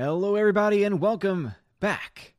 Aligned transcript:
Hello, 0.00 0.36
everybody, 0.36 0.84
and 0.84 1.00
welcome 1.00 1.56
back 1.80 2.34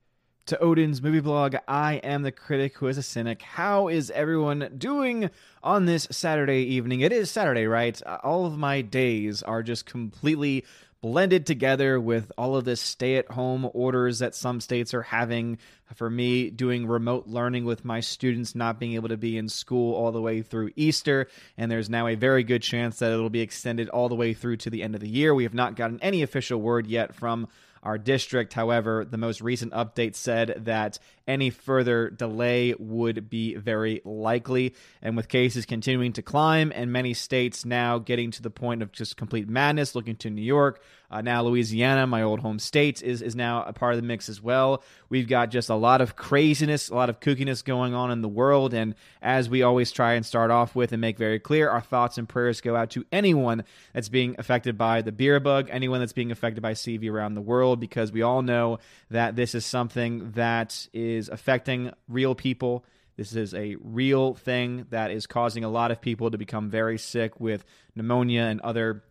to 0.46 0.58
Odin's 0.60 1.02
movie 1.02 1.20
blog. 1.20 1.58
I 1.68 1.96
am 1.96 2.22
the 2.22 2.32
critic 2.32 2.78
who 2.78 2.88
is 2.88 2.98
a 2.98 3.04
cynic. 3.04 3.42
How 3.42 3.90
is 3.90 4.10
everyone 4.12 4.76
doing 4.78 5.30
on 5.62 5.86
this 5.86 6.08
Saturday 6.10 6.62
evening? 6.62 7.02
It 7.02 7.12
is 7.12 7.30
Saturday, 7.30 7.66
right? 7.66 8.02
Uh, 8.06 8.20
All 8.24 8.46
of 8.46 8.58
my 8.58 8.80
days 8.80 9.44
are 9.44 9.62
just 9.62 9.86
completely 9.86 10.64
blended 11.02 11.46
together 11.46 12.00
with 12.00 12.32
all 12.38 12.56
of 12.56 12.66
this 12.66 12.82
stay 12.82 13.16
at 13.16 13.32
home 13.32 13.70
orders 13.74 14.20
that 14.20 14.36
some 14.36 14.60
states 14.60 14.94
are 14.94 15.02
having. 15.02 15.58
For 15.96 16.10
me, 16.10 16.50
doing 16.50 16.86
remote 16.86 17.26
learning 17.28 17.66
with 17.66 17.84
my 17.84 18.00
students 18.00 18.54
not 18.54 18.80
being 18.80 18.94
able 18.94 19.10
to 19.10 19.18
be 19.18 19.38
in 19.38 19.50
school 19.50 19.96
all 19.96 20.12
the 20.12 20.22
way 20.22 20.42
through 20.44 20.72
Easter, 20.76 21.28
and 21.58 21.72
there's 21.72 21.90
now 21.90 22.06
a 22.08 22.16
very 22.16 22.44
good 22.44 22.62
chance 22.62 23.00
that 23.00 23.12
it'll 23.12 23.30
be 23.30 23.42
extended 23.42 23.90
all 23.90 24.08
the 24.08 24.16
way 24.16 24.34
through 24.34 24.58
to 24.58 24.70
the 24.70 24.84
end 24.84 24.94
of 24.94 25.02
the 25.02 25.10
year. 25.10 25.34
We 25.34 25.44
have 25.44 25.54
not 25.54 25.76
gotten 25.76 26.00
any 26.02 26.22
official 26.22 26.62
word 26.62 26.86
yet 26.86 27.16
from 27.16 27.48
our 27.82 27.98
district. 27.98 28.54
However, 28.54 29.06
the 29.06 29.18
most 29.18 29.42
recent 29.42 29.74
update 29.74 30.16
said 30.16 30.62
that 30.66 31.00
any 31.30 31.52
further 31.52 32.10
delay 32.10 32.74
would 32.80 33.30
be 33.30 33.56
very 33.56 34.02
likely. 34.04 34.74
And 35.02 35.16
with 35.16 35.30
cases 35.30 35.66
continuing 35.66 36.12
to 36.14 36.24
climb 36.24 36.74
and 36.76 36.92
many 36.92 37.14
states 37.14 37.64
now 37.64 38.00
getting 38.00 38.32
to 38.32 38.42
the 38.42 38.50
point 38.50 38.82
of 38.82 38.92
just 38.92 39.16
complete 39.16 39.48
madness, 39.48 39.94
looking 39.94 40.16
to 40.18 40.30
New 40.32 40.42
York, 40.42 40.82
uh, 41.12 41.22
now 41.22 41.42
Louisiana, 41.42 42.06
my 42.06 42.22
old 42.22 42.40
home 42.40 42.60
state, 42.60 43.02
is, 43.02 43.22
is 43.22 43.36
now 43.36 43.64
a 43.64 43.74
part 43.74 43.94
of 43.94 44.02
the 44.02 44.06
mix 44.06 44.30
as 44.30 44.42
well. 44.42 44.84
We've 45.10 45.28
got 45.28 45.50
just 45.50 45.70
a 45.70 45.76
lot 45.76 46.02
of 46.02 46.16
craziness, 46.16 46.90
a 46.90 46.96
lot 46.96 47.10
of 47.10 47.20
kookiness 47.20 47.64
going 47.64 47.96
on 47.96 48.12
in 48.12 48.22
the 48.22 48.28
world. 48.28 48.76
And 48.76 48.94
as 49.22 49.50
we 49.50 49.64
always 49.64 49.92
try 49.92 50.14
and 50.14 50.26
start 50.26 50.52
off 50.52 50.76
with 50.76 50.92
and 50.92 51.02
make 51.02 51.18
very 51.18 51.40
clear, 51.40 51.68
our 51.70 51.82
thoughts 51.82 52.20
and 52.20 52.30
prayers 52.30 52.62
go 52.62 52.76
out 52.76 52.92
to 52.92 53.06
anyone 53.12 53.64
that's 53.94 54.10
being 54.10 54.36
affected 54.38 54.78
by 54.78 55.02
the 55.02 55.12
beer 55.12 55.40
bug, 55.40 55.68
anyone 55.72 56.00
that's 56.00 56.14
being 56.14 56.32
affected 56.32 56.62
by 56.62 56.74
CV 56.74 57.12
around 57.12 57.34
the 57.34 57.42
world, 57.42 57.80
because 57.80 58.12
we 58.12 58.22
all 58.22 58.44
know 58.44 58.78
that 59.10 59.36
this 59.36 59.56
is 59.56 59.66
something 59.66 60.32
that 60.34 60.88
is 60.94 61.19
affecting 61.28 61.92
real 62.08 62.36
people. 62.36 62.86
This 63.18 63.36
is 63.36 63.54
a 63.54 63.76
real 63.82 64.36
thing 64.36 64.86
that 64.92 65.12
is 65.12 65.28
causing 65.28 65.66
a 65.66 65.70
lot 65.70 65.92
of 65.92 66.00
people 66.00 66.32
to 66.32 66.38
become 66.38 66.70
very 66.70 66.98
sick 66.98 67.38
with 67.40 67.66
pneumonia 67.96 68.44
and 68.44 68.62
other 68.62 69.04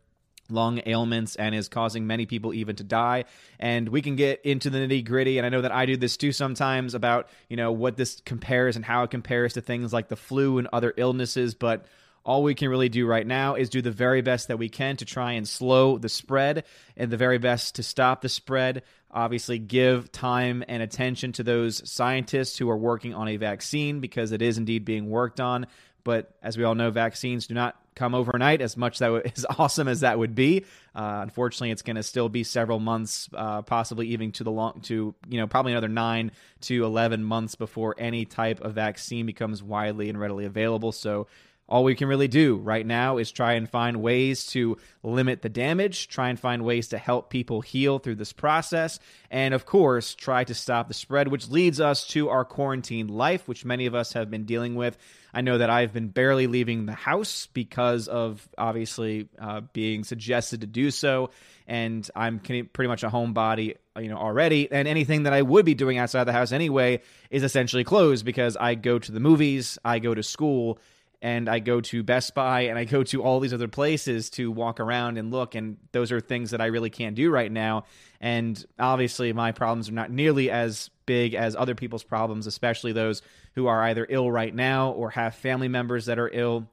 lung 0.50 0.80
ailments 0.86 1.36
and 1.36 1.54
is 1.54 1.68
causing 1.68 2.06
many 2.06 2.24
people 2.24 2.54
even 2.54 2.74
to 2.76 2.84
die 2.84 3.24
and 3.58 3.88
we 3.88 4.00
can 4.00 4.16
get 4.16 4.40
into 4.44 4.70
the 4.70 4.78
nitty 4.78 5.04
gritty 5.04 5.36
and 5.36 5.44
i 5.44 5.50
know 5.50 5.60
that 5.60 5.72
i 5.72 5.84
do 5.84 5.94
this 5.94 6.16
too 6.16 6.32
sometimes 6.32 6.94
about 6.94 7.28
you 7.50 7.56
know 7.58 7.70
what 7.70 7.98
this 7.98 8.22
compares 8.24 8.74
and 8.74 8.82
how 8.82 9.02
it 9.02 9.10
compares 9.10 9.52
to 9.52 9.60
things 9.60 9.92
like 9.92 10.08
the 10.08 10.16
flu 10.16 10.56
and 10.56 10.66
other 10.72 10.94
illnesses 10.96 11.54
but 11.54 11.84
all 12.28 12.42
we 12.42 12.54
can 12.54 12.68
really 12.68 12.90
do 12.90 13.06
right 13.06 13.26
now 13.26 13.54
is 13.54 13.70
do 13.70 13.80
the 13.80 13.90
very 13.90 14.20
best 14.20 14.48
that 14.48 14.58
we 14.58 14.68
can 14.68 14.98
to 14.98 15.06
try 15.06 15.32
and 15.32 15.48
slow 15.48 15.96
the 15.96 16.10
spread 16.10 16.64
and 16.94 17.10
the 17.10 17.16
very 17.16 17.38
best 17.38 17.76
to 17.76 17.82
stop 17.82 18.20
the 18.20 18.28
spread. 18.28 18.82
Obviously 19.10 19.58
give 19.58 20.12
time 20.12 20.62
and 20.68 20.82
attention 20.82 21.32
to 21.32 21.42
those 21.42 21.90
scientists 21.90 22.58
who 22.58 22.68
are 22.68 22.76
working 22.76 23.14
on 23.14 23.28
a 23.28 23.38
vaccine 23.38 24.00
because 24.00 24.32
it 24.32 24.42
is 24.42 24.58
indeed 24.58 24.84
being 24.84 25.08
worked 25.08 25.40
on. 25.40 25.68
But 26.04 26.30
as 26.42 26.58
we 26.58 26.64
all 26.64 26.74
know 26.74 26.90
vaccines 26.90 27.46
do 27.46 27.54
not 27.54 27.80
come 27.94 28.14
overnight 28.14 28.60
as 28.60 28.76
much 28.76 28.98
that 28.98 29.32
as 29.36 29.46
awesome 29.58 29.88
as 29.88 30.00
that 30.00 30.18
would 30.18 30.34
be. 30.34 30.66
Uh, 30.94 31.20
unfortunately 31.22 31.70
it's 31.70 31.82
going 31.82 31.96
to 31.96 32.02
still 32.02 32.28
be 32.28 32.44
several 32.44 32.78
months 32.78 33.30
uh, 33.34 33.62
possibly 33.62 34.08
even 34.08 34.32
to 34.32 34.44
the 34.44 34.50
long 34.50 34.82
to 34.82 35.14
you 35.28 35.40
know 35.40 35.46
probably 35.46 35.72
another 35.72 35.88
9 35.88 36.30
to 36.60 36.84
11 36.84 37.24
months 37.24 37.54
before 37.54 37.94
any 37.96 38.26
type 38.26 38.60
of 38.60 38.74
vaccine 38.74 39.24
becomes 39.24 39.62
widely 39.62 40.10
and 40.10 40.20
readily 40.20 40.44
available. 40.44 40.92
So 40.92 41.26
all 41.69 41.84
we 41.84 41.94
can 41.94 42.08
really 42.08 42.28
do 42.28 42.56
right 42.56 42.86
now 42.86 43.19
is 43.19 43.30
try 43.30 43.52
and 43.52 43.69
find 43.69 44.00
ways 44.00 44.47
to 44.47 44.78
limit 45.02 45.42
the 45.42 45.48
damage, 45.50 46.08
try 46.08 46.30
and 46.30 46.41
find 46.41 46.64
ways 46.64 46.88
to 46.88 46.98
help 46.98 47.28
people 47.28 47.60
heal 47.60 47.98
through 47.98 48.14
this 48.14 48.33
process, 48.33 48.98
and 49.30 49.52
of 49.52 49.66
course, 49.66 50.14
try 50.14 50.44
to 50.44 50.55
stop 50.55 50.88
the 50.88 50.94
spread, 50.94 51.28
which 51.28 51.48
leads 51.48 51.80
us 51.80 52.06
to 52.06 52.30
our 52.30 52.44
quarantine 52.44 53.08
life, 53.08 53.47
which 53.47 53.64
many 53.64 53.86
of 53.86 53.94
us 53.94 54.14
have 54.14 54.30
been 54.30 54.44
dealing 54.44 54.77
with. 54.77 54.97
I 55.34 55.42
know 55.42 55.58
that 55.58 55.69
I've 55.69 55.92
been 55.92 56.09
barely 56.09 56.47
leaving 56.47 56.87
the 56.87 56.94
house 56.94 57.48
because 57.53 58.09
of 58.09 58.48
obviously 58.56 59.28
uh, 59.38 59.60
being 59.72 60.04
suggested 60.04 60.62
to 60.62 60.66
do 60.66 60.91
so, 60.91 61.31
and 61.66 62.09
I'm 62.16 62.38
pretty 62.38 62.88
much 62.88 63.03
a 63.03 63.10
homebody, 63.10 63.76
you 63.98 64.09
know, 64.09 64.16
already. 64.16 64.72
And 64.72 64.88
anything 64.88 65.25
that 65.25 65.34
I 65.34 65.42
would 65.42 65.66
be 65.66 65.75
doing 65.75 65.98
outside 65.98 66.25
the 66.25 66.32
house 66.32 66.50
anyway 66.50 67.03
is 67.31 67.42
essentially 67.42 67.84
closed 67.84 68.25
because 68.25 68.56
I 68.56 68.75
go 68.75 68.98
to 68.98 69.12
the 69.12 69.21
movies, 69.21 69.78
I 69.84 69.98
go 69.98 70.15
to 70.15 70.22
school 70.22 70.78
and 71.20 71.48
I 71.48 71.58
go 71.58 71.80
to 71.80 72.02
Best 72.02 72.34
Buy 72.34 72.62
and 72.62 72.78
I 72.78 72.84
go 72.84 73.02
to 73.04 73.22
all 73.22 73.40
these 73.40 73.52
other 73.52 73.68
places 73.68 74.30
to 74.30 74.50
walk 74.50 74.78
around 74.78 75.18
and 75.18 75.30
look. 75.30 75.54
And 75.54 75.78
those 75.92 76.12
are 76.12 76.20
things 76.20 76.52
that 76.52 76.60
I 76.60 76.66
really 76.66 76.90
can't 76.90 77.16
do 77.16 77.30
right 77.30 77.50
now. 77.50 77.84
And 78.20 78.64
obviously, 78.78 79.32
my 79.32 79.52
problems 79.52 79.88
are 79.88 79.92
not 79.92 80.10
nearly 80.10 80.50
as 80.50 80.90
big 81.06 81.34
as 81.34 81.56
other 81.56 81.74
people's 81.74 82.04
problems, 82.04 82.46
especially 82.46 82.92
those 82.92 83.22
who 83.54 83.66
are 83.66 83.82
either 83.84 84.06
ill 84.08 84.30
right 84.30 84.54
now 84.54 84.90
or 84.92 85.10
have 85.10 85.34
family 85.34 85.68
members 85.68 86.06
that 86.06 86.18
are 86.18 86.30
ill 86.32 86.68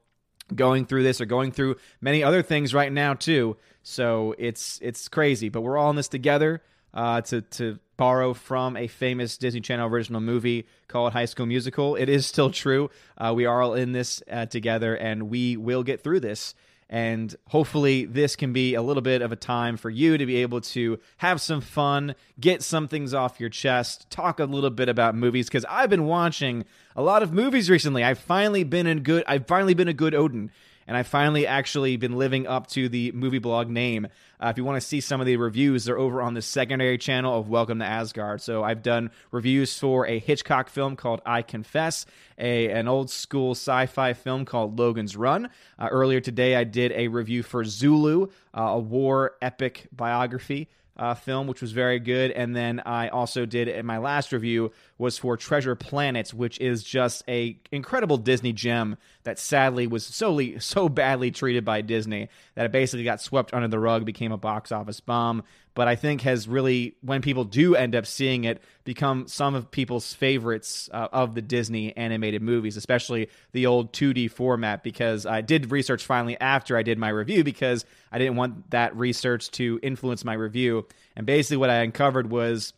going 0.54 0.86
through 0.86 1.02
this 1.02 1.20
or 1.20 1.24
going 1.24 1.50
through 1.50 1.76
many 2.00 2.22
other 2.22 2.40
things 2.40 2.72
right 2.72 2.92
now 2.92 3.14
too 3.14 3.56
so 3.82 4.32
it's 4.38 4.78
it's 4.80 5.08
crazy 5.08 5.48
but 5.48 5.62
we're 5.62 5.76
all 5.76 5.90
in 5.90 5.96
this 5.96 6.06
together 6.06 6.62
uh, 6.94 7.20
to 7.20 7.42
to 7.42 7.78
borrow 7.96 8.34
from 8.34 8.76
a 8.76 8.86
famous 8.86 9.38
Disney 9.38 9.60
Channel 9.60 9.88
original 9.88 10.20
movie 10.20 10.66
called 10.88 11.12
High 11.12 11.24
School 11.24 11.46
Musical. 11.46 11.96
It 11.96 12.08
is 12.08 12.26
still 12.26 12.50
true. 12.50 12.90
Uh, 13.16 13.32
we 13.34 13.46
are 13.46 13.62
all 13.62 13.74
in 13.74 13.92
this 13.92 14.22
uh, 14.30 14.46
together, 14.46 14.96
and 14.96 15.30
we 15.30 15.56
will 15.56 15.82
get 15.82 16.02
through 16.02 16.20
this. 16.20 16.54
And 16.88 17.34
hopefully, 17.48 18.04
this 18.04 18.36
can 18.36 18.52
be 18.52 18.74
a 18.74 18.82
little 18.82 19.02
bit 19.02 19.20
of 19.20 19.32
a 19.32 19.36
time 19.36 19.76
for 19.76 19.90
you 19.90 20.16
to 20.16 20.24
be 20.24 20.36
able 20.36 20.60
to 20.60 21.00
have 21.16 21.40
some 21.40 21.60
fun, 21.60 22.14
get 22.38 22.62
some 22.62 22.86
things 22.86 23.12
off 23.12 23.40
your 23.40 23.48
chest, 23.48 24.08
talk 24.08 24.38
a 24.38 24.44
little 24.44 24.70
bit 24.70 24.88
about 24.88 25.16
movies. 25.16 25.48
Because 25.48 25.64
I've 25.68 25.90
been 25.90 26.04
watching 26.04 26.64
a 26.94 27.02
lot 27.02 27.24
of 27.24 27.32
movies 27.32 27.68
recently. 27.68 28.04
I've 28.04 28.20
finally 28.20 28.62
been 28.62 28.86
in 28.86 29.02
good. 29.02 29.24
I've 29.26 29.48
finally 29.48 29.74
been 29.74 29.88
a 29.88 29.92
good 29.92 30.14
Odin 30.14 30.52
and 30.86 30.96
I've 30.96 31.06
finally 31.06 31.46
actually 31.46 31.96
been 31.96 32.16
living 32.16 32.46
up 32.46 32.66
to 32.68 32.88
the 32.88 33.12
movie 33.12 33.38
blog 33.38 33.68
name. 33.68 34.06
Uh, 34.38 34.48
if 34.48 34.56
you 34.56 34.64
want 34.64 34.80
to 34.80 34.86
see 34.86 35.00
some 35.00 35.20
of 35.20 35.26
the 35.26 35.36
reviews, 35.36 35.84
they're 35.84 35.98
over 35.98 36.20
on 36.20 36.34
the 36.34 36.42
secondary 36.42 36.98
channel 36.98 37.38
of 37.38 37.48
Welcome 37.48 37.78
to 37.78 37.84
Asgard. 37.84 38.40
So 38.40 38.62
I've 38.62 38.82
done 38.82 39.10
reviews 39.30 39.78
for 39.78 40.06
a 40.06 40.18
Hitchcock 40.18 40.68
film 40.68 40.96
called 40.96 41.20
I 41.24 41.42
Confess, 41.42 42.06
a 42.38 42.70
an 42.70 42.88
old 42.88 43.10
school 43.10 43.52
sci-fi 43.52 44.12
film 44.12 44.44
called 44.44 44.78
Logan's 44.78 45.16
Run. 45.16 45.50
Uh, 45.78 45.88
earlier 45.90 46.20
today, 46.20 46.56
I 46.56 46.64
did 46.64 46.92
a 46.92 47.08
review 47.08 47.42
for 47.42 47.64
Zulu, 47.64 48.28
uh, 48.54 48.60
a 48.60 48.78
war 48.78 49.36
epic 49.40 49.88
biography 49.92 50.68
uh, 50.96 51.14
film, 51.14 51.46
which 51.46 51.60
was 51.60 51.72
very 51.72 51.98
good. 51.98 52.30
And 52.30 52.54
then 52.54 52.80
I 52.84 53.08
also 53.08 53.46
did 53.46 53.68
in 53.68 53.86
my 53.86 53.98
last 53.98 54.32
review 54.32 54.72
was 54.98 55.18
for 55.18 55.36
Treasure 55.36 55.74
Planet, 55.74 56.32
which 56.32 56.58
is 56.60 56.82
just 56.82 57.22
a 57.28 57.58
incredible 57.70 58.16
Disney 58.16 58.52
gem 58.52 58.96
that 59.24 59.38
sadly 59.38 59.86
was 59.86 60.06
solely 60.06 60.58
so 60.60 60.88
badly 60.88 61.30
treated 61.30 61.64
by 61.64 61.82
Disney 61.82 62.28
that 62.54 62.66
it 62.66 62.72
basically 62.72 63.04
got 63.04 63.20
swept 63.20 63.52
under 63.52 63.68
the 63.68 63.78
rug, 63.78 64.04
became 64.04 64.32
a 64.32 64.38
box 64.38 64.72
office 64.72 65.00
bomb. 65.00 65.42
But 65.74 65.88
I 65.88 65.96
think 65.96 66.22
has 66.22 66.48
really, 66.48 66.96
when 67.02 67.20
people 67.20 67.44
do 67.44 67.74
end 67.74 67.94
up 67.94 68.06
seeing 68.06 68.44
it, 68.44 68.62
become 68.84 69.28
some 69.28 69.54
of 69.54 69.70
people's 69.70 70.14
favorites 70.14 70.88
uh, 70.90 71.08
of 71.12 71.34
the 71.34 71.42
Disney 71.42 71.94
animated 71.94 72.40
movies, 72.40 72.78
especially 72.78 73.28
the 73.52 73.66
old 73.66 73.92
2D 73.92 74.30
format. 74.30 74.82
Because 74.82 75.26
I 75.26 75.42
did 75.42 75.70
research 75.70 76.06
finally 76.06 76.40
after 76.40 76.78
I 76.78 76.82
did 76.82 76.96
my 76.96 77.10
review 77.10 77.44
because 77.44 77.84
I 78.10 78.16
didn't 78.16 78.36
want 78.36 78.70
that 78.70 78.96
research 78.96 79.50
to 79.52 79.78
influence 79.82 80.24
my 80.24 80.32
review. 80.32 80.86
And 81.14 81.26
basically, 81.26 81.58
what 81.58 81.68
I 81.68 81.82
uncovered 81.82 82.30
was 82.30 82.72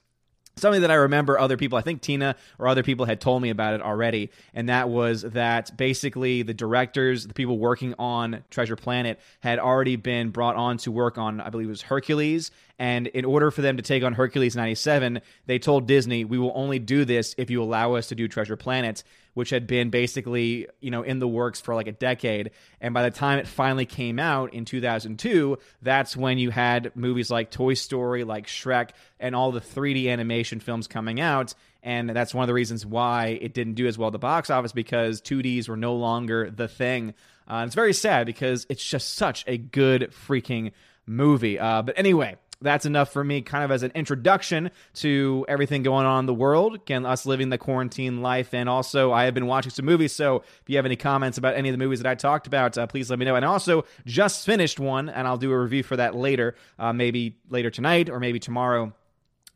something 0.60 0.82
that 0.82 0.90
I 0.90 0.94
remember 0.94 1.38
other 1.38 1.56
people, 1.56 1.78
I 1.78 1.82
think 1.82 2.00
Tina 2.00 2.36
or 2.58 2.68
other 2.68 2.82
people 2.82 3.06
had 3.06 3.20
told 3.20 3.42
me 3.42 3.50
about 3.50 3.74
it 3.74 3.82
already, 3.82 4.30
and 4.54 4.68
that 4.68 4.88
was 4.88 5.22
that 5.22 5.76
basically 5.76 6.42
the 6.42 6.54
directors, 6.54 7.26
the 7.26 7.34
people 7.34 7.58
working 7.58 7.94
on 7.98 8.44
Treasure 8.50 8.76
Planet, 8.76 9.18
had 9.40 9.58
already 9.58 9.96
been 9.96 10.30
brought 10.30 10.56
on 10.56 10.76
to 10.78 10.92
work 10.92 11.18
on, 11.18 11.40
I 11.40 11.50
believe 11.50 11.68
it 11.68 11.70
was 11.70 11.82
Hercules. 11.82 12.50
And 12.78 13.08
in 13.08 13.24
order 13.24 13.50
for 13.50 13.60
them 13.60 13.76
to 13.76 13.82
take 13.82 14.04
on 14.04 14.12
Hercules 14.12 14.54
97, 14.54 15.20
they 15.46 15.58
told 15.58 15.88
Disney, 15.88 16.24
we 16.24 16.38
will 16.38 16.52
only 16.54 16.78
do 16.78 17.04
this 17.04 17.34
if 17.36 17.50
you 17.50 17.62
allow 17.62 17.94
us 17.94 18.06
to 18.08 18.14
do 18.14 18.28
Treasure 18.28 18.56
Planet 18.56 19.02
which 19.38 19.50
had 19.50 19.68
been 19.68 19.88
basically 19.88 20.66
you 20.80 20.90
know 20.90 21.02
in 21.02 21.20
the 21.20 21.28
works 21.28 21.60
for 21.60 21.72
like 21.72 21.86
a 21.86 21.92
decade. 21.92 22.50
And 22.80 22.92
by 22.92 23.04
the 23.04 23.12
time 23.12 23.38
it 23.38 23.46
finally 23.46 23.86
came 23.86 24.18
out 24.18 24.52
in 24.52 24.64
2002 24.64 25.56
that's 25.80 26.16
when 26.16 26.38
you 26.38 26.50
had 26.50 26.90
movies 26.96 27.30
like 27.30 27.52
toy 27.52 27.74
story 27.74 28.24
like 28.24 28.48
shrek 28.48 28.90
and 29.20 29.36
all 29.36 29.52
the 29.52 29.60
3d 29.60 30.08
animation 30.08 30.58
films 30.58 30.88
coming 30.88 31.20
out. 31.20 31.54
And 31.84 32.10
that's 32.10 32.34
one 32.34 32.42
of 32.42 32.48
the 32.48 32.54
reasons 32.54 32.84
why 32.84 33.38
it 33.40 33.54
didn't 33.54 33.74
do 33.74 33.86
as 33.86 33.96
well 33.96 34.08
at 34.08 34.12
the 34.12 34.18
box 34.18 34.50
office 34.50 34.72
because 34.72 35.22
2ds 35.22 35.68
were 35.68 35.76
no 35.76 35.94
longer 35.94 36.50
the 36.50 36.66
thing. 36.66 37.14
Uh, 37.46 37.62
it's 37.64 37.76
very 37.76 37.94
sad 37.94 38.26
because 38.26 38.66
it's 38.68 38.84
just 38.84 39.14
such 39.14 39.44
a 39.46 39.56
good 39.56 40.10
freaking 40.26 40.72
movie. 41.06 41.60
Uh, 41.60 41.82
but 41.82 41.96
anyway 41.96 42.34
that's 42.60 42.86
enough 42.86 43.12
for 43.12 43.22
me, 43.22 43.40
kind 43.42 43.64
of 43.64 43.70
as 43.70 43.82
an 43.82 43.92
introduction 43.94 44.70
to 44.94 45.44
everything 45.48 45.82
going 45.82 46.06
on 46.06 46.20
in 46.20 46.26
the 46.26 46.34
world. 46.34 46.74
Again, 46.74 47.06
us 47.06 47.24
living 47.24 47.50
the 47.50 47.58
quarantine 47.58 48.20
life. 48.20 48.52
And 48.52 48.68
also, 48.68 49.12
I 49.12 49.24
have 49.24 49.34
been 49.34 49.46
watching 49.46 49.70
some 49.70 49.84
movies. 49.84 50.12
So 50.12 50.36
if 50.36 50.62
you 50.66 50.76
have 50.76 50.86
any 50.86 50.96
comments 50.96 51.38
about 51.38 51.54
any 51.54 51.68
of 51.68 51.72
the 51.72 51.78
movies 51.78 52.00
that 52.00 52.10
I 52.10 52.14
talked 52.14 52.46
about, 52.46 52.76
uh, 52.76 52.86
please 52.86 53.10
let 53.10 53.18
me 53.18 53.24
know. 53.24 53.36
And 53.36 53.44
I 53.44 53.48
also 53.48 53.84
just 54.06 54.44
finished 54.44 54.80
one, 54.80 55.08
and 55.08 55.26
I'll 55.28 55.38
do 55.38 55.52
a 55.52 55.58
review 55.58 55.82
for 55.82 55.96
that 55.96 56.14
later, 56.14 56.56
uh, 56.78 56.92
maybe 56.92 57.36
later 57.48 57.70
tonight 57.70 58.10
or 58.10 58.18
maybe 58.18 58.40
tomorrow 58.40 58.92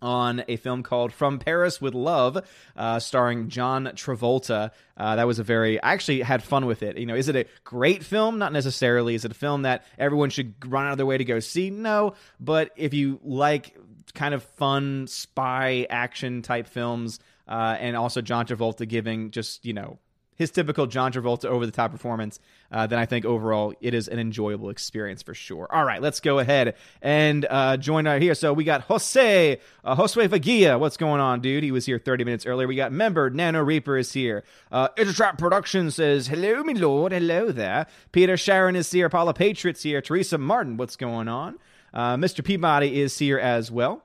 on 0.03 0.45
a 0.49 0.57
film 0.57 0.83
called 0.83 1.13
From 1.13 1.39
Paris 1.39 1.81
with 1.81 1.95
Love, 1.95 2.45
uh, 2.77 2.99
starring 2.99 3.49
John 3.49 3.87
Travolta. 3.95 4.73
Uh, 4.97 5.17
that 5.17 5.27
was 5.27 5.39
a 5.39 5.43
very, 5.43 5.83
I 5.83 5.95
actually 5.95 6.21
had 6.21 6.43
fun 6.43 6.67
with 6.67 6.83
it. 6.83 6.99
You 6.99 7.07
know, 7.07 7.15
is 7.15 7.29
it 7.29 7.37
a 7.37 7.47
great 7.65 8.05
film? 8.05 8.39
Not 8.39 8.53
necessarily. 8.53 9.15
Is 9.15 9.25
it 9.25 9.31
a 9.31 9.35
film 9.35 9.63
that 9.63 9.87
everyone 9.99 10.29
should 10.29 10.55
run 10.67 10.87
out 10.87 10.93
of 10.93 10.99
their 10.99 11.07
way 11.07 11.17
to 11.17 11.25
go 11.25 11.41
see? 11.41 11.71
No. 11.71 12.15
But 12.39 12.73
if 12.77 12.93
you 12.93 13.21
like 13.23 13.77
kind 14.15 14.35
of 14.35 14.43
fun 14.43 15.07
spy 15.07 15.87
action 15.89 16.43
type 16.43 16.67
films, 16.67 17.21
uh, 17.49 17.77
and 17.79 17.97
also 17.97 18.21
John 18.21 18.47
Travolta 18.47 18.87
giving 18.87 19.31
just, 19.31 19.65
you 19.65 19.73
know, 19.73 19.99
his 20.37 20.51
typical 20.51 20.87
John 20.87 21.13
Travolta 21.13 21.47
over 21.47 21.67
the 21.67 21.73
top 21.73 21.91
performance, 21.91 22.41
uh, 22.71 22.87
then 22.87 22.99
I 22.99 23.07
think 23.07 23.25
overall 23.25 23.75
it 23.81 23.95
is 23.95 24.09
an 24.09 24.19
enjoyable 24.19 24.71
experience 24.71 25.23
for 25.23 25.35
sure. 25.35 25.69
All 25.71 25.85
right, 25.85 26.01
let's 26.01 26.21
go 26.21 26.39
ahead 26.39 26.75
and 27.01 27.47
uh, 27.49 27.77
join 27.77 28.07
right 28.07 28.21
here. 28.21 28.35
So 28.35 28.53
we 28.53 28.65
got 28.65 28.83
Jose, 28.83 29.61
uh, 29.85 29.97
Josue. 29.97 30.79
What's 30.79 30.97
going 30.97 31.21
on, 31.21 31.41
dude? 31.41 31.63
He 31.63 31.71
was 31.71 31.87
here 31.87 31.99
30 31.99 32.25
minutes 32.25 32.47
earlier. 32.47 32.67
We 32.67 32.77
got 32.77 32.93
member 32.93 33.31
Nano 33.31 33.63
Reaper 33.63 33.97
is 33.97 34.13
here. 34.13 34.45
Uh, 34.71 34.89
Intertrap 34.97 35.39
Production 35.39 35.91
says, 35.91 36.29
hello, 36.29 36.63
me 36.63 36.75
lord. 36.75 37.13
Hello 37.13 37.53
there. 37.53 37.87
Peter 38.13 38.37
Sharon 38.37 38.77
is 38.77 38.91
here. 38.91 39.09
Paula 39.09 39.35
Patriots 39.35 39.83
here. 39.83 40.01
Teresa 40.01 40.39
Martin, 40.39 40.77
what's 40.77 40.97
going 40.97 41.29
on? 41.29 41.59
Uh, 41.93 42.17
Mr. 42.17 42.45
Peabody 42.45 43.01
is 43.01 43.19
here 43.19 43.39
as 43.39 43.71
well 43.71 44.03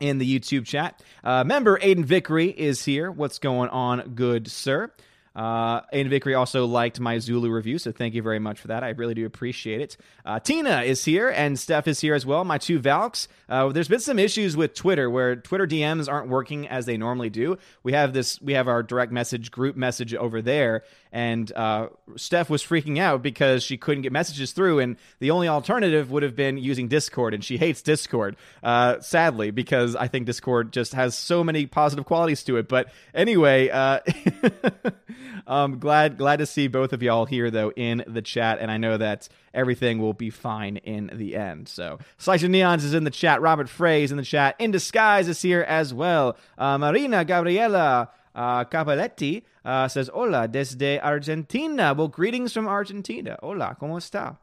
in 0.00 0.18
the 0.18 0.38
YouTube 0.38 0.66
chat. 0.66 1.00
Uh, 1.22 1.44
member 1.44 1.78
Aiden 1.78 2.04
Vickery 2.04 2.48
is 2.48 2.84
here. 2.84 3.10
What's 3.10 3.38
going 3.38 3.68
on, 3.70 4.14
good 4.14 4.48
sir? 4.48 4.90
Uh, 5.34 5.80
Aiden 5.92 6.08
Vickery 6.08 6.34
also 6.34 6.66
liked 6.66 7.00
my 7.00 7.18
Zulu 7.18 7.50
review, 7.50 7.78
so 7.78 7.92
thank 7.92 8.14
you 8.14 8.22
very 8.22 8.38
much 8.38 8.60
for 8.60 8.68
that. 8.68 8.84
I 8.84 8.90
really 8.90 9.14
do 9.14 9.24
appreciate 9.24 9.80
it. 9.80 9.96
Uh, 10.24 10.40
Tina 10.40 10.82
is 10.82 11.04
here, 11.04 11.28
and 11.28 11.58
Steph 11.58 11.88
is 11.88 12.00
here 12.00 12.14
as 12.14 12.26
well. 12.26 12.44
My 12.44 12.58
two 12.58 12.78
Valks. 12.78 13.28
Uh, 13.48 13.68
there's 13.68 13.88
been 13.88 14.00
some 14.00 14.18
issues 14.18 14.56
with 14.56 14.74
Twitter 14.74 15.08
where 15.08 15.36
Twitter 15.36 15.66
DMs 15.66 16.10
aren't 16.10 16.28
working 16.28 16.68
as 16.68 16.86
they 16.86 16.96
normally 16.96 17.30
do. 17.30 17.56
We 17.82 17.92
have 17.92 18.12
this, 18.12 18.40
we 18.42 18.52
have 18.54 18.68
our 18.68 18.82
direct 18.82 19.12
message 19.12 19.50
group 19.50 19.76
message 19.76 20.14
over 20.14 20.42
there, 20.42 20.84
and 21.12 21.50
uh, 21.52 21.88
Steph 22.16 22.50
was 22.50 22.62
freaking 22.62 22.98
out 22.98 23.22
because 23.22 23.62
she 23.62 23.76
couldn't 23.76 24.02
get 24.02 24.12
messages 24.12 24.52
through, 24.52 24.80
and 24.80 24.96
the 25.18 25.30
only 25.30 25.48
alternative 25.48 26.10
would 26.10 26.22
have 26.22 26.36
been 26.36 26.58
using 26.58 26.88
Discord, 26.88 27.34
and 27.34 27.44
she 27.44 27.56
hates 27.56 27.82
Discord, 27.82 28.36
uh, 28.62 29.00
sadly, 29.00 29.50
because 29.50 29.96
I 29.96 30.08
think 30.08 30.26
Discord 30.26 30.72
just 30.72 30.94
has 30.94 31.16
so 31.16 31.44
many 31.44 31.66
positive 31.66 32.04
qualities 32.04 32.42
to 32.44 32.56
it. 32.56 32.68
But 32.68 32.88
anyway, 33.14 33.68
uh, 33.68 34.00
um, 35.46 35.78
glad 35.78 36.18
glad 36.18 36.38
to 36.38 36.46
see 36.46 36.68
both 36.68 36.92
of 36.92 37.02
y'all 37.02 37.26
here 37.26 37.50
though 37.50 37.72
in 37.72 38.04
the 38.06 38.22
chat, 38.22 38.58
and 38.60 38.70
I 38.70 38.76
know 38.76 38.96
that 38.96 39.28
everything 39.54 39.98
will 39.98 40.12
be 40.12 40.30
fine 40.30 40.78
in 40.78 41.10
the 41.12 41.36
end. 41.36 41.68
So 41.68 41.98
Slice 42.18 42.42
of 42.42 42.50
Neons 42.50 42.84
is 42.84 42.94
in 42.94 43.04
the 43.04 43.10
chat. 43.10 43.40
Robert 43.40 43.68
Frey 43.68 44.02
is 44.02 44.10
in 44.10 44.16
the 44.16 44.24
chat. 44.24 44.56
In 44.58 44.70
Disguise 44.70 45.28
is 45.28 45.42
here 45.42 45.62
as 45.62 45.92
well. 45.92 46.36
Uh, 46.56 46.78
Marina 46.78 47.24
Gabriela 47.24 48.10
uh, 48.34 48.64
Capelletti 48.64 49.42
uh, 49.64 49.88
says, 49.88 50.10
Hola 50.12 50.48
desde 50.48 51.00
Argentina. 51.02 51.94
Well, 51.94 52.08
greetings 52.08 52.52
from 52.52 52.66
Argentina. 52.66 53.38
Hola, 53.42 53.76
¿cómo 53.80 53.98
está? 53.98 54.38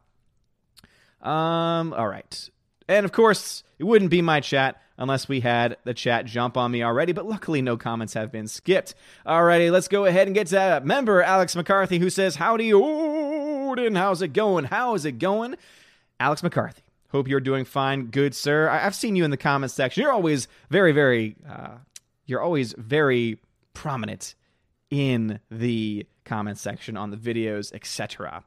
Um, 1.26 1.92
all 1.92 2.08
right. 2.08 2.50
And 2.90 3.04
of 3.04 3.12
course, 3.12 3.62
it 3.78 3.84
wouldn't 3.84 4.10
be 4.10 4.20
my 4.20 4.40
chat 4.40 4.82
unless 4.98 5.28
we 5.28 5.38
had 5.38 5.76
the 5.84 5.94
chat 5.94 6.26
jump 6.26 6.56
on 6.56 6.72
me 6.72 6.82
already, 6.82 7.12
but 7.12 7.24
luckily 7.24 7.62
no 7.62 7.76
comments 7.76 8.14
have 8.14 8.32
been 8.32 8.48
skipped. 8.48 8.96
Alrighty, 9.24 9.70
let's 9.70 9.86
go 9.86 10.06
ahead 10.06 10.26
and 10.26 10.34
get 10.34 10.48
to 10.48 10.82
member 10.84 11.22
Alex 11.22 11.54
McCarthy 11.54 12.00
who 12.00 12.10
says, 12.10 12.34
Howdy, 12.34 12.72
Odin, 12.74 13.94
how's 13.94 14.22
it 14.22 14.32
going? 14.32 14.64
How 14.64 14.94
is 14.94 15.04
it 15.04 15.20
going? 15.20 15.54
Alex 16.18 16.42
McCarthy. 16.42 16.82
Hope 17.12 17.28
you're 17.28 17.38
doing 17.38 17.64
fine, 17.64 18.06
good 18.06 18.34
sir. 18.34 18.68
I- 18.68 18.78
have 18.78 18.96
seen 18.96 19.14
you 19.14 19.24
in 19.24 19.30
the 19.30 19.36
comments 19.36 19.72
section. 19.74 20.02
You're 20.02 20.12
always 20.12 20.48
very, 20.68 20.90
very, 20.90 21.36
uh, 21.48 21.76
you're 22.26 22.42
always 22.42 22.74
very 22.76 23.38
prominent 23.72 24.34
in 24.90 25.38
the 25.48 26.06
comment 26.24 26.58
section 26.58 26.96
on 26.96 27.10
the 27.10 27.16
videos, 27.16 27.72
etc. 27.72 28.42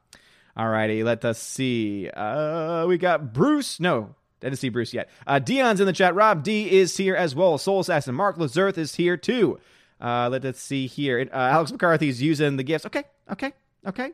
Alrighty, 0.57 1.05
let 1.05 1.23
us 1.23 1.39
see. 1.39 2.09
Uh, 2.09 2.85
we 2.87 2.97
got 2.97 3.31
Bruce. 3.33 3.79
No, 3.79 4.15
didn't 4.49 4.59
see 4.59 4.69
Bruce 4.69 4.93
yet. 4.93 5.09
Uh, 5.25 5.39
Dion's 5.39 5.79
in 5.79 5.85
the 5.85 5.93
chat. 5.93 6.15
Rob 6.15 6.43
D 6.43 6.69
is 6.71 6.95
here 6.97 7.15
as 7.15 7.35
well. 7.35 7.57
Soul 7.57 7.81
Assassin 7.81 8.15
Mark 8.15 8.37
Lazerth 8.37 8.77
is 8.77 8.95
here 8.95 9.17
too. 9.17 9.59
Uh, 9.99 10.29
let 10.29 10.43
us 10.43 10.59
see 10.59 10.87
here. 10.87 11.27
Uh, 11.31 11.35
Alex 11.35 11.71
McCarthy's 11.71 12.21
using 12.21 12.57
the 12.57 12.63
gifts. 12.63 12.85
Okay, 12.85 13.03
okay, 13.31 13.53
okay. 13.87 14.11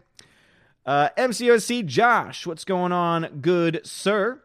Uh, 0.85 1.09
MCOC 1.17 1.85
Josh, 1.85 2.47
what's 2.47 2.63
going 2.63 2.91
on, 2.91 3.39
good 3.41 3.81
sir? 3.83 4.41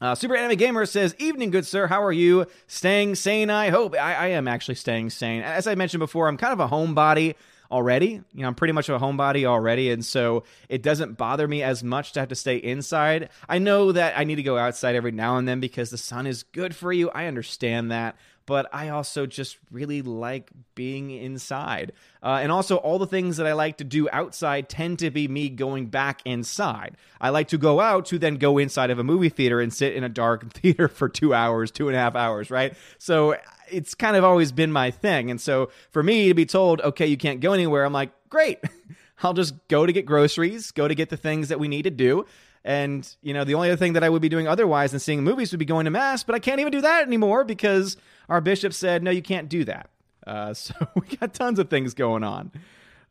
Uh, 0.00 0.14
Super 0.14 0.36
Anime 0.36 0.58
Gamer 0.58 0.84
says, 0.84 1.14
"Evening, 1.18 1.50
good 1.50 1.66
sir. 1.66 1.86
How 1.86 2.02
are 2.02 2.12
you? 2.12 2.46
Staying 2.66 3.14
sane? 3.14 3.48
I 3.48 3.70
hope. 3.70 3.94
I, 3.94 4.14
I 4.14 4.26
am 4.28 4.46
actually 4.46 4.74
staying 4.74 5.10
sane. 5.10 5.42
As 5.42 5.66
I 5.66 5.74
mentioned 5.74 6.00
before, 6.00 6.28
I'm 6.28 6.36
kind 6.36 6.52
of 6.52 6.60
a 6.60 6.68
homebody 6.68 7.34
already. 7.70 8.20
You 8.32 8.42
know, 8.42 8.48
I'm 8.48 8.54
pretty 8.54 8.72
much 8.72 8.88
a 8.88 8.98
homebody 8.98 9.44
already, 9.44 9.90
and 9.90 10.04
so 10.04 10.44
it 10.68 10.82
doesn't 10.82 11.16
bother 11.16 11.46
me 11.46 11.62
as 11.62 11.82
much 11.82 12.12
to 12.12 12.20
have 12.20 12.28
to 12.30 12.34
stay 12.34 12.56
inside. 12.56 13.30
I 13.48 13.58
know 13.58 13.92
that 13.92 14.16
I 14.16 14.24
need 14.24 14.36
to 14.36 14.42
go 14.42 14.58
outside 14.58 14.94
every 14.94 15.12
now 15.12 15.36
and 15.36 15.46
then 15.46 15.60
because 15.60 15.90
the 15.90 15.98
sun 15.98 16.26
is 16.26 16.42
good 16.42 16.74
for 16.74 16.92
you. 16.92 17.10
I 17.10 17.26
understand 17.26 17.90
that, 17.90 18.16
but 18.46 18.68
I 18.72 18.90
also 18.90 19.26
just 19.26 19.58
really 19.70 20.02
like 20.02 20.50
being 20.74 21.10
inside. 21.10 21.92
Uh, 22.22 22.38
and 22.40 22.52
also, 22.52 22.76
all 22.76 22.98
the 22.98 23.06
things 23.06 23.36
that 23.38 23.46
I 23.46 23.52
like 23.52 23.78
to 23.78 23.84
do 23.84 24.08
outside 24.12 24.68
tend 24.68 25.00
to 25.00 25.10
be 25.10 25.28
me 25.28 25.48
going 25.48 25.86
back 25.86 26.22
inside. 26.24 26.96
I 27.20 27.30
like 27.30 27.48
to 27.48 27.58
go 27.58 27.80
out 27.80 28.06
to 28.06 28.18
then 28.18 28.36
go 28.36 28.58
inside 28.58 28.90
of 28.90 28.98
a 28.98 29.04
movie 29.04 29.28
theater 29.28 29.60
and 29.60 29.72
sit 29.72 29.94
in 29.94 30.04
a 30.04 30.08
dark 30.08 30.52
theater 30.54 30.88
for 30.88 31.08
two 31.08 31.34
hours, 31.34 31.70
two 31.70 31.88
and 31.88 31.96
a 31.96 32.00
half 32.00 32.14
hours, 32.14 32.50
right? 32.50 32.74
So 32.98 33.36
it's 33.70 33.94
kind 33.94 34.16
of 34.16 34.24
always 34.24 34.52
been 34.52 34.72
my 34.72 34.90
thing. 34.90 35.30
And 35.30 35.40
so 35.40 35.70
for 35.90 36.02
me 36.02 36.28
to 36.28 36.34
be 36.34 36.46
told, 36.46 36.80
okay, 36.80 37.06
you 37.06 37.16
can't 37.16 37.40
go 37.40 37.52
anywhere, 37.52 37.84
I'm 37.84 37.92
like, 37.92 38.10
great. 38.28 38.60
I'll 39.22 39.34
just 39.34 39.54
go 39.68 39.86
to 39.86 39.92
get 39.92 40.04
groceries, 40.04 40.70
go 40.70 40.88
to 40.88 40.94
get 40.94 41.08
the 41.08 41.16
things 41.16 41.48
that 41.48 41.58
we 41.58 41.68
need 41.68 41.82
to 41.82 41.90
do. 41.90 42.26
And, 42.64 43.08
you 43.22 43.32
know, 43.32 43.44
the 43.44 43.54
only 43.54 43.70
other 43.70 43.76
thing 43.76 43.92
that 43.92 44.02
I 44.02 44.08
would 44.08 44.20
be 44.20 44.28
doing 44.28 44.48
otherwise 44.48 44.90
than 44.90 45.00
seeing 45.00 45.22
movies 45.22 45.52
would 45.52 45.58
be 45.58 45.64
going 45.64 45.84
to 45.84 45.90
Mass, 45.90 46.24
but 46.24 46.34
I 46.34 46.38
can't 46.38 46.60
even 46.60 46.72
do 46.72 46.80
that 46.80 47.06
anymore 47.06 47.44
because 47.44 47.96
our 48.28 48.40
bishop 48.40 48.72
said, 48.72 49.02
no, 49.02 49.10
you 49.10 49.22
can't 49.22 49.48
do 49.48 49.64
that. 49.64 49.88
Uh, 50.26 50.52
so 50.54 50.74
we 50.94 51.16
got 51.16 51.32
tons 51.32 51.58
of 51.58 51.70
things 51.70 51.94
going 51.94 52.24
on. 52.24 52.50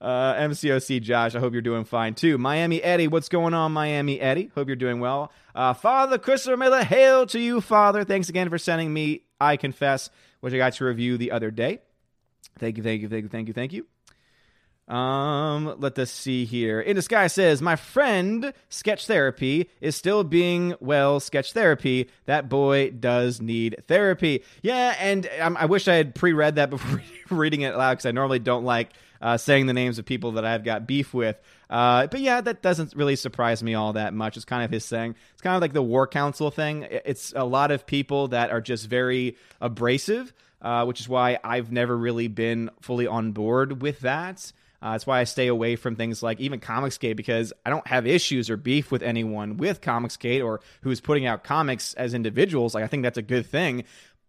Uh, 0.01 0.35
MCOC 0.35 1.01
Josh, 1.01 1.35
I 1.35 1.39
hope 1.39 1.53
you're 1.53 1.61
doing 1.61 1.85
fine 1.85 2.15
too. 2.15 2.37
Miami 2.37 2.83
Eddie, 2.83 3.07
what's 3.07 3.29
going 3.29 3.53
on, 3.53 3.71
Miami 3.71 4.19
Eddie? 4.19 4.51
Hope 4.53 4.67
you're 4.67 4.75
doing 4.75 4.99
well. 4.99 5.31
Uh, 5.55 5.73
Father 5.73 6.17
Christopher 6.17 6.57
Miller, 6.57 6.83
hail 6.83 7.25
to 7.27 7.39
you, 7.39 7.61
Father. 7.61 8.03
Thanks 8.03 8.27
again 8.27 8.49
for 8.49 8.57
sending 8.57 8.93
me 8.93 9.21
I 9.39 9.55
Confess, 9.57 10.09
which 10.45 10.53
I 10.53 10.57
got 10.57 10.73
to 10.73 10.85
review 10.85 11.17
the 11.17 11.31
other 11.31 11.49
day. 11.49 11.79
Thank 12.59 12.77
you, 12.77 12.83
thank 12.83 13.01
you, 13.01 13.09
thank 13.09 13.23
you, 13.23 13.29
thank 13.29 13.47
you, 13.47 13.53
thank 13.55 13.73
you. 13.73 13.87
Um, 14.93 15.79
let 15.79 15.97
us 15.97 16.11
see 16.11 16.45
here. 16.45 16.79
In 16.79 16.95
the 16.95 17.01
sky 17.01 17.25
says, 17.25 17.63
"My 17.63 17.75
friend, 17.75 18.53
sketch 18.69 19.07
therapy 19.07 19.71
is 19.81 19.95
still 19.95 20.23
being 20.23 20.75
well. 20.79 21.19
Sketch 21.19 21.53
therapy. 21.53 22.11
That 22.25 22.47
boy 22.47 22.91
does 22.91 23.41
need 23.41 23.77
therapy. 23.87 24.43
Yeah, 24.61 24.95
and 24.99 25.27
um, 25.41 25.57
I 25.59 25.65
wish 25.65 25.87
I 25.87 25.95
had 25.95 26.13
pre-read 26.13 26.57
that 26.57 26.69
before 26.69 27.01
reading 27.31 27.61
it 27.61 27.73
aloud 27.73 27.93
because 27.93 28.05
I 28.05 28.11
normally 28.11 28.37
don't 28.37 28.65
like 28.65 28.89
uh, 29.21 29.37
saying 29.37 29.65
the 29.65 29.73
names 29.73 29.99
of 29.99 30.05
people 30.05 30.33
that 30.33 30.45
I've 30.45 30.63
got 30.63 30.87
beef 30.87 31.13
with. 31.13 31.37
Uh, 31.69 32.07
but 32.07 32.19
yeah, 32.19 32.41
that 32.41 32.61
doesn't 32.61 32.95
really 32.95 33.15
surprise 33.15 33.63
me 33.63 33.73
all 33.73 33.93
that 33.93 34.13
much. 34.13 34.37
It's 34.37 34.45
kind 34.45 34.63
of 34.63 34.71
his 34.71 34.87
thing. 34.87 35.15
It's 35.33 35.41
kind 35.41 35.55
of 35.55 35.61
like 35.61 35.73
the 35.73 35.81
war 35.81 36.07
council 36.07 36.51
thing. 36.51 36.87
It's 36.89 37.33
a 37.35 37.43
lot 37.43 37.71
of 37.71 37.85
people 37.85 38.29
that 38.29 38.51
are 38.51 38.61
just 38.61 38.87
very 38.87 39.37
abrasive, 39.61 40.33
uh, 40.61 40.85
which 40.85 40.99
is 40.99 41.09
why 41.09 41.39
I've 41.43 41.71
never 41.71 41.95
really 41.97 42.27
been 42.27 42.69
fully 42.81 43.07
on 43.07 43.31
board 43.31 43.81
with 43.81 44.01
that. 44.01 44.51
Uh, 44.81 44.91
that's 44.91 45.07
why 45.07 45.19
I 45.19 45.23
stay 45.23 45.47
away 45.47 45.77
from 45.77 45.95
things 45.95 46.21
like 46.21 46.39
even 46.39 46.59
Comicsgate 46.59 47.15
because 47.15 47.51
I 47.65 47.71
don't 47.71 47.87
have 47.87 48.05
issues 48.05 48.51
or 48.51 48.57
beef 48.57 48.91
with 48.91 49.01
anyone 49.01 49.57
with 49.57 49.81
Comicsgate 49.81 50.45
or 50.45 50.61
who's 50.81 51.01
putting 51.01 51.25
out 51.25 51.43
comics 51.43 51.95
as 51.95 52.13
individuals. 52.13 52.75
Like 52.75 52.83
I 52.83 52.87
think 52.87 53.01
that's 53.01 53.17
a 53.17 53.23
good 53.23 53.47
thing 53.47 53.85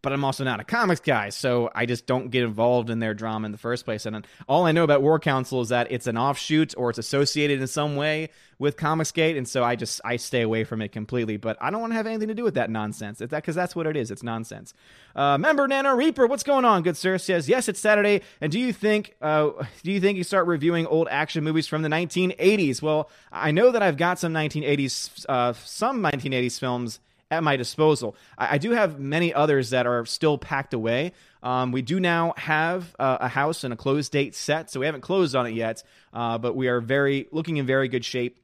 but 0.07 0.13
I'm 0.13 0.25
also 0.25 0.45
not 0.45 0.61
a 0.61 0.65
comics 0.65 1.01
guy, 1.01 1.31
so 1.31 1.69
I 1.75 1.85
just 1.85 2.07
don't 2.07 2.31
get 2.31 2.45
involved 2.45 2.91
in 2.91 3.01
their 3.01 3.13
drama 3.13 3.47
in 3.47 3.51
the 3.51 3.59
first 3.59 3.85
place. 3.85 4.07
And 4.07 4.25
all 4.47 4.65
I 4.65 4.71
know 4.71 4.85
about 4.85 5.03
War 5.03 5.19
Council 5.19 5.61
is 5.63 5.71
that 5.71 5.91
it's 5.91 6.07
an 6.07 6.17
offshoot 6.17 6.75
or 6.77 6.91
it's 6.91 6.99
associated 7.01 7.61
in 7.61 7.67
some 7.67 7.97
way 7.97 8.29
with 8.61 8.77
Comicsgate, 8.77 9.37
and 9.37 9.49
so 9.49 9.65
I 9.65 9.75
just 9.75 10.01
I 10.05 10.15
stay 10.15 10.43
away 10.43 10.63
from 10.63 10.81
it 10.81 10.93
completely. 10.93 11.39
But 11.39 11.57
I 11.61 11.71
don't 11.71 11.81
want 11.81 11.91
to 11.91 11.97
have 11.97 12.07
anything 12.07 12.29
to 12.29 12.35
do 12.35 12.45
with 12.45 12.55
that 12.55 12.71
nonsense. 12.71 13.21
It's 13.21 13.33
that 13.33 13.43
because 13.43 13.57
that's 13.57 13.75
what 13.75 13.89
it 13.89 13.97
is. 13.97 14.13
It's 14.13 14.23
nonsense. 14.23 14.75
Uh, 15.17 15.39
member 15.39 15.67
Nano 15.67 15.97
Reaper, 15.97 16.29
what's 16.29 16.45
going 16.45 16.65
on, 16.65 16.85
good 16.85 16.97
sir? 16.97 17.19
Says 17.19 17.49
yes, 17.49 17.69
it's 17.69 17.81
Saturday. 17.81 18.21
And 18.41 18.53
do 18.53 18.61
you 18.61 18.73
think 18.73 19.17
uh, 19.21 19.51
do 19.83 19.91
you 19.91 19.99
think 19.99 20.19
you 20.19 20.23
start 20.23 20.47
reviewing 20.47 20.87
old 20.87 21.09
action 21.11 21.43
movies 21.43 21.67
from 21.67 21.83
the 21.83 21.89
1980s? 21.89 22.81
Well, 22.81 23.11
I 23.33 23.51
know 23.51 23.73
that 23.73 23.83
I've 23.83 23.97
got 23.97 24.21
some 24.21 24.33
1980s 24.33 25.27
uh, 25.29 25.53
some 25.53 26.01
1980s 26.01 26.61
films 26.61 27.01
at 27.31 27.43
my 27.43 27.57
disposal. 27.57 28.17
I, 28.39 28.55
I 28.55 28.59
do 28.59 28.73
have 28.73 28.99
many 28.99 29.33
others 29.35 29.71
that 29.71 29.87
are 29.87 30.05
still 30.07 30.39
packed 30.39 30.75
away. 30.75 31.13
Um, 31.43 31.73
we 31.73 31.83
do 31.83 32.01
now 32.01 32.35
have 32.37 32.95
uh, 32.99 33.19
a 33.21 33.29
house 33.29 33.65
and 33.65 33.73
a 33.73 33.77
close 33.77 34.09
date 34.09 34.35
set, 34.35 34.71
so 34.71 34.81
we 34.81 34.87
haven't 34.87 35.03
closed 35.03 35.35
on 35.35 35.47
it 35.47 35.55
yet, 35.55 35.83
uh, 36.13 36.39
but 36.39 36.57
we 36.57 36.69
are 36.69 36.81
very 36.81 37.29
looking 37.33 37.57
in 37.57 37.67
very 37.67 37.89
good 37.89 38.05
shape 38.05 38.39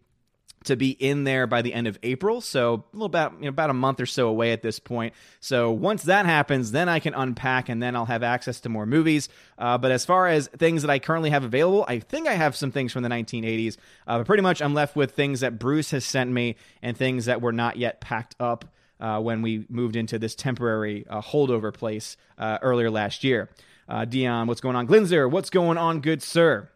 to 0.64 0.76
be 0.76 0.90
in 0.90 1.25
there 1.25 1.47
by 1.47 1.62
the 1.62 1.73
end 1.75 1.87
of 1.87 1.99
April. 2.02 2.40
So 2.40 2.75
a 2.75 2.97
little 2.97 3.07
about 3.07 3.35
you 3.35 3.42
know, 3.42 3.49
about 3.49 3.71
a 3.71 3.75
month 3.75 4.00
or 4.00 4.07
so 4.07 4.28
away 4.28 4.52
at 4.52 4.62
this 4.62 4.78
point. 4.78 5.14
So 5.40 5.71
once 5.71 6.04
that 6.04 6.26
happens, 6.26 6.73
then 6.73 6.88
I 6.88 6.99
can 6.99 7.14
unpack 7.14 7.69
and 7.69 7.83
then 7.83 7.97
I'll 7.97 8.07
have 8.07 8.23
access 8.23 8.61
to 8.61 8.69
more 8.69 8.87
movies. 8.87 9.28
Uh, 9.59 9.78
but 9.78 9.90
as 9.90 10.04
far 10.04 10.28
as 10.28 10.49
things 10.49 10.83
that 10.83 10.90
I 10.90 10.99
currently 10.99 11.31
have 11.31 11.45
available, 11.45 11.85
I 11.88 11.99
think 11.99 12.26
I 12.26 12.35
have 12.35 12.57
some 12.57 12.71
things 12.71 12.92
from 12.92 13.02
the 13.02 13.09
1980s. 13.09 13.76
Uh, 14.07 14.19
but 14.19 14.26
pretty 14.26 14.42
much 14.42 14.62
I'm 14.62 14.75
left 14.75 14.97
with 14.97 15.12
things 15.12 15.40
that 15.40 15.59
Bruce 15.59 15.90
has 15.90 16.04
sent 16.04 16.31
me 16.31 16.57
and 16.83 16.97
things 16.97 17.26
that 17.26 17.40
were 17.40 17.52
not 17.52 17.76
yet 17.76 18.00
packed 18.00 18.37
up. 18.40 18.64
Uh, 19.00 19.19
when 19.19 19.42
we 19.42 19.66
moved 19.69 19.97
into 19.97 20.16
this 20.16 20.37
temporary 20.37 21.04
uh, 21.11 21.21
holdover 21.21 21.75
place 21.75 22.16
uh, 22.38 22.59
earlier 22.62 22.88
last 22.88 23.25
year. 23.25 23.50
Uh, 23.88 24.04
Dion, 24.04 24.47
what's 24.47 24.61
going 24.61 24.76
on? 24.76 24.87
Glinzer, 24.87 25.28
what's 25.28 25.50
going 25.50 25.76
on, 25.76 26.00
good 26.00 26.23
sir? 26.23 26.69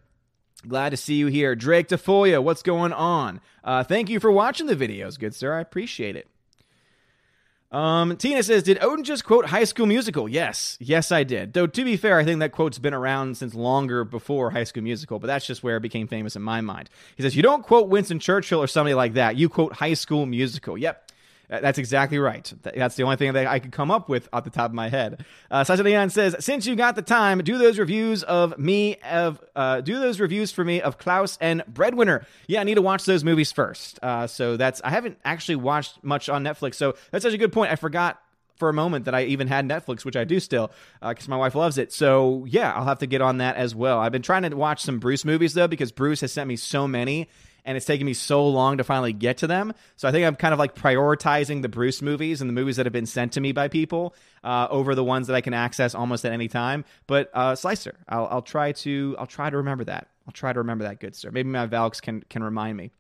Glad 0.67 0.91
to 0.91 0.97
see 0.97 1.15
you 1.15 1.27
here. 1.27 1.55
Drake 1.55 1.89
Tafoya, 1.89 2.43
what's 2.43 2.63
going 2.63 2.93
on? 2.93 3.41
Uh, 3.63 3.85
thank 3.85 4.09
you 4.09 4.21
for 4.21 4.31
watching 4.31 4.67
the 4.67 4.77
videos, 4.77 5.19
good 5.19 5.35
sir. 5.35 5.55
I 5.55 5.61
appreciate 5.61 6.17
it. 6.17 6.29
Um, 7.73 8.17
Tina 8.17 8.43
says, 8.43 8.63
Did 8.63 8.83
Odin 8.83 9.05
just 9.05 9.25
quote 9.25 9.47
High 9.47 9.65
School 9.65 9.87
Musical? 9.87 10.29
Yes. 10.29 10.77
Yes, 10.81 11.11
I 11.11 11.25
did. 11.25 11.53
Though, 11.53 11.67
to 11.67 11.85
be 11.85 11.97
fair, 11.97 12.19
I 12.19 12.25
think 12.25 12.41
that 12.41 12.53
quote's 12.53 12.79
been 12.79 12.95
around 12.95 13.37
since 13.37 13.55
longer 13.55 14.05
before 14.05 14.51
High 14.51 14.65
School 14.65 14.83
Musical, 14.85 15.19
but 15.19 15.27
that's 15.27 15.47
just 15.47 15.63
where 15.63 15.77
it 15.77 15.81
became 15.81 16.07
famous 16.07 16.37
in 16.37 16.43
my 16.43 16.61
mind. 16.61 16.89
He 17.17 17.23
says, 17.23 17.37
You 17.37 17.43
don't 17.43 17.63
quote 17.63 17.89
Winston 17.89 18.21
Churchill 18.21 18.63
or 18.63 18.67
somebody 18.67 18.95
like 18.95 19.15
that. 19.15 19.37
You 19.37 19.49
quote 19.49 19.75
High 19.75 19.95
School 19.95 20.27
Musical. 20.27 20.79
Yep. 20.79 21.06
That's 21.49 21.79
exactly 21.79 22.19
right. 22.19 22.53
That's 22.63 22.97
the 22.97 23.05
only 23.05 23.17
thing 23.17 23.33
that 23.35 23.47
I 23.47 23.59
could 23.59 23.73
come 23.73 23.91
up 23.91 24.09
with 24.09 24.29
off 24.33 24.45
the 24.45 24.51
top 24.51 24.71
of 24.71 24.75
my 24.75 24.89
head. 24.89 25.25
Uh, 25.51 25.65
Leon 25.69 26.11
says, 26.11 26.37
since 26.41 26.67
you 26.67 26.75
got 26.75 26.97
the 26.97 27.03
time, 27.03 27.39
do 27.39 27.59
those 27.59 27.79
reviews 27.79 28.23
of 28.23 28.59
me 28.59 28.97
of 28.97 29.43
uh, 29.55 29.81
do 29.81 30.01
those 30.01 30.19
reviews 30.19 30.51
for 30.51 30.65
me 30.65 30.81
of 30.81 30.99
Klaus 30.99 31.39
and 31.41 31.63
Breadwinner. 31.69 32.27
Yeah, 32.47 32.61
I 32.61 32.65
need 32.65 32.75
to 32.75 32.83
watch 32.83 33.05
those 33.05 33.23
movies 33.23 33.53
first. 33.53 33.99
Uh, 34.03 34.27
so 34.27 34.57
that's 34.57 34.81
I 34.83 34.91
haven't 34.91 35.19
actually 35.25 35.57
watched 35.57 36.03
much 36.03 36.29
on 36.29 36.43
Netflix. 36.43 36.75
So 36.75 36.95
that's 37.11 37.23
such 37.23 37.35
a 37.35 37.39
good 37.39 37.53
point. 37.53 37.71
I 37.71 37.77
forgot 37.77 38.21
for 38.57 38.69
a 38.69 38.73
moment 38.73 39.05
that 39.05 39.15
I 39.15 39.25
even 39.25 39.49
had 39.49 39.69
Netflix, 39.69 40.05
which 40.05 40.17
I 40.17 40.25
do 40.25 40.41
still, 40.41 40.71
because 41.07 41.29
uh, 41.29 41.31
my 41.31 41.37
wife 41.37 41.55
loves 41.55 41.79
it. 41.79 41.93
So 41.93 42.45
yeah, 42.49 42.73
I'll 42.73 42.87
have 42.87 42.99
to 43.01 43.07
get 43.07 43.21
on 43.21 43.39
that 43.39 43.57
as 43.57 43.75
well. 43.75 43.99
I've 43.99 44.13
been 44.13 44.23
trying 44.23 44.43
to 44.43 44.57
watch 44.57 44.83
some 44.83 44.99
Bruce 44.99 45.25
movies 45.25 45.55
though, 45.55 45.69
because 45.69 45.93
Bruce 45.93 46.23
has 46.23 46.33
sent 46.33 46.49
me 46.49 46.57
so 46.57 46.89
many, 46.89 47.29
and 47.67 47.77
it's 47.77 47.85
taken 47.85 48.07
me 48.07 48.15
so 48.15 48.49
long 48.49 48.79
to 48.79 48.85
finally 48.85 49.13
get 49.13 49.39
to 49.39 49.47
them. 49.47 49.75
So 49.97 50.09
I 50.09 50.13
think 50.13 50.25
I'm 50.25 50.37
kind 50.37 50.55
of 50.55 50.59
like 50.59 50.75
prioritizing 50.75 51.61
the 51.61 51.69
Bruce 51.69 52.01
movies 52.01 52.41
and 52.41 52.49
the 52.49 52.55
movies 52.55 52.77
that 52.77 52.87
have 52.87 52.93
been 52.93 53.07
sent 53.07 53.33
to 53.33 53.41
me 53.41 53.53
by 53.53 53.69
people 53.69 54.15
uh, 54.43 54.69
over 54.71 54.95
the 54.95 55.05
ones 55.05 55.27
that 55.27 55.35
I 55.35 55.41
can 55.43 55.53
access 55.53 55.95
almost 55.95 56.25
at 56.25 56.33
any 56.33 56.49
time. 56.49 56.85
But 57.07 57.31
uh, 57.35 57.57
Slicer, 57.57 57.97
I'll, 58.09 58.29
I'll 58.31 58.43
try 58.43 58.73
to 58.73 59.17
I'll 59.19 59.27
try 59.27 59.51
to 59.51 59.59
remember 59.59 59.85
that. 59.85 60.09
I'll 60.27 60.33
try 60.33 60.53
to 60.53 60.61
remember 60.61 60.85
that, 60.85 61.01
good 61.01 61.15
sir. 61.15 61.31
Maybe 61.31 61.51
my 61.51 61.67
Valks 61.67 62.01
can 62.01 62.23
can 62.31 62.43
remind 62.43 62.77
me. 62.77 62.93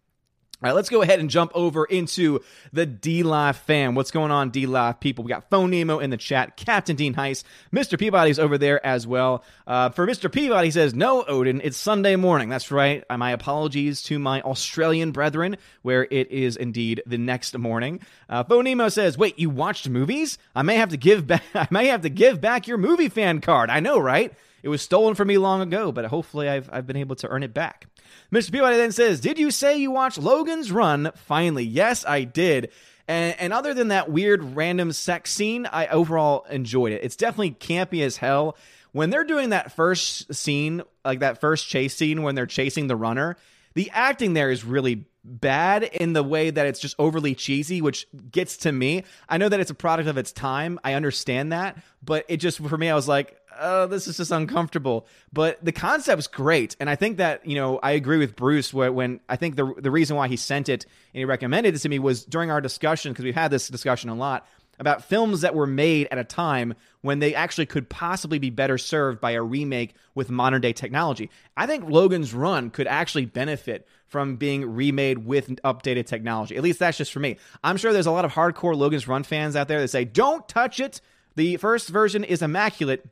All 0.62 0.70
right, 0.70 0.74
let's 0.74 0.88
go 0.88 1.02
ahead 1.02 1.20
and 1.20 1.28
jump 1.28 1.52
over 1.54 1.84
into 1.84 2.40
the 2.72 2.86
D 2.86 3.22
Live 3.22 3.58
fam. 3.58 3.94
What's 3.94 4.10
going 4.10 4.30
on, 4.30 4.48
D 4.48 4.64
Live 4.64 5.00
people? 5.00 5.22
We 5.22 5.28
got 5.28 5.50
Phone 5.50 5.70
Nemo 5.70 5.98
in 5.98 6.08
the 6.08 6.16
chat, 6.16 6.56
Captain 6.56 6.96
Dean 6.96 7.14
Heist, 7.14 7.44
Mr. 7.74 7.98
Peabody's 7.98 8.38
over 8.38 8.56
there 8.56 8.84
as 8.84 9.06
well. 9.06 9.44
Uh, 9.66 9.90
for 9.90 10.06
Mr. 10.06 10.32
Peabody, 10.32 10.70
says, 10.70 10.94
No, 10.94 11.26
Odin, 11.26 11.60
it's 11.62 11.76
Sunday 11.76 12.16
morning. 12.16 12.48
That's 12.48 12.70
right. 12.70 13.04
Uh, 13.10 13.18
my 13.18 13.32
apologies 13.32 14.00
to 14.04 14.18
my 14.18 14.40
Australian 14.40 15.12
brethren, 15.12 15.58
where 15.82 16.08
it 16.10 16.30
is 16.30 16.56
indeed 16.56 17.02
the 17.04 17.18
next 17.18 17.58
morning. 17.58 18.00
Uh, 18.26 18.42
Phone 18.42 18.64
Nemo 18.64 18.88
says, 18.88 19.18
Wait, 19.18 19.38
you 19.38 19.50
watched 19.50 19.90
movies? 19.90 20.38
I 20.54 20.62
may 20.62 20.76
have 20.76 20.88
to 20.88 20.96
give. 20.96 21.30
I 21.54 21.68
may 21.70 21.88
have 21.88 22.00
to 22.00 22.08
give 22.08 22.40
back 22.40 22.66
your 22.66 22.78
movie 22.78 23.10
fan 23.10 23.42
card. 23.42 23.68
I 23.68 23.80
know, 23.80 23.98
right? 23.98 24.32
It 24.66 24.68
was 24.68 24.82
stolen 24.82 25.14
from 25.14 25.28
me 25.28 25.38
long 25.38 25.60
ago, 25.60 25.92
but 25.92 26.06
hopefully 26.06 26.48
I've, 26.48 26.68
I've 26.72 26.88
been 26.88 26.96
able 26.96 27.14
to 27.16 27.28
earn 27.28 27.44
it 27.44 27.54
back. 27.54 27.86
Mr. 28.32 28.50
Peabody 28.50 28.76
then 28.76 28.90
says, 28.90 29.20
Did 29.20 29.38
you 29.38 29.52
say 29.52 29.76
you 29.76 29.92
watched 29.92 30.18
Logan's 30.18 30.72
Run? 30.72 31.12
Finally, 31.14 31.62
yes, 31.62 32.04
I 32.04 32.24
did. 32.24 32.72
And, 33.06 33.36
and, 33.38 33.52
other 33.52 33.74
than 33.74 33.88
that 33.88 34.10
weird 34.10 34.56
random 34.56 34.90
sex 34.90 35.30
scene, 35.30 35.68
I 35.70 35.86
overall 35.86 36.46
enjoyed 36.50 36.90
it. 36.90 37.04
It's 37.04 37.14
definitely 37.14 37.52
campy 37.52 38.04
as 38.04 38.16
hell. 38.16 38.56
When 38.90 39.10
they're 39.10 39.22
doing 39.22 39.50
that 39.50 39.70
first 39.70 40.34
scene, 40.34 40.82
like 41.04 41.20
that 41.20 41.40
first 41.40 41.68
chase 41.68 41.94
scene 41.94 42.24
when 42.24 42.34
they're 42.34 42.44
chasing 42.44 42.88
the 42.88 42.96
runner, 42.96 43.36
the 43.74 43.88
acting 43.92 44.32
there 44.34 44.50
is 44.50 44.64
really 44.64 45.04
bad 45.22 45.84
in 45.84 46.12
the 46.12 46.24
way 46.24 46.50
that 46.50 46.66
it's 46.66 46.80
just 46.80 46.96
overly 46.98 47.36
cheesy, 47.36 47.80
which 47.80 48.08
gets 48.32 48.56
to 48.58 48.72
me. 48.72 49.04
I 49.28 49.38
know 49.38 49.48
that 49.48 49.60
it's 49.60 49.70
a 49.70 49.74
product 49.74 50.08
of 50.08 50.18
its 50.18 50.32
time. 50.32 50.80
I 50.82 50.94
understand 50.94 51.52
that. 51.52 51.76
But 52.02 52.24
it 52.28 52.38
just, 52.38 52.58
for 52.58 52.76
me, 52.76 52.88
I 52.88 52.96
was 52.96 53.06
like, 53.06 53.36
oh, 53.58 53.86
this 53.86 54.06
is 54.06 54.16
just 54.16 54.30
uncomfortable. 54.30 55.06
But 55.32 55.64
the 55.64 55.72
concept's 55.72 56.26
great, 56.26 56.76
and 56.80 56.88
I 56.88 56.96
think 56.96 57.18
that 57.18 57.46
you 57.46 57.54
know 57.54 57.78
I 57.82 57.92
agree 57.92 58.18
with 58.18 58.36
Bruce 58.36 58.72
when 58.72 59.20
I 59.28 59.36
think 59.36 59.56
the 59.56 59.74
the 59.78 59.90
reason 59.90 60.16
why 60.16 60.28
he 60.28 60.36
sent 60.36 60.68
it 60.68 60.84
and 60.84 61.18
he 61.18 61.24
recommended 61.24 61.74
it 61.74 61.78
to 61.78 61.88
me 61.88 61.98
was 61.98 62.24
during 62.24 62.50
our 62.50 62.60
discussion 62.60 63.12
because 63.12 63.24
we've 63.24 63.34
had 63.34 63.50
this 63.50 63.68
discussion 63.68 64.10
a 64.10 64.14
lot 64.14 64.46
about 64.78 65.04
films 65.04 65.40
that 65.40 65.54
were 65.54 65.66
made 65.66 66.08
at 66.10 66.18
a 66.18 66.24
time 66.24 66.74
when 67.00 67.18
they 67.18 67.34
actually 67.34 67.66
could 67.66 67.88
possibly 67.88 68.38
be 68.38 68.50
better 68.50 68.78
served 68.78 69.20
by 69.20 69.32
a 69.32 69.42
remake 69.42 69.94
with 70.14 70.30
modern 70.30 70.60
day 70.60 70.72
technology. 70.72 71.30
I 71.56 71.66
think 71.66 71.88
Logan's 71.88 72.34
Run 72.34 72.70
could 72.70 72.86
actually 72.86 73.26
benefit 73.26 73.86
from 74.06 74.36
being 74.36 74.74
remade 74.74 75.18
with 75.18 75.48
updated 75.62 76.06
technology. 76.06 76.56
At 76.56 76.62
least 76.62 76.78
that's 76.78 76.98
just 76.98 77.12
for 77.12 77.20
me. 77.20 77.38
I'm 77.64 77.76
sure 77.76 77.92
there's 77.92 78.06
a 78.06 78.12
lot 78.12 78.24
of 78.24 78.32
hardcore 78.32 78.76
Logan's 78.76 79.08
Run 79.08 79.22
fans 79.22 79.56
out 79.56 79.68
there 79.68 79.80
that 79.80 79.88
say, 79.88 80.04
don't 80.04 80.46
touch 80.48 80.80
it. 80.80 81.00
The 81.34 81.56
first 81.56 81.88
version 81.88 82.24
is 82.24 82.42
immaculate. 82.42 83.06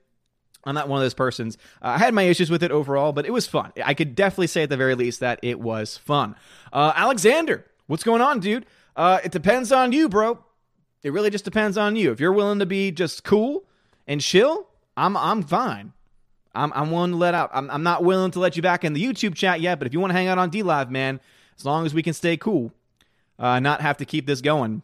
I'm 0.66 0.74
not 0.74 0.88
one 0.88 0.98
of 0.98 1.04
those 1.04 1.14
persons. 1.14 1.58
Uh, 1.82 1.88
I 1.88 1.98
had 1.98 2.14
my 2.14 2.22
issues 2.22 2.50
with 2.50 2.62
it 2.62 2.70
overall, 2.70 3.12
but 3.12 3.26
it 3.26 3.32
was 3.32 3.46
fun. 3.46 3.72
I 3.84 3.94
could 3.94 4.14
definitely 4.14 4.46
say 4.48 4.62
at 4.62 4.70
the 4.70 4.76
very 4.76 4.94
least 4.94 5.20
that 5.20 5.38
it 5.42 5.60
was 5.60 5.96
fun. 5.98 6.36
Uh, 6.72 6.92
Alexander, 6.96 7.64
what's 7.86 8.04
going 8.04 8.22
on, 8.22 8.40
dude? 8.40 8.66
Uh, 8.96 9.20
it 9.24 9.32
depends 9.32 9.72
on 9.72 9.92
you, 9.92 10.08
bro. 10.08 10.38
It 11.02 11.12
really 11.12 11.30
just 11.30 11.44
depends 11.44 11.76
on 11.76 11.96
you. 11.96 12.12
If 12.12 12.20
you're 12.20 12.32
willing 12.32 12.60
to 12.60 12.66
be 12.66 12.90
just 12.90 13.24
cool 13.24 13.64
and 14.06 14.20
chill, 14.20 14.68
I'm 14.96 15.16
I'm 15.16 15.42
fine. 15.42 15.92
I'm 16.54 16.72
I'm 16.74 16.90
willing 16.90 17.10
to 17.10 17.16
let 17.16 17.34
out. 17.34 17.50
I'm 17.52 17.70
I'm 17.70 17.82
not 17.82 18.04
willing 18.04 18.30
to 18.32 18.40
let 18.40 18.56
you 18.56 18.62
back 18.62 18.84
in 18.84 18.94
the 18.94 19.04
YouTube 19.04 19.34
chat 19.34 19.60
yet, 19.60 19.78
but 19.78 19.86
if 19.86 19.92
you 19.92 20.00
want 20.00 20.12
to 20.12 20.16
hang 20.16 20.28
out 20.28 20.38
on 20.38 20.50
D 20.50 20.62
Live, 20.62 20.90
man, 20.90 21.20
as 21.58 21.64
long 21.64 21.84
as 21.84 21.92
we 21.92 22.02
can 22.02 22.14
stay 22.14 22.36
cool, 22.36 22.72
uh, 23.38 23.60
not 23.60 23.82
have 23.82 23.98
to 23.98 24.04
keep 24.04 24.26
this 24.26 24.40
going, 24.40 24.82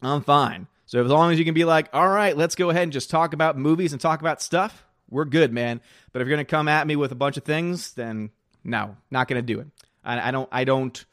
I'm 0.00 0.22
fine. 0.22 0.68
So 0.86 1.04
as 1.04 1.10
long 1.10 1.32
as 1.32 1.38
you 1.38 1.44
can 1.44 1.54
be 1.54 1.64
like, 1.64 1.88
all 1.92 2.08
right, 2.08 2.36
let's 2.36 2.54
go 2.54 2.70
ahead 2.70 2.84
and 2.84 2.92
just 2.92 3.10
talk 3.10 3.34
about 3.34 3.58
movies 3.58 3.92
and 3.92 4.00
talk 4.00 4.20
about 4.20 4.40
stuff 4.40 4.86
we're 5.10 5.24
good, 5.24 5.52
man. 5.52 5.80
But 6.12 6.22
if 6.22 6.28
you're 6.28 6.36
gonna 6.36 6.44
come 6.44 6.68
at 6.68 6.86
me 6.86 6.96
with 6.96 7.12
a 7.12 7.16
bunch 7.16 7.36
of 7.36 7.44
things, 7.44 7.94
then 7.94 8.30
no, 8.64 8.96
not 9.10 9.28
gonna 9.28 9.42
do 9.42 9.60
it. 9.60 9.68
I, 10.04 10.28
I 10.28 10.30
don't. 10.30 10.48
I 10.52 10.64
don't 10.64 11.04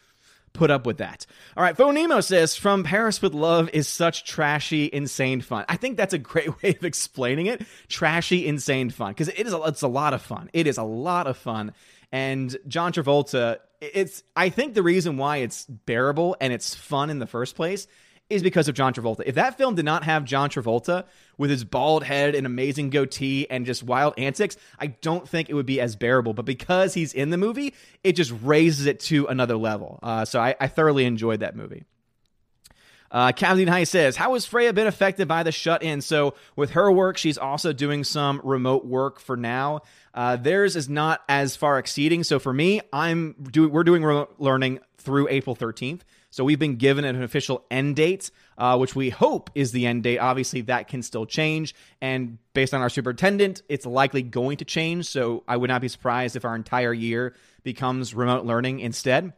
put 0.56 0.72
up 0.72 0.86
with 0.86 0.98
that. 0.98 1.26
All 1.56 1.64
right, 1.64 1.78
Phonemo 1.78 2.24
says, 2.24 2.56
From 2.56 2.84
Paris 2.84 3.22
with 3.22 3.34
Love 3.34 3.70
is 3.74 3.88
such 3.88 4.26
trashy, 4.26 4.90
insane 4.92 5.42
fun. 5.42 5.66
I 5.70 5.76
think 5.76 5.98
that's 5.98 6.14
a 6.14 6.18
great 6.18 6.50
way 6.64 6.70
of 6.70 6.84
explaining 6.84 7.48
it. 7.48 7.64
Trashy, 7.88 8.48
insane 8.48 8.90
fun. 8.90 9.12
Because 9.12 9.28
it 9.28 9.46
is 9.46 9.54
a, 9.54 9.62
it's 9.64 9.84
a 9.84 9.88
lot 9.88 10.14
of 10.14 10.22
fun. 10.22 10.50
It 10.54 10.66
is 10.66 10.78
a 10.78 10.84
lot 10.84 11.28
of 11.28 11.38
fun. 11.38 11.74
And 12.12 12.56
John 12.68 12.94
Travolta, 12.94 13.60
it's 13.82 14.24
I 14.36 14.50
think 14.50 14.74
the 14.74 14.84
reason 14.84 15.18
why 15.18 15.38
it's 15.38 15.66
bearable 15.66 16.38
and 16.40 16.54
it's 16.54 16.74
fun 16.74 17.10
in 17.10 17.20
the 17.20 17.28
first 17.28 17.56
place 17.56 17.88
is 18.30 18.42
because 18.42 18.68
of 18.68 18.76
John 18.76 18.94
Travolta. 18.94 19.22
If 19.26 19.36
that 19.36 19.58
film 19.58 19.76
did 19.76 19.86
not 19.86 20.04
have 20.04 20.26
John 20.26 20.50
Travolta 20.50 21.06
with 21.38 21.50
his 21.50 21.64
bald 21.64 22.04
head 22.04 22.34
and 22.34 22.46
amazing 22.46 22.90
goatee 22.90 23.48
and 23.50 23.66
just 23.66 23.84
wild 23.84 24.16
antics, 24.18 24.58
I 24.80 24.88
don't 24.88 25.28
think 25.28 25.50
it 25.50 25.54
would 25.54 25.66
be 25.66 25.80
as 25.80 25.96
bearable. 25.96 26.34
But 26.34 26.46
because 26.46 26.94
he's 26.94 27.14
in 27.14 27.30
the 27.30 27.38
movie, 27.38 27.74
it 28.04 28.14
just 28.14 28.34
raises 28.42 28.88
it 28.88 29.00
to 29.02 29.28
another 29.28 29.58
level. 29.58 30.00
Uh, 30.02 30.26
so 30.26 30.40
I, 30.40 30.56
I, 30.60 30.68
thoroughly 30.68 31.06
enjoyed 31.06 31.42
that 31.42 31.56
movie. 31.56 31.84
Uh, 33.12 33.32
Captain 33.32 33.68
High 33.68 33.84
says, 33.84 34.16
How 34.16 34.34
has 34.34 34.46
Freya 34.46 34.74
been 34.74 34.88
affected 34.88 35.28
by 35.28 35.44
the 35.44 35.52
shut 35.52 35.84
in? 35.84 36.02
So, 36.02 36.34
with 36.56 36.72
her 36.72 36.92
work, 36.92 37.18
she's 37.18 37.38
also 37.38 37.72
doing 37.72 38.04
some 38.04 38.42
remote 38.44 38.86
work 38.86 39.20
for 39.20 39.38
now. 39.38 39.82
Uh, 40.14 40.36
theirs 40.36 40.76
is 40.76 40.90
not 40.90 41.22
as 41.30 41.56
far 41.56 41.78
exceeding. 41.78 42.24
So, 42.24 42.40
for 42.40 42.52
me, 42.52 42.82
I'm 42.92 43.36
do- 43.52 43.70
we're 43.70 43.84
doing 43.84 44.04
remote 44.04 44.36
learning 44.40 44.80
through 44.98 45.28
April 45.30 45.56
13th. 45.56 46.02
So 46.36 46.44
we've 46.44 46.60
been 46.60 46.76
given 46.76 47.06
an 47.06 47.24
official 47.24 47.64
end 47.72 47.96
date, 47.96 48.30
uh, 48.58 48.78
which 48.78 48.94
we 48.94 49.10
hope 49.10 49.50
is 49.56 49.72
the 49.72 49.86
end 49.86 50.04
date. 50.04 50.18
Obviously, 50.18 50.60
that 50.64 50.90
can 50.90 51.02
still 51.02 51.26
change. 51.26 51.74
And 52.02 52.40
based 52.54 52.74
on 52.74 52.82
our 52.82 52.90
superintendent, 52.90 53.62
it's 53.70 53.86
likely 53.86 54.22
going 54.22 54.58
to 54.58 54.66
change. 54.66 55.06
So 55.06 55.46
I 55.48 55.56
would 55.56 55.70
not 55.70 55.80
be 55.80 55.88
surprised 55.88 56.36
if 56.36 56.44
our 56.44 56.54
entire 56.54 56.92
year 56.92 57.36
becomes 57.64 58.14
remote 58.14 58.44
learning 58.46 58.82
instead. 58.82 59.32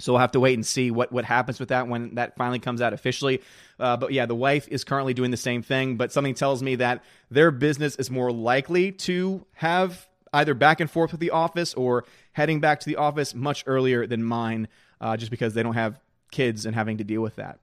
So 0.00 0.12
we'll 0.12 0.20
have 0.20 0.32
to 0.32 0.40
wait 0.40 0.52
and 0.52 0.66
see 0.66 0.90
what, 0.90 1.10
what 1.10 1.24
happens 1.24 1.58
with 1.58 1.70
that 1.70 1.88
when 1.88 2.16
that 2.16 2.36
finally 2.36 2.58
comes 2.58 2.82
out 2.82 2.92
officially. 2.92 3.40
Uh, 3.80 3.96
but 3.96 4.12
yeah, 4.12 4.26
the 4.26 4.34
wife 4.34 4.68
is 4.68 4.84
currently 4.84 5.14
doing 5.14 5.30
the 5.30 5.38
same 5.38 5.62
thing, 5.62 5.96
but 5.96 6.12
something 6.12 6.34
tells 6.34 6.62
me 6.62 6.74
that 6.74 7.04
their 7.30 7.50
business 7.50 7.96
is 7.96 8.10
more 8.10 8.30
likely 8.30 8.92
to 8.92 9.46
have 9.54 10.06
either 10.34 10.52
back 10.52 10.80
and 10.80 10.90
forth 10.90 11.10
with 11.10 11.22
the 11.22 11.30
office 11.30 11.72
or 11.72 12.04
heading 12.32 12.60
back 12.60 12.80
to 12.80 12.86
the 12.86 12.96
office 12.96 13.34
much 13.34 13.64
earlier 13.66 14.06
than 14.06 14.22
mine, 14.22 14.68
uh, 15.00 15.16
just 15.16 15.30
because 15.30 15.54
they 15.54 15.62
don't 15.62 15.72
have 15.72 15.98
kids 16.30 16.66
and 16.66 16.74
having 16.74 16.98
to 16.98 17.04
deal 17.04 17.22
with 17.22 17.36
that. 17.36 17.58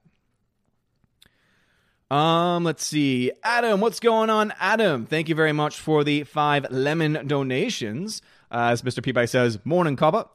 Um, 2.12 2.64
let's 2.64 2.86
see. 2.86 3.32
Adam, 3.44 3.82
what's 3.82 4.00
going 4.00 4.30
on? 4.30 4.54
Adam, 4.60 5.06
thank 5.06 5.28
you 5.28 5.36
very 5.36 5.54
much 5.54 5.80
for 5.80 6.04
the 6.04 6.24
five 6.24 6.68
lemon 6.70 7.28
donations. 7.28 8.22
Uh, 8.52 8.70
as 8.72 8.84
Mr. 8.84 9.04
Peabody 9.04 9.28
says, 9.28 9.60
morning 9.66 9.96
copper. 9.96 10.26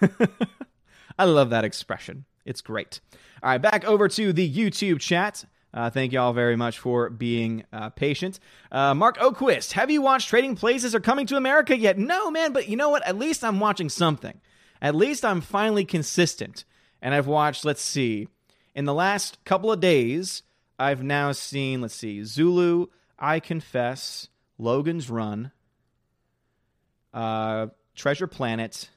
I 1.18 1.24
love 1.24 1.50
that 1.50 1.64
expression. 1.64 2.24
It's 2.44 2.60
great. 2.60 3.00
All 3.42 3.50
right, 3.50 3.62
back 3.62 3.84
over 3.84 4.08
to 4.08 4.32
the 4.32 4.52
YouTube 4.52 5.00
chat. 5.00 5.44
Uh, 5.72 5.88
thank 5.88 6.12
you 6.12 6.18
all 6.18 6.32
very 6.32 6.56
much 6.56 6.78
for 6.78 7.08
being 7.10 7.64
uh, 7.72 7.90
patient. 7.90 8.40
Uh, 8.72 8.92
Mark 8.92 9.18
Oquist, 9.18 9.72
have 9.72 9.90
you 9.90 10.02
watched 10.02 10.28
Trading 10.28 10.56
Places 10.56 10.94
or 10.94 11.00
Coming 11.00 11.26
to 11.26 11.36
America 11.36 11.76
yet? 11.76 11.96
No, 11.96 12.30
man, 12.30 12.52
but 12.52 12.68
you 12.68 12.76
know 12.76 12.88
what? 12.88 13.06
At 13.06 13.16
least 13.16 13.44
I'm 13.44 13.60
watching 13.60 13.88
something. 13.88 14.40
At 14.82 14.96
least 14.96 15.24
I'm 15.24 15.40
finally 15.40 15.84
consistent. 15.84 16.64
And 17.02 17.14
I've 17.14 17.26
watched, 17.26 17.64
let's 17.64 17.82
see, 17.82 18.28
in 18.74 18.84
the 18.84 18.94
last 18.94 19.42
couple 19.44 19.72
of 19.72 19.80
days, 19.80 20.42
I've 20.78 21.02
now 21.02 21.32
seen, 21.32 21.80
let's 21.80 21.94
see, 21.94 22.24
Zulu, 22.24 22.86
I 23.18 23.40
Confess, 23.40 24.28
Logan's 24.58 25.10
Run, 25.10 25.52
uh, 27.12 27.68
Treasure 27.94 28.26
Planet, 28.26 28.88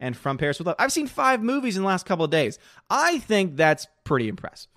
and 0.00 0.16
From 0.16 0.38
Paris 0.38 0.58
with 0.58 0.66
Love. 0.66 0.76
I've 0.78 0.92
seen 0.92 1.06
five 1.06 1.42
movies 1.42 1.76
in 1.76 1.82
the 1.82 1.88
last 1.88 2.06
couple 2.06 2.24
of 2.24 2.30
days. 2.30 2.58
I 2.88 3.18
think 3.18 3.56
that's 3.56 3.86
pretty 4.04 4.28
impressive. 4.28 4.70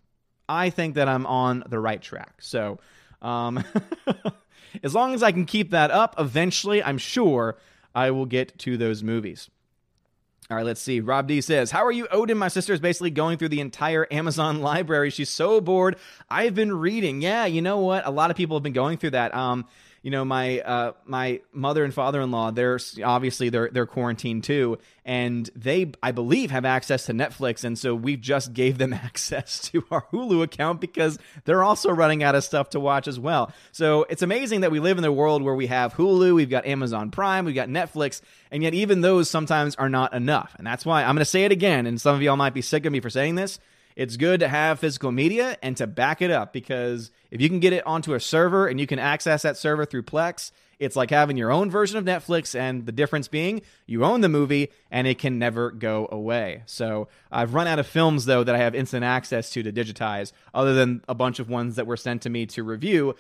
I 0.49 0.69
think 0.69 0.95
that 0.95 1.07
I'm 1.07 1.25
on 1.25 1.63
the 1.67 1.79
right 1.79 2.01
track. 2.01 2.41
So, 2.41 2.79
um, 3.21 3.63
as 4.83 4.93
long 4.93 5.13
as 5.13 5.23
I 5.23 5.31
can 5.31 5.45
keep 5.45 5.71
that 5.71 5.91
up, 5.91 6.15
eventually, 6.17 6.83
I'm 6.83 6.97
sure 6.97 7.57
I 7.95 8.11
will 8.11 8.25
get 8.25 8.57
to 8.59 8.77
those 8.77 9.03
movies. 9.03 9.49
All 10.51 10.57
right, 10.57 10.65
let's 10.65 10.81
see. 10.81 10.99
Rob 10.99 11.29
D 11.29 11.39
says, 11.39 11.71
How 11.71 11.85
are 11.85 11.93
you, 11.93 12.09
Odin? 12.11 12.37
My 12.37 12.49
sister 12.49 12.73
is 12.73 12.81
basically 12.81 13.09
going 13.09 13.37
through 13.37 13.47
the 13.47 13.61
entire 13.61 14.05
Amazon 14.11 14.59
library. 14.61 15.09
She's 15.09 15.29
so 15.29 15.61
bored. 15.61 15.95
I've 16.29 16.53
been 16.53 16.73
reading. 16.73 17.21
Yeah, 17.21 17.45
you 17.45 17.61
know 17.61 17.79
what? 17.79 18.05
A 18.05 18.11
lot 18.11 18.31
of 18.31 18.35
people 18.35 18.57
have 18.57 18.63
been 18.63 18.73
going 18.73 18.97
through 18.97 19.11
that. 19.11 19.33
Um, 19.33 19.65
you 20.01 20.11
know 20.11 20.25
my 20.25 20.59
uh, 20.59 20.93
my 21.05 21.41
mother 21.53 21.83
and 21.83 21.93
father 21.93 22.21
in 22.21 22.31
law 22.31 22.51
they're 22.51 22.79
obviously 23.03 23.49
they're 23.49 23.69
they're 23.71 23.85
quarantined 23.85 24.43
too 24.43 24.77
and 25.05 25.49
they 25.55 25.91
I 26.01 26.11
believe 26.11 26.51
have 26.51 26.65
access 26.65 27.05
to 27.07 27.13
Netflix 27.13 27.63
and 27.63 27.77
so 27.77 27.93
we 27.95 28.17
just 28.17 28.53
gave 28.53 28.77
them 28.77 28.93
access 28.93 29.59
to 29.69 29.83
our 29.91 30.05
Hulu 30.11 30.43
account 30.43 30.81
because 30.81 31.19
they're 31.45 31.63
also 31.63 31.91
running 31.91 32.23
out 32.23 32.35
of 32.35 32.43
stuff 32.43 32.71
to 32.71 32.79
watch 32.79 33.07
as 33.07 33.19
well. 33.19 33.51
So 33.71 34.05
it's 34.09 34.21
amazing 34.21 34.61
that 34.61 34.71
we 34.71 34.79
live 34.79 34.97
in 34.97 35.05
a 35.05 35.11
world 35.11 35.41
where 35.41 35.55
we 35.55 35.67
have 35.67 35.93
Hulu, 35.93 36.35
we've 36.35 36.49
got 36.49 36.65
Amazon 36.65 37.11
Prime, 37.11 37.45
we've 37.45 37.55
got 37.55 37.69
Netflix, 37.69 38.21
and 38.51 38.63
yet 38.63 38.73
even 38.73 39.01
those 39.01 39.29
sometimes 39.29 39.75
are 39.75 39.89
not 39.89 40.13
enough. 40.13 40.55
And 40.57 40.65
that's 40.65 40.85
why 40.85 41.01
I'm 41.01 41.15
going 41.15 41.19
to 41.19 41.25
say 41.25 41.45
it 41.45 41.51
again 41.51 41.85
and 41.85 41.99
some 41.99 42.15
of 42.15 42.21
y'all 42.21 42.35
might 42.35 42.53
be 42.53 42.61
sick 42.61 42.85
of 42.85 42.91
me 42.91 42.99
for 42.99 43.09
saying 43.09 43.35
this 43.35 43.59
it's 44.01 44.17
good 44.17 44.39
to 44.39 44.47
have 44.47 44.79
physical 44.79 45.11
media 45.11 45.55
and 45.61 45.77
to 45.77 45.85
back 45.85 46.23
it 46.23 46.31
up 46.31 46.53
because 46.53 47.11
if 47.29 47.39
you 47.39 47.47
can 47.47 47.59
get 47.59 47.71
it 47.71 47.85
onto 47.85 48.15
a 48.15 48.19
server 48.19 48.65
and 48.65 48.79
you 48.79 48.87
can 48.87 48.97
access 48.97 49.43
that 49.43 49.57
server 49.57 49.85
through 49.85 50.01
Plex, 50.01 50.51
it's 50.79 50.95
like 50.95 51.11
having 51.11 51.37
your 51.37 51.51
own 51.51 51.69
version 51.69 51.99
of 51.99 52.05
Netflix, 52.05 52.59
and 52.59 52.87
the 52.87 52.91
difference 52.91 53.27
being 53.27 53.61
you 53.85 54.03
own 54.03 54.21
the 54.21 54.27
movie 54.27 54.71
and 54.89 55.05
it 55.05 55.19
can 55.19 55.37
never 55.37 55.69
go 55.69 56.09
away. 56.11 56.63
So 56.65 57.09
I've 57.31 57.53
run 57.53 57.67
out 57.67 57.77
of 57.77 57.85
films, 57.85 58.25
though, 58.25 58.43
that 58.43 58.55
I 58.55 58.57
have 58.57 58.73
instant 58.73 59.03
access 59.03 59.51
to 59.51 59.61
to 59.61 59.71
digitize, 59.71 60.31
other 60.51 60.73
than 60.73 61.03
a 61.07 61.13
bunch 61.13 61.37
of 61.37 61.47
ones 61.47 61.75
that 61.75 61.85
were 61.85 61.95
sent 61.95 62.23
to 62.23 62.31
me 62.31 62.47
to 62.47 62.63
review 62.63 63.13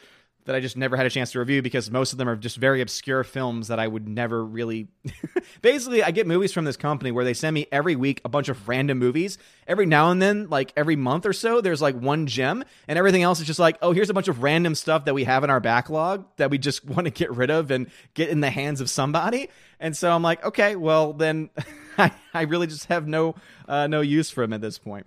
that 0.45 0.55
I 0.55 0.59
just 0.59 0.75
never 0.75 0.97
had 0.97 1.05
a 1.05 1.09
chance 1.09 1.31
to 1.31 1.39
review 1.39 1.61
because 1.61 1.91
most 1.91 2.11
of 2.11 2.17
them 2.17 2.27
are 2.27 2.35
just 2.35 2.57
very 2.57 2.81
obscure 2.81 3.23
films 3.23 3.67
that 3.67 3.79
I 3.79 3.87
would 3.87 4.07
never 4.07 4.43
really. 4.43 4.87
Basically, 5.61 6.03
I 6.03 6.11
get 6.11 6.25
movies 6.25 6.51
from 6.51 6.65
this 6.65 6.77
company 6.77 7.11
where 7.11 7.23
they 7.23 7.33
send 7.33 7.53
me 7.53 7.67
every 7.71 7.95
week 7.95 8.21
a 8.25 8.29
bunch 8.29 8.49
of 8.49 8.67
random 8.67 8.97
movies. 8.97 9.37
Every 9.67 9.85
now 9.85 10.09
and 10.09 10.21
then, 10.21 10.49
like 10.49 10.73
every 10.75 10.95
month 10.95 11.25
or 11.25 11.33
so, 11.33 11.61
there's 11.61 11.81
like 11.81 11.95
one 11.95 12.27
gem, 12.27 12.63
and 12.87 12.97
everything 12.97 13.21
else 13.23 13.39
is 13.39 13.47
just 13.47 13.59
like, 13.59 13.77
oh, 13.81 13.91
here's 13.91 14.09
a 14.09 14.13
bunch 14.13 14.27
of 14.27 14.41
random 14.41 14.75
stuff 14.75 15.05
that 15.05 15.13
we 15.13 15.23
have 15.25 15.43
in 15.43 15.49
our 15.49 15.59
backlog 15.59 16.25
that 16.37 16.49
we 16.49 16.57
just 16.57 16.85
want 16.89 17.05
to 17.05 17.11
get 17.11 17.31
rid 17.31 17.51
of 17.51 17.71
and 17.71 17.89
get 18.13 18.29
in 18.29 18.41
the 18.41 18.49
hands 18.49 18.81
of 18.81 18.89
somebody. 18.89 19.49
And 19.79 19.95
so 19.95 20.11
I'm 20.11 20.23
like, 20.23 20.43
okay, 20.43 20.75
well 20.75 21.13
then, 21.13 21.49
I, 21.97 22.11
I 22.33 22.43
really 22.43 22.67
just 22.67 22.85
have 22.85 23.07
no 23.07 23.35
uh, 23.67 23.87
no 23.87 24.01
use 24.01 24.31
for 24.31 24.41
them 24.41 24.53
at 24.53 24.61
this 24.61 24.79
point. 24.79 25.05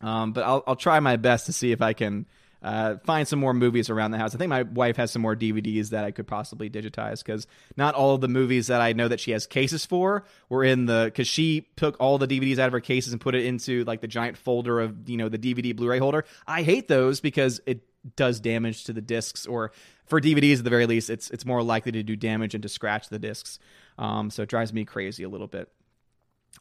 Um, 0.00 0.32
but 0.32 0.44
I'll 0.44 0.64
I'll 0.66 0.76
try 0.76 1.00
my 1.00 1.16
best 1.16 1.46
to 1.46 1.52
see 1.52 1.72
if 1.72 1.82
I 1.82 1.92
can 1.92 2.26
uh, 2.64 2.96
find 3.04 3.28
some 3.28 3.38
more 3.38 3.52
movies 3.52 3.90
around 3.90 4.12
the 4.12 4.18
house. 4.18 4.34
I 4.34 4.38
think 4.38 4.48
my 4.48 4.62
wife 4.62 4.96
has 4.96 5.10
some 5.10 5.20
more 5.20 5.36
DVDs 5.36 5.90
that 5.90 6.02
I 6.02 6.10
could 6.10 6.26
possibly 6.26 6.70
digitize 6.70 7.22
because 7.22 7.46
not 7.76 7.94
all 7.94 8.14
of 8.14 8.22
the 8.22 8.28
movies 8.28 8.68
that 8.68 8.80
I 8.80 8.94
know 8.94 9.06
that 9.06 9.20
she 9.20 9.32
has 9.32 9.46
cases 9.46 9.84
for 9.84 10.24
were 10.48 10.64
in 10.64 10.86
the 10.86 11.02
because 11.04 11.28
she 11.28 11.68
took 11.76 12.00
all 12.00 12.16
the 12.16 12.26
DVDs 12.26 12.58
out 12.58 12.66
of 12.66 12.72
her 12.72 12.80
cases 12.80 13.12
and 13.12 13.20
put 13.20 13.34
it 13.34 13.44
into 13.44 13.84
like 13.84 14.00
the 14.00 14.08
giant 14.08 14.38
folder 14.38 14.80
of 14.80 15.10
you 15.10 15.18
know 15.18 15.28
the 15.28 15.38
DVD 15.38 15.76
Blu-ray 15.76 15.98
holder. 15.98 16.24
I 16.46 16.62
hate 16.62 16.88
those 16.88 17.20
because 17.20 17.60
it 17.66 17.82
does 18.16 18.40
damage 18.40 18.84
to 18.84 18.94
the 18.94 19.02
discs 19.02 19.44
or 19.44 19.70
for 20.06 20.18
DVDs 20.18 20.58
at 20.58 20.64
the 20.64 20.70
very 20.70 20.86
least 20.86 21.10
it's 21.10 21.30
it's 21.30 21.44
more 21.44 21.62
likely 21.62 21.92
to 21.92 22.02
do 22.02 22.16
damage 22.16 22.54
and 22.54 22.62
to 22.62 22.68
scratch 22.70 23.10
the 23.10 23.18
discs. 23.18 23.58
Um, 23.98 24.30
so 24.30 24.42
it 24.42 24.48
drives 24.48 24.72
me 24.72 24.86
crazy 24.86 25.22
a 25.22 25.28
little 25.28 25.48
bit. 25.48 25.68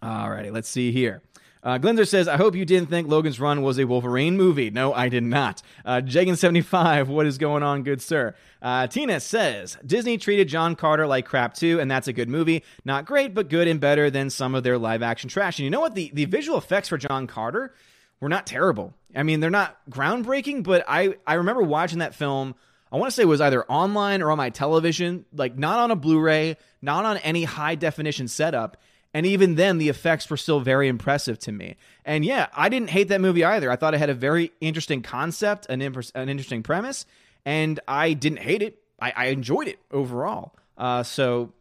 Alrighty, 0.02 0.52
let's 0.52 0.68
see 0.68 0.92
here. 0.92 1.22
Uh, 1.64 2.04
says, 2.04 2.28
I 2.28 2.36
hope 2.36 2.56
you 2.56 2.66
didn't 2.66 2.90
think 2.90 3.08
Logan's 3.08 3.40
Run 3.40 3.62
was 3.62 3.80
a 3.80 3.86
Wolverine 3.86 4.36
movie. 4.36 4.70
No, 4.70 4.94
I 4.94 5.08
did 5.08 5.24
not. 5.24 5.62
Uh, 5.86 6.02
Jagan75, 6.04 7.08
what 7.08 7.26
is 7.26 7.38
going 7.38 7.64
on, 7.64 7.84
good 7.84 8.02
sir? 8.02 8.36
Uh, 8.62 8.88
Tina 8.88 9.22
says, 9.22 9.78
Disney 9.86 10.18
treated 10.18 10.50
John 10.50 10.76
Carter 10.76 11.08
like 11.08 11.26
crap 11.26 11.54
too, 11.54 11.80
and 11.80 11.90
that's 11.90 12.10
a 12.10 12.14
good 12.14 12.28
movie. 12.28 12.66
Not 12.84 13.06
great, 13.06 13.34
but 13.34 13.50
good 13.50 13.70
and 13.70 13.80
better 13.80 14.10
than 14.10 14.30
some 14.30 14.56
of 14.56 14.64
their 14.64 14.78
live 14.78 15.02
action 15.02 15.30
trash. 15.30 15.58
And 15.58 15.64
you 15.64 15.70
know 15.70 15.80
what? 15.80 15.96
The, 15.96 16.12
the 16.14 16.26
visual 16.26 16.58
effects 16.58 16.90
for 16.90 16.98
John 16.98 17.28
Carter 17.28 17.74
were 18.20 18.30
not 18.30 18.46
terrible. 18.46 18.94
I 19.16 19.24
mean, 19.24 19.40
they're 19.40 19.50
not 19.50 19.78
groundbreaking, 19.90 20.64
but 20.64 20.84
I, 20.86 21.16
I 21.26 21.36
remember 21.36 21.62
watching 21.62 22.00
that 22.00 22.14
film. 22.14 22.56
I 22.92 22.98
want 22.98 23.10
to 23.10 23.16
say 23.16 23.24
it 23.24 23.28
was 23.28 23.42
either 23.42 23.64
online 23.66 24.22
or 24.22 24.32
on 24.32 24.38
my 24.38 24.50
television, 24.50 25.26
like 25.34 25.58
not 25.58 25.80
on 25.80 25.92
a 25.92 25.96
Blu 25.96 26.20
ray, 26.20 26.58
not 26.82 27.06
on 27.06 27.18
any 27.18 27.46
high 27.46 27.76
definition 27.76 28.28
setup 28.28 28.78
and 29.14 29.26
even 29.26 29.56
then, 29.56 29.78
the 29.78 29.90
effects 29.90 30.30
were 30.30 30.38
still 30.38 30.60
very 30.60 30.88
impressive 30.88 31.38
to 31.40 31.52
me. 31.52 31.76
And 32.04 32.26
yeah, 32.26 32.48
I 32.56 32.70
didn't 32.70 32.90
hate 32.90 33.10
that 33.10 33.22
movie 33.22 33.44
either. 33.44 33.70
I 33.72 33.76
thought 33.76 33.94
it 33.94 34.00
had 34.00 34.10
a 34.10 34.16
very 34.16 34.52
interesting 34.60 35.02
concept, 35.02 35.68
an, 35.70 35.82
imp- 35.82 36.12
an 36.16 36.30
interesting 36.30 36.64
premise, 36.64 37.06
and 37.46 37.80
I 37.88 38.14
didn't 38.14 38.40
hate 38.40 38.62
it. 38.62 38.80
I, 39.00 39.14
I 39.16 39.26
enjoyed 39.28 39.68
it 39.68 39.80
overall. 39.92 40.54
Uh, 40.78 41.04
so 41.04 41.52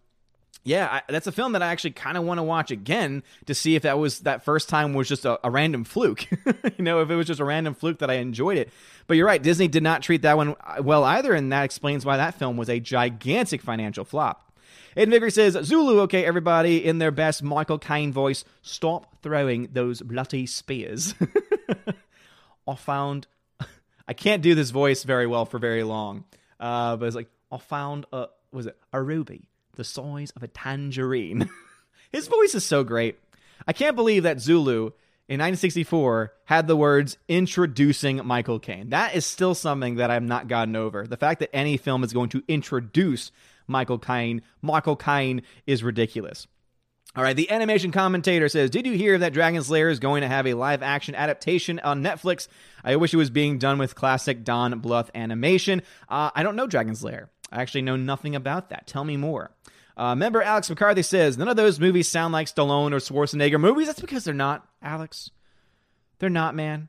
yeah, 0.65 0.89
I, 1.09 1.13
that's 1.13 1.27
a 1.27 1.33
film 1.33 1.53
that 1.53 1.63
I 1.63 1.69
actually 1.69 1.91
kind 1.91 2.17
of 2.17 2.25
want 2.25 2.39
to 2.39 2.43
watch 2.43 2.71
again 2.71 3.23
to 3.47 3.55
see 3.55 3.75
if 3.75 3.83
that 3.83 3.99
was 3.99 4.21
that 4.21 4.45
first 4.45 4.69
time 4.69 4.95
was 4.95 5.09
just 5.09 5.25
a, 5.25 5.41
a 5.45 5.51
random 5.51 5.85
fluke. 5.85 6.31
you 6.79 6.85
know, 6.85 7.01
if 7.01 7.11
it 7.11 7.17
was 7.17 7.27
just 7.27 7.41
a 7.41 7.45
random 7.45 7.75
fluke 7.75 7.99
that 7.99 8.11
I 8.11 8.15
enjoyed 8.15 8.59
it. 8.59 8.71
But 9.09 9.17
you're 9.17 9.27
right, 9.27 9.43
Disney 9.43 9.67
did 9.67 9.83
not 9.83 10.03
treat 10.03 10.23
that 10.23 10.37
one 10.37 10.55
well 10.81 11.03
either, 11.05 11.35
and 11.35 11.53
that 11.53 11.65
explains 11.65 12.07
why 12.07 12.17
that 12.17 12.37
film 12.37 12.57
was 12.57 12.71
a 12.71 12.79
gigantic 12.79 13.61
financial 13.61 14.05
flop. 14.05 14.52
Aiden 14.97 15.11
Vickery 15.11 15.31
says, 15.31 15.57
Zulu, 15.65 16.01
okay, 16.03 16.25
everybody, 16.25 16.85
in 16.85 16.99
their 16.99 17.11
best 17.11 17.43
Michael 17.43 17.79
Caine 17.79 18.13
voice, 18.13 18.45
stop 18.61 19.23
throwing 19.23 19.69
those 19.73 20.03
bloody 20.03 20.47
spears. 20.47 21.15
I 22.69 22.75
found, 22.75 23.27
I 24.09 24.13
can't 24.13 24.43
do 24.43 24.55
this 24.55 24.71
voice 24.71 25.05
very 25.05 25.27
well 25.27 25.47
for 25.47 25.59
very 25.59 25.83
long, 25.83 26.25
uh, 26.61 26.97
but 26.97 27.07
it's 27.07 27.17
like, 27.17 27.31
I 27.51 27.59
found 27.59 28.07
a, 28.13 28.27
was 28.53 28.67
it, 28.67 28.77
a 28.93 29.03
ruby 29.03 29.49
the 29.77 29.85
size 29.85 30.33
of 30.37 30.43
a 30.43 30.49
tangerine. 30.49 31.49
His 32.13 32.29
voice 32.29 32.55
is 32.55 32.65
so 32.65 32.85
great. 32.85 33.19
I 33.67 33.73
can't 33.73 33.97
believe 33.97 34.25
that 34.25 34.41
Zulu 34.41 34.93
in 35.29 35.41
1964 35.41 36.33
had 36.45 36.67
the 36.67 36.77
words 36.77 37.17
introducing 37.29 38.25
Michael 38.27 38.59
Caine. 38.59 38.91
That 38.91 39.15
is 39.15 39.25
still 39.25 39.55
something 39.55 39.97
that 39.97 40.11
I've 40.11 40.23
not 40.23 40.49
gotten 40.49 40.77
over. 40.77 41.07
The 41.07 41.17
fact 41.17 41.41
that 41.41 41.55
any 41.55 41.77
film 41.77 42.05
is 42.05 42.13
going 42.13 42.29
to 42.31 42.43
introduce 42.49 43.33
Michael 43.67 43.99
Caine. 43.99 44.43
Michael 44.61 44.97
Caine 44.97 45.43
is 45.67 45.83
ridiculous. 45.83 46.47
All 47.15 47.23
right, 47.23 47.37
the 47.37 47.51
animation 47.51 47.93
commentator 47.93 48.49
says, 48.49 48.71
Did 48.71 48.87
you 48.87 48.95
hear 48.95 49.19
that 49.19 49.35
Dragon's 49.35 49.69
Lair 49.69 49.91
is 49.91 49.99
going 49.99 50.23
to 50.23 50.29
have 50.29 50.47
a 50.47 50.55
live 50.55 50.83
action 50.83 51.15
adaptation 51.15 51.79
on 51.81 52.03
Netflix? 52.03 52.49
I 52.83 52.97
wish 52.97 53.13
it 53.13 53.19
was 53.19 53.29
being 53.29 53.59
done 53.59 53.79
with 53.79 53.95
classic 53.95 54.45
Don 54.45 54.81
Bluth 54.81 55.11
animation. 55.15 55.83
Uh, 56.09 56.31
I 56.35 56.43
don't 56.43 56.57
know 56.57 56.67
Dragon's 56.67 57.05
Lair. 57.05 57.29
I 57.51 57.61
actually 57.61 57.83
know 57.83 57.97
nothing 57.97 58.35
about 58.35 58.71
that. 58.71 58.87
Tell 58.87 59.05
me 59.05 59.19
more. 59.19 59.51
Uh, 59.95 60.15
member 60.15 60.41
Alex 60.41 60.71
McCarthy 60.71 61.03
says, 61.03 61.37
None 61.37 61.49
of 61.49 61.57
those 61.57 61.79
movies 61.79 62.09
sound 62.09 62.33
like 62.33 62.47
Stallone 62.47 62.93
or 62.93 62.97
Schwarzenegger 62.97 63.61
movies. 63.61 63.89
That's 63.89 64.01
because 64.01 64.25
they're 64.25 64.33
not, 64.33 64.67
Alex. 64.81 65.31
They're 66.19 66.31
not, 66.31 66.55
man. 66.55 66.89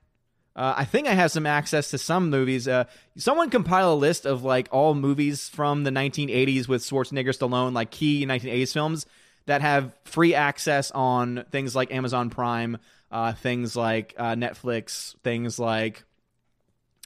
Uh, 0.56 0.74
I 0.78 0.86
think 0.86 1.08
I 1.08 1.14
have 1.14 1.32
some 1.32 1.46
access 1.46 1.90
to 1.92 1.98
some 1.98 2.30
movies. 2.30 2.68
Uh, 2.68 2.86
someone 3.18 3.50
compile 3.50 3.94
a 3.94 3.96
list 3.96 4.26
of 4.26 4.44
like 4.44 4.68
all 4.72 4.94
movies 4.94 5.50
from 5.50 5.84
the 5.84 5.90
1980s 5.90 6.68
with 6.68 6.84
Schwarzenegger, 6.84 7.36
Stallone, 7.36 7.74
like 7.74 7.90
key 7.90 8.26
1980s 8.26 8.74
films 8.74 9.06
that 9.46 9.62
have 9.62 9.96
free 10.06 10.36
access 10.36 10.92
on 10.92 11.46
things 11.52 11.76
like 11.76 11.92
Amazon 11.92 12.30
Prime, 12.30 12.78
uh, 13.12 13.34
things 13.34 13.76
like 13.76 14.14
uh, 14.18 14.36
Netflix, 14.36 15.16
things 15.24 15.58
like 15.58 16.04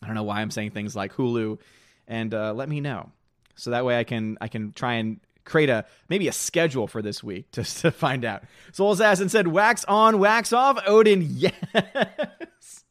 I 0.03 0.07
don't 0.07 0.15
know 0.15 0.23
why 0.23 0.41
I'm 0.41 0.51
saying 0.51 0.71
things 0.71 0.95
like 0.95 1.13
Hulu, 1.13 1.59
and 2.07 2.33
uh, 2.33 2.53
let 2.53 2.69
me 2.69 2.81
know 2.81 3.11
so 3.57 3.71
that 3.71 3.83
way 3.83 3.99
I 3.99 4.03
can 4.03 4.37
I 4.39 4.47
can 4.47 4.71
try 4.71 4.93
and 4.93 5.19
create 5.43 5.69
a 5.69 5.85
maybe 6.07 6.27
a 6.27 6.31
schedule 6.31 6.87
for 6.87 7.01
this 7.01 7.23
week 7.23 7.51
just 7.51 7.79
to 7.79 7.91
find 7.91 8.23
out. 8.23 8.43
Soul 8.71 8.93
Assassin 8.93 9.29
said, 9.29 9.47
"Wax 9.47 9.83
on, 9.85 10.19
wax 10.19 10.53
off." 10.53 10.79
Odin, 10.87 11.21
yes. 11.29 12.83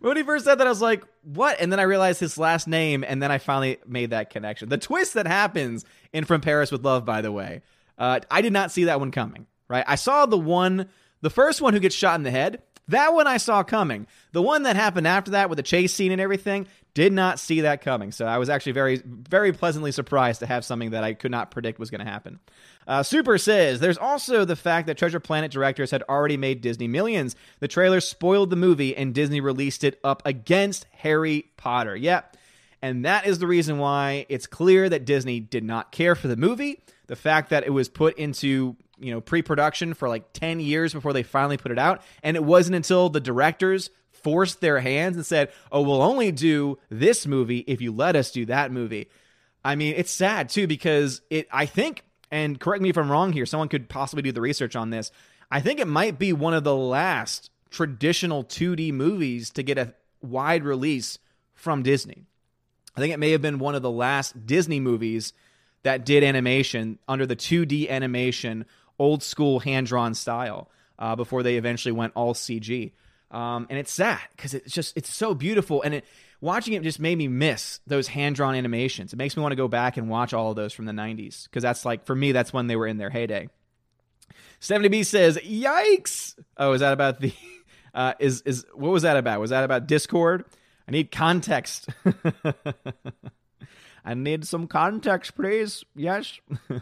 When 0.00 0.16
he 0.16 0.22
first 0.22 0.44
said 0.44 0.56
that, 0.56 0.66
I 0.66 0.70
was 0.70 0.82
like, 0.82 1.04
what? 1.22 1.60
And 1.60 1.70
then 1.70 1.80
I 1.80 1.84
realized 1.84 2.20
his 2.20 2.38
last 2.38 2.66
name, 2.66 3.04
and 3.06 3.22
then 3.22 3.30
I 3.30 3.38
finally 3.38 3.78
made 3.86 4.10
that 4.10 4.30
connection. 4.30 4.68
The 4.68 4.78
twist 4.78 5.14
that 5.14 5.26
happens 5.26 5.84
in 6.12 6.24
From 6.24 6.40
Paris 6.40 6.70
with 6.70 6.84
Love, 6.84 7.04
by 7.04 7.22
the 7.22 7.32
way, 7.32 7.62
uh, 7.98 8.20
I 8.30 8.42
did 8.42 8.52
not 8.52 8.70
see 8.72 8.84
that 8.84 9.00
one 9.00 9.10
coming, 9.10 9.46
right? 9.68 9.84
I 9.86 9.94
saw 9.96 10.26
the 10.26 10.38
one, 10.38 10.88
the 11.20 11.30
first 11.30 11.60
one 11.60 11.74
who 11.74 11.80
gets 11.80 11.94
shot 11.94 12.16
in 12.16 12.22
the 12.22 12.30
head. 12.30 12.62
That 12.88 13.14
one 13.14 13.26
I 13.26 13.36
saw 13.36 13.62
coming. 13.62 14.06
The 14.32 14.42
one 14.42 14.64
that 14.64 14.76
happened 14.76 15.06
after 15.06 15.32
that 15.32 15.48
with 15.48 15.56
the 15.56 15.62
chase 15.62 15.94
scene 15.94 16.12
and 16.12 16.20
everything, 16.20 16.66
did 16.94 17.12
not 17.12 17.38
see 17.38 17.62
that 17.62 17.80
coming. 17.80 18.12
So 18.12 18.26
I 18.26 18.38
was 18.38 18.50
actually 18.50 18.72
very, 18.72 19.02
very 19.04 19.52
pleasantly 19.52 19.92
surprised 19.92 20.40
to 20.40 20.46
have 20.46 20.64
something 20.64 20.90
that 20.90 21.04
I 21.04 21.14
could 21.14 21.30
not 21.30 21.50
predict 21.50 21.78
was 21.78 21.90
going 21.90 22.04
to 22.04 22.10
happen. 22.10 22.38
Uh, 22.86 23.02
Super 23.02 23.38
says 23.38 23.80
there's 23.80 23.96
also 23.96 24.44
the 24.44 24.56
fact 24.56 24.86
that 24.88 24.98
Treasure 24.98 25.20
Planet 25.20 25.50
directors 25.50 25.90
had 25.90 26.02
already 26.08 26.36
made 26.36 26.60
Disney 26.60 26.88
millions. 26.88 27.34
The 27.60 27.68
trailer 27.68 28.00
spoiled 28.00 28.50
the 28.50 28.56
movie, 28.56 28.96
and 28.96 29.14
Disney 29.14 29.40
released 29.40 29.84
it 29.84 29.98
up 30.04 30.22
against 30.26 30.86
Harry 30.92 31.50
Potter. 31.56 31.96
Yep. 31.96 32.36
And 32.82 33.04
that 33.04 33.26
is 33.26 33.38
the 33.38 33.46
reason 33.46 33.78
why 33.78 34.26
it's 34.28 34.46
clear 34.46 34.88
that 34.88 35.04
Disney 35.04 35.38
did 35.40 35.64
not 35.64 35.92
care 35.92 36.14
for 36.14 36.28
the 36.28 36.36
movie. 36.36 36.80
The 37.06 37.16
fact 37.16 37.50
that 37.50 37.64
it 37.64 37.70
was 37.70 37.88
put 37.88 38.18
into 38.18 38.76
you 39.02 39.12
know 39.12 39.20
pre-production 39.20 39.94
for 39.94 40.08
like 40.08 40.32
10 40.32 40.60
years 40.60 40.92
before 40.92 41.12
they 41.12 41.22
finally 41.22 41.56
put 41.56 41.72
it 41.72 41.78
out. 41.78 42.02
And 42.22 42.36
it 42.36 42.44
wasn't 42.44 42.76
until 42.76 43.08
the 43.08 43.20
directors 43.20 43.90
forced 44.10 44.60
their 44.60 44.80
hands 44.80 45.16
and 45.16 45.26
said 45.26 45.50
oh 45.72 45.82
we'll 45.82 46.02
only 46.02 46.30
do 46.30 46.78
this 46.88 47.26
movie 47.26 47.58
if 47.66 47.80
you 47.80 47.92
let 47.92 48.16
us 48.16 48.30
do 48.30 48.46
that 48.46 48.70
movie. 48.70 49.10
I 49.64 49.74
mean 49.74 49.94
it's 49.96 50.10
sad 50.10 50.48
too 50.48 50.66
because 50.66 51.22
it 51.30 51.48
i 51.52 51.66
think 51.66 52.04
and 52.30 52.58
correct 52.58 52.82
me 52.82 52.88
if 52.88 52.98
i'm 52.98 53.10
wrong 53.10 53.32
here 53.32 53.46
someone 53.46 53.68
could 53.68 53.88
possibly 53.88 54.22
do 54.22 54.32
the 54.32 54.40
research 54.40 54.74
on 54.74 54.90
this 54.90 55.12
i 55.52 55.60
think 55.60 55.78
it 55.78 55.86
might 55.86 56.18
be 56.18 56.32
one 56.32 56.54
of 56.54 56.64
the 56.64 56.74
last 56.74 57.50
traditional 57.70 58.42
2d 58.44 58.92
movies 58.92 59.50
to 59.50 59.62
get 59.62 59.78
a 59.78 59.94
wide 60.20 60.64
release 60.64 61.18
from 61.54 61.82
disney. 61.82 62.26
I 62.96 63.00
think 63.00 63.14
it 63.14 63.18
may 63.18 63.30
have 63.30 63.42
been 63.42 63.58
one 63.58 63.74
of 63.74 63.82
the 63.82 63.90
last 63.90 64.46
disney 64.46 64.80
movies 64.80 65.32
that 65.82 66.04
did 66.04 66.22
animation 66.22 66.98
under 67.08 67.26
the 67.26 67.36
2d 67.36 67.88
animation 67.88 68.66
old 68.98 69.22
school 69.22 69.60
hand 69.60 69.86
drawn 69.86 70.14
style 70.14 70.70
uh, 70.98 71.16
before 71.16 71.42
they 71.42 71.56
eventually 71.56 71.92
went 71.92 72.12
all 72.14 72.34
CG. 72.34 72.92
Um, 73.30 73.66
and 73.70 73.78
it's 73.78 73.92
sad 73.92 74.20
because 74.36 74.54
it's 74.54 74.72
just 74.72 74.96
it's 74.96 75.12
so 75.12 75.34
beautiful, 75.34 75.82
and 75.82 75.94
it 75.94 76.04
watching 76.40 76.74
it 76.74 76.82
just 76.82 77.00
made 77.00 77.16
me 77.16 77.28
miss 77.28 77.80
those 77.86 78.08
hand 78.08 78.36
drawn 78.36 78.54
animations. 78.54 79.12
It 79.12 79.16
makes 79.16 79.36
me 79.36 79.42
want 79.42 79.52
to 79.52 79.56
go 79.56 79.68
back 79.68 79.96
and 79.96 80.10
watch 80.10 80.34
all 80.34 80.50
of 80.50 80.56
those 80.56 80.72
from 80.72 80.84
the 80.84 80.92
'90s 80.92 81.44
because 81.44 81.62
that's 81.62 81.84
like 81.84 82.04
for 82.04 82.14
me 82.14 82.32
that's 82.32 82.52
when 82.52 82.66
they 82.66 82.76
were 82.76 82.86
in 82.86 82.98
their 82.98 83.10
heyday. 83.10 83.48
70B 84.60 85.06
says, 85.06 85.38
"Yikes!" 85.38 86.36
Oh, 86.56 86.72
is 86.72 86.80
that 86.80 86.92
about 86.92 87.20
the? 87.20 87.32
Uh, 87.94 88.14
is 88.18 88.40
is 88.46 88.64
what 88.72 88.90
was 88.90 89.02
that 89.02 89.18
about? 89.18 89.38
Was 89.38 89.50
that 89.50 89.64
about 89.64 89.86
Discord? 89.86 90.46
I 90.88 90.92
need 90.92 91.12
context. 91.12 91.90
I 94.02 94.14
need 94.14 94.46
some 94.46 94.66
context, 94.66 95.34
please. 95.34 95.84
Yes. 95.94 96.40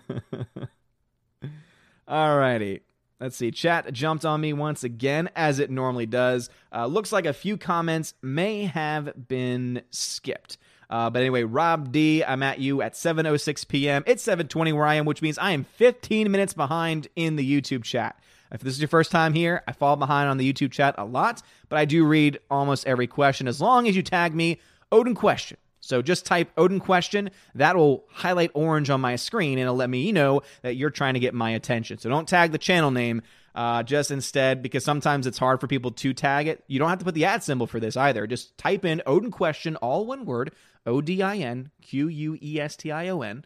Alrighty. 2.10 2.80
Let's 3.20 3.36
see. 3.36 3.50
Chat 3.50 3.92
jumped 3.92 4.24
on 4.24 4.40
me 4.40 4.52
once 4.52 4.82
again, 4.82 5.30
as 5.36 5.58
it 5.58 5.70
normally 5.70 6.06
does. 6.06 6.48
Uh, 6.74 6.86
looks 6.86 7.12
like 7.12 7.26
a 7.26 7.32
few 7.32 7.56
comments 7.56 8.14
may 8.22 8.64
have 8.64 9.28
been 9.28 9.82
skipped. 9.90 10.56
Uh, 10.88 11.08
but 11.08 11.20
anyway, 11.20 11.44
Rob 11.44 11.92
D, 11.92 12.24
I'm 12.24 12.42
at 12.42 12.58
you 12.58 12.82
at 12.82 12.94
7:06 12.94 13.68
p.m. 13.68 14.02
It's 14.06 14.26
7:20 14.26 14.72
where 14.72 14.86
I 14.86 14.94
am, 14.94 15.04
which 15.04 15.22
means 15.22 15.38
I 15.38 15.52
am 15.52 15.64
15 15.64 16.32
minutes 16.32 16.52
behind 16.52 17.06
in 17.14 17.36
the 17.36 17.48
YouTube 17.48 17.84
chat. 17.84 18.18
If 18.50 18.62
this 18.62 18.74
is 18.74 18.80
your 18.80 18.88
first 18.88 19.12
time 19.12 19.32
here, 19.32 19.62
I 19.68 19.72
fall 19.72 19.94
behind 19.94 20.28
on 20.28 20.38
the 20.38 20.52
YouTube 20.52 20.72
chat 20.72 20.96
a 20.98 21.04
lot, 21.04 21.42
but 21.68 21.78
I 21.78 21.84
do 21.84 22.04
read 22.04 22.40
almost 22.50 22.84
every 22.88 23.06
question 23.06 23.46
as 23.46 23.60
long 23.60 23.86
as 23.86 23.94
you 23.94 24.02
tag 24.02 24.34
me 24.34 24.58
Odin 24.90 25.14
question. 25.14 25.58
So 25.80 26.02
just 26.02 26.26
type 26.26 26.50
Odin 26.56 26.80
question. 26.80 27.30
That 27.54 27.76
will 27.76 28.04
highlight 28.10 28.50
orange 28.54 28.90
on 28.90 29.00
my 29.00 29.16
screen 29.16 29.58
and 29.58 29.62
it'll 29.62 29.76
let 29.76 29.90
me 29.90 30.12
know 30.12 30.42
that 30.62 30.76
you're 30.76 30.90
trying 30.90 31.14
to 31.14 31.20
get 31.20 31.34
my 31.34 31.50
attention. 31.50 31.98
So 31.98 32.08
don't 32.08 32.28
tag 32.28 32.52
the 32.52 32.58
channel 32.58 32.90
name. 32.90 33.22
Uh, 33.52 33.82
just 33.82 34.12
instead, 34.12 34.62
because 34.62 34.84
sometimes 34.84 35.26
it's 35.26 35.38
hard 35.38 35.60
for 35.60 35.66
people 35.66 35.90
to 35.90 36.14
tag 36.14 36.46
it. 36.46 36.62
You 36.68 36.78
don't 36.78 36.88
have 36.88 37.00
to 37.00 37.04
put 37.04 37.14
the 37.14 37.24
ad 37.24 37.42
symbol 37.42 37.66
for 37.66 37.80
this 37.80 37.96
either. 37.96 38.28
Just 38.28 38.56
type 38.56 38.84
in 38.84 39.02
Odin 39.06 39.32
question, 39.32 39.74
all 39.76 40.06
one 40.06 40.24
word, 40.24 40.52
O 40.86 41.00
D 41.00 41.20
I 41.20 41.38
N 41.38 41.72
Q 41.82 42.06
U 42.06 42.38
E 42.40 42.60
S 42.60 42.76
T 42.76 42.92
I 42.92 43.08
O 43.08 43.22
N, 43.22 43.44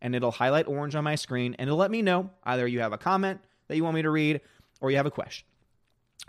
and 0.00 0.14
it'll 0.14 0.30
highlight 0.30 0.68
orange 0.68 0.94
on 0.94 1.02
my 1.02 1.16
screen 1.16 1.56
and 1.58 1.68
it'll 1.68 1.78
let 1.78 1.90
me 1.90 2.00
know 2.00 2.30
either 2.44 2.66
you 2.66 2.80
have 2.80 2.92
a 2.92 2.98
comment 2.98 3.40
that 3.68 3.76
you 3.76 3.82
want 3.82 3.96
me 3.96 4.02
to 4.02 4.10
read 4.10 4.40
or 4.80 4.90
you 4.90 4.96
have 4.96 5.06
a 5.06 5.10
question. 5.10 5.46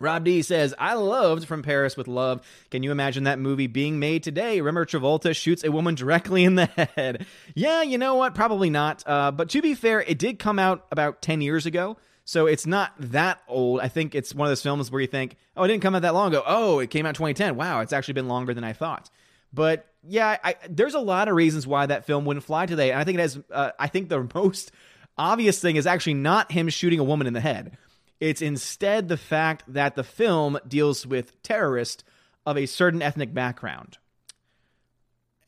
Rob 0.02 0.26
D 0.26 0.42
says, 0.42 0.74
I 0.78 0.96
loved 0.96 1.46
From 1.48 1.62
Paris 1.62 1.96
with 1.96 2.08
Love. 2.08 2.42
Can 2.72 2.84
you 2.84 2.92
imagine 2.92 3.26
that 3.26 3.40
movie 3.40 3.68
being 3.68 4.00
made 4.00 4.24
today? 4.24 4.60
Remember, 4.60 4.86
Travolta 4.86 5.36
shoots 5.36 5.64
a 5.64 5.72
woman 5.72 5.96
directly 5.96 6.44
in 6.44 6.56
the 6.56 6.66
head. 6.96 7.26
yeah, 7.56 7.84
you 7.84 7.98
know 7.98 8.16
what? 8.16 8.36
Probably 8.36 8.70
not. 8.70 9.04
Uh, 9.06 9.32
but 9.32 9.50
to 9.50 9.62
be 9.62 9.74
fair, 9.76 10.02
it 10.02 10.18
did 10.18 10.40
come 10.40 10.60
out 10.60 10.86
about 10.92 11.22
10 11.22 11.42
years 11.42 11.66
ago. 11.66 11.98
So 12.26 12.46
it's 12.48 12.66
not 12.66 12.94
that 13.00 13.42
old. 13.48 13.82
I 13.82 13.88
think 13.88 14.16
it's 14.16 14.34
one 14.34 14.48
of 14.48 14.52
those 14.52 14.62
films 14.62 14.92
where 14.92 15.02
you 15.02 15.08
think, 15.08 15.36
oh, 15.58 15.64
it 15.64 15.68
didn't 15.68 15.84
come 15.84 15.96
out 15.96 16.04
that 16.04 16.14
long 16.14 16.30
ago. 16.30 16.44
Oh, 16.46 16.80
it 16.80 16.90
came 16.90 17.06
out 17.06 17.16
2010. 17.16 17.56
Wow, 17.56 17.82
it's 17.82 17.94
actually 17.94 18.14
been 18.14 18.28
longer 18.28 18.54
than 18.54 18.64
I 18.64 18.74
thought. 18.74 19.10
But 19.54 19.86
yeah, 20.04 20.38
I, 20.44 20.56
there's 20.70 20.94
a 20.94 21.00
lot 21.00 21.28
of 21.28 21.36
reasons 21.36 21.68
why 21.68 21.86
that 21.86 22.06
film 22.06 22.26
wouldn't 22.26 22.46
fly 22.46 22.66
today. 22.66 22.92
And 22.92 23.00
I 23.00 23.04
think 23.04 23.18
it 23.18 23.22
has, 23.22 23.40
uh, 23.52 23.72
I 23.78 23.88
think 23.88 24.10
the 24.10 24.28
most 24.34 24.72
obvious 25.18 25.60
thing 25.60 25.76
is 25.76 25.86
actually 25.86 26.16
not 26.16 26.52
him 26.52 26.70
shooting 26.70 27.00
a 27.00 27.04
woman 27.04 27.28
in 27.28 27.34
the 27.34 27.42
head. 27.42 27.78
It's 28.22 28.42
instead 28.42 29.10
the 29.10 29.18
fact 29.18 29.64
that 29.68 29.96
the 29.96 30.04
film 30.04 30.60
deals 30.68 31.06
with 31.08 31.42
terrorists 31.42 32.04
of 32.46 32.56
a 32.56 32.68
certain 32.68 33.02
ethnic 33.02 33.34
background. 33.34 33.98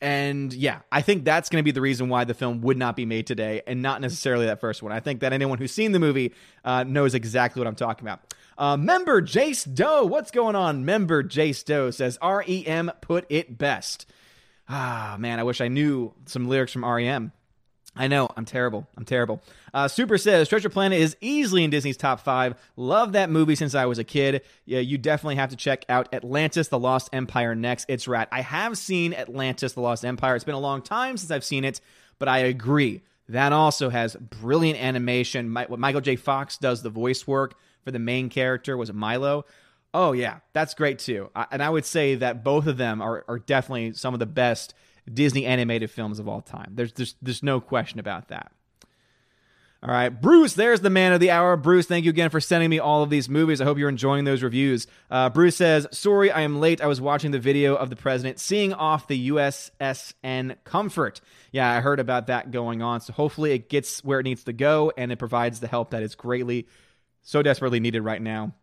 And 0.00 0.52
yeah, 0.52 0.80
I 0.92 1.00
think 1.00 1.24
that's 1.24 1.48
going 1.48 1.62
to 1.62 1.64
be 1.64 1.70
the 1.70 1.80
reason 1.80 2.08
why 2.08 2.24
the 2.24 2.34
film 2.34 2.60
would 2.60 2.76
not 2.76 2.96
be 2.96 3.06
made 3.06 3.26
today 3.26 3.62
and 3.66 3.80
not 3.80 4.00
necessarily 4.02 4.46
that 4.46 4.60
first 4.60 4.82
one. 4.82 4.92
I 4.92 5.00
think 5.00 5.20
that 5.20 5.32
anyone 5.32 5.56
who's 5.56 5.72
seen 5.72 5.92
the 5.92 5.98
movie 6.00 6.34
uh, 6.64 6.82
knows 6.82 7.14
exactly 7.14 7.60
what 7.60 7.68
I'm 7.68 7.76
talking 7.76 8.06
about. 8.06 8.34
Uh, 8.58 8.76
member 8.76 9.22
Jace 9.22 9.72
Doe, 9.72 10.04
what's 10.04 10.30
going 10.30 10.56
on? 10.56 10.84
Member 10.84 11.22
Jace 11.22 11.64
Doe 11.64 11.90
says 11.90 12.18
REM 12.22 12.90
put 13.00 13.24
it 13.30 13.56
best. 13.56 14.04
Ah, 14.68 15.16
man, 15.18 15.38
I 15.38 15.44
wish 15.44 15.60
I 15.60 15.68
knew 15.68 16.12
some 16.26 16.48
lyrics 16.48 16.72
from 16.72 16.84
REM. 16.84 17.32
I 17.96 18.08
know, 18.08 18.28
I'm 18.36 18.44
terrible. 18.44 18.88
I'm 18.96 19.04
terrible. 19.04 19.40
Uh, 19.72 19.86
Super 19.86 20.18
says 20.18 20.48
Treasure 20.48 20.68
Planet 20.68 20.98
is 20.98 21.16
easily 21.20 21.62
in 21.62 21.70
Disney's 21.70 21.96
top 21.96 22.20
five. 22.20 22.54
Love 22.76 23.12
that 23.12 23.30
movie 23.30 23.54
since 23.54 23.74
I 23.74 23.86
was 23.86 23.98
a 23.98 24.04
kid. 24.04 24.42
Yeah, 24.64 24.80
you 24.80 24.98
definitely 24.98 25.36
have 25.36 25.50
to 25.50 25.56
check 25.56 25.84
out 25.88 26.12
Atlantis: 26.12 26.68
The 26.68 26.78
Lost 26.78 27.08
Empire 27.12 27.54
next. 27.54 27.86
It's 27.88 28.08
rad. 28.08 28.28
I 28.32 28.40
have 28.40 28.76
seen 28.76 29.14
Atlantis: 29.14 29.74
The 29.74 29.80
Lost 29.80 30.04
Empire. 30.04 30.34
It's 30.34 30.44
been 30.44 30.56
a 30.56 30.60
long 30.60 30.82
time 30.82 31.16
since 31.16 31.30
I've 31.30 31.44
seen 31.44 31.64
it, 31.64 31.80
but 32.18 32.28
I 32.28 32.38
agree 32.38 33.02
that 33.28 33.52
also 33.52 33.88
has 33.90 34.16
brilliant 34.16 34.80
animation. 34.80 35.48
My, 35.48 35.64
what 35.66 35.80
Michael 35.80 36.00
J. 36.00 36.16
Fox 36.16 36.58
does 36.58 36.82
the 36.82 36.90
voice 36.90 37.26
work 37.26 37.54
for 37.82 37.90
the 37.90 37.98
main 37.98 38.28
character 38.28 38.76
was 38.76 38.92
Milo. 38.92 39.44
Oh 39.92 40.12
yeah, 40.12 40.38
that's 40.52 40.74
great 40.74 40.98
too. 40.98 41.30
I, 41.34 41.46
and 41.52 41.62
I 41.62 41.70
would 41.70 41.84
say 41.84 42.16
that 42.16 42.44
both 42.44 42.66
of 42.66 42.76
them 42.76 43.00
are, 43.00 43.24
are 43.28 43.38
definitely 43.38 43.92
some 43.92 44.14
of 44.14 44.20
the 44.20 44.26
best 44.26 44.74
Disney 45.12 45.46
animated 45.46 45.90
films 45.90 46.18
of 46.18 46.28
all 46.28 46.40
time. 46.40 46.72
There's 46.74 46.92
there's, 46.92 47.14
there's 47.20 47.42
no 47.42 47.60
question 47.60 47.98
about 48.00 48.28
that. 48.28 48.52
All 49.86 49.90
right, 49.90 50.08
Bruce, 50.08 50.54
there's 50.54 50.80
the 50.80 50.88
man 50.88 51.12
of 51.12 51.20
the 51.20 51.30
hour. 51.30 51.58
Bruce, 51.58 51.84
thank 51.84 52.06
you 52.06 52.10
again 52.10 52.30
for 52.30 52.40
sending 52.40 52.70
me 52.70 52.78
all 52.78 53.02
of 53.02 53.10
these 53.10 53.28
movies. 53.28 53.60
I 53.60 53.64
hope 53.64 53.76
you're 53.76 53.90
enjoying 53.90 54.24
those 54.24 54.42
reviews. 54.42 54.86
Uh, 55.10 55.28
Bruce 55.28 55.56
says, 55.56 55.86
Sorry, 55.90 56.30
I 56.30 56.40
am 56.40 56.58
late. 56.58 56.80
I 56.80 56.86
was 56.86 57.02
watching 57.02 57.32
the 57.32 57.38
video 57.38 57.74
of 57.74 57.90
the 57.90 57.96
president 57.96 58.40
seeing 58.40 58.72
off 58.72 59.08
the 59.08 59.28
USSN 59.28 60.56
Comfort. 60.64 61.20
Yeah, 61.52 61.70
I 61.70 61.82
heard 61.82 62.00
about 62.00 62.28
that 62.28 62.50
going 62.50 62.80
on. 62.80 63.02
So 63.02 63.12
hopefully 63.12 63.52
it 63.52 63.68
gets 63.68 64.02
where 64.02 64.20
it 64.20 64.22
needs 64.22 64.44
to 64.44 64.54
go 64.54 64.90
and 64.96 65.12
it 65.12 65.18
provides 65.18 65.60
the 65.60 65.68
help 65.68 65.90
that 65.90 66.02
is 66.02 66.14
greatly, 66.14 66.66
so 67.20 67.42
desperately 67.42 67.78
needed 67.78 68.00
right 68.00 68.22
now 68.22 68.54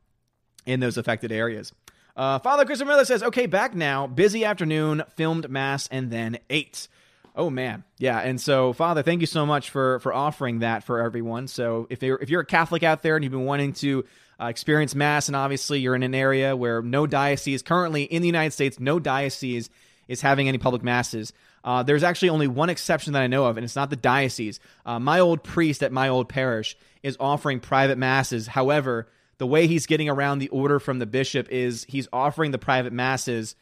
in 0.66 0.80
those 0.80 0.98
affected 0.98 1.32
areas. 1.32 1.72
Uh, 2.16 2.40
Father 2.40 2.66
Christopher 2.66 2.90
Miller 2.90 3.06
says, 3.06 3.24
okay, 3.24 3.46
back 3.46 3.74
now. 3.74 4.08
Busy 4.08 4.46
afternoon, 4.46 5.04
filmed 5.16 5.50
Mass, 5.50 5.88
and 5.88 6.12
then 6.12 6.40
ate. 6.50 6.88
Oh 7.36 7.50
man, 7.50 7.86
yeah. 7.98 8.20
And 8.20 8.42
so, 8.42 8.74
Father, 8.74 9.04
thank 9.04 9.22
you 9.22 9.28
so 9.28 9.46
much 9.46 9.70
for 9.70 10.00
for 10.00 10.14
offering 10.14 10.60
that 10.60 10.84
for 10.84 11.00
everyone. 11.00 11.48
So, 11.48 11.88
if 11.90 12.04
you're 12.04 12.18
if 12.22 12.30
you're 12.30 12.42
a 12.42 12.46
Catholic 12.46 12.84
out 12.84 13.04
there 13.04 13.16
and 13.16 13.24
you've 13.24 13.32
been 13.32 13.46
wanting 13.46 13.72
to 13.74 14.04
uh, 14.42 14.48
experience 14.48 14.96
Mass, 14.96 15.30
and 15.30 15.36
obviously 15.36 15.80
you're 15.80 15.96
in 15.96 16.04
an 16.04 16.14
area 16.14 16.56
where 16.58 16.82
no 16.82 17.08
diocese 17.08 17.62
currently 17.62 18.04
in 18.04 18.22
the 18.22 18.28
United 18.28 18.52
States, 18.52 18.80
no 18.80 19.00
diocese 19.00 19.70
is 20.10 20.22
having 20.22 20.50
any 20.50 20.58
public 20.58 20.84
masses. 20.84 21.32
Uh, 21.64 21.84
there's 21.84 22.04
actually 22.04 22.30
only 22.30 22.48
one 22.48 22.70
exception 22.70 23.14
that 23.14 23.22
I 23.22 23.28
know 23.28 23.46
of, 23.46 23.56
and 23.56 23.64
it's 23.64 23.76
not 23.76 23.90
the 23.90 23.96
diocese. 23.96 24.60
Uh, 24.86 25.00
my 25.00 25.20
old 25.20 25.44
priest 25.44 25.84
at 25.84 25.92
my 25.92 26.10
old 26.10 26.28
parish 26.28 26.76
is 27.02 27.16
offering 27.20 27.60
private 27.60 27.98
masses. 27.98 28.48
However, 28.48 29.08
the 29.42 29.48
way 29.48 29.66
he's 29.66 29.88
getting 29.88 30.08
around 30.08 30.38
the 30.38 30.50
order 30.50 30.80
from 30.80 31.00
the 31.00 31.06
bishop 31.08 31.50
is 31.50 31.84
he's 31.90 32.08
offering 32.14 32.52
the 32.52 32.60
private 32.60 32.94
masses, 32.94 33.56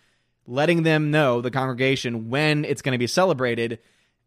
letting 0.45 0.83
them 0.83 1.09
know, 1.09 1.39
the 1.39 1.49
congregation, 1.49 2.29
when 2.29 2.65
it's 2.65 2.81
going 2.81 2.91
to 2.91 2.97
be 2.97 3.07
celebrated. 3.07 3.79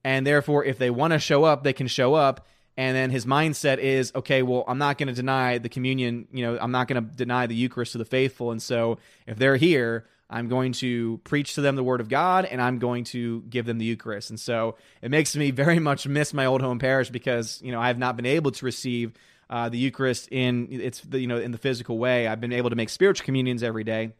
And 0.02 0.26
therefore, 0.26 0.64
if 0.64 0.78
they 0.78 0.88
want 0.88 1.12
to 1.12 1.18
show 1.18 1.44
up, 1.44 1.62
they 1.62 1.74
can 1.74 1.88
show 1.88 2.14
up. 2.14 2.46
And 2.78 2.96
then 2.96 3.10
his 3.10 3.26
mindset 3.26 3.76
is, 3.76 4.12
okay, 4.14 4.42
well, 4.42 4.64
I'm 4.66 4.78
not 4.78 4.96
going 4.96 5.08
to 5.08 5.12
deny 5.12 5.58
the 5.58 5.68
communion. 5.68 6.26
You 6.32 6.46
know, 6.46 6.58
I'm 6.58 6.70
not 6.70 6.88
going 6.88 7.04
to 7.04 7.14
deny 7.14 7.46
the 7.46 7.54
Eucharist 7.54 7.92
to 7.92 7.98
the 7.98 8.06
faithful. 8.06 8.50
And 8.50 8.62
so 8.62 8.96
if 9.26 9.36
they're 9.36 9.56
here, 9.56 10.06
I'm 10.30 10.48
going 10.48 10.72
to 10.72 11.20
preach 11.24 11.56
to 11.56 11.60
them 11.60 11.76
the 11.76 11.84
word 11.84 12.00
of 12.00 12.08
God 12.08 12.46
and 12.46 12.62
I'm 12.62 12.78
going 12.78 13.04
to 13.04 13.42
give 13.42 13.66
them 13.66 13.76
the 13.76 13.84
Eucharist. 13.84 14.30
And 14.30 14.40
so 14.40 14.76
it 15.02 15.10
makes 15.10 15.36
me 15.36 15.50
very 15.50 15.78
much 15.78 16.08
miss 16.08 16.32
my 16.32 16.46
old 16.46 16.62
home 16.62 16.78
parish 16.78 17.10
because, 17.10 17.60
you 17.62 17.72
know, 17.72 17.80
I 17.82 17.88
have 17.88 17.98
not 17.98 18.16
been 18.16 18.24
able 18.24 18.52
to 18.52 18.64
receive 18.64 19.12
uh, 19.52 19.68
the 19.68 19.76
Eucharist 19.76 20.28
in 20.32 20.66
it's 20.70 21.02
the, 21.02 21.20
you 21.20 21.26
know 21.26 21.36
in 21.36 21.52
the 21.52 21.58
physical 21.58 21.98
way. 21.98 22.26
I've 22.26 22.40
been 22.40 22.54
able 22.54 22.70
to 22.70 22.76
make 22.76 22.88
spiritual 22.88 23.26
communions 23.26 23.62
every 23.62 23.84
day 23.84 24.14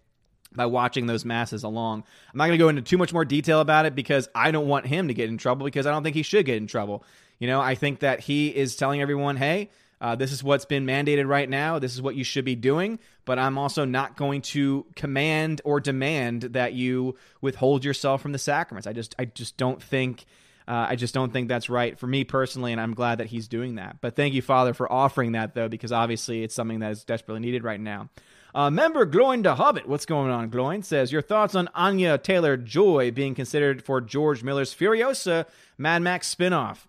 by 0.54 0.66
watching 0.66 1.06
those 1.06 1.24
masses 1.24 1.62
along. 1.62 2.04
I'm 2.30 2.36
not 2.36 2.48
going 2.48 2.58
to 2.58 2.62
go 2.62 2.68
into 2.68 2.82
too 2.82 2.98
much 2.98 3.14
more 3.14 3.24
detail 3.24 3.60
about 3.60 3.86
it 3.86 3.94
because 3.94 4.28
I 4.34 4.50
don't 4.50 4.68
want 4.68 4.86
him 4.86 5.08
to 5.08 5.14
get 5.14 5.30
in 5.30 5.38
trouble 5.38 5.64
because 5.64 5.86
I 5.86 5.90
don't 5.90 6.02
think 6.02 6.16
he 6.16 6.22
should 6.22 6.44
get 6.44 6.58
in 6.58 6.66
trouble. 6.66 7.02
You 7.38 7.46
know, 7.46 7.62
I 7.62 7.76
think 7.76 8.00
that 8.00 8.20
he 8.20 8.48
is 8.48 8.76
telling 8.76 9.00
everyone, 9.00 9.38
"Hey, 9.38 9.70
uh, 10.02 10.16
this 10.16 10.32
is 10.32 10.44
what's 10.44 10.66
been 10.66 10.84
mandated 10.84 11.26
right 11.26 11.48
now. 11.48 11.78
This 11.78 11.94
is 11.94 12.02
what 12.02 12.14
you 12.14 12.24
should 12.24 12.44
be 12.44 12.54
doing." 12.54 12.98
But 13.24 13.38
I'm 13.38 13.56
also 13.56 13.86
not 13.86 14.18
going 14.18 14.42
to 14.42 14.84
command 14.96 15.62
or 15.64 15.80
demand 15.80 16.42
that 16.42 16.74
you 16.74 17.16
withhold 17.40 17.86
yourself 17.86 18.20
from 18.20 18.32
the 18.32 18.38
sacraments. 18.38 18.86
I 18.86 18.92
just, 18.92 19.14
I 19.18 19.24
just 19.24 19.56
don't 19.56 19.82
think 19.82 20.26
uh, 20.68 20.86
I 20.88 20.96
just 20.96 21.14
don't 21.14 21.32
think 21.32 21.48
that's 21.48 21.68
right 21.68 21.98
for 21.98 22.06
me 22.06 22.24
personally, 22.24 22.72
and 22.72 22.80
I'm 22.80 22.94
glad 22.94 23.18
that 23.18 23.26
he's 23.26 23.48
doing 23.48 23.76
that. 23.76 24.00
But 24.00 24.16
thank 24.16 24.34
you, 24.34 24.42
Father, 24.42 24.74
for 24.74 24.90
offering 24.90 25.32
that, 25.32 25.54
though, 25.54 25.68
because 25.68 25.92
obviously 25.92 26.42
it's 26.42 26.54
something 26.54 26.80
that 26.80 26.92
is 26.92 27.04
desperately 27.04 27.40
needed 27.40 27.64
right 27.64 27.80
now. 27.80 28.10
Uh, 28.54 28.70
member 28.70 29.06
Gloin 29.06 29.42
de 29.42 29.54
Hobbit, 29.54 29.88
what's 29.88 30.04
going 30.04 30.30
on, 30.30 30.50
Gloin? 30.50 30.82
Says, 30.82 31.10
Your 31.10 31.22
thoughts 31.22 31.54
on 31.54 31.68
Anya 31.74 32.18
Taylor 32.18 32.56
Joy 32.56 33.10
being 33.10 33.34
considered 33.34 33.82
for 33.82 34.00
George 34.00 34.42
Miller's 34.42 34.74
Furiosa 34.74 35.46
Mad 35.78 36.02
Max 36.02 36.32
spinoff? 36.32 36.80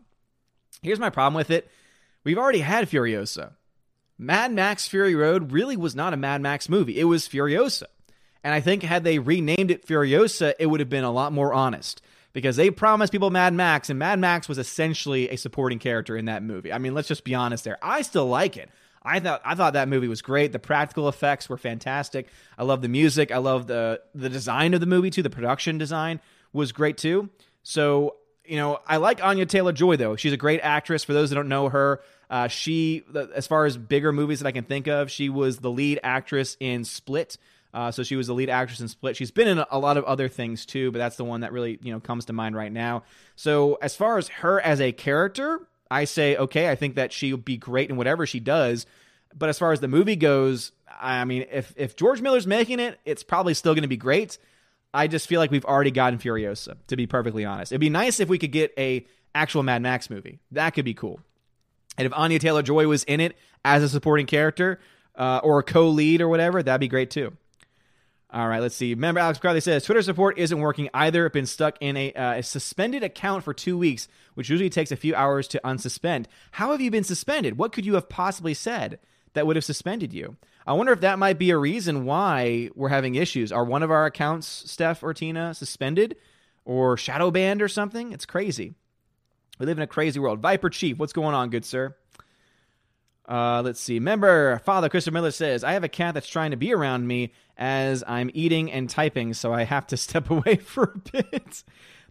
Here's 0.81 0.99
my 0.99 1.09
problem 1.09 1.35
with 1.35 1.49
it 1.49 1.69
we've 2.23 2.37
already 2.37 2.59
had 2.59 2.89
Furiosa. 2.89 3.53
Mad 4.17 4.51
Max 4.51 4.87
Fury 4.87 5.15
Road 5.15 5.51
really 5.51 5.77
was 5.77 5.95
not 5.95 6.13
a 6.13 6.17
Mad 6.17 6.41
Max 6.41 6.67
movie, 6.67 6.99
it 6.99 7.05
was 7.05 7.27
Furiosa. 7.27 7.85
And 8.43 8.53
I 8.53 8.59
think 8.59 8.83
had 8.83 9.05
they 9.05 9.19
renamed 9.19 9.71
it 9.71 9.87
Furiosa, 9.87 10.53
it 10.59 10.65
would 10.65 10.81
have 10.81 10.89
been 10.89 11.05
a 11.05 11.11
lot 11.11 11.31
more 11.31 11.53
honest 11.53 12.01
because 12.33 12.55
they 12.55 12.69
promised 12.71 13.11
people 13.11 13.29
Mad 13.29 13.53
Max, 13.53 13.89
and 13.89 13.97
Mad 13.97 14.19
Max 14.19 14.49
was 14.49 14.57
essentially 14.57 15.29
a 15.29 15.37
supporting 15.37 15.79
character 15.79 16.17
in 16.17 16.25
that 16.25 16.43
movie. 16.43 16.73
I 16.73 16.79
mean, 16.79 16.93
let's 16.93 17.07
just 17.07 17.23
be 17.23 17.35
honest 17.35 17.63
there. 17.63 17.77
I 17.81 18.01
still 18.01 18.27
like 18.27 18.57
it. 18.57 18.69
I 19.05 19.19
thought 19.19 19.41
I 19.43 19.55
thought 19.55 19.73
that 19.73 19.87
movie 19.87 20.07
was 20.07 20.21
great. 20.21 20.51
The 20.51 20.59
practical 20.59 21.09
effects 21.09 21.49
were 21.49 21.57
fantastic. 21.57 22.27
I 22.57 22.63
love 22.63 22.81
the 22.81 22.87
music. 22.87 23.31
I 23.31 23.37
love 23.37 23.67
the 23.67 24.01
the 24.15 24.29
design 24.29 24.73
of 24.73 24.79
the 24.79 24.85
movie 24.85 25.09
too. 25.09 25.23
The 25.23 25.29
production 25.29 25.77
design 25.77 26.21
was 26.53 26.71
great 26.71 26.97
too. 26.97 27.29
So 27.63 28.15
you 28.45 28.57
know, 28.57 28.79
I 28.87 28.97
like 28.97 29.23
Anya 29.23 29.45
Taylor 29.45 29.71
Joy 29.71 29.97
though. 29.97 30.15
She's 30.15 30.33
a 30.33 30.37
great 30.37 30.59
actress. 30.61 31.03
For 31.03 31.13
those 31.13 31.29
that 31.29 31.35
don't 31.35 31.49
know 31.49 31.69
her, 31.69 32.01
uh, 32.29 32.47
she, 32.47 33.03
as 33.35 33.47
far 33.47 33.65
as 33.65 33.77
bigger 33.77 34.11
movies 34.11 34.39
that 34.39 34.47
I 34.47 34.51
can 34.51 34.65
think 34.65 34.87
of, 34.87 35.09
she 35.11 35.29
was 35.29 35.59
the 35.59 35.71
lead 35.71 35.99
actress 36.03 36.57
in 36.59 36.83
Split. 36.83 37.37
Uh, 37.73 37.91
so 37.91 38.03
she 38.03 38.15
was 38.15 38.27
the 38.27 38.33
lead 38.33 38.49
actress 38.49 38.79
in 38.79 38.87
Split. 38.87 39.15
She's 39.15 39.31
been 39.31 39.47
in 39.47 39.63
a 39.71 39.79
lot 39.79 39.97
of 39.97 40.03
other 40.03 40.27
things 40.27 40.65
too, 40.65 40.91
but 40.91 40.99
that's 40.99 41.15
the 41.15 41.23
one 41.23 41.41
that 41.41 41.51
really 41.51 41.79
you 41.81 41.91
know 41.91 41.99
comes 41.99 42.25
to 42.25 42.33
mind 42.33 42.55
right 42.55 42.71
now. 42.71 43.03
So 43.35 43.75
as 43.81 43.95
far 43.95 44.17
as 44.17 44.27
her 44.27 44.61
as 44.61 44.79
a 44.79 44.91
character, 44.91 45.67
I 45.89 46.05
say 46.05 46.37
okay. 46.37 46.69
I 46.69 46.75
think 46.75 46.95
that 46.95 47.11
she'll 47.11 47.37
be 47.37 47.57
great 47.57 47.89
in 47.89 47.95
whatever 47.95 48.25
she 48.25 48.39
does. 48.39 48.85
But 49.35 49.49
as 49.49 49.57
far 49.57 49.71
as 49.71 49.79
the 49.79 49.87
movie 49.87 50.15
goes, 50.15 50.71
I 50.99 51.25
mean, 51.25 51.45
if 51.51 51.73
if 51.75 51.95
George 51.95 52.21
Miller's 52.21 52.45
making 52.45 52.79
it, 52.79 52.99
it's 53.05 53.23
probably 53.23 53.55
still 53.55 53.73
going 53.73 53.83
to 53.83 53.87
be 53.87 53.97
great. 53.97 54.37
I 54.93 55.07
just 55.07 55.27
feel 55.27 55.39
like 55.39 55.49
we've 55.49 55.65
already 55.65 55.89
gotten 55.89 56.19
Furiosa. 56.19 56.77
To 56.87 56.95
be 56.95 57.07
perfectly 57.07 57.43
honest, 57.45 57.71
it'd 57.71 57.81
be 57.81 57.89
nice 57.89 58.19
if 58.19 58.29
we 58.29 58.37
could 58.37 58.51
get 58.51 58.71
a 58.77 59.05
actual 59.33 59.63
Mad 59.63 59.81
Max 59.81 60.11
movie. 60.11 60.39
That 60.51 60.71
could 60.71 60.85
be 60.85 60.93
cool. 60.93 61.19
And 61.97 62.05
if 62.05 62.13
Anya 62.13 62.37
Taylor 62.37 62.61
Joy 62.61 62.87
was 62.87 63.03
in 63.03 63.19
it 63.19 63.35
as 63.65 63.81
a 63.81 63.89
supporting 63.89 64.25
character 64.27 64.79
uh, 65.15 65.41
or 65.43 65.59
a 65.59 65.63
co-lead 65.63 66.21
or 66.21 66.27
whatever, 66.27 66.61
that'd 66.61 66.79
be 66.79 66.87
great 66.87 67.09
too. 67.09 67.33
All 68.33 68.47
right, 68.47 68.61
let's 68.61 68.75
see. 68.75 68.95
Member 68.95 69.19
Alex 69.19 69.37
Crowley 69.37 69.61
says 69.61 69.85
Twitter 69.85 70.01
support 70.01 70.39
isn't 70.39 70.59
working 70.59 70.89
either. 70.91 71.29
Been 71.29 71.45
stuck 71.45 71.77
in 71.79 71.95
a, 71.95 72.11
uh, 72.13 72.33
a, 72.37 72.43
suspended 72.43 73.03
account 73.03 73.43
for 73.43 73.53
two 73.53 73.77
weeks, 73.77 74.07
which 74.33 74.49
usually 74.49 74.71
takes 74.71 74.91
a 74.91 74.95
few 74.95 75.13
hours 75.13 75.47
to 75.49 75.61
unsuspend. 75.63 76.25
How 76.53 76.71
have 76.71 76.81
you 76.81 76.89
been 76.89 77.03
suspended? 77.03 77.59
What 77.59 77.71
could 77.71 77.85
you 77.85 77.93
have 77.93 78.09
possibly 78.09 78.55
said 78.55 78.97
that 79.33 79.45
would 79.45 79.55
have 79.55 79.63
suspended 79.63 80.13
you? 80.13 80.37
I 80.65 80.73
wonder 80.73 80.91
if 80.91 81.01
that 81.01 81.19
might 81.19 81.37
be 81.37 81.51
a 81.51 81.57
reason 81.59 82.05
why 82.05 82.71
we're 82.73 82.89
having 82.89 83.13
issues. 83.13 83.51
Are 83.51 83.63
one 83.63 83.83
of 83.83 83.91
our 83.91 84.07
accounts, 84.07 84.47
Steph 84.47 85.03
or 85.03 85.13
Tina, 85.13 85.53
suspended 85.53 86.15
or 86.65 86.97
shadow 86.97 87.29
banned 87.29 87.61
or 87.61 87.67
something? 87.67 88.13
It's 88.13 88.25
crazy. 88.25 88.73
We 89.59 89.67
live 89.67 89.77
in 89.77 89.83
a 89.83 89.87
crazy 89.87 90.19
world. 90.19 90.39
Viper 90.39 90.71
Chief, 90.71 90.97
what's 90.97 91.13
going 91.13 91.35
on, 91.35 91.51
good 91.51 91.65
sir? 91.65 91.95
Uh, 93.27 93.61
let's 93.63 93.79
see. 93.79 93.99
Member 93.99 94.59
Father 94.59 94.89
Christopher 94.89 95.13
Miller 95.13 95.31
says, 95.31 95.63
I 95.63 95.73
have 95.73 95.83
a 95.83 95.89
cat 95.89 96.13
that's 96.13 96.27
trying 96.27 96.51
to 96.51 96.57
be 96.57 96.73
around 96.73 97.07
me 97.07 97.31
as 97.57 98.03
I'm 98.05 98.29
eating 98.33 98.71
and 98.71 98.89
typing, 98.89 99.33
so 99.33 99.53
I 99.53 99.63
have 99.63 99.87
to 99.87 99.97
step 99.97 100.29
away 100.29 100.57
for 100.57 100.83
a 100.95 100.97
bit. 100.97 101.63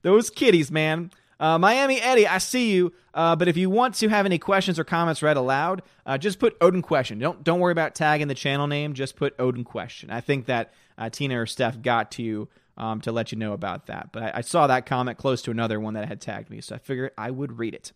Those 0.02 0.30
kitties, 0.30 0.70
man. 0.70 1.10
Uh, 1.38 1.58
Miami 1.58 2.00
Eddie, 2.00 2.26
I 2.26 2.38
see 2.38 2.72
you. 2.72 2.92
Uh, 3.14 3.34
but 3.36 3.48
if 3.48 3.56
you 3.56 3.68
want 3.68 3.96
to 3.96 4.08
have 4.08 4.26
any 4.26 4.38
questions 4.38 4.78
or 4.78 4.84
comments 4.84 5.22
read 5.22 5.36
aloud, 5.36 5.82
uh, 6.06 6.16
just 6.16 6.38
put 6.38 6.56
Odin 6.60 6.82
question. 6.82 7.18
Don't 7.18 7.42
don't 7.42 7.60
worry 7.60 7.72
about 7.72 7.94
tagging 7.94 8.28
the 8.28 8.34
channel 8.34 8.66
name. 8.66 8.94
Just 8.94 9.16
put 9.16 9.34
Odin 9.38 9.64
question. 9.64 10.10
I 10.10 10.20
think 10.20 10.46
that 10.46 10.72
uh, 10.96 11.10
Tina 11.10 11.40
or 11.40 11.46
Steph 11.46 11.82
got 11.82 12.12
to 12.12 12.22
you 12.22 12.48
um, 12.76 13.00
to 13.02 13.12
let 13.12 13.32
you 13.32 13.38
know 13.38 13.52
about 13.52 13.86
that. 13.86 14.10
But 14.12 14.22
I, 14.22 14.32
I, 14.36 14.40
saw 14.40 14.66
that 14.66 14.86
comment 14.86 15.18
close 15.18 15.42
to 15.42 15.50
another 15.50 15.78
one 15.78 15.94
that 15.94 16.08
had 16.08 16.20
tagged 16.20 16.48
me, 16.48 16.60
so 16.60 16.74
I 16.74 16.78
figured 16.78 17.10
I 17.18 17.30
would 17.30 17.58
read 17.58 17.74
it. 17.74 17.92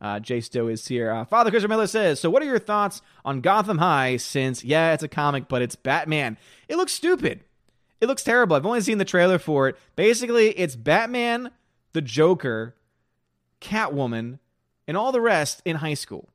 Uh, 0.00 0.20
Jay 0.20 0.40
Stowe 0.40 0.68
is 0.68 0.86
here. 0.86 1.10
Uh, 1.10 1.24
Father 1.24 1.50
Christopher 1.50 1.70
Miller 1.70 1.86
says, 1.86 2.20
So, 2.20 2.30
what 2.30 2.42
are 2.42 2.46
your 2.46 2.58
thoughts 2.58 3.02
on 3.24 3.40
Gotham 3.40 3.78
High 3.78 4.16
since, 4.16 4.62
yeah, 4.62 4.92
it's 4.92 5.02
a 5.02 5.08
comic, 5.08 5.48
but 5.48 5.62
it's 5.62 5.74
Batman? 5.76 6.38
It 6.68 6.76
looks 6.76 6.92
stupid. 6.92 7.40
It 8.00 8.06
looks 8.06 8.22
terrible. 8.22 8.54
I've 8.54 8.66
only 8.66 8.80
seen 8.80 8.98
the 8.98 9.04
trailer 9.04 9.38
for 9.38 9.68
it. 9.68 9.76
Basically, 9.96 10.50
it's 10.50 10.76
Batman, 10.76 11.50
the 11.94 12.00
Joker, 12.00 12.76
Catwoman, 13.60 14.38
and 14.86 14.96
all 14.96 15.10
the 15.10 15.20
rest 15.20 15.62
in 15.64 15.76
high 15.76 15.94
school. 15.94 16.28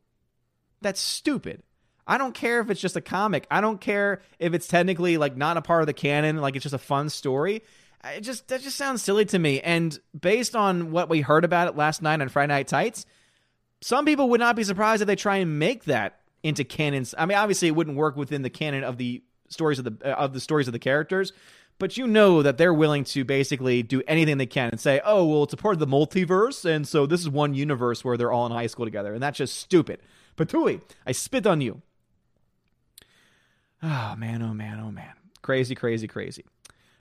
That's 0.81 0.99
stupid. 0.99 1.63
I 2.05 2.17
don't 2.17 2.33
care 2.33 2.59
if 2.59 2.69
it's 2.69 2.81
just 2.81 2.97
a 2.97 3.01
comic. 3.01 3.47
I 3.49 3.61
don't 3.61 3.79
care 3.79 4.21
if 4.39 4.53
it's 4.53 4.67
technically 4.67 5.17
like 5.17 5.37
not 5.37 5.55
a 5.55 5.61
part 5.61 5.81
of 5.81 5.87
the 5.87 5.93
canon, 5.93 6.37
like 6.37 6.57
it's 6.57 6.63
just 6.63 6.75
a 6.75 6.79
fun 6.79 7.09
story. 7.09 7.63
It 8.03 8.21
just 8.21 8.49
that 8.49 8.61
just 8.61 8.75
sounds 8.75 9.01
silly 9.01 9.23
to 9.25 9.39
me. 9.39 9.61
And 9.61 9.97
based 10.19 10.55
on 10.55 10.91
what 10.91 11.07
we 11.07 11.21
heard 11.21 11.45
about 11.45 11.69
it 11.69 11.77
last 11.77 12.01
night 12.01 12.19
on 12.19 12.27
Friday 12.27 12.51
Night 12.53 12.67
Tights, 12.67 13.05
some 13.83 14.05
people 14.05 14.29
would 14.29 14.39
not 14.39 14.55
be 14.55 14.63
surprised 14.63 15.01
if 15.01 15.07
they 15.07 15.15
try 15.15 15.37
and 15.37 15.59
make 15.59 15.83
that 15.85 16.19
into 16.41 16.63
canons. 16.63 17.13
I 17.17 17.25
mean, 17.25 17.37
obviously, 17.37 17.67
it 17.67 17.71
wouldn't 17.71 17.97
work 17.97 18.15
within 18.15 18.41
the 18.41 18.49
canon 18.49 18.83
of 18.83 18.97
the 18.97 19.21
stories 19.49 19.77
of 19.77 19.85
the 19.85 19.97
uh, 20.09 20.15
of 20.15 20.33
the 20.33 20.39
stories 20.39 20.67
of 20.67 20.73
the 20.73 20.79
characters, 20.79 21.33
but 21.79 21.97
you 21.97 22.07
know 22.07 22.41
that 22.41 22.57
they're 22.57 22.73
willing 22.73 23.03
to 23.03 23.25
basically 23.25 23.83
do 23.83 24.01
anything 24.07 24.37
they 24.37 24.45
can 24.45 24.69
and 24.69 24.79
say, 24.79 25.01
"Oh, 25.03 25.25
well, 25.25 25.43
it's 25.43 25.53
a 25.53 25.57
part 25.57 25.73
of 25.73 25.79
the 25.79 25.87
multiverse, 25.87 26.63
and 26.65 26.87
so 26.87 27.05
this 27.05 27.19
is 27.19 27.29
one 27.29 27.53
universe 27.53 28.05
where 28.05 28.15
they're 28.15 28.31
all 28.31 28.45
in 28.45 28.53
high 28.53 28.67
school 28.67 28.85
together," 28.85 29.13
and 29.13 29.21
that's 29.21 29.37
just 29.37 29.57
stupid. 29.57 29.99
Patui, 30.37 30.81
I 31.05 31.11
spit 31.11 31.45
on 31.45 31.59
you. 31.61 31.81
Oh 33.81 34.15
man, 34.17 34.41
oh 34.41 34.53
man, 34.53 34.79
oh 34.79 34.91
man, 34.91 35.13
crazy, 35.41 35.75
crazy, 35.75 36.07
crazy. 36.07 36.45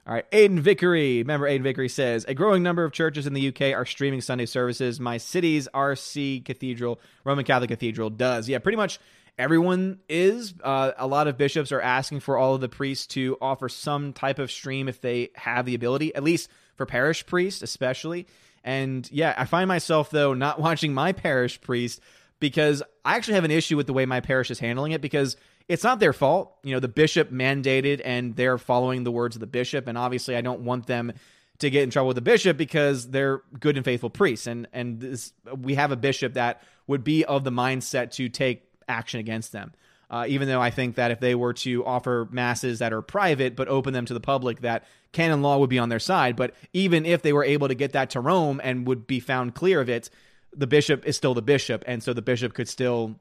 All 0.05 0.13
right, 0.13 0.29
Aiden 0.33 0.59
Vickery. 0.59 1.19
Remember, 1.19 1.49
Aiden 1.49 1.63
Vickery 1.63 1.89
says 1.89 2.25
a 2.27 2.35
growing 2.35 2.65
number 2.65 2.83
of 2.83 2.91
churches 2.91 3.29
in 3.29 3.35
the 3.35 3.49
UK 3.49 3.73
are 3.73 3.87
streaming 3.87 4.21
Sunday 4.21 4.47
services. 4.47 4.99
My 4.99 5.17
city's 5.17 5.69
RC 5.73 6.45
Cathedral, 6.45 7.01
Roman 7.25 7.45
Catholic 7.45 7.71
Cathedral, 7.71 8.11
does. 8.11 8.49
Yeah, 8.49 8.59
pretty 8.59 8.77
much 8.77 8.99
everyone 9.39 10.01
is. 10.09 10.55
Uh, 10.61 10.91
a 10.97 11.07
lot 11.07 11.29
of 11.29 11.39
bishops 11.39 11.71
are 11.71 11.81
asking 11.81 12.19
for 12.19 12.37
all 12.37 12.57
of 12.57 12.61
the 12.61 12.69
priests 12.69 13.07
to 13.09 13.37
offer 13.41 13.69
some 13.69 14.13
type 14.13 14.41
of 14.41 14.51
stream 14.51 14.89
if 14.89 15.01
they 15.01 15.31
have 15.37 15.67
the 15.67 15.77
ability, 15.77 16.13
at 16.17 16.25
least 16.25 16.51
for 16.75 16.85
parish 16.85 17.25
priests, 17.25 17.63
especially. 17.63 18.27
And 18.65 19.09
yeah, 19.13 19.35
I 19.37 19.45
find 19.45 19.69
myself 19.69 20.11
though 20.11 20.35
not 20.35 20.61
watching 20.61 20.93
my 20.93 21.13
parish 21.13 21.61
priest 21.61 22.01
because 22.41 22.83
I 23.05 23.15
actually 23.17 23.35
have 23.35 23.45
an 23.45 23.53
issue 23.53 23.77
with 23.77 23.87
the 23.87 23.93
way 23.93 24.05
my 24.05 24.19
parish 24.19 24.51
is 24.51 24.59
handling 24.59 24.91
it 24.91 25.01
because 25.01 25.37
it's 25.69 25.85
not 25.85 26.01
their 26.01 26.13
fault. 26.13 26.57
You 26.63 26.75
know, 26.75 26.81
the 26.81 26.89
bishop 26.89 27.31
mandated 27.31 28.01
and 28.05 28.37
they're 28.37 28.59
following 28.59 29.05
the 29.05 29.13
words 29.13 29.37
of 29.37 29.41
the 29.41 29.47
bishop. 29.47 29.87
And 29.89 29.97
obviously, 29.97 30.37
I 30.37 30.41
don't 30.41 30.61
want 30.61 30.87
them 30.87 31.13
to 31.59 31.71
get 31.71 31.85
in 31.85 31.91
trouble 31.91 32.09
with 32.09 32.17
the 32.17 32.23
bishop 32.23 32.57
because 32.57 33.11
they're 33.11 33.43
good 33.59 33.77
and 33.77 33.85
faithful 33.85 34.11
priests. 34.11 34.47
And, 34.47 34.69
and 34.73 35.01
this, 35.01 35.33
we 35.57 35.75
have 35.75 35.93
a 35.93 35.97
bishop 35.97 36.35
that 36.35 36.63
would 36.87 37.05
be 37.05 37.25
of 37.25 37.45
the 37.45 37.53
mindset 37.53 38.11
to 38.13 38.29
take 38.29 38.69
action 38.89 39.21
against 39.21 39.53
them. 39.53 39.73
Uh, 40.11 40.27
even 40.29 40.47
though 40.47 40.61
I 40.61 40.71
think 40.71 40.97
that 40.97 41.11
if 41.11 41.21
they 41.21 41.35
were 41.35 41.55
to 41.55 41.87
offer 41.87 42.29
masses 42.31 42.81
that 42.81 42.93
are 42.93 43.01
private 43.01 43.57
but 43.57 43.69
open 43.69 43.95
them 43.95 44.05
to 44.05 44.13
the 44.13 44.21
public, 44.21 44.61
that 44.61 44.85
canon 45.13 45.41
law 45.41 45.57
would 45.57 45.71
be 45.71 45.79
on 45.79 45.89
their 45.89 45.99
side. 45.99 46.37
But 46.37 46.55
even 46.75 47.07
if 47.07 47.23
they 47.23 47.33
were 47.33 47.45
able 47.45 47.69
to 47.69 47.75
get 47.75 47.93
that 47.93 48.11
to 48.11 48.21
Rome 48.21 48.61
and 48.63 48.87
would 48.87 49.07
be 49.07 49.21
found 49.21 49.55
clear 49.55 49.81
of 49.81 49.89
it, 49.89 50.11
the 50.55 50.67
bishop 50.67 51.07
is 51.07 51.17
still 51.17 51.33
the 51.33 51.43
bishop, 51.43 51.83
and 51.87 52.03
so 52.03 52.13
the 52.13 52.21
bishop 52.21 52.53
could 52.53 52.69
still 52.69 53.19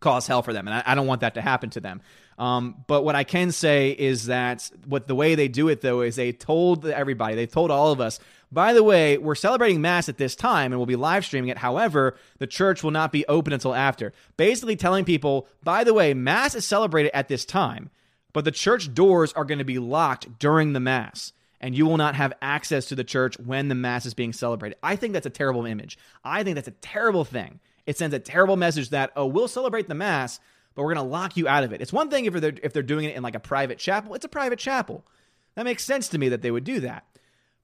cause 0.00 0.26
hell 0.26 0.42
for 0.42 0.52
them, 0.52 0.66
and 0.68 0.74
I, 0.74 0.82
I 0.86 0.94
don't 0.94 1.06
want 1.06 1.20
that 1.22 1.34
to 1.34 1.40
happen 1.40 1.70
to 1.70 1.80
them. 1.80 2.00
Um, 2.38 2.84
but 2.86 3.02
what 3.02 3.16
I 3.16 3.24
can 3.24 3.50
say 3.50 3.90
is 3.90 4.26
that 4.26 4.70
what 4.86 5.08
the 5.08 5.14
way 5.16 5.34
they 5.34 5.48
do 5.48 5.68
it 5.68 5.80
though 5.80 6.02
is 6.02 6.14
they 6.14 6.30
told 6.30 6.86
everybody, 6.86 7.34
they 7.34 7.46
told 7.46 7.72
all 7.72 7.90
of 7.90 8.00
us, 8.00 8.20
by 8.52 8.74
the 8.74 8.84
way, 8.84 9.18
we're 9.18 9.34
celebrating 9.34 9.80
Mass 9.80 10.08
at 10.08 10.18
this 10.18 10.36
time 10.36 10.70
and 10.72 10.78
we'll 10.78 10.86
be 10.86 10.94
live 10.94 11.24
streaming 11.24 11.50
it. 11.50 11.58
However, 11.58 12.16
the 12.38 12.46
church 12.46 12.84
will 12.84 12.92
not 12.92 13.10
be 13.10 13.26
open 13.26 13.52
until 13.52 13.74
after. 13.74 14.12
Basically 14.36 14.76
telling 14.76 15.04
people, 15.04 15.48
by 15.64 15.82
the 15.82 15.92
way, 15.92 16.14
Mass 16.14 16.54
is 16.54 16.64
celebrated 16.64 17.10
at 17.12 17.26
this 17.26 17.44
time, 17.44 17.90
but 18.32 18.44
the 18.44 18.52
church 18.52 18.94
doors 18.94 19.32
are 19.32 19.44
going 19.44 19.58
to 19.58 19.64
be 19.64 19.80
locked 19.80 20.38
during 20.38 20.74
the 20.74 20.80
Mass. 20.80 21.32
and 21.60 21.74
you 21.74 21.86
will 21.86 21.96
not 21.96 22.14
have 22.14 22.32
access 22.40 22.86
to 22.86 22.94
the 22.94 23.04
church 23.04 23.38
when 23.38 23.68
the 23.68 23.74
mass 23.74 24.06
is 24.06 24.14
being 24.14 24.32
celebrated. 24.32 24.78
I 24.82 24.96
think 24.96 25.12
that's 25.12 25.26
a 25.26 25.30
terrible 25.30 25.66
image. 25.66 25.98
I 26.24 26.42
think 26.44 26.54
that's 26.54 26.68
a 26.68 26.72
terrible 26.72 27.24
thing. 27.24 27.60
It 27.88 27.96
sends 27.96 28.14
a 28.14 28.18
terrible 28.18 28.56
message 28.56 28.90
that, 28.90 29.12
oh, 29.16 29.24
we'll 29.24 29.48
celebrate 29.48 29.88
the 29.88 29.94
mass, 29.94 30.40
but 30.74 30.82
we're 30.82 30.92
going 30.92 31.06
to 31.06 31.10
lock 31.10 31.38
you 31.38 31.48
out 31.48 31.64
of 31.64 31.72
it. 31.72 31.80
It's 31.80 31.90
one 31.90 32.10
thing 32.10 32.26
if 32.26 32.34
they're, 32.34 32.52
if 32.62 32.74
they're 32.74 32.82
doing 32.82 33.06
it 33.06 33.16
in 33.16 33.22
like 33.22 33.34
a 33.34 33.40
private 33.40 33.78
chapel, 33.78 34.12
it's 34.12 34.26
a 34.26 34.28
private 34.28 34.58
chapel. 34.58 35.06
That 35.54 35.64
makes 35.64 35.86
sense 35.86 36.06
to 36.08 36.18
me 36.18 36.28
that 36.28 36.42
they 36.42 36.50
would 36.50 36.64
do 36.64 36.80
that. 36.80 37.06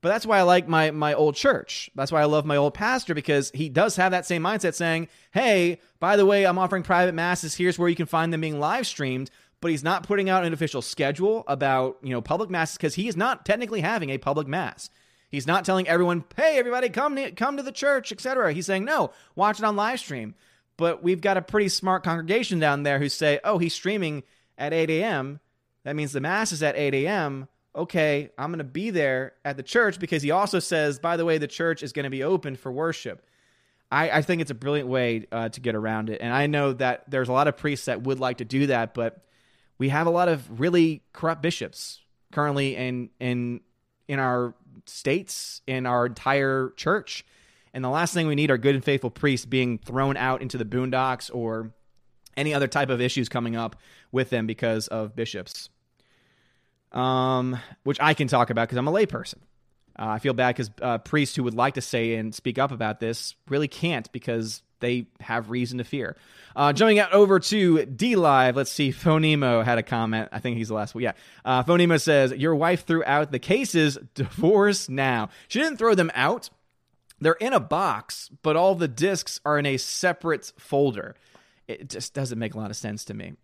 But 0.01 0.09
that's 0.09 0.25
why 0.25 0.39
I 0.39 0.43
like 0.43 0.67
my 0.67 0.91
my 0.93 1.13
old 1.13 1.35
church. 1.35 1.91
That's 1.95 2.11
why 2.11 2.23
I 2.23 2.25
love 2.25 2.47
my 2.47 2.57
old 2.57 2.73
pastor 2.73 3.13
because 3.13 3.51
he 3.55 3.69
does 3.69 3.97
have 3.97 4.13
that 4.13 4.27
same 4.27 4.43
mindset 4.43 4.75
saying, 4.75 5.09
"Hey, 5.31 5.81
by 6.01 6.17
the 6.17 6.27
way, 6.27 6.47
I'm 6.47 6.59
offering 6.59 6.83
private 6.83 7.15
masses. 7.15 7.55
Here's 7.55 7.79
where 7.79 7.89
you 7.89 7.97
can 7.97 8.07
find 8.07 8.33
them 8.33 8.41
being 8.41 8.59
live 8.59 8.87
streamed." 8.87 9.31
But 9.61 9.71
he's 9.71 9.85
not 9.85 10.07
putting 10.07 10.29
out 10.29 10.45
an 10.45 10.53
official 10.53 10.83
schedule 10.83 11.45
about, 11.49 11.99
you 12.03 12.11
know, 12.11 12.21
public 12.21 12.51
masses 12.51 12.77
because 12.77 12.95
he 12.95 13.09
is 13.09 13.17
not 13.17 13.47
technically 13.47 13.81
having 13.83 14.11
a 14.11 14.19
public 14.19 14.47
mass. 14.47 14.91
He's 15.35 15.47
not 15.47 15.65
telling 15.65 15.89
everyone, 15.89 16.25
"Hey, 16.37 16.59
everybody, 16.59 16.89
come 16.89 17.17
to, 17.17 17.31
come 17.33 17.57
to 17.57 17.63
the 17.63 17.73
church," 17.73 18.13
etc. 18.13 18.53
He's 18.53 18.67
saying, 18.67 18.85
"No, 18.85 19.11
watch 19.35 19.59
it 19.59 19.65
on 19.65 19.77
live 19.77 20.01
stream." 20.01 20.35
But 20.77 21.03
we've 21.03 21.21
got 21.21 21.37
a 21.37 21.43
pretty 21.43 21.69
smart 21.69 22.03
congregation 22.03 22.59
down 22.59 22.83
there 22.83 22.99
who 22.99 23.09
say, 23.09 23.41
"Oh, 23.45 23.59
he's 23.59 23.75
streaming 23.75 24.23
at 24.59 24.73
8 24.73 24.91
a.m. 24.91 25.41
That 25.85 25.97
means 25.97 26.13
the 26.13 26.21
mass 26.21 26.53
is 26.53 26.63
at 26.63 26.77
8 26.77 26.95
a.m 26.95 27.49
okay, 27.77 28.31
I'm 28.39 28.51
going 28.51 28.59
to 28.59 28.65
be 28.65 28.91
there 28.91 29.33
at 29.45 29.57
the 29.57 29.63
church 29.63 29.99
because 29.99 30.23
he 30.23 30.31
also 30.31 30.59
says, 30.59 30.99
by 30.99 31.17
the 31.17 31.25
way, 31.25 31.39
the 31.39 31.49
church 31.49 31.83
is 31.83 31.93
going 31.93 32.05
to 32.05 32.11
be 32.11 32.23
open 32.23 32.57
for 32.57 32.71
worship. 32.71 33.27
I, 33.91 34.11
I 34.11 34.23
think 34.23 34.41
it's 34.41 34.51
a 34.51 34.55
brilliant 34.55 34.89
way 34.89 35.27
uh, 35.33 35.49
to 35.51 35.61
get 35.61 35.75
around 35.75 36.11
it. 36.11 36.21
And 36.21 36.33
I 36.33 36.47
know 36.47 36.73
that 36.75 37.05
there's 37.09 37.29
a 37.29 37.33
lot 37.33 37.49
of 37.49 37.57
priests 37.57 37.87
that 37.87 38.03
would 38.03 38.21
like 38.21 38.39
to 38.39 38.45
do 38.45 38.69
that, 38.69 38.95
but 38.95 39.25
we 39.79 39.89
have 39.89 40.07
a 40.07 40.11
lot 40.11 40.29
of 40.29 40.61
really 40.61 41.03
corrupt 41.13 41.43
bishops 41.43 42.01
currently 42.33 42.77
in, 42.77 43.11
in, 43.21 43.61
in 44.09 44.19
our 44.19 44.55
states, 44.87 45.63
in 45.67 45.87
our 45.87 46.07
entire 46.07 46.73
church. 46.77 47.25
And 47.73 47.85
the 47.85 47.89
last 47.89 48.15
thing 48.15 48.27
we 48.27 48.35
need 48.35 48.51
are 48.51 48.59
good 48.59 48.75
and 48.75 48.85
faithful 48.85 49.11
priests 49.11 49.47
being 49.47 49.79
thrown 49.79 50.17
out 50.17 50.43
into 50.43 50.59
the 50.59 50.65
boondocks 50.65 51.31
or 51.35 51.73
any 52.37 52.55
other 52.55 52.69
type 52.69 52.91
of 52.91 53.01
issues 53.01 53.29
coming 53.29 53.57
up 53.57 53.77
with 54.13 54.31
them 54.31 54.47
because 54.47 54.89
of 54.89 55.17
bishops 55.17 55.69
um, 56.95 57.59
which 57.83 57.99
I 58.01 58.15
can 58.15 58.29
talk 58.29 58.51
about 58.51 58.69
because 58.69 58.79
I'm 58.79 58.89
a 58.89 58.93
layperson. 58.93 59.41
Uh, 59.99 60.07
I 60.07 60.19
feel 60.19 60.33
bad 60.33 60.55
because 60.55 60.71
uh, 60.81 60.99
priests 60.99 61.37
who 61.37 61.43
would 61.45 61.55
like 61.55 61.75
to 61.75 61.81
say 61.81 62.15
and 62.15 62.35
speak 62.35 62.59
up 62.59 62.73
about 62.73 63.01
this 63.01 63.35
really 63.49 63.69
can't 63.69 64.11
because 64.13 64.63
they 64.85 65.07
have 65.21 65.51
reason 65.51 65.79
to 65.79 65.85
fear. 65.85 66.17
Uh, 66.55 66.73
jumping 66.73 66.99
out 66.99 67.13
over 67.13 67.41
to 67.41 67.85
D 67.87 68.15
Live, 68.15 68.57
let's 68.57 68.71
see. 68.71 68.93
Phonemo 68.93 69.65
had 69.65 69.79
a 69.79 69.83
comment. 69.83 70.29
I 70.31 70.39
think 70.39 70.57
he's 70.57 70.69
the 70.69 70.75
last 70.75 70.95
one. 70.95 71.03
Yeah. 71.03 71.13
Uh, 71.45 71.65
Phonemo 71.65 72.01
says, 72.01 72.33
Your 72.33 72.55
wife 72.55 72.87
threw 72.87 73.03
out 73.05 73.33
the 73.33 73.39
cases. 73.39 73.99
Divorce 74.15 74.89
now. 74.89 75.31
She 75.49 75.59
didn't 75.59 75.79
throw 75.79 75.95
them 75.95 76.13
out. 76.15 76.51
They're 77.21 77.33
in 77.35 77.53
a 77.53 77.61
box, 77.61 78.31
but 78.43 78.57
all 78.57 78.75
the 78.75 78.89
discs 78.89 79.41
are 79.45 79.59
in 79.59 79.67
a 79.67 79.79
separate 79.79 80.53
folder. 80.59 81.17
It 81.67 81.89
just 81.89 82.13
doesn't 82.13 82.39
make 82.39 82.55
a 82.55 82.59
lot 82.59 82.71
of 82.71 82.77
sense 82.77 83.05
to 83.07 83.15
me. 83.15 83.35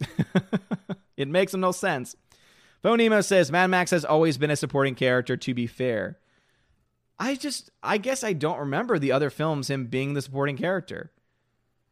it 1.17 1.29
makes 1.29 1.55
no 1.55 1.73
sense. 1.73 2.15
Phonemo 2.85 3.25
says 3.25 3.51
Mad 3.51 3.69
Max 3.69 3.91
has 3.91 4.05
always 4.05 4.39
been 4.39 4.51
a 4.51 4.57
supporting 4.57 4.95
character. 4.95 5.37
To 5.37 5.55
be 5.55 5.67
fair, 5.67 6.19
I 7.19 7.35
just 7.35 7.71
I 7.83 7.99
guess 7.99 8.25
I 8.25 8.33
don't 8.33 8.59
remember 8.59 8.99
the 8.99 9.13
other 9.13 9.31
films 9.31 9.69
him 9.69 9.87
being 9.87 10.15
the 10.15 10.23
supporting 10.23 10.57
character. 10.57 11.11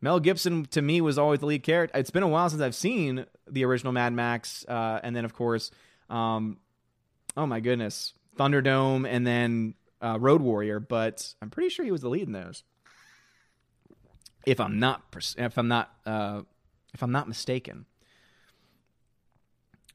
Mel 0.01 0.21
Gibson 0.21 0.65
to 0.67 0.83
me 0.83 1.01
was 1.01 1.19
always 1.19 1.41
the 1.41 1.47
lead 1.47 1.63
character. 1.63 1.99
It's 1.99 2.11
been 2.11 2.23
a 2.23 2.29
while 2.29 2.49
since 2.49 2.63
I've 2.63 2.75
seen 2.75 3.27
the 3.51 3.65
original 3.65 3.93
Mad 3.93 4.13
Max, 4.13 4.65
uh, 4.69 5.01
and 5.03 5.15
then 5.15 5.25
of 5.25 5.35
course, 5.35 5.71
um, 6.09 6.59
oh 7.37 7.47
my 7.47 7.61
goodness, 7.61 8.13
Thunderdome, 8.37 9.09
and 9.09 9.27
then 9.27 9.75
uh, 10.01 10.19
Road 10.21 10.41
Warrior. 10.41 10.79
But 10.81 11.35
I'm 11.43 11.51
pretty 11.51 11.71
sure 11.71 11.85
he 11.85 11.91
was 11.91 12.03
the 12.03 12.09
lead 12.09 12.27
in 12.27 12.33
those. 12.33 12.63
If 14.47 14.61
I'm 14.61 14.79
not, 14.79 15.03
if 15.37 15.59
I'm 15.59 15.69
not, 15.69 15.93
uh, 16.07 16.43
if 16.95 17.03
I'm 17.03 17.13
not 17.13 17.29
mistaken. 17.29 17.87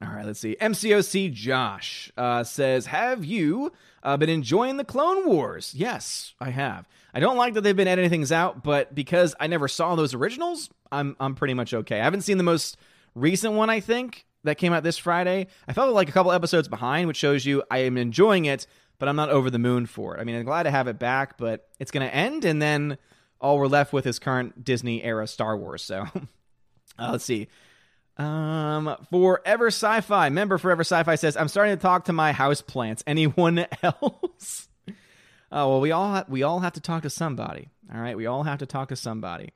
All 0.06 0.14
right, 0.14 0.26
let's 0.26 0.40
see. 0.40 0.58
MCOC 0.60 1.32
Josh 1.32 2.12
uh, 2.18 2.44
says, 2.44 2.88
Have 2.88 3.24
you 3.24 3.72
uh, 4.02 4.18
been 4.18 4.30
enjoying 4.30 4.78
the 4.78 4.84
Clone 4.84 5.26
Wars? 5.26 5.74
Yes, 5.76 6.34
I 6.40 6.50
have. 6.50 6.88
I 7.14 7.20
don't 7.20 7.38
like 7.38 7.54
that 7.54 7.62
they've 7.62 7.76
been 7.76 7.88
editing 7.88 8.10
things 8.10 8.32
out, 8.32 8.64
but 8.64 8.94
because 8.94 9.36
I 9.40 9.48
never 9.48 9.68
saw 9.68 9.96
those 9.96 10.14
originals, 10.14 10.70
I'm 10.92 11.16
I'm 11.20 11.36
pretty 11.36 11.54
much 11.54 11.74
okay. 11.74 12.00
I 12.00 12.04
haven't 12.04 12.22
seen 12.22 12.38
the 12.38 12.44
most 12.44 12.78
recent 13.16 13.54
one, 13.54 13.70
I 13.70 13.80
think, 13.80 14.26
that 14.44 14.58
came 14.58 14.74
out 14.74 14.84
this 14.84 14.98
Friday. 14.98 15.48
I 15.68 15.74
felt 15.74 15.94
like 15.94 16.10
a 16.10 16.12
couple 16.12 16.32
episodes 16.32 16.68
behind, 16.68 17.08
which 17.08 17.18
shows 17.18 17.46
you 17.46 17.64
I 17.70 17.80
am 17.80 17.98
enjoying 17.98 18.46
it, 18.46 18.68
but 19.00 19.08
I'm 19.08 19.16
not 19.16 19.30
over 19.30 19.50
the 19.50 19.60
moon 19.60 19.86
for 19.86 20.16
it. 20.16 20.20
I 20.20 20.24
mean, 20.24 20.36
I'm 20.36 20.46
glad 20.46 20.64
to 20.64 20.72
have 20.72 20.88
it 20.88 21.00
back, 21.00 21.38
but 21.38 21.68
it's 21.80 21.92
going 21.92 22.06
to 22.06 22.14
end, 22.14 22.46
and 22.46 22.62
then 22.62 22.98
all 23.40 23.60
we're 23.60 23.68
left 23.68 23.94
with 23.94 24.08
is 24.08 24.20
current 24.20 24.64
Disney 24.64 25.04
era 25.04 25.28
Star 25.28 25.56
Wars. 25.58 25.84
So 25.84 26.08
uh, 27.00 27.12
let's 27.12 27.26
see. 27.26 27.48
Um, 28.18 28.96
Forever 29.10 29.68
Sci-Fi 29.68 30.30
member 30.30 30.58
Forever 30.58 30.82
Sci-Fi 30.82 31.16
says, 31.16 31.36
"I'm 31.36 31.48
starting 31.48 31.76
to 31.76 31.82
talk 31.82 32.06
to 32.06 32.14
my 32.14 32.32
house 32.32 32.62
plants. 32.62 33.04
Anyone 33.08 33.66
else?" 33.84 34.68
oh 35.52 35.70
well, 35.70 35.82
we 35.82 35.92
all 35.92 36.10
ha- 36.10 36.26
we 36.28 36.44
all 36.44 36.60
have 36.60 36.74
to 36.74 36.82
talk 36.82 37.02
to 37.04 37.10
somebody. 37.10 37.70
All 37.94 38.00
right, 38.00 38.16
we 38.18 38.26
all 38.28 38.44
have 38.44 38.60
to 38.60 38.66
talk 38.66 38.90
to 38.90 38.96
somebody. 38.96 39.50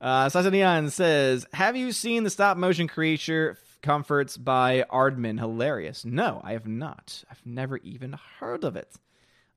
Uh, 0.00 0.26
Sasanian 0.26 0.90
says, 0.90 1.46
"Have 1.54 1.76
you 1.76 1.92
seen 1.92 2.24
the 2.24 2.30
stop 2.30 2.56
motion 2.58 2.88
creature 2.88 3.56
comforts 3.82 4.36
by 4.36 4.84
Aardman? 4.90 5.38
Hilarious. 5.38 6.04
No, 6.04 6.40
I 6.44 6.52
have 6.52 6.66
not. 6.66 7.24
I've 7.30 7.44
never 7.46 7.78
even 7.78 8.18
heard 8.38 8.64
of 8.64 8.76
it. 8.76 8.96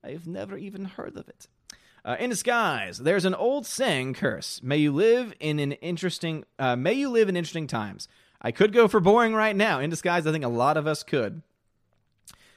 I've 0.02 0.26
never 0.26 0.56
even 0.56 0.86
heard 0.86 1.16
of 1.18 1.28
it." 1.28 1.48
Uh, 2.04 2.16
in 2.18 2.30
disguise, 2.30 2.98
there's 2.98 3.24
an 3.24 3.34
old 3.34 3.64
saying 3.64 4.14
curse. 4.14 4.60
May 4.62 4.78
you 4.78 4.90
live 4.90 5.32
in 5.38 5.60
an 5.60 5.72
interesting. 5.72 6.44
Uh, 6.58 6.74
may 6.76 6.94
you 6.94 7.10
live 7.10 7.28
in 7.28 7.36
interesting 7.36 7.66
times. 7.68 8.08
I 8.42 8.50
could 8.50 8.72
go 8.72 8.88
for 8.88 9.00
boring 9.00 9.34
right 9.34 9.54
now. 9.54 9.78
In 9.78 9.88
disguise, 9.88 10.26
I 10.26 10.32
think 10.32 10.44
a 10.44 10.48
lot 10.48 10.76
of 10.76 10.86
us 10.86 11.04
could. 11.04 11.42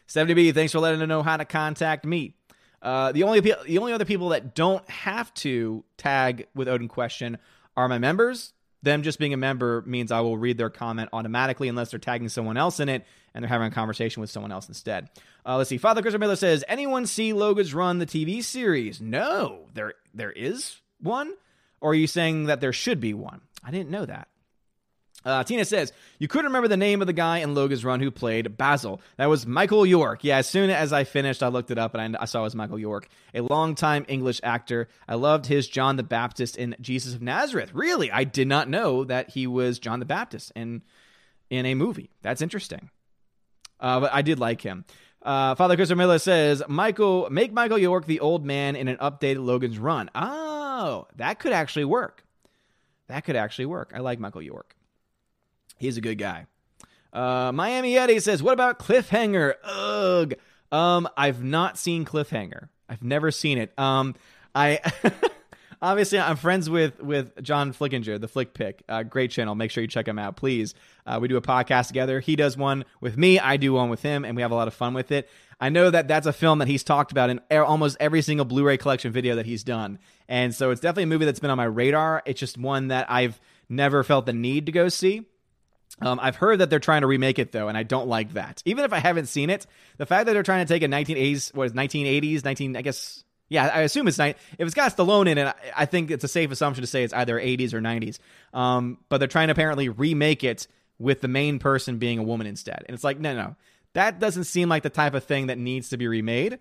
70B, 0.07 0.53
thanks 0.53 0.71
for 0.71 0.79
letting 0.79 1.01
us 1.01 1.07
know 1.07 1.23
how 1.23 1.37
to 1.37 1.45
contact 1.45 2.05
me. 2.05 2.35
Uh, 2.81 3.11
the 3.11 3.23
only 3.23 3.39
the 3.39 3.77
only 3.77 3.93
other 3.93 4.05
people 4.05 4.29
that 4.29 4.53
don't 4.53 4.87
have 4.89 5.33
to 5.35 5.83
tag 5.97 6.47
with 6.53 6.67
Odin 6.67 6.87
question 6.87 7.37
are 7.77 7.87
my 7.87 7.97
members. 7.97 8.53
Them 8.83 9.01
just 9.01 9.17
being 9.17 9.33
a 9.33 9.37
member 9.37 9.83
means 9.87 10.11
I 10.11 10.21
will 10.21 10.37
read 10.37 10.59
their 10.59 10.69
comment 10.69 11.09
automatically 11.11 11.67
unless 11.67 11.89
they're 11.89 11.99
tagging 11.99 12.29
someone 12.29 12.57
else 12.57 12.79
in 12.79 12.87
it 12.89 13.03
and 13.33 13.43
they're 13.43 13.49
having 13.49 13.67
a 13.67 13.71
conversation 13.71 14.21
with 14.21 14.29
someone 14.29 14.51
else 14.51 14.67
instead. 14.67 15.09
Uh, 15.43 15.57
let's 15.57 15.69
see. 15.69 15.79
Father 15.79 16.03
Christopher 16.03 16.19
Miller 16.19 16.35
says, 16.35 16.63
"Anyone 16.67 17.07
see 17.07 17.33
Logan's 17.33 17.73
Run, 17.73 17.97
the 17.97 18.05
TV 18.05 18.43
series?" 18.43 19.01
No, 19.01 19.69
there 19.73 19.95
there 20.13 20.31
is 20.31 20.81
one. 20.99 21.33
Or 21.81 21.91
are 21.91 21.95
you 21.95 22.07
saying 22.07 22.45
that 22.45 22.61
there 22.61 22.73
should 22.73 22.99
be 22.99 23.13
one? 23.13 23.41
I 23.63 23.71
didn't 23.71 23.89
know 23.89 24.05
that. 24.05 24.27
Uh, 25.25 25.43
Tina 25.43 25.65
says, 25.65 25.91
You 26.19 26.27
couldn't 26.27 26.45
remember 26.45 26.67
the 26.67 26.77
name 26.77 27.01
of 27.01 27.07
the 27.07 27.13
guy 27.13 27.39
in 27.39 27.55
Logan's 27.55 27.83
Run 27.83 27.99
who 27.99 28.11
played 28.11 28.57
Basil. 28.57 29.01
That 29.17 29.25
was 29.25 29.47
Michael 29.47 29.85
York. 29.85 30.23
Yeah, 30.23 30.37
as 30.37 30.47
soon 30.47 30.69
as 30.69 30.93
I 30.93 31.03
finished, 31.03 31.41
I 31.41 31.47
looked 31.47 31.71
it 31.71 31.77
up 31.79 31.95
and 31.95 32.15
I, 32.15 32.21
I 32.21 32.25
saw 32.25 32.41
it 32.41 32.43
was 32.43 32.55
Michael 32.55 32.77
York, 32.77 33.07
a 33.33 33.41
longtime 33.41 34.05
English 34.07 34.39
actor. 34.43 34.87
I 35.07 35.15
loved 35.15 35.47
his 35.47 35.67
John 35.67 35.95
the 35.95 36.03
Baptist 36.03 36.57
in 36.57 36.75
Jesus 36.79 37.15
of 37.15 37.21
Nazareth. 37.21 37.71
Really? 37.73 38.11
I 38.11 38.23
did 38.23 38.47
not 38.47 38.69
know 38.69 39.03
that 39.03 39.31
he 39.31 39.47
was 39.47 39.79
John 39.79 39.99
the 39.99 40.05
Baptist 40.05 40.51
in, 40.55 40.83
in 41.49 41.65
a 41.65 41.73
movie. 41.73 42.11
That's 42.21 42.41
interesting. 42.41 42.91
Uh, 43.79 44.01
but 44.01 44.13
I 44.13 44.21
did 44.21 44.39
like 44.39 44.61
him. 44.61 44.85
Uh, 45.23 45.55
Father 45.55 45.75
Christopher 45.75 45.97
Miller 45.97 46.19
says, 46.19 46.61
Michael, 46.67 47.27
make 47.31 47.51
Michael 47.51 47.79
York 47.79 48.05
the 48.05 48.19
old 48.19 48.45
man 48.45 48.75
in 48.75 48.87
an 48.87 48.97
updated 48.97 49.43
Logan's 49.43 49.79
Run. 49.79 50.11
Oh, 50.13 51.07
that 51.15 51.39
could 51.39 51.51
actually 51.51 51.85
work. 51.85 52.23
That 53.07 53.25
could 53.25 53.35
actually 53.35 53.65
work. 53.65 53.91
I 53.95 53.99
like 53.99 54.19
Michael 54.19 54.43
York. 54.43 54.74
He's 55.77 55.97
a 55.97 56.01
good 56.01 56.17
guy. 56.17 56.47
Uh, 57.13 57.51
Miami 57.53 57.93
Yeti 57.93 58.21
says, 58.21 58.43
"What 58.43 58.53
about 58.53 58.79
Cliffhanger?" 58.79 59.55
Ugh. 59.63 60.33
Um, 60.71 61.07
I've 61.15 61.43
not 61.43 61.77
seen 61.77 62.05
Cliffhanger. 62.05 62.69
I've 62.89 63.03
never 63.03 63.31
seen 63.31 63.57
it. 63.57 63.77
Um, 63.79 64.15
I 64.53 64.79
obviously 65.81 66.19
I'm 66.19 66.35
friends 66.35 66.69
with 66.69 67.01
with 67.01 67.41
John 67.41 67.73
Flickinger, 67.73 68.19
the 68.19 68.27
Flick 68.27 68.53
Pick. 68.53 68.83
Uh, 68.89 69.03
great 69.03 69.31
channel. 69.31 69.55
Make 69.55 69.71
sure 69.71 69.81
you 69.81 69.87
check 69.87 70.07
him 70.07 70.19
out, 70.19 70.35
please. 70.35 70.73
Uh, 71.05 71.19
we 71.21 71.27
do 71.27 71.37
a 71.37 71.41
podcast 71.41 71.87
together. 71.87 72.19
He 72.19 72.35
does 72.35 72.57
one 72.57 72.85
with 72.99 73.17
me. 73.17 73.39
I 73.39 73.57
do 73.57 73.73
one 73.73 73.89
with 73.89 74.01
him, 74.01 74.25
and 74.25 74.35
we 74.35 74.41
have 74.41 74.51
a 74.51 74.55
lot 74.55 74.67
of 74.67 74.73
fun 74.73 74.93
with 74.93 75.11
it. 75.11 75.29
I 75.59 75.69
know 75.69 75.89
that 75.89 76.07
that's 76.07 76.27
a 76.27 76.33
film 76.33 76.59
that 76.59 76.67
he's 76.67 76.83
talked 76.83 77.11
about 77.11 77.29
in 77.29 77.39
almost 77.51 77.95
every 77.99 78.21
single 78.21 78.45
Blu-ray 78.45 78.77
collection 78.77 79.13
video 79.13 79.35
that 79.35 79.45
he's 79.45 79.63
done, 79.63 79.99
and 80.27 80.53
so 80.53 80.71
it's 80.71 80.81
definitely 80.81 81.03
a 81.03 81.07
movie 81.07 81.25
that's 81.25 81.39
been 81.39 81.51
on 81.51 81.57
my 81.57 81.63
radar. 81.65 82.23
It's 82.25 82.39
just 82.39 82.57
one 82.57 82.89
that 82.89 83.09
I've 83.09 83.39
never 83.69 84.03
felt 84.03 84.25
the 84.25 84.33
need 84.33 84.65
to 84.65 84.71
go 84.73 84.89
see. 84.89 85.25
Um, 86.01 86.19
I've 86.21 86.35
heard 86.35 86.59
that 86.59 86.69
they're 86.69 86.79
trying 86.79 87.01
to 87.01 87.07
remake 87.07 87.39
it 87.39 87.51
though, 87.51 87.67
and 87.67 87.77
I 87.77 87.83
don't 87.83 88.07
like 88.07 88.33
that. 88.33 88.61
Even 88.65 88.83
if 88.83 88.93
I 88.93 88.99
haven't 88.99 89.27
seen 89.27 89.49
it, 89.49 89.65
the 89.97 90.05
fact 90.05 90.25
that 90.25 90.33
they're 90.33 90.43
trying 90.43 90.65
to 90.65 90.73
take 90.73 90.83
a 90.83 90.87
1980s, 90.87 91.53
what 91.53 91.65
is 91.65 91.73
1980s, 91.73 92.43
19, 92.43 92.75
I 92.75 92.81
guess, 92.81 93.23
yeah, 93.47 93.67
I 93.73 93.81
assume 93.81 94.07
it's 94.07 94.17
night. 94.17 94.37
If 94.57 94.65
it's 94.65 94.73
got 94.73 94.95
Stallone 94.95 95.27
in 95.27 95.37
it, 95.37 95.55
I 95.75 95.85
think 95.85 96.11
it's 96.11 96.23
a 96.23 96.27
safe 96.27 96.51
assumption 96.51 96.81
to 96.81 96.87
say 96.87 97.03
it's 97.03 97.13
either 97.13 97.39
80s 97.39 97.73
or 97.73 97.79
90s. 97.81 98.19
Um, 98.53 98.97
but 99.07 99.19
they're 99.19 99.27
trying 99.27 99.47
to 99.47 99.53
apparently 99.53 99.87
remake 99.87 100.43
it 100.43 100.67
with 100.99 101.21
the 101.21 101.27
main 101.27 101.59
person 101.59 101.97
being 101.97 102.19
a 102.19 102.23
woman 102.23 102.47
instead, 102.47 102.83
and 102.87 102.95
it's 102.95 103.03
like, 103.03 103.19
no, 103.19 103.35
no, 103.35 103.55
That 103.93 104.19
doesn't 104.19 104.45
seem 104.45 104.69
like 104.69 104.83
the 104.83 104.89
type 104.89 105.13
of 105.13 105.23
thing 105.23 105.47
that 105.47 105.57
needs 105.57 105.89
to 105.89 105.97
be 105.97 106.07
remade 106.07 106.59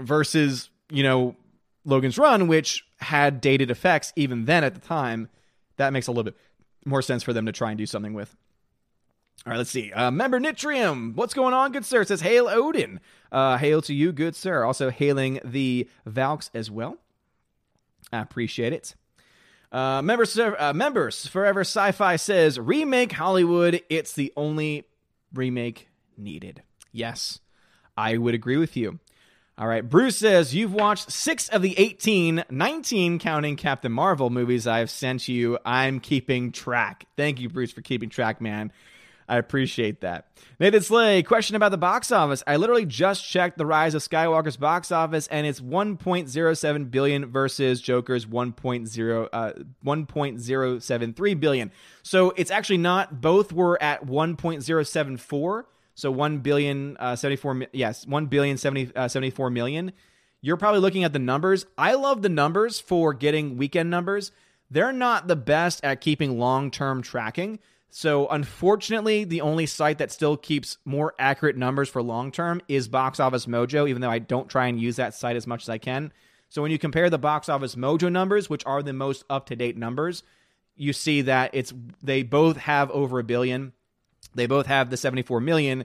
versus, 0.00 0.70
you 0.90 1.02
know, 1.02 1.36
Logan's 1.84 2.18
Run, 2.18 2.48
which 2.48 2.84
had 2.98 3.40
dated 3.40 3.70
effects 3.70 4.12
even 4.16 4.44
then 4.44 4.64
at 4.64 4.74
the 4.74 4.80
time. 4.80 5.28
That 5.76 5.92
makes 5.92 6.06
a 6.06 6.10
little 6.10 6.24
bit 6.24 6.36
more 6.84 7.02
sense 7.02 7.22
for 7.22 7.32
them 7.32 7.46
to 7.46 7.52
try 7.52 7.70
and 7.70 7.78
do 7.78 7.86
something 7.86 8.14
with. 8.14 8.34
All 9.44 9.50
right, 9.50 9.56
let's 9.56 9.70
see. 9.70 9.92
Uh, 9.92 10.10
member 10.10 10.38
Nitrium, 10.38 11.14
what's 11.14 11.34
going 11.34 11.54
on, 11.54 11.72
good 11.72 11.84
sir? 11.84 12.02
It 12.02 12.08
says, 12.08 12.20
Hail 12.20 12.48
Odin. 12.48 13.00
Uh, 13.32 13.56
hail 13.56 13.82
to 13.82 13.94
you, 13.94 14.12
good 14.12 14.36
sir. 14.36 14.64
Also 14.64 14.90
hailing 14.90 15.40
the 15.44 15.88
Valks 16.06 16.50
as 16.54 16.70
well. 16.70 16.98
I 18.12 18.20
appreciate 18.20 18.72
it. 18.72 18.94
Uh, 19.72 20.02
members, 20.02 20.38
uh, 20.38 20.72
members, 20.74 21.26
Forever 21.26 21.62
Sci-Fi 21.62 22.16
says, 22.16 22.60
remake 22.60 23.12
Hollywood. 23.12 23.80
It's 23.88 24.12
the 24.12 24.32
only 24.36 24.84
remake 25.32 25.88
needed. 26.16 26.62
Yes, 26.92 27.40
I 27.96 28.18
would 28.18 28.34
agree 28.34 28.58
with 28.58 28.76
you. 28.76 29.00
All 29.58 29.68
right, 29.68 29.86
Bruce 29.86 30.16
says, 30.16 30.54
you've 30.54 30.72
watched 30.72 31.12
six 31.12 31.50
of 31.50 31.60
the 31.60 31.78
18, 31.78 32.44
19 32.48 33.18
counting 33.18 33.56
Captain 33.56 33.92
Marvel 33.92 34.30
movies 34.30 34.66
I've 34.66 34.90
sent 34.90 35.28
you. 35.28 35.58
I'm 35.64 36.00
keeping 36.00 36.52
track. 36.52 37.04
Thank 37.18 37.38
you, 37.38 37.50
Bruce, 37.50 37.70
for 37.70 37.82
keeping 37.82 38.08
track, 38.08 38.40
man. 38.40 38.72
I 39.28 39.36
appreciate 39.36 40.00
that. 40.00 40.26
Nathan 40.58 40.80
Slay, 40.80 41.22
question 41.22 41.54
about 41.54 41.70
the 41.70 41.78
box 41.78 42.10
office. 42.10 42.42
I 42.46 42.56
literally 42.56 42.86
just 42.86 43.28
checked 43.28 43.58
the 43.58 43.66
Rise 43.66 43.94
of 43.94 44.02
Skywalker's 44.02 44.56
box 44.56 44.90
office, 44.90 45.26
and 45.28 45.46
it's 45.46 45.60
1.07 45.60 46.90
billion 46.90 47.26
versus 47.26 47.80
Joker's 47.80 48.26
1.0 48.26 49.28
uh, 49.32 49.52
1.073 49.84 51.40
billion. 51.40 51.70
So 52.02 52.32
it's 52.36 52.50
actually 52.50 52.78
not. 52.78 53.20
Both 53.20 53.52
were 53.52 53.80
at 53.82 54.06
1.074. 54.06 55.64
So 55.94 56.10
1 56.10 56.38
billion 56.38 56.96
uh, 56.98 57.16
74. 57.16 57.66
Yes, 57.72 58.06
1 58.06 58.26
billion 58.26 58.56
70, 58.56 58.92
uh, 58.96 59.08
74 59.08 59.50
million. 59.50 59.92
You're 60.40 60.56
probably 60.56 60.80
looking 60.80 61.04
at 61.04 61.12
the 61.12 61.18
numbers. 61.18 61.66
I 61.78 61.94
love 61.94 62.22
the 62.22 62.28
numbers 62.28 62.80
for 62.80 63.14
getting 63.14 63.56
weekend 63.56 63.90
numbers. 63.90 64.32
They're 64.70 64.92
not 64.92 65.28
the 65.28 65.36
best 65.36 65.84
at 65.84 66.00
keeping 66.00 66.38
long 66.38 66.70
term 66.70 67.02
tracking. 67.02 67.58
So, 67.94 68.26
unfortunately, 68.28 69.24
the 69.24 69.42
only 69.42 69.66
site 69.66 69.98
that 69.98 70.10
still 70.10 70.38
keeps 70.38 70.78
more 70.86 71.12
accurate 71.18 71.58
numbers 71.58 71.90
for 71.90 72.02
long 72.02 72.32
term 72.32 72.62
is 72.66 72.88
Box 72.88 73.20
Office 73.20 73.44
Mojo, 73.44 73.86
even 73.86 74.00
though 74.00 74.10
I 74.10 74.18
don't 74.18 74.48
try 74.48 74.66
and 74.66 74.80
use 74.80 74.96
that 74.96 75.12
site 75.12 75.36
as 75.36 75.46
much 75.46 75.64
as 75.64 75.68
I 75.68 75.76
can. 75.76 76.10
So, 76.48 76.62
when 76.62 76.70
you 76.70 76.78
compare 76.78 77.10
the 77.10 77.18
Box 77.18 77.50
Office 77.50 77.74
Mojo 77.74 78.10
numbers, 78.10 78.48
which 78.48 78.64
are 78.64 78.82
the 78.82 78.94
most 78.94 79.24
up 79.28 79.44
to 79.46 79.56
date 79.56 79.76
numbers, 79.76 80.22
you 80.74 80.94
see 80.94 81.20
that 81.20 81.50
it's 81.52 81.74
they 82.02 82.22
both 82.22 82.56
have 82.56 82.90
over 82.92 83.18
a 83.18 83.24
billion. 83.24 83.74
They 84.34 84.46
both 84.46 84.66
have 84.66 84.90
the 84.90 84.96
74 84.96 85.40
million, 85.40 85.84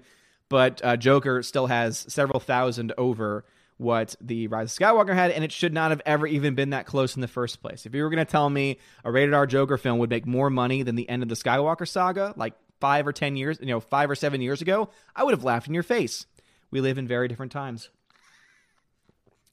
but 0.49 0.83
uh, 0.83 0.97
Joker 0.97 1.43
still 1.43 1.67
has 1.67 2.05
several 2.09 2.39
thousand 2.39 2.93
over 2.97 3.45
what 3.77 4.15
the 4.19 4.47
Rise 4.47 4.71
of 4.71 4.79
Skywalker 4.79 5.13
had, 5.13 5.31
and 5.31 5.43
it 5.43 5.51
should 5.51 5.73
not 5.73 5.91
have 5.91 6.01
ever 6.05 6.25
even 6.25 6.55
been 6.55 6.71
that 6.71 6.87
close 6.87 7.15
in 7.15 7.21
the 7.21 7.27
first 7.27 7.61
place. 7.61 7.85
If 7.85 7.93
you 7.93 8.03
were 8.03 8.09
going 8.09 8.25
to 8.25 8.31
tell 8.31 8.49
me 8.49 8.79
a 9.03 9.11
rated 9.11 9.33
R 9.33 9.45
Joker 9.45 9.77
film 9.77 9.99
would 9.99 10.09
make 10.09 10.25
more 10.25 10.49
money 10.49 10.83
than 10.83 10.95
the 10.95 11.07
end 11.07 11.23
of 11.23 11.29
the 11.29 11.35
Skywalker 11.35 11.87
saga, 11.87 12.33
like 12.35 12.53
five 12.79 13.07
or 13.07 13.13
ten 13.13 13.35
years, 13.35 13.59
you 13.59 13.67
know, 13.67 13.79
five 13.79 14.09
or 14.09 14.15
seven 14.15 14.41
years 14.41 14.61
ago, 14.61 14.89
I 15.15 15.23
would 15.23 15.33
have 15.33 15.43
laughed 15.43 15.67
in 15.67 15.73
your 15.73 15.83
face. 15.83 16.25
We 16.71 16.81
live 16.81 16.97
in 16.97 17.07
very 17.07 17.27
different 17.27 17.51
times. 17.51 17.89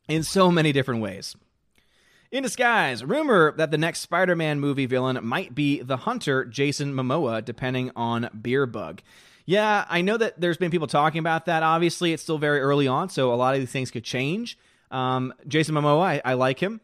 In 0.08 0.22
so 0.22 0.50
many 0.50 0.72
different 0.72 1.00
ways. 1.00 1.36
In 2.34 2.42
disguise, 2.42 3.04
rumor 3.04 3.52
that 3.58 3.70
the 3.70 3.78
next 3.78 4.00
Spider 4.00 4.34
Man 4.34 4.58
movie 4.58 4.86
villain 4.86 5.20
might 5.22 5.54
be 5.54 5.82
the 5.82 5.98
hunter 5.98 6.44
Jason 6.44 6.92
Momoa, 6.92 7.44
depending 7.44 7.92
on 7.94 8.28
Beer 8.42 8.66
Bug. 8.66 9.02
Yeah, 9.46 9.84
I 9.88 10.00
know 10.00 10.16
that 10.16 10.40
there's 10.40 10.56
been 10.56 10.72
people 10.72 10.88
talking 10.88 11.20
about 11.20 11.46
that. 11.46 11.62
Obviously, 11.62 12.12
it's 12.12 12.24
still 12.24 12.38
very 12.38 12.58
early 12.58 12.88
on, 12.88 13.08
so 13.08 13.32
a 13.32 13.36
lot 13.36 13.54
of 13.54 13.60
these 13.60 13.70
things 13.70 13.92
could 13.92 14.02
change. 14.02 14.58
Um, 14.90 15.32
Jason 15.46 15.76
Momoa, 15.76 16.02
I, 16.02 16.22
I, 16.24 16.34
like 16.34 16.58
him. 16.58 16.80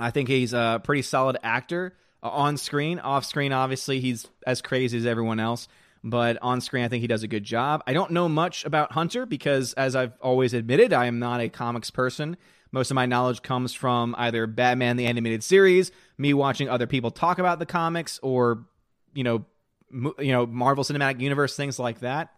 I 0.00 0.10
think 0.10 0.28
he's 0.28 0.52
a 0.52 0.80
pretty 0.82 1.02
solid 1.02 1.36
actor 1.44 1.94
uh, 2.20 2.30
on 2.30 2.56
screen. 2.56 2.98
Off 2.98 3.24
screen, 3.24 3.52
obviously, 3.52 4.00
he's 4.00 4.26
as 4.48 4.60
crazy 4.62 4.98
as 4.98 5.06
everyone 5.06 5.38
else. 5.38 5.68
But 6.02 6.38
on 6.42 6.60
screen, 6.60 6.82
I 6.82 6.88
think 6.88 7.02
he 7.02 7.06
does 7.06 7.22
a 7.22 7.28
good 7.28 7.44
job. 7.44 7.84
I 7.86 7.92
don't 7.92 8.10
know 8.10 8.28
much 8.28 8.64
about 8.64 8.90
Hunter 8.90 9.26
because, 9.26 9.74
as 9.74 9.94
I've 9.94 10.14
always 10.20 10.54
admitted, 10.54 10.92
I 10.92 11.06
am 11.06 11.20
not 11.20 11.40
a 11.40 11.48
comics 11.48 11.92
person. 11.92 12.36
Most 12.72 12.90
of 12.90 12.94
my 12.94 13.06
knowledge 13.06 13.42
comes 13.42 13.74
from 13.74 14.14
either 14.18 14.46
Batman 14.46 14.96
the 14.96 15.06
Animated 15.06 15.44
Series, 15.44 15.92
me 16.16 16.32
watching 16.34 16.68
other 16.68 16.86
people 16.86 17.10
talk 17.10 17.38
about 17.38 17.58
the 17.58 17.66
comics, 17.66 18.18
or, 18.22 18.64
you 19.14 19.22
know, 19.22 19.44
you 20.18 20.32
know 20.32 20.46
Marvel 20.46 20.84
Cinematic 20.84 21.20
Universe 21.20 21.54
things 21.54 21.78
like 21.78 22.00
that. 22.00 22.32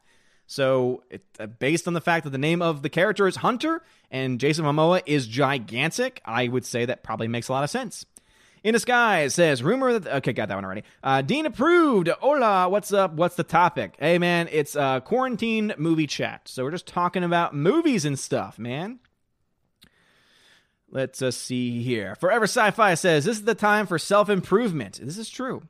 So, 0.47 1.05
it, 1.09 1.23
uh, 1.39 1.47
based 1.47 1.87
on 1.89 1.95
the 1.95 2.01
fact 2.01 2.25
that 2.25 2.31
the 2.31 2.39
name 2.39 2.61
of 2.61 2.83
the 2.83 2.91
character 2.91 3.27
is 3.27 3.37
Hunter 3.37 3.83
and 4.11 4.39
Jason 4.39 4.65
Momoa 4.65 5.03
is 5.07 5.27
gigantic, 5.27 6.21
I 6.25 6.49
would 6.49 6.67
say 6.67 6.85
that 6.85 7.03
probably 7.03 7.29
makes 7.29 7.49
a 7.49 7.53
lot 7.53 7.65
of 7.65 7.71
sense. 7.71 8.05
In 8.65 8.73
the 8.73 8.79
Disguise 8.79 9.35
says, 9.35 9.63
rumor 9.63 9.99
that. 9.99 10.17
Okay, 10.17 10.33
got 10.33 10.49
that 10.49 10.55
one 10.55 10.65
already. 10.65 10.85
Uh, 11.03 11.21
Dean 11.21 11.45
approved. 11.45 12.09
Hola, 12.09 12.69
what's 12.69 12.95
up? 12.95 13.13
What's 13.13 13.37
the 13.37 13.45
topic? 13.45 13.95
Hey, 13.99 14.19
man, 14.19 14.49
it's 14.51 14.75
uh, 14.75 15.01
quarantine 15.01 15.75
movie 15.77 16.07
chat. 16.07 16.49
So 16.49 16.65
we're 16.65 16.71
just 16.71 16.87
talking 16.87 17.23
about 17.23 17.55
movies 17.55 18.07
and 18.07 18.19
stuff, 18.19 18.59
man. 18.59 19.01
Let's 20.95 21.21
us 21.23 21.37
see 21.37 21.83
here. 21.83 22.15
Forever 22.21 22.45
Sci 22.45 22.71
Fi 22.71 22.95
says, 22.95 23.25
this 23.25 23.37
is 23.37 23.45
the 23.45 23.57
time 23.57 23.87
for 23.89 23.99
self 23.99 24.31
improvement. 24.31 25.01
This 25.03 25.19
is 25.19 25.29
true. 25.29 25.63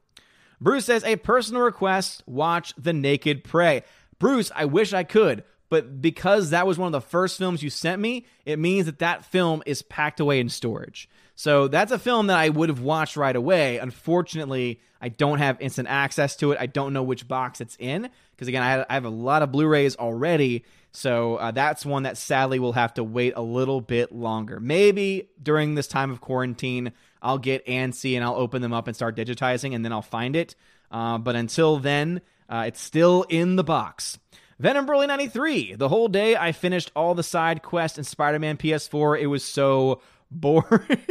Bruce 0.61 0.85
says, 0.85 1.03
a 1.03 1.17
personal 1.17 1.63
request 1.63 2.23
watch 2.27 2.75
The 2.77 2.93
Naked 2.93 3.43
Prey. 3.43 3.83
Bruce, 4.19 4.53
I 4.55 4.67
wish 4.67 4.93
I 4.93 5.03
could, 5.03 5.43
but 5.71 6.01
because 6.03 6.51
that 6.51 6.67
was 6.67 6.79
one 6.79 6.87
of 6.87 6.93
the 6.93 7.01
first 7.01 7.39
films 7.39 7.63
you 7.63 7.71
sent 7.71 8.01
me, 8.01 8.27
it 8.45 8.59
means 8.59 8.87
that 8.87 9.01
that 9.01 9.25
film 9.25 9.63
is 9.65 9.83
packed 9.83 10.21
away 10.21 10.41
in 10.41 10.51
storage. 10.51 11.09
So 11.35 11.69
that's 11.69 11.91
a 11.91 11.99
film 11.99 12.29
that 12.29 12.39
I 12.39 12.51
would 12.51 12.69
have 12.69 12.81
watched 12.81 13.17
right 13.17 13.35
away. 13.35 13.79
Unfortunately, 13.79 14.79
I 15.01 15.09
don't 15.09 15.39
have 15.39 15.61
instant 15.61 15.89
access 15.89 16.37
to 16.37 16.53
it. 16.53 16.59
I 16.61 16.67
don't 16.67 16.93
know 16.93 17.03
which 17.03 17.27
box 17.27 17.61
it's 17.61 17.77
in 17.81 18.09
because, 18.33 18.47
again, 18.47 18.63
I 18.89 18.95
have 18.95 19.05
a 19.05 19.11
lot 19.11 19.43
of 19.43 19.51
Blu 19.51 19.67
rays 19.67 19.97
already. 19.97 20.65
So 20.97 21.37
uh, 21.37 21.51
that's 21.51 21.85
one 21.85 22.05
that 22.05 22.17
sadly 22.17 22.61
will 22.61 22.73
have 22.73 22.95
to 22.95 23.05
wait 23.05 23.33
a 23.35 23.43
little 23.43 23.81
bit 23.81 24.13
longer. 24.13 24.61
Maybe 24.61 25.29
during 25.43 25.75
this 25.75 25.89
time 25.89 26.13
of 26.13 26.21
quarantine, 26.21 26.93
I'll 27.21 27.39
get 27.39 27.67
ANSI 27.67 28.15
and 28.15 28.25
I'll 28.25 28.37
open 28.37 28.63
them 28.63 28.73
up 28.73 28.87
and 28.87 28.95
start 28.95 29.17
digitizing, 29.17 29.75
and 29.75 29.85
then 29.85 29.93
I'll 29.93 30.03
find 30.03 30.37
it. 30.37 30.55
Uh, 30.93 31.19
but 31.19 31.35
until 31.35 31.79
then, 31.79 32.21
uh, 32.49 32.65
it's 32.69 32.81
still 32.81 33.25
in 33.29 33.57
the 33.57 33.65
box. 33.65 34.21
Venom 34.61 34.87
Burley 34.87 35.09
93. 35.09 35.75
The 35.75 35.89
whole 35.89 36.07
day 36.07 36.37
I 36.37 36.53
finished 36.53 36.93
all 36.95 37.17
the 37.17 37.25
side 37.25 37.63
quests 37.63 37.99
in 37.99 38.05
Spider 38.05 38.39
Man 38.39 38.57
PS4. 38.57 39.21
It 39.21 39.27
was 39.27 39.45
so 39.45 40.01
boring. 40.31 41.03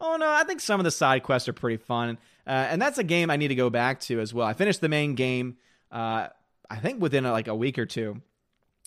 oh 0.00 0.16
no, 0.16 0.30
I 0.30 0.44
think 0.44 0.60
some 0.60 0.80
of 0.80 0.84
the 0.84 0.90
side 0.90 1.22
quests 1.24 1.46
are 1.46 1.52
pretty 1.52 1.76
fun. 1.76 2.16
Uh, 2.46 2.50
and 2.50 2.80
that's 2.80 2.96
a 2.96 3.04
game 3.04 3.28
I 3.28 3.36
need 3.36 3.48
to 3.48 3.54
go 3.54 3.68
back 3.68 4.00
to 4.02 4.18
as 4.18 4.32
well. 4.32 4.46
I 4.46 4.54
finished 4.54 4.80
the 4.80 4.88
main 4.88 5.14
game, 5.14 5.58
uh, 5.92 6.28
I 6.70 6.76
think 6.76 7.02
within 7.02 7.26
a, 7.26 7.32
like 7.32 7.48
a 7.48 7.54
week 7.54 7.78
or 7.78 7.84
two. 7.84 8.22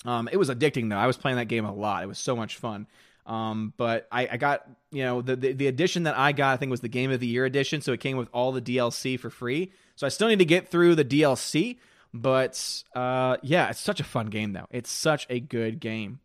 Um, 0.06 0.30
it 0.32 0.38
was 0.38 0.50
addicting 0.50 0.90
though. 0.90 0.98
I 0.98 1.08
was 1.08 1.18
playing 1.18 1.38
that 1.38 1.46
game 1.46 1.66
a 1.66 1.74
lot. 1.74 2.04
It 2.04 2.08
was 2.08 2.20
so 2.20 2.36
much 2.36 2.58
fun. 2.58 2.88
Um, 3.26 3.74
but 3.78 4.08
I, 4.12 4.28
I, 4.32 4.38
got 4.38 4.66
you 4.92 5.04
know 5.04 5.22
the, 5.22 5.36
the, 5.36 5.54
the 5.54 5.68
edition 5.68 6.04
that 6.04 6.18
I 6.18 6.32
got 6.32 6.54
I 6.54 6.58
think 6.58 6.72
was 6.72 6.82
the 6.82 6.90
Game 6.90 7.12
of 7.12 7.20
the 7.20 7.28
Year 7.28 7.46
edition, 7.46 7.82
so 7.82 7.94
it 7.94 8.00
came 8.00 8.18
with 8.18 8.28
all 8.34 8.52
the 8.52 8.62
DLC 8.62 9.20
for 9.20 9.30
free. 9.30 9.72
So 9.96 10.08
I 10.08 10.10
still 10.10 10.30
need 10.30 10.40
to 10.40 10.46
get 10.46 10.70
through 10.70 10.96
the 10.96 11.06
DLC, 11.06 11.78
but 12.12 12.84
uh, 12.96 13.38
yeah, 13.44 13.70
it's 13.70 13.80
such 13.80 14.00
a 14.00 14.04
fun 14.04 14.28
game 14.28 14.54
though. 14.54 14.66
It's 14.72 14.90
such 14.90 15.28
a 15.30 15.40
good 15.40 15.80
game. 15.80 16.20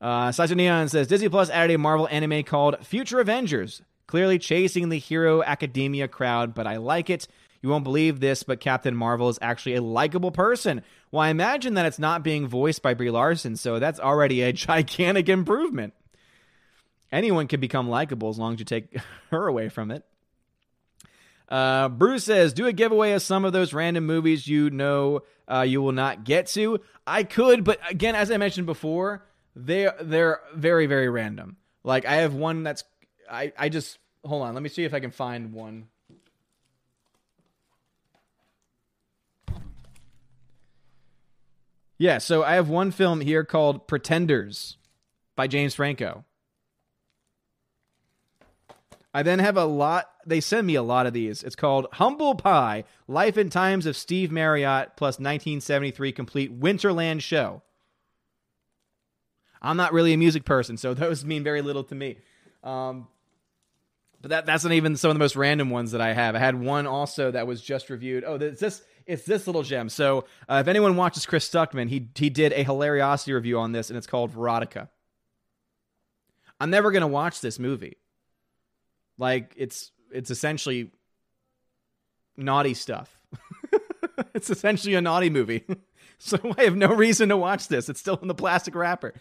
Uh, 0.00 0.30
Saito 0.30 0.54
Neon 0.54 0.88
says 0.88 1.08
Disney 1.08 1.28
Plus 1.28 1.50
added 1.50 1.74
a 1.74 1.78
Marvel 1.78 2.08
anime 2.08 2.44
called 2.44 2.86
Future 2.86 3.18
Avengers, 3.18 3.82
clearly 4.06 4.38
chasing 4.38 4.88
the 4.88 4.98
Hero 4.98 5.42
Academia 5.42 6.06
crowd, 6.06 6.54
but 6.54 6.66
I 6.66 6.76
like 6.76 7.10
it. 7.10 7.26
You 7.60 7.68
won't 7.68 7.84
believe 7.84 8.20
this, 8.20 8.42
but 8.42 8.60
Captain 8.60 8.96
Marvel 8.96 9.28
is 9.28 9.38
actually 9.42 9.74
a 9.74 9.82
likable 9.82 10.30
person. 10.30 10.82
Well, 11.12 11.22
I 11.22 11.28
imagine 11.30 11.74
that 11.74 11.86
it's 11.86 11.98
not 11.98 12.22
being 12.22 12.46
voiced 12.46 12.82
by 12.82 12.94
Brie 12.94 13.10
Larson, 13.10 13.56
so 13.56 13.78
that's 13.78 13.98
already 13.98 14.42
a 14.42 14.52
gigantic 14.52 15.28
improvement 15.28 15.94
anyone 17.12 17.46
can 17.46 17.60
become 17.60 17.88
likable 17.88 18.28
as 18.28 18.38
long 18.38 18.54
as 18.54 18.58
you 18.58 18.64
take 18.64 18.96
her 19.30 19.46
away 19.46 19.68
from 19.68 19.90
it. 19.90 20.04
Uh, 21.48 21.88
Bruce 21.88 22.24
says, 22.24 22.52
"Do 22.52 22.66
a 22.66 22.72
giveaway 22.72 23.12
of 23.12 23.22
some 23.22 23.44
of 23.44 23.52
those 23.52 23.72
random 23.72 24.06
movies 24.06 24.46
you 24.46 24.70
know 24.70 25.22
uh, 25.50 25.62
you 25.62 25.82
will 25.82 25.92
not 25.92 26.22
get 26.22 26.46
to." 26.48 26.80
I 27.06 27.24
could, 27.24 27.64
but 27.64 27.80
again, 27.90 28.14
as 28.14 28.30
I 28.30 28.36
mentioned 28.36 28.66
before, 28.66 29.26
they 29.56 29.88
they're 30.00 30.40
very 30.54 30.86
very 30.86 31.08
random. 31.08 31.56
Like 31.82 32.06
I 32.06 32.16
have 32.16 32.34
one 32.34 32.62
that's 32.62 32.84
I 33.28 33.52
I 33.58 33.68
just 33.68 33.98
hold 34.24 34.42
on. 34.42 34.54
Let 34.54 34.62
me 34.62 34.68
see 34.68 34.84
if 34.84 34.94
I 34.94 35.00
can 35.00 35.10
find 35.10 35.52
one. 35.52 35.88
Yeah, 42.00 42.16
so 42.16 42.42
I 42.42 42.54
have 42.54 42.70
one 42.70 42.92
film 42.92 43.20
here 43.20 43.44
called 43.44 43.86
Pretenders 43.86 44.78
by 45.36 45.46
James 45.46 45.74
Franco. 45.74 46.24
I 49.12 49.22
then 49.22 49.38
have 49.38 49.58
a 49.58 49.66
lot 49.66 50.06
they 50.24 50.40
send 50.40 50.66
me 50.66 50.76
a 50.76 50.82
lot 50.82 51.04
of 51.04 51.12
these. 51.12 51.42
It's 51.42 51.54
called 51.54 51.88
Humble 51.92 52.36
Pie: 52.36 52.84
Life 53.06 53.36
and 53.36 53.52
Times 53.52 53.84
of 53.84 53.98
Steve 53.98 54.32
Marriott 54.32 54.96
plus 54.96 55.18
1973 55.18 56.10
complete 56.12 56.58
Winterland 56.58 57.20
show. 57.20 57.60
I'm 59.60 59.76
not 59.76 59.92
really 59.92 60.14
a 60.14 60.16
music 60.16 60.46
person, 60.46 60.78
so 60.78 60.94
those 60.94 61.22
mean 61.22 61.44
very 61.44 61.60
little 61.60 61.84
to 61.84 61.94
me. 61.94 62.16
Um, 62.64 63.08
but 64.22 64.30
that 64.30 64.46
that's 64.46 64.64
not 64.64 64.72
even 64.72 64.96
some 64.96 65.10
of 65.10 65.16
the 65.16 65.20
most 65.20 65.36
random 65.36 65.68
ones 65.68 65.92
that 65.92 66.00
I 66.00 66.14
have. 66.14 66.34
I 66.34 66.38
had 66.38 66.58
one 66.58 66.86
also 66.86 67.30
that 67.30 67.46
was 67.46 67.60
just 67.60 67.90
reviewed. 67.90 68.24
Oh, 68.26 68.36
it's 68.36 68.58
this 68.60 68.80
it's 69.10 69.24
this 69.24 69.46
little 69.46 69.62
gem. 69.62 69.88
So 69.88 70.24
uh, 70.48 70.58
if 70.60 70.68
anyone 70.68 70.96
watches 70.96 71.26
Chris 71.26 71.48
Stuckman, 71.48 71.88
he 71.88 72.08
he 72.14 72.30
did 72.30 72.52
a 72.52 72.64
Hilariocity 72.64 73.34
review 73.34 73.58
on 73.58 73.72
this, 73.72 73.90
and 73.90 73.96
it's 73.96 74.06
called 74.06 74.30
Veronica. 74.30 74.88
I'm 76.60 76.70
never 76.70 76.92
gonna 76.92 77.08
watch 77.08 77.40
this 77.40 77.58
movie. 77.58 77.96
Like 79.18 79.52
it's 79.56 79.90
it's 80.12 80.30
essentially 80.30 80.90
naughty 82.36 82.74
stuff. 82.74 83.20
it's 84.34 84.50
essentially 84.50 84.94
a 84.94 85.00
naughty 85.00 85.30
movie. 85.30 85.64
so 86.18 86.38
I 86.56 86.64
have 86.64 86.76
no 86.76 86.94
reason 86.94 87.28
to 87.30 87.36
watch 87.36 87.68
this. 87.68 87.88
It's 87.88 88.00
still 88.00 88.18
in 88.22 88.28
the 88.28 88.34
plastic 88.34 88.74
wrapper. 88.74 89.14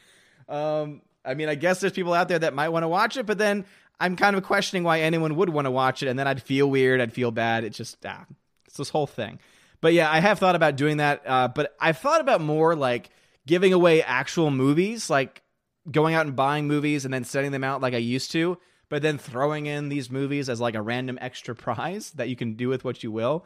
Um, 0.48 1.02
I 1.26 1.34
mean, 1.34 1.50
I 1.50 1.56
guess 1.56 1.80
there's 1.80 1.94
people 1.94 2.14
out 2.14 2.28
there 2.28 2.40
that 2.40 2.54
might 2.54 2.70
want 2.70 2.84
to 2.84 2.88
watch 2.88 3.18
it, 3.18 3.26
but 3.26 3.38
then 3.38 3.66
I'm 4.00 4.16
kind 4.16 4.36
of 4.36 4.44
questioning 4.44 4.84
why 4.84 5.02
anyone 5.02 5.36
would 5.36 5.50
want 5.50 5.66
to 5.66 5.72
watch 5.72 6.04
it, 6.04 6.08
and 6.08 6.18
then 6.18 6.28
I'd 6.28 6.42
feel 6.42 6.70
weird, 6.70 7.02
I'd 7.02 7.14
feel 7.14 7.32
bad. 7.32 7.64
It 7.64 7.72
just 7.72 7.98
ah, 8.06 8.26
it's 8.66 8.78
this 8.78 8.90
whole 8.90 9.08
thing. 9.08 9.40
But 9.82 9.94
yeah, 9.94 10.12
I 10.12 10.20
have 10.20 10.40
thought 10.40 10.56
about 10.56 10.76
doing 10.76 10.98
that. 10.98 11.24
Uh, 11.26 11.48
but 11.48 11.76
I've 11.80 11.98
thought 11.98 12.22
about 12.22 12.42
more 12.42 12.76
like 12.76 13.10
giving 13.46 13.74
away 13.74 14.04
actual 14.04 14.52
movies, 14.52 15.10
like 15.10 15.42
going 15.90 16.16
out 16.16 16.26
and 16.26 16.36
buying 16.36 16.68
movies 16.68 17.06
and 17.06 17.14
then 17.14 17.24
sending 17.24 17.52
them 17.52 17.64
out 17.64 17.82
like 17.82 17.94
I 17.94 17.98
used 17.98 18.32
to, 18.32 18.58
but 18.90 19.02
then 19.02 19.18
throwing 19.18 19.66
in 19.66 19.90
these 19.90 20.10
movies 20.12 20.50
as 20.50 20.60
like 20.60 20.76
a 20.76 20.82
random 20.82 21.18
extra 21.22 21.56
prize 21.56 22.12
that 22.12 22.30
you 22.30 22.36
can 22.36 22.54
do 22.54 22.70
with 22.70 22.84
what 22.84 23.04
you 23.04 23.12
will. 23.12 23.46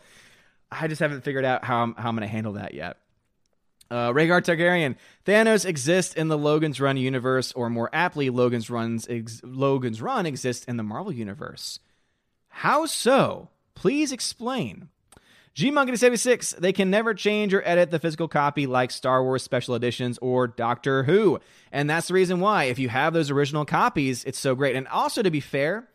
I 0.71 0.87
just 0.87 0.99
haven't 0.99 1.23
figured 1.23 1.45
out 1.45 1.63
how 1.63 1.83
I'm, 1.83 1.95
how 1.95 2.09
I'm 2.09 2.15
going 2.15 2.27
to 2.27 2.31
handle 2.31 2.53
that 2.53 2.73
yet. 2.73 2.97
Uh, 3.91 4.11
Rhaegar 4.11 4.41
Targaryen. 4.41 4.95
Thanos 5.23 5.65
exists 5.65 6.15
in 6.15 6.27
the 6.27 6.37
Logan's 6.37 6.81
Run 6.81 6.97
universe, 6.97 7.51
or 7.51 7.69
more 7.69 7.91
aptly, 7.93 8.31
Logan's 8.31 8.71
Run's 8.71 9.07
ex- 9.07 9.41
Logan's 9.43 10.01
Run 10.01 10.25
exists 10.25 10.65
in 10.65 10.77
the 10.77 10.83
Marvel 10.83 11.11
universe. 11.11 11.79
How 12.47 12.87
so? 12.87 13.49
Please 13.75 14.11
explain. 14.11 14.89
G 15.53 15.69
Monkey 15.69 15.95
76, 15.95 16.53
they 16.53 16.73
can 16.73 16.89
never 16.89 17.13
change 17.13 17.53
or 17.53 17.61
edit 17.63 17.91
the 17.91 17.99
physical 17.99 18.27
copy 18.27 18.65
like 18.65 18.89
Star 18.89 19.23
Wars 19.23 19.43
special 19.43 19.75
editions 19.75 20.17
or 20.19 20.47
Doctor 20.47 21.03
Who. 21.03 21.39
And 21.71 21.87
that's 21.87 22.07
the 22.07 22.15
reason 22.15 22.39
why, 22.39 22.65
if 22.65 22.79
you 22.79 22.89
have 22.89 23.13
those 23.13 23.29
original 23.29 23.63
copies, 23.63 24.23
it's 24.23 24.39
so 24.39 24.55
great. 24.55 24.75
And 24.75 24.87
also, 24.87 25.21
to 25.21 25.29
be 25.29 25.39
fair, 25.39 25.87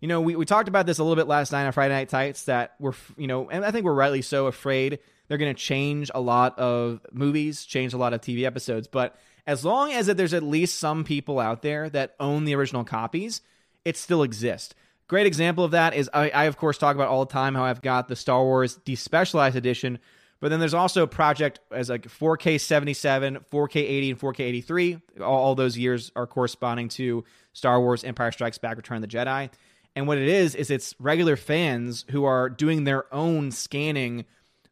you 0.00 0.08
know, 0.08 0.20
we, 0.20 0.36
we 0.36 0.44
talked 0.44 0.68
about 0.68 0.84
this 0.84 0.98
a 0.98 1.02
little 1.02 1.16
bit 1.16 1.28
last 1.28 1.50
night 1.50 1.64
on 1.64 1.72
Friday 1.72 1.94
Night 1.94 2.10
Tights 2.10 2.44
that 2.44 2.74
we're, 2.78 2.92
you 3.16 3.26
know, 3.26 3.48
and 3.48 3.64
I 3.64 3.70
think 3.70 3.86
we're 3.86 3.94
rightly 3.94 4.20
so 4.20 4.48
afraid 4.48 4.98
they're 5.28 5.38
going 5.38 5.54
to 5.54 5.60
change 5.60 6.10
a 6.14 6.20
lot 6.20 6.58
of 6.58 7.00
movies, 7.10 7.64
change 7.64 7.94
a 7.94 7.98
lot 7.98 8.12
of 8.12 8.20
TV 8.20 8.44
episodes. 8.44 8.86
But 8.86 9.18
as 9.46 9.64
long 9.64 9.92
as 9.92 10.08
there's 10.08 10.34
at 10.34 10.42
least 10.42 10.78
some 10.78 11.04
people 11.04 11.40
out 11.40 11.62
there 11.62 11.88
that 11.88 12.16
own 12.20 12.44
the 12.44 12.54
original 12.54 12.84
copies, 12.84 13.40
it 13.86 13.96
still 13.96 14.22
exists. 14.22 14.74
Great 15.08 15.26
example 15.26 15.64
of 15.64 15.70
that 15.70 15.94
is 15.94 16.10
I, 16.12 16.30
I, 16.30 16.44
of 16.44 16.56
course 16.56 16.78
talk 16.78 16.96
about 16.96 17.08
all 17.08 17.24
the 17.24 17.32
time 17.32 17.54
how 17.54 17.64
I've 17.64 17.82
got 17.82 18.08
the 18.08 18.16
Star 18.16 18.42
Wars 18.42 18.78
Despecialized 18.84 19.54
Edition, 19.54 20.00
but 20.40 20.48
then 20.48 20.58
there's 20.58 20.74
also 20.74 21.06
project 21.06 21.60
as 21.70 21.88
like 21.88 22.08
4K 22.08 22.60
77, 22.60 23.38
4K 23.50 23.76
80, 23.76 24.10
and 24.10 24.20
4K 24.20 24.40
83. 24.40 24.98
All, 25.20 25.24
all 25.24 25.54
those 25.54 25.78
years 25.78 26.10
are 26.16 26.26
corresponding 26.26 26.88
to 26.90 27.24
Star 27.52 27.80
Wars 27.80 28.02
Empire 28.02 28.32
Strikes 28.32 28.58
Back, 28.58 28.76
Return 28.76 29.02
of 29.02 29.08
the 29.08 29.16
Jedi. 29.16 29.50
And 29.94 30.06
what 30.06 30.18
it 30.18 30.28
is 30.28 30.54
is 30.54 30.70
it's 30.70 30.94
regular 30.98 31.36
fans 31.36 32.04
who 32.10 32.24
are 32.24 32.50
doing 32.50 32.84
their 32.84 33.12
own 33.14 33.50
scanning, 33.50 34.26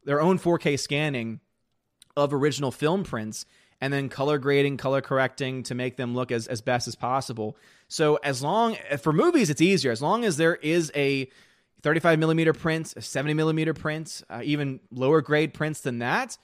their 0.05 0.21
own 0.21 0.39
4K 0.39 0.79
scanning 0.79 1.41
of 2.17 2.35
original 2.35 2.71
film 2.71 3.05
prints 3.05 3.47
and 3.81 3.93
then 3.93 4.09
color 4.09 4.39
grading, 4.39 4.77
color 4.77 5.01
correcting 5.01 5.63
to 5.65 5.75
make 5.75 5.97
them 5.97 6.15
look 6.15 6.31
as, 6.33 6.47
as 6.47 6.61
best 6.61 6.89
as 6.89 6.95
possible. 6.95 7.57
So 7.89 8.17
as 8.17 8.43
long 8.43 8.77
for 8.99 9.13
movies, 9.13 9.51
it's 9.51 9.61
easier 9.61 9.93
as 9.93 10.03
long 10.03 10.25
as 10.25 10.37
there 10.37 10.57
is 10.57 10.91
a 10.95 11.29
35 11.83 12.19
millimeter 12.19 12.53
print, 12.53 12.95
a 12.97 13.03
70 13.03 13.35
millimeter 13.35 13.75
print, 13.75 14.23
uh, 14.31 14.41
even 14.43 14.81
lower 14.91 15.21
grade 15.21 15.53
prints 15.53 15.81
than 15.81 15.99
that. 15.99 16.39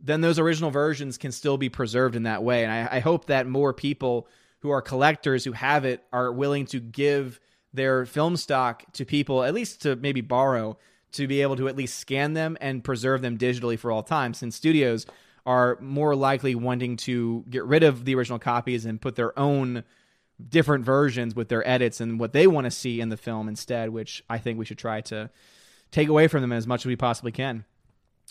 Then 0.00 0.20
those 0.20 0.38
original 0.38 0.70
versions 0.70 1.18
can 1.18 1.32
still 1.32 1.56
be 1.56 1.68
preserved 1.68 2.14
in 2.14 2.24
that 2.24 2.44
way. 2.44 2.62
And 2.62 2.72
I, 2.72 2.96
I 2.96 3.00
hope 3.00 3.26
that 3.26 3.46
more 3.46 3.72
people 3.72 4.28
who 4.60 4.70
are 4.70 4.82
collectors 4.82 5.44
who 5.44 5.52
have 5.52 5.84
it 5.84 6.04
are 6.12 6.32
willing 6.32 6.66
to 6.66 6.80
give 6.80 7.40
their 7.72 8.06
film 8.06 8.36
stock 8.36 8.84
to 8.92 9.04
people, 9.04 9.42
at 9.42 9.54
least 9.54 9.82
to 9.82 9.96
maybe 9.96 10.20
borrow, 10.20 10.78
to 11.12 11.26
be 11.26 11.42
able 11.42 11.56
to 11.56 11.68
at 11.68 11.76
least 11.76 11.98
scan 11.98 12.34
them 12.34 12.56
and 12.60 12.84
preserve 12.84 13.22
them 13.22 13.38
digitally 13.38 13.78
for 13.78 13.90
all 13.90 14.02
time. 14.02 14.34
Since 14.34 14.56
studios 14.56 15.06
are 15.44 15.78
more 15.80 16.14
likely 16.14 16.54
wanting 16.54 16.96
to 16.96 17.44
get 17.48 17.64
rid 17.64 17.82
of 17.82 18.04
the 18.04 18.14
original 18.14 18.38
copies 18.38 18.84
and 18.84 19.00
put 19.00 19.16
their 19.16 19.38
own 19.38 19.84
different 20.48 20.84
versions 20.84 21.34
with 21.34 21.48
their 21.48 21.66
edits 21.66 22.00
and 22.00 22.20
what 22.20 22.32
they 22.32 22.46
want 22.46 22.64
to 22.66 22.70
see 22.70 23.00
in 23.00 23.08
the 23.08 23.16
film 23.16 23.48
instead, 23.48 23.90
which 23.90 24.22
I 24.28 24.38
think 24.38 24.58
we 24.58 24.64
should 24.64 24.78
try 24.78 25.00
to 25.02 25.30
take 25.90 26.08
away 26.08 26.28
from 26.28 26.42
them 26.42 26.52
as 26.52 26.66
much 26.66 26.82
as 26.82 26.86
we 26.86 26.96
possibly 26.96 27.32
can. 27.32 27.64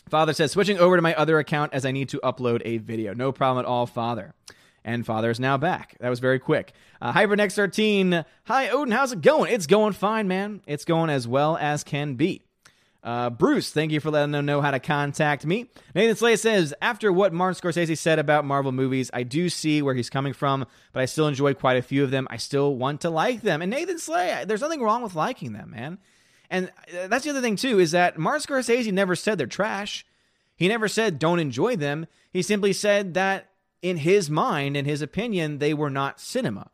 Father 0.10 0.34
says, 0.34 0.52
switching 0.52 0.78
over 0.78 0.96
to 0.96 1.02
my 1.02 1.16
other 1.16 1.40
account 1.40 1.74
as 1.74 1.86
I 1.86 1.92
need 1.92 2.10
to 2.10 2.20
upload 2.20 2.62
a 2.64 2.78
video. 2.78 3.14
No 3.14 3.32
problem 3.32 3.66
at 3.66 3.68
all, 3.68 3.88
Father. 3.88 4.34
And 4.84 5.04
Father 5.04 5.32
is 5.32 5.40
now 5.40 5.58
back. 5.58 5.96
That 6.00 6.10
was 6.10 6.20
very 6.20 6.38
quick. 6.38 6.74
Uh, 7.02 7.12
HyperNext13, 7.12 8.24
hi 8.44 8.70
Odin, 8.70 8.92
how's 8.92 9.14
it 9.14 9.22
going? 9.22 9.52
It's 9.52 9.66
going 9.66 9.94
fine, 9.94 10.28
man. 10.28 10.62
It's 10.68 10.86
going 10.86 11.10
as 11.10 11.28
well 11.28 11.58
as 11.58 11.84
can 11.84 12.14
be. 12.14 12.44
Uh, 13.06 13.30
Bruce, 13.30 13.72
thank 13.72 13.92
you 13.92 14.00
for 14.00 14.10
letting 14.10 14.32
them 14.32 14.48
know 14.48 14.62
how 14.62 14.72
to 14.72 14.80
contact 14.80 15.46
me. 15.46 15.70
Nathan 15.94 16.16
Slay 16.16 16.36
says, 16.36 16.74
after 16.82 17.14
what 17.14 17.34
Martin 17.34 17.62
Scorsese 17.62 17.96
said 17.96 18.18
about 18.18 18.46
Marvel 18.46 18.72
movies, 18.72 19.12
I 19.14 19.22
do 19.22 19.48
see 19.48 19.84
where 19.84 19.94
he's 19.94 20.10
coming 20.10 20.34
from, 20.34 20.66
but 20.92 21.04
I 21.04 21.06
still 21.06 21.28
enjoyed 21.28 21.60
quite 21.60 21.78
a 21.78 21.84
few 21.84 22.04
of 22.04 22.10
them. 22.10 22.28
I 22.32 22.38
still 22.38 22.76
want 22.76 23.02
to 23.02 23.12
like 23.12 23.44
them. 23.44 23.62
And 23.62 23.70
Nathan 23.70 24.00
Slay, 24.00 24.44
there's 24.48 24.62
nothing 24.62 24.82
wrong 24.82 25.04
with 25.04 25.14
liking 25.14 25.54
them, 25.54 25.70
man. 25.70 26.00
And 26.50 26.72
uh, 27.00 27.08
that's 27.08 27.26
the 27.26 27.30
other 27.30 27.42
thing, 27.42 27.58
too, 27.58 27.80
is 27.80 27.92
that 27.92 28.18
Martin 28.18 28.42
Scorsese 28.42 28.92
never 28.92 29.16
said 29.16 29.38
they're 29.38 29.46
trash. 29.46 30.04
He 30.56 30.68
never 30.68 30.88
said 30.88 31.20
don't 31.20 31.40
enjoy 31.40 31.76
them. 31.76 32.08
He 32.32 32.42
simply 32.42 32.74
said 32.74 33.14
that 33.14 33.52
in 33.84 33.98
his 33.98 34.32
mind, 34.32 34.76
in 34.76 34.86
his 34.86 35.04
opinion, 35.04 35.60
they 35.60 35.76
were 35.76 35.92
not 35.92 36.20
cinema. 36.20 36.72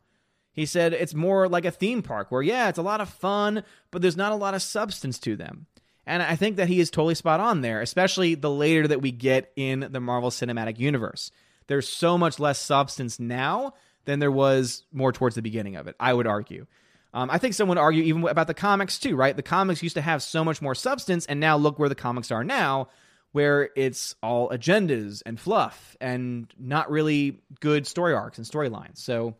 He 0.50 0.64
said 0.64 0.94
it's 0.94 1.14
more 1.14 1.46
like 1.46 1.66
a 1.66 1.70
theme 1.70 2.00
park 2.00 2.32
where, 2.32 2.40
yeah, 2.40 2.70
it's 2.70 2.78
a 2.78 2.82
lot 2.82 3.02
of 3.02 3.10
fun, 3.10 3.64
but 3.90 4.00
there's 4.00 4.16
not 4.16 4.32
a 4.32 4.36
lot 4.36 4.54
of 4.54 4.62
substance 4.62 5.18
to 5.18 5.36
them. 5.36 5.66
And 6.06 6.22
I 6.22 6.36
think 6.36 6.56
that 6.56 6.68
he 6.68 6.80
is 6.80 6.90
totally 6.90 7.14
spot 7.14 7.40
on 7.40 7.60
there, 7.60 7.80
especially 7.80 8.34
the 8.34 8.50
later 8.50 8.88
that 8.88 9.00
we 9.00 9.12
get 9.12 9.52
in 9.56 9.86
the 9.90 10.00
Marvel 10.00 10.30
Cinematic 10.30 10.78
Universe. 10.78 11.30
There's 11.68 11.88
so 11.88 12.18
much 12.18 12.40
less 12.40 12.58
substance 12.58 13.20
now 13.20 13.74
than 14.04 14.18
there 14.18 14.32
was 14.32 14.84
more 14.92 15.12
towards 15.12 15.36
the 15.36 15.42
beginning 15.42 15.76
of 15.76 15.86
it, 15.86 15.94
I 16.00 16.12
would 16.12 16.26
argue. 16.26 16.66
Um, 17.14 17.30
I 17.30 17.38
think 17.38 17.54
someone 17.54 17.76
would 17.76 17.82
argue 17.82 18.02
even 18.04 18.26
about 18.26 18.46
the 18.46 18.54
comics 18.54 18.98
too, 18.98 19.14
right? 19.16 19.36
The 19.36 19.42
comics 19.42 19.82
used 19.82 19.96
to 19.96 20.02
have 20.02 20.22
so 20.22 20.44
much 20.44 20.60
more 20.60 20.74
substance, 20.74 21.26
and 21.26 21.38
now 21.38 21.56
look 21.56 21.78
where 21.78 21.88
the 21.88 21.94
comics 21.94 22.30
are 22.30 22.42
now, 22.42 22.88
where 23.32 23.70
it's 23.76 24.14
all 24.22 24.48
agendas 24.48 25.22
and 25.24 25.38
fluff 25.38 25.96
and 26.00 26.52
not 26.58 26.90
really 26.90 27.40
good 27.60 27.86
story 27.86 28.14
arcs 28.14 28.38
and 28.38 28.46
storylines. 28.46 28.98
So 28.98 29.34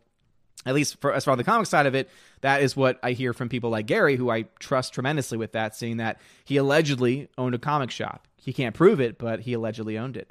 at 0.64 0.74
least 0.74 1.00
for, 1.00 1.12
as 1.12 1.24
far 1.24 1.32
as 1.32 1.38
the 1.38 1.44
comic 1.44 1.66
side 1.66 1.86
of 1.86 1.94
it, 1.94 2.08
that 2.40 2.62
is 2.62 2.76
what 2.76 2.98
I 3.02 3.12
hear 3.12 3.32
from 3.32 3.48
people 3.48 3.70
like 3.70 3.86
Gary, 3.86 4.16
who 4.16 4.30
I 4.30 4.42
trust 4.58 4.94
tremendously 4.94 5.38
with 5.38 5.52
that, 5.52 5.74
seeing 5.74 5.96
that 5.96 6.20
he 6.44 6.56
allegedly 6.56 7.28
owned 7.36 7.54
a 7.54 7.58
comic 7.58 7.90
shop. 7.90 8.28
He 8.36 8.52
can't 8.52 8.74
prove 8.74 9.00
it, 9.00 9.18
but 9.18 9.40
he 9.40 9.52
allegedly 9.54 9.98
owned 9.98 10.16
it. 10.16 10.30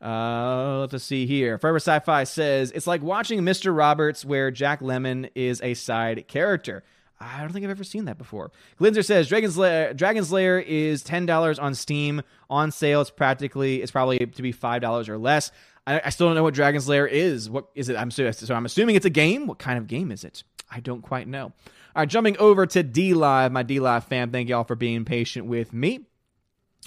Uh, 0.00 0.86
let's 0.90 1.04
see 1.04 1.26
here. 1.26 1.58
Forever 1.58 1.78
Sci-Fi 1.78 2.24
says 2.24 2.70
it's 2.72 2.86
like 2.86 3.02
watching 3.02 3.40
Mr. 3.40 3.74
Roberts, 3.76 4.24
where 4.24 4.50
Jack 4.50 4.80
Lemmon 4.80 5.30
is 5.34 5.62
a 5.62 5.74
side 5.74 6.28
character. 6.28 6.84
I 7.20 7.40
don't 7.40 7.52
think 7.52 7.64
I've 7.64 7.70
ever 7.70 7.84
seen 7.84 8.04
that 8.04 8.18
before. 8.18 8.50
Glinzer 8.78 9.04
says 9.04 9.28
Dragon's 9.28 9.56
Lair, 9.56 9.94
Dragon's 9.94 10.30
Lair 10.30 10.58
is 10.58 11.02
ten 11.02 11.26
dollars 11.26 11.58
on 11.58 11.74
Steam 11.74 12.22
on 12.50 12.70
sale. 12.70 13.00
It's 13.00 13.10
practically 13.10 13.80
it's 13.80 13.92
probably 13.92 14.18
to 14.18 14.42
be 14.42 14.52
five 14.52 14.82
dollars 14.82 15.08
or 15.08 15.16
less. 15.16 15.50
I, 15.86 16.02
I, 16.06 16.10
still 16.10 16.26
don't 16.26 16.36
know 16.36 16.42
what 16.42 16.54
Dragon's 16.54 16.88
Lair 16.88 17.06
is. 17.06 17.50
What 17.50 17.68
is 17.74 17.88
it? 17.88 17.96
I'm 17.96 18.10
so, 18.10 18.30
so 18.30 18.54
I'm 18.54 18.64
assuming 18.64 18.96
it's 18.96 19.06
a 19.06 19.10
game. 19.10 19.46
What 19.46 19.58
kind 19.58 19.78
of 19.78 19.86
game 19.86 20.10
is 20.10 20.24
it? 20.24 20.42
I 20.70 20.80
don't 20.80 21.02
quite 21.02 21.28
know. 21.28 21.44
All 21.44 21.52
right, 21.96 22.08
jumping 22.08 22.38
over 22.38 22.66
to 22.66 22.82
D 22.82 23.14
Live, 23.14 23.52
my 23.52 23.62
D 23.62 23.80
Live 23.80 24.04
fam. 24.04 24.30
Thank 24.30 24.48
y'all 24.48 24.64
for 24.64 24.76
being 24.76 25.04
patient 25.04 25.46
with 25.46 25.72
me. 25.72 26.00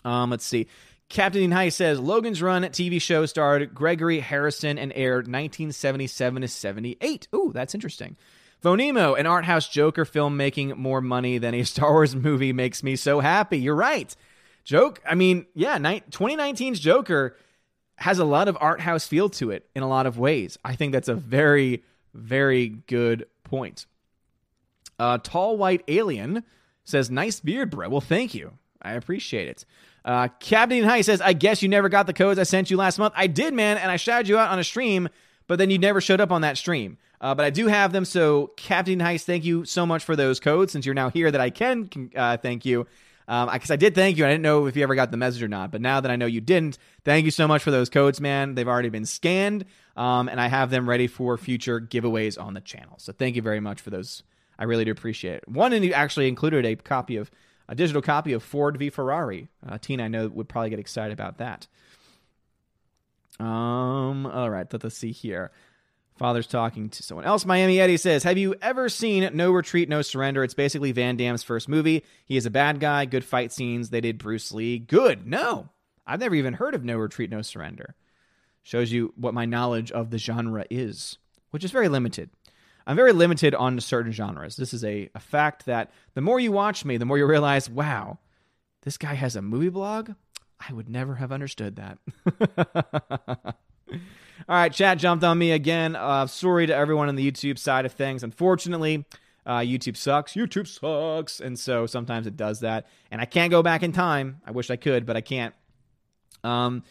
Um, 0.03 0.29
let's 0.29 0.45
see. 0.45 0.67
Captain 1.09 1.51
High 1.51 1.69
says 1.69 1.99
Logan's 1.99 2.41
Run 2.41 2.63
TV 2.63 3.01
show 3.01 3.25
starred 3.25 3.73
Gregory 3.73 4.19
Harrison 4.19 4.77
and 4.77 4.91
aired 4.93 5.27
1977 5.27 6.41
to 6.41 6.47
78. 6.47 7.27
Ooh, 7.33 7.51
that's 7.53 7.73
interesting. 7.73 8.17
Phonemo, 8.61 9.17
an 9.17 9.25
art 9.25 9.45
house 9.45 9.69
Joker 9.69 10.03
film 10.03 10.35
making 10.35 10.69
more 10.77 10.99
money 10.99 11.37
than 11.37 11.53
a 11.53 11.63
Star 11.65 11.93
Wars 11.93 12.15
movie 12.15 12.51
makes 12.51 12.83
me 12.83 12.95
so 12.95 13.19
happy. 13.19 13.59
You're 13.59 13.75
right. 13.75 14.13
Joke, 14.65 15.01
I 15.07 15.15
mean, 15.15 15.45
yeah, 15.53 15.77
2019's 15.77 16.81
Joker 16.81 17.37
has 17.97 18.19
a 18.19 18.25
lot 18.25 18.47
of 18.47 18.57
art 18.61 18.79
house 18.79 19.07
feel 19.07 19.29
to 19.29 19.51
it 19.51 19.67
in 19.75 19.83
a 19.83 19.87
lot 19.87 20.05
of 20.05 20.17
ways. 20.17 20.57
I 20.63 20.75
think 20.75 20.93
that's 20.93 21.07
a 21.07 21.15
very, 21.15 21.83
very 22.13 22.69
good 22.87 23.27
point. 23.43 23.85
Uh, 24.99 25.17
Tall 25.17 25.57
White 25.57 25.83
Alien 25.87 26.43
says, 26.85 27.09
Nice 27.11 27.39
beard, 27.39 27.69
bro. 27.69 27.89
Well, 27.89 28.01
thank 28.01 28.33
you. 28.33 28.53
I 28.81 28.93
appreciate 28.93 29.47
it. 29.47 29.65
Uh, 30.05 30.29
Captain 30.39 30.83
High 30.83 31.01
says, 31.01 31.19
I 31.21 31.33
guess 31.33 31.61
you 31.61 31.67
never 31.67 31.89
got 31.89 32.07
the 32.07 32.13
codes 32.13 32.39
I 32.39 32.43
sent 32.43 32.71
you 32.71 32.77
last 32.77 32.97
month. 32.97 33.13
I 33.17 33.27
did, 33.27 33.53
man, 33.53 33.77
and 33.77 33.91
I 33.91 33.97
shouted 33.97 34.29
you 34.29 34.37
out 34.37 34.51
on 34.51 34.59
a 34.59 34.63
stream, 34.63 35.09
but 35.47 35.59
then 35.59 35.69
you 35.69 35.77
never 35.77 35.99
showed 35.99 36.21
up 36.21 36.31
on 36.31 36.41
that 36.41 36.57
stream. 36.57 36.97
Uh, 37.19 37.33
but 37.33 37.45
I 37.45 37.49
do 37.49 37.67
have 37.67 37.91
them, 37.91 38.05
so 38.05 38.51
Captain 38.57 38.99
Heist, 38.99 39.23
thank 39.23 39.43
you 39.43 39.65
so 39.65 39.85
much 39.85 40.03
for 40.03 40.15
those 40.15 40.39
codes. 40.39 40.71
Since 40.71 40.85
you're 40.85 40.95
now 40.95 41.09
here, 41.09 41.31
that 41.31 41.41
I 41.41 41.49
can 41.49 41.89
uh, 42.15 42.37
thank 42.37 42.63
you. 42.63 42.85
Because 43.27 43.69
um, 43.69 43.73
I 43.73 43.75
did 43.75 43.93
thank 43.93 44.17
you. 44.17 44.25
I 44.25 44.29
didn't 44.29 44.43
know 44.43 44.67
if 44.67 44.77
you 44.77 44.83
ever 44.83 44.95
got 44.95 45.11
the 45.11 45.17
message 45.17 45.43
or 45.43 45.49
not, 45.49 45.69
but 45.69 45.81
now 45.81 45.99
that 45.99 46.09
I 46.09 46.15
know 46.15 46.27
you 46.27 46.39
didn't, 46.39 46.77
thank 47.03 47.25
you 47.25 47.31
so 47.31 47.45
much 47.45 47.61
for 47.61 47.71
those 47.71 47.89
codes, 47.89 48.21
man. 48.21 48.55
They've 48.55 48.67
already 48.67 48.87
been 48.87 49.05
scanned, 49.05 49.65
um, 49.97 50.29
and 50.29 50.39
I 50.39 50.47
have 50.47 50.69
them 50.69 50.87
ready 50.87 51.07
for 51.07 51.37
future 51.37 51.81
giveaways 51.81 52.41
on 52.41 52.53
the 52.53 52.61
channel. 52.61 52.95
So 52.99 53.11
thank 53.11 53.35
you 53.35 53.41
very 53.41 53.59
much 53.59 53.81
for 53.81 53.89
those. 53.89 54.23
I 54.57 54.63
really 54.63 54.85
do 54.85 54.91
appreciate 54.91 55.35
it. 55.35 55.47
One, 55.49 55.73
and 55.73 55.83
you 55.83 55.91
actually 55.91 56.29
included 56.29 56.65
a 56.65 56.77
copy 56.77 57.17
of 57.17 57.29
a 57.67 57.75
digital 57.75 58.01
copy 58.01 58.31
of 58.31 58.43
Ford 58.43 58.77
v 58.77 58.89
Ferrari. 58.89 59.49
Uh, 59.67 59.77
Tina, 59.77 60.05
I 60.05 60.07
know 60.07 60.29
would 60.29 60.47
probably 60.47 60.69
get 60.69 60.79
excited 60.79 61.11
about 61.11 61.39
that. 61.39 61.67
Um. 63.41 64.25
All 64.25 64.49
right. 64.49 64.71
Let 64.71 64.85
us 64.85 64.95
see 64.95 65.11
here. 65.11 65.51
Father's 66.17 66.47
talking 66.47 66.89
to 66.89 67.03
someone 67.03 67.25
else. 67.25 67.45
Miami 67.45 67.79
Eddie 67.79 67.97
says, 67.97 68.23
Have 68.23 68.37
you 68.37 68.55
ever 68.61 68.89
seen 68.89 69.29
No 69.33 69.51
Retreat, 69.51 69.89
No 69.89 70.01
Surrender? 70.01 70.43
It's 70.43 70.53
basically 70.53 70.91
Van 70.91 71.15
Damme's 71.15 71.43
first 71.43 71.69
movie. 71.69 72.03
He 72.25 72.37
is 72.37 72.45
a 72.45 72.51
bad 72.51 72.79
guy, 72.79 73.05
good 73.05 73.23
fight 73.23 73.51
scenes. 73.51 73.89
They 73.89 74.01
did 74.01 74.17
Bruce 74.17 74.51
Lee. 74.51 74.79
Good. 74.79 75.27
No. 75.27 75.69
I've 76.05 76.19
never 76.19 76.35
even 76.35 76.53
heard 76.53 76.75
of 76.75 76.83
No 76.83 76.97
Retreat, 76.97 77.29
No 77.29 77.41
Surrender. 77.41 77.95
Shows 78.63 78.91
you 78.91 79.13
what 79.15 79.33
my 79.33 79.45
knowledge 79.45 79.91
of 79.91 80.09
the 80.09 80.17
genre 80.17 80.65
is, 80.69 81.17
which 81.51 81.63
is 81.63 81.71
very 81.71 81.87
limited. 81.87 82.29
I'm 82.85 82.95
very 82.95 83.13
limited 83.13 83.53
on 83.53 83.79
certain 83.79 84.11
genres. 84.11 84.55
This 84.55 84.73
is 84.73 84.83
a, 84.83 85.09
a 85.13 85.19
fact 85.19 85.65
that 85.65 85.91
the 86.13 86.21
more 86.21 86.39
you 86.39 86.51
watch 86.51 86.85
me, 86.85 86.97
the 86.97 87.05
more 87.05 87.17
you 87.17 87.25
realize, 87.25 87.69
wow, 87.69 88.17
this 88.83 88.97
guy 88.97 89.13
has 89.13 89.35
a 89.35 89.41
movie 89.41 89.69
blog? 89.69 90.11
I 90.59 90.73
would 90.73 90.89
never 90.89 91.15
have 91.15 91.31
understood 91.31 91.75
that. 91.75 93.55
All 94.47 94.55
right, 94.55 94.71
chat 94.71 94.97
jumped 94.97 95.23
on 95.23 95.37
me 95.37 95.51
again. 95.51 95.95
Uh, 95.95 96.27
sorry 96.27 96.67
to 96.67 96.75
everyone 96.75 97.09
on 97.09 97.15
the 97.15 97.31
YouTube 97.31 97.57
side 97.57 97.85
of 97.85 97.93
things. 97.93 98.23
Unfortunately, 98.23 99.05
uh, 99.45 99.59
YouTube 99.59 99.97
sucks. 99.97 100.33
YouTube 100.33 100.67
sucks. 100.67 101.39
And 101.39 101.57
so 101.57 101.85
sometimes 101.85 102.27
it 102.27 102.37
does 102.37 102.59
that. 102.59 102.87
And 103.11 103.21
I 103.21 103.25
can't 103.25 103.51
go 103.51 103.63
back 103.63 103.83
in 103.83 103.91
time. 103.91 104.41
I 104.45 104.51
wish 104.51 104.69
I 104.69 104.75
could, 104.75 105.05
but 105.05 105.15
I 105.15 105.21
can't. 105.21 105.55
Um, 106.43 106.83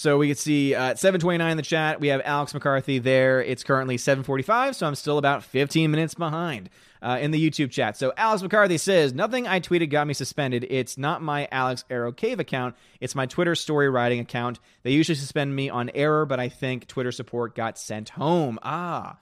so 0.00 0.16
we 0.16 0.28
can 0.28 0.36
see 0.36 0.74
uh, 0.74 0.92
at 0.92 0.98
729 0.98 1.50
in 1.50 1.56
the 1.58 1.62
chat, 1.62 2.00
we 2.00 2.08
have 2.08 2.22
Alex 2.24 2.54
McCarthy 2.54 2.98
there. 2.98 3.42
It's 3.42 3.62
currently 3.62 3.98
745, 3.98 4.74
so 4.74 4.86
I'm 4.86 4.94
still 4.94 5.18
about 5.18 5.44
15 5.44 5.90
minutes 5.90 6.14
behind 6.14 6.70
uh, 7.02 7.18
in 7.20 7.32
the 7.32 7.50
YouTube 7.50 7.70
chat. 7.70 7.98
So 7.98 8.10
Alex 8.16 8.40
McCarthy 8.40 8.78
says, 8.78 9.12
Nothing 9.12 9.46
I 9.46 9.60
tweeted 9.60 9.90
got 9.90 10.06
me 10.06 10.14
suspended. 10.14 10.66
It's 10.70 10.96
not 10.96 11.20
my 11.20 11.48
Alex 11.52 11.84
Arrow 11.90 12.12
Cave 12.12 12.40
account. 12.40 12.76
It's 12.98 13.14
my 13.14 13.26
Twitter 13.26 13.54
story 13.54 13.90
writing 13.90 14.20
account. 14.20 14.58
They 14.84 14.92
usually 14.92 15.16
suspend 15.16 15.54
me 15.54 15.68
on 15.68 15.90
error, 15.94 16.24
but 16.24 16.40
I 16.40 16.48
think 16.48 16.86
Twitter 16.86 17.12
support 17.12 17.54
got 17.54 17.76
sent 17.76 18.08
home. 18.08 18.58
Ah. 18.62 19.18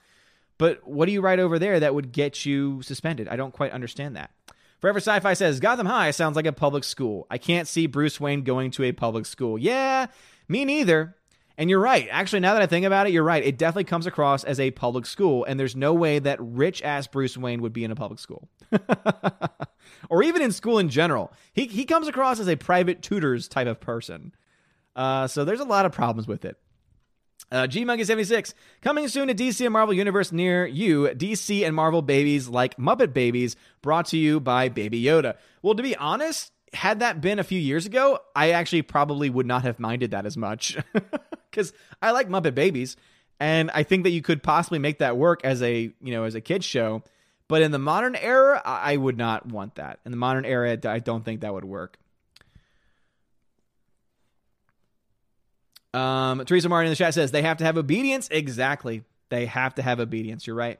But 0.58 0.86
what 0.86 1.06
do 1.06 1.12
you 1.12 1.20
write 1.20 1.40
over 1.40 1.58
there 1.58 1.80
that 1.80 1.96
would 1.96 2.12
get 2.12 2.46
you 2.46 2.82
suspended? 2.82 3.26
I 3.26 3.34
don't 3.34 3.52
quite 3.52 3.72
understand 3.72 4.14
that. 4.14 4.30
Forever 4.80 5.00
Sci 5.00 5.18
Fi 5.18 5.34
says 5.34 5.58
Gotham 5.58 5.86
High 5.86 6.12
sounds 6.12 6.36
like 6.36 6.46
a 6.46 6.52
public 6.52 6.84
school. 6.84 7.26
I 7.28 7.38
can't 7.38 7.66
see 7.66 7.88
Bruce 7.88 8.20
Wayne 8.20 8.42
going 8.42 8.70
to 8.72 8.84
a 8.84 8.92
public 8.92 9.26
school. 9.26 9.58
Yeah, 9.58 10.06
me 10.48 10.64
neither. 10.64 11.14
And 11.56 11.68
you're 11.68 11.80
right. 11.80 12.06
Actually, 12.10 12.40
now 12.40 12.52
that 12.52 12.62
I 12.62 12.66
think 12.66 12.86
about 12.86 13.08
it, 13.08 13.12
you're 13.12 13.24
right. 13.24 13.44
It 13.44 13.58
definitely 13.58 13.84
comes 13.84 14.06
across 14.06 14.44
as 14.44 14.60
a 14.60 14.70
public 14.70 15.06
school, 15.06 15.44
and 15.44 15.58
there's 15.58 15.74
no 15.74 15.92
way 15.92 16.20
that 16.20 16.38
rich 16.40 16.82
ass 16.82 17.08
Bruce 17.08 17.36
Wayne 17.36 17.62
would 17.62 17.72
be 17.72 17.82
in 17.82 17.90
a 17.90 17.96
public 17.96 18.20
school. 18.20 18.48
or 20.10 20.22
even 20.22 20.40
in 20.40 20.52
school 20.52 20.78
in 20.78 20.88
general. 20.88 21.32
He, 21.52 21.66
he 21.66 21.84
comes 21.84 22.06
across 22.06 22.38
as 22.38 22.48
a 22.48 22.54
private 22.54 23.02
tutors 23.02 23.48
type 23.48 23.66
of 23.66 23.80
person. 23.80 24.32
Uh, 24.94 25.26
so 25.26 25.44
there's 25.44 25.58
a 25.58 25.64
lot 25.64 25.84
of 25.84 25.90
problems 25.90 26.28
with 26.28 26.44
it. 26.44 26.56
Uh, 27.50 27.66
G 27.66 27.84
Monkey 27.84 28.04
76 28.04 28.52
coming 28.82 29.08
soon 29.08 29.28
to 29.28 29.34
DC 29.34 29.64
and 29.64 29.72
Marvel 29.72 29.94
Universe 29.94 30.32
near 30.32 30.66
you. 30.66 31.08
DC 31.08 31.66
and 31.66 31.74
Marvel 31.74 32.02
babies 32.02 32.48
like 32.48 32.76
Muppet 32.76 33.12
Babies, 33.12 33.56
brought 33.80 34.06
to 34.06 34.18
you 34.18 34.38
by 34.38 34.68
Baby 34.68 35.02
Yoda. 35.02 35.36
Well, 35.62 35.74
to 35.74 35.82
be 35.82 35.96
honest, 35.96 36.52
had 36.72 37.00
that 37.00 37.20
been 37.20 37.38
a 37.38 37.44
few 37.44 37.58
years 37.58 37.86
ago, 37.86 38.18
I 38.34 38.50
actually 38.50 38.82
probably 38.82 39.30
would 39.30 39.46
not 39.46 39.62
have 39.62 39.78
minded 39.78 40.10
that 40.12 40.26
as 40.26 40.36
much 40.36 40.76
because 41.50 41.72
I 42.02 42.10
like 42.10 42.28
Muppet 42.28 42.54
Babies, 42.54 42.96
and 43.40 43.70
I 43.72 43.82
think 43.82 44.04
that 44.04 44.10
you 44.10 44.22
could 44.22 44.42
possibly 44.42 44.78
make 44.78 44.98
that 44.98 45.16
work 45.16 45.40
as 45.44 45.62
a 45.62 45.92
you 46.00 46.12
know 46.12 46.24
as 46.24 46.34
a 46.34 46.40
kids 46.40 46.64
show. 46.64 47.02
But 47.48 47.62
in 47.62 47.70
the 47.70 47.78
modern 47.78 48.14
era, 48.14 48.60
I 48.62 48.96
would 48.96 49.16
not 49.16 49.46
want 49.46 49.76
that. 49.76 50.00
In 50.04 50.10
the 50.10 50.18
modern 50.18 50.44
era, 50.44 50.78
I 50.84 50.98
don't 50.98 51.24
think 51.24 51.40
that 51.40 51.54
would 51.54 51.64
work. 51.64 51.98
Um, 55.94 56.44
Teresa 56.44 56.68
Martin 56.68 56.88
in 56.88 56.92
the 56.92 56.96
chat 56.96 57.14
says 57.14 57.30
they 57.30 57.40
have 57.40 57.56
to 57.58 57.64
have 57.64 57.78
obedience. 57.78 58.28
Exactly, 58.30 59.02
they 59.30 59.46
have 59.46 59.74
to 59.76 59.82
have 59.82 59.98
obedience. 59.98 60.46
You're 60.46 60.56
right. 60.56 60.78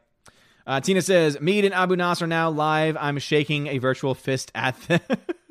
Uh, 0.66 0.80
Tina 0.80 1.00
says, 1.00 1.40
Mead 1.40 1.64
and 1.64 1.72
Abu 1.72 1.96
Nasr 1.96 2.26
now 2.26 2.50
live. 2.50 2.98
I'm 3.00 3.18
shaking 3.18 3.68
a 3.68 3.78
virtual 3.78 4.14
fist 4.14 4.52
at 4.54 4.78
them. 4.82 5.00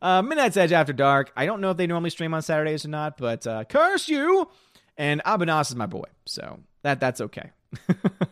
Uh, 0.00 0.22
Midnight's 0.22 0.56
Edge 0.56 0.72
After 0.72 0.92
Dark. 0.92 1.32
I 1.36 1.46
don't 1.46 1.60
know 1.60 1.70
if 1.70 1.76
they 1.76 1.86
normally 1.86 2.10
stream 2.10 2.34
on 2.34 2.42
Saturdays 2.42 2.84
or 2.84 2.88
not, 2.88 3.18
but 3.18 3.46
uh, 3.46 3.64
curse 3.64 4.08
you! 4.08 4.48
And 4.96 5.22
Abanas 5.24 5.70
is 5.70 5.76
my 5.76 5.86
boy, 5.86 6.04
so 6.24 6.60
that 6.82 7.00
that's 7.00 7.20
okay. 7.20 7.50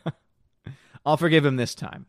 I'll 1.06 1.16
forgive 1.16 1.44
him 1.44 1.56
this 1.56 1.74
time. 1.74 2.06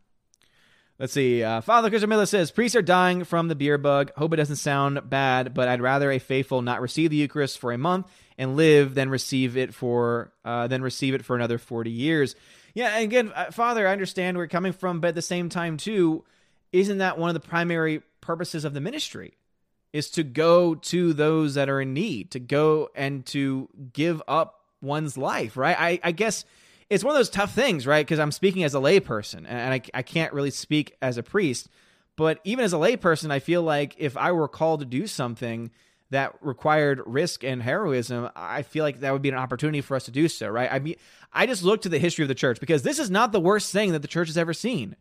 Let's 0.97 1.11
see. 1.11 1.43
Uh, 1.43 1.59
Father 1.59 1.89
Christian 1.89 2.09
Miller 2.09 2.25
says 2.25 2.51
priests 2.51 2.75
are 2.75 2.81
dying 2.81 3.25
from 3.25 3.49
the 3.49 3.55
beer 3.55 3.77
bug. 3.77 4.11
Hope 4.15 4.31
it 4.31 4.37
doesn't 4.37 4.55
sound 4.55 5.09
bad, 5.09 5.53
but 5.53 5.67
I'd 5.67 5.81
rather 5.81 6.09
a 6.09 6.19
faithful 6.19 6.61
not 6.61 6.79
receive 6.79 7.09
the 7.09 7.17
Eucharist 7.17 7.59
for 7.59 7.73
a 7.73 7.77
month 7.77 8.07
and 8.37 8.55
live 8.55 8.95
than 8.95 9.09
receive 9.09 9.57
it 9.57 9.73
for 9.73 10.31
uh, 10.45 10.67
than 10.67 10.81
receive 10.81 11.13
it 11.13 11.25
for 11.25 11.35
another 11.35 11.57
forty 11.57 11.91
years. 11.91 12.35
Yeah, 12.73 12.97
again, 12.97 13.31
uh, 13.35 13.51
Father, 13.51 13.87
I 13.87 13.91
understand 13.91 14.37
where 14.37 14.43
you're 14.43 14.49
coming 14.49 14.73
from, 14.73 15.01
but 15.01 15.09
at 15.09 15.15
the 15.15 15.21
same 15.21 15.49
time, 15.49 15.77
too, 15.77 16.23
isn't 16.71 16.97
that 16.99 17.17
one 17.17 17.29
of 17.29 17.33
the 17.33 17.45
primary 17.45 18.01
purposes 18.21 18.63
of 18.65 18.73
the 18.73 18.81
ministry? 18.81 19.33
Is 19.95 20.09
to 20.09 20.23
go 20.23 20.75
to 20.75 21.13
those 21.13 21.53
that 21.53 21.69
are 21.69 21.79
in 21.79 21.93
need, 21.93 22.29
to 22.29 22.37
go 22.37 22.89
and 22.95 23.25
to 23.25 23.69
give 23.93 24.21
up 24.27 24.59
one's 24.81 25.17
life, 25.17 25.55
right? 25.55 25.77
I, 25.79 25.99
I 26.03 26.11
guess 26.11 26.43
it's 26.89 27.01
one 27.01 27.15
of 27.15 27.17
those 27.17 27.29
tough 27.29 27.53
things, 27.53 27.87
right? 27.87 28.05
Because 28.05 28.19
I'm 28.19 28.33
speaking 28.33 28.65
as 28.65 28.75
a 28.75 28.79
layperson 28.79 29.45
and 29.47 29.73
I, 29.73 29.81
I 29.93 30.01
can't 30.01 30.33
really 30.33 30.51
speak 30.51 30.97
as 31.01 31.17
a 31.17 31.23
priest. 31.23 31.69
But 32.17 32.41
even 32.43 32.65
as 32.65 32.73
a 32.73 32.77
layperson, 32.77 33.31
I 33.31 33.39
feel 33.39 33.63
like 33.63 33.95
if 33.97 34.17
I 34.17 34.33
were 34.33 34.49
called 34.49 34.81
to 34.81 34.85
do 34.85 35.07
something 35.07 35.71
that 36.09 36.35
required 36.41 37.01
risk 37.05 37.45
and 37.45 37.63
heroism, 37.63 38.29
I 38.35 38.63
feel 38.63 38.83
like 38.83 38.99
that 38.99 39.13
would 39.13 39.21
be 39.21 39.29
an 39.29 39.35
opportunity 39.35 39.79
for 39.79 39.95
us 39.95 40.03
to 40.05 40.11
do 40.11 40.27
so, 40.27 40.49
right? 40.49 40.69
I 40.69 40.79
mean, 40.79 40.95
I 41.31 41.45
just 41.45 41.63
look 41.63 41.83
to 41.83 41.89
the 41.89 41.99
history 41.99 42.23
of 42.23 42.29
the 42.29 42.35
church 42.35 42.59
because 42.59 42.83
this 42.83 42.99
is 42.99 43.09
not 43.09 43.31
the 43.31 43.39
worst 43.39 43.71
thing 43.71 43.93
that 43.93 44.01
the 44.01 44.09
church 44.09 44.27
has 44.27 44.37
ever 44.37 44.53
seen. 44.53 44.97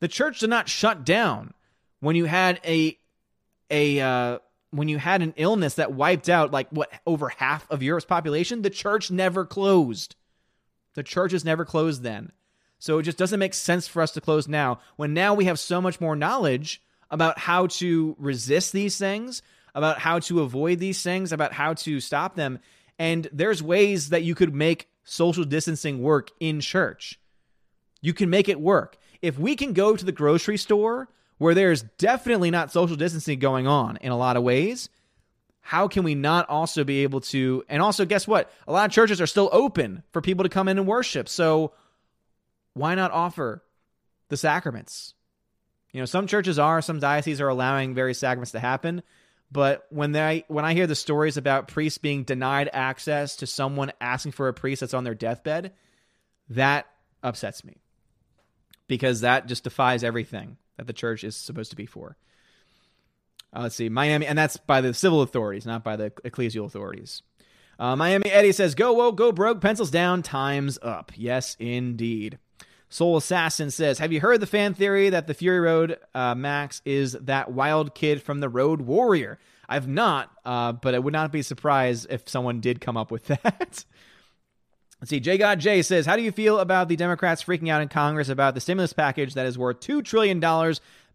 The 0.00 0.08
church 0.08 0.40
did 0.40 0.50
not 0.50 0.68
shut 0.68 1.04
down 1.04 1.54
when 2.00 2.16
you 2.16 2.24
had 2.24 2.60
a 2.64 2.98
a 3.72 4.00
uh, 4.00 4.38
when 4.70 4.88
you 4.88 4.98
had 4.98 5.22
an 5.22 5.34
illness 5.36 5.74
that 5.74 5.92
wiped 5.92 6.28
out 6.28 6.52
like 6.52 6.68
what 6.70 6.92
over 7.06 7.28
half 7.28 7.68
of 7.70 7.82
Europe's 7.82 8.06
population, 8.06 8.62
the 8.62 8.70
church 8.70 9.10
never 9.10 9.44
closed. 9.44 10.14
The 10.94 11.02
church 11.02 11.32
has 11.32 11.44
never 11.44 11.64
closed 11.64 12.02
then. 12.02 12.32
So 12.78 12.98
it 12.98 13.04
just 13.04 13.18
doesn't 13.18 13.38
make 13.38 13.54
sense 13.54 13.86
for 13.86 14.02
us 14.02 14.12
to 14.12 14.20
close 14.20 14.48
now 14.48 14.80
when 14.96 15.14
now 15.14 15.34
we 15.34 15.44
have 15.46 15.58
so 15.58 15.80
much 15.80 16.00
more 16.00 16.16
knowledge 16.16 16.82
about 17.10 17.38
how 17.38 17.66
to 17.68 18.16
resist 18.18 18.72
these 18.72 18.98
things, 18.98 19.42
about 19.74 19.98
how 19.98 20.18
to 20.20 20.40
avoid 20.40 20.78
these 20.78 21.02
things, 21.02 21.32
about 21.32 21.52
how 21.52 21.74
to 21.74 22.00
stop 22.00 22.34
them. 22.34 22.58
And 22.98 23.28
there's 23.32 23.62
ways 23.62 24.08
that 24.08 24.24
you 24.24 24.34
could 24.34 24.54
make 24.54 24.88
social 25.04 25.44
distancing 25.44 26.02
work 26.02 26.30
in 26.40 26.60
church. 26.60 27.20
You 28.00 28.14
can 28.14 28.30
make 28.30 28.48
it 28.48 28.60
work. 28.60 28.96
If 29.20 29.38
we 29.38 29.54
can 29.54 29.72
go 29.72 29.96
to 29.96 30.04
the 30.04 30.12
grocery 30.12 30.56
store 30.56 31.08
where 31.42 31.54
there's 31.56 31.82
definitely 31.98 32.52
not 32.52 32.70
social 32.70 32.94
distancing 32.94 33.40
going 33.40 33.66
on 33.66 33.96
in 33.96 34.12
a 34.12 34.16
lot 34.16 34.36
of 34.36 34.44
ways, 34.44 34.88
how 35.60 35.88
can 35.88 36.04
we 36.04 36.14
not 36.14 36.48
also 36.48 36.84
be 36.84 37.02
able 37.02 37.20
to? 37.20 37.64
And 37.68 37.82
also, 37.82 38.04
guess 38.04 38.28
what? 38.28 38.48
A 38.68 38.72
lot 38.72 38.86
of 38.86 38.92
churches 38.92 39.20
are 39.20 39.26
still 39.26 39.48
open 39.50 40.04
for 40.12 40.22
people 40.22 40.44
to 40.44 40.48
come 40.48 40.68
in 40.68 40.78
and 40.78 40.86
worship. 40.86 41.28
So 41.28 41.72
why 42.74 42.94
not 42.94 43.10
offer 43.10 43.64
the 44.28 44.36
sacraments? 44.36 45.14
You 45.92 45.98
know, 45.98 46.04
some 46.04 46.28
churches 46.28 46.60
are, 46.60 46.80
some 46.80 47.00
dioceses 47.00 47.40
are 47.40 47.48
allowing 47.48 47.92
various 47.92 48.20
sacraments 48.20 48.52
to 48.52 48.60
happen. 48.60 49.02
But 49.50 49.84
when 49.90 50.12
they 50.12 50.44
when 50.46 50.64
I 50.64 50.74
hear 50.74 50.86
the 50.86 50.94
stories 50.94 51.36
about 51.36 51.66
priests 51.66 51.98
being 51.98 52.22
denied 52.22 52.70
access 52.72 53.34
to 53.36 53.48
someone 53.48 53.90
asking 54.00 54.30
for 54.30 54.46
a 54.46 54.54
priest 54.54 54.78
that's 54.78 54.94
on 54.94 55.02
their 55.02 55.16
deathbed, 55.16 55.72
that 56.50 56.86
upsets 57.20 57.64
me. 57.64 57.78
Because 58.86 59.22
that 59.22 59.48
just 59.48 59.64
defies 59.64 60.04
everything 60.04 60.56
that 60.76 60.86
the 60.86 60.92
church 60.92 61.24
is 61.24 61.36
supposed 61.36 61.70
to 61.70 61.76
be 61.76 61.86
for. 61.86 62.16
Uh, 63.54 63.62
let's 63.62 63.74
see, 63.74 63.88
Miami, 63.88 64.26
and 64.26 64.38
that's 64.38 64.56
by 64.56 64.80
the 64.80 64.94
civil 64.94 65.22
authorities, 65.22 65.66
not 65.66 65.84
by 65.84 65.96
the 65.96 66.10
ecclesial 66.24 66.64
authorities. 66.64 67.22
Uh, 67.78 67.96
Miami 67.96 68.30
Eddie 68.30 68.52
says, 68.52 68.74
"Go 68.74 68.92
woke, 68.92 69.16
go 69.16 69.32
broke, 69.32 69.60
pencils 69.60 69.90
down, 69.90 70.22
times 70.22 70.78
up." 70.82 71.12
Yes, 71.16 71.56
indeed. 71.58 72.38
Soul 72.92 73.16
Assassin 73.16 73.70
says, 73.70 73.98
Have 74.00 74.12
you 74.12 74.20
heard 74.20 74.40
the 74.40 74.46
fan 74.46 74.74
theory 74.74 75.08
that 75.08 75.26
the 75.26 75.32
Fury 75.32 75.60
Road 75.60 75.96
uh, 76.14 76.34
Max 76.34 76.82
is 76.84 77.12
that 77.22 77.50
wild 77.50 77.94
kid 77.94 78.22
from 78.22 78.40
the 78.40 78.50
Road 78.50 78.82
Warrior? 78.82 79.38
I've 79.66 79.88
not, 79.88 80.30
uh, 80.44 80.72
but 80.72 80.94
I 80.94 80.98
would 80.98 81.14
not 81.14 81.32
be 81.32 81.40
surprised 81.40 82.06
if 82.10 82.28
someone 82.28 82.60
did 82.60 82.82
come 82.82 82.98
up 82.98 83.10
with 83.10 83.24
that. 83.28 83.86
Let's 85.02 85.10
see. 85.10 85.18
J 85.18 85.36
God 85.36 85.58
J 85.58 85.82
says, 85.82 86.06
How 86.06 86.14
do 86.14 86.22
you 86.22 86.30
feel 86.30 86.60
about 86.60 86.88
the 86.88 86.94
Democrats 86.94 87.42
freaking 87.42 87.68
out 87.68 87.82
in 87.82 87.88
Congress 87.88 88.28
about 88.28 88.54
the 88.54 88.60
stimulus 88.60 88.92
package 88.92 89.34
that 89.34 89.46
is 89.46 89.58
worth 89.58 89.80
$2 89.80 90.04
trillion, 90.04 90.38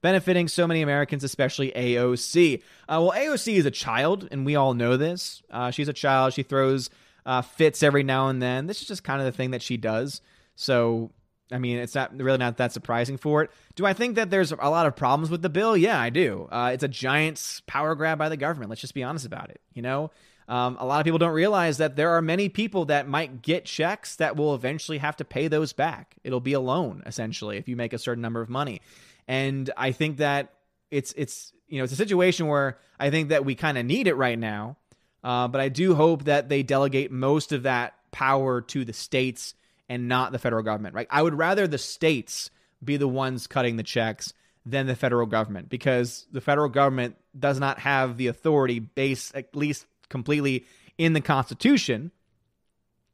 benefiting 0.01 0.49
so 0.49 0.67
many 0.67 0.81
Americans, 0.81 1.23
especially 1.23 1.71
AOC? 1.71 2.57
Uh, 2.89 2.99
well, 3.01 3.11
AOC 3.13 3.53
is 3.55 3.65
a 3.65 3.71
child, 3.71 4.27
and 4.29 4.45
we 4.45 4.57
all 4.57 4.73
know 4.73 4.97
this. 4.97 5.41
Uh, 5.49 5.71
she's 5.71 5.87
a 5.87 5.93
child. 5.93 6.33
She 6.33 6.43
throws 6.43 6.89
uh, 7.25 7.41
fits 7.41 7.81
every 7.81 8.03
now 8.03 8.27
and 8.27 8.41
then. 8.41 8.67
This 8.67 8.81
is 8.81 8.89
just 8.89 9.05
kind 9.05 9.21
of 9.21 9.25
the 9.25 9.31
thing 9.31 9.51
that 9.51 9.61
she 9.61 9.77
does. 9.77 10.19
So 10.57 11.11
I 11.49 11.57
mean, 11.59 11.77
it's 11.77 11.95
not 11.95 12.13
really 12.19 12.39
not 12.39 12.57
that 12.57 12.73
surprising 12.73 13.15
for 13.15 13.41
it. 13.41 13.51
Do 13.75 13.85
I 13.85 13.93
think 13.93 14.15
that 14.15 14.29
there's 14.29 14.51
a 14.51 14.69
lot 14.69 14.85
of 14.85 14.97
problems 14.97 15.29
with 15.29 15.41
the 15.41 15.49
bill? 15.49 15.77
Yeah, 15.77 15.97
I 15.97 16.09
do. 16.09 16.49
Uh, 16.51 16.71
it's 16.73 16.83
a 16.83 16.89
giant 16.89 17.61
power 17.67 17.95
grab 17.95 18.17
by 18.17 18.27
the 18.27 18.35
government. 18.35 18.69
Let's 18.69 18.81
just 18.81 18.93
be 18.93 19.03
honest 19.03 19.25
about 19.25 19.49
it. 19.49 19.61
You 19.73 19.81
know, 19.81 20.11
um, 20.47 20.77
a 20.79 20.85
lot 20.85 20.99
of 20.99 21.03
people 21.03 21.19
don't 21.19 21.33
realize 21.33 21.77
that 21.77 21.95
there 21.95 22.11
are 22.11 22.21
many 22.21 22.47
people 22.47 22.85
that 22.85 23.07
might 23.07 23.41
get 23.41 23.65
checks 23.65 24.15
that 24.17 24.37
will 24.37 24.55
eventually 24.55 24.97
have 24.99 25.17
to 25.17 25.25
pay 25.25 25.47
those 25.49 25.73
back. 25.73 26.15
It'll 26.23 26.39
be 26.39 26.53
a 26.53 26.59
loan 26.59 27.03
essentially 27.05 27.57
if 27.57 27.67
you 27.67 27.75
make 27.75 27.93
a 27.93 27.97
certain 27.97 28.21
number 28.21 28.41
of 28.41 28.49
money, 28.49 28.81
and 29.27 29.69
I 29.75 29.91
think 29.91 30.17
that 30.17 30.53
it's 30.89 31.13
it's 31.17 31.51
you 31.67 31.79
know 31.79 31.83
it's 31.83 31.93
a 31.93 31.97
situation 31.97 32.47
where 32.47 32.77
I 32.99 33.09
think 33.09 33.29
that 33.29 33.43
we 33.43 33.55
kind 33.55 33.77
of 33.77 33.85
need 33.85 34.07
it 34.07 34.15
right 34.15 34.39
now. 34.39 34.77
Uh, 35.23 35.47
but 35.47 35.59
I 35.59 35.67
do 35.67 35.95
hope 35.95 36.25
that 36.25 36.47
they 36.47 36.63
delegate 36.63 37.11
most 37.11 37.51
of 37.51 37.63
that 37.63 37.95
power 38.11 38.61
to 38.61 38.85
the 38.85 38.93
states 38.93 39.55
and 39.89 40.07
not 40.07 40.31
the 40.31 40.39
federal 40.39 40.63
government, 40.63 40.95
right? 40.95 41.07
I 41.09 41.21
would 41.21 41.33
rather 41.33 41.67
the 41.67 41.77
states 41.77 42.49
be 42.83 42.97
the 42.97 43.07
ones 43.07 43.47
cutting 43.47 43.75
the 43.75 43.83
checks 43.83 44.33
than 44.65 44.85
the 44.85 44.95
federal 44.95 45.25
government 45.25 45.69
because 45.69 46.25
the 46.31 46.41
federal 46.41 46.69
government 46.69 47.15
does 47.37 47.59
not 47.59 47.79
have 47.79 48.17
the 48.17 48.27
authority 48.27 48.79
based 48.79 49.35
at 49.35 49.55
least 49.55 49.85
completely 50.09 50.65
in 50.97 51.13
the 51.13 51.21
Constitution. 51.21 52.11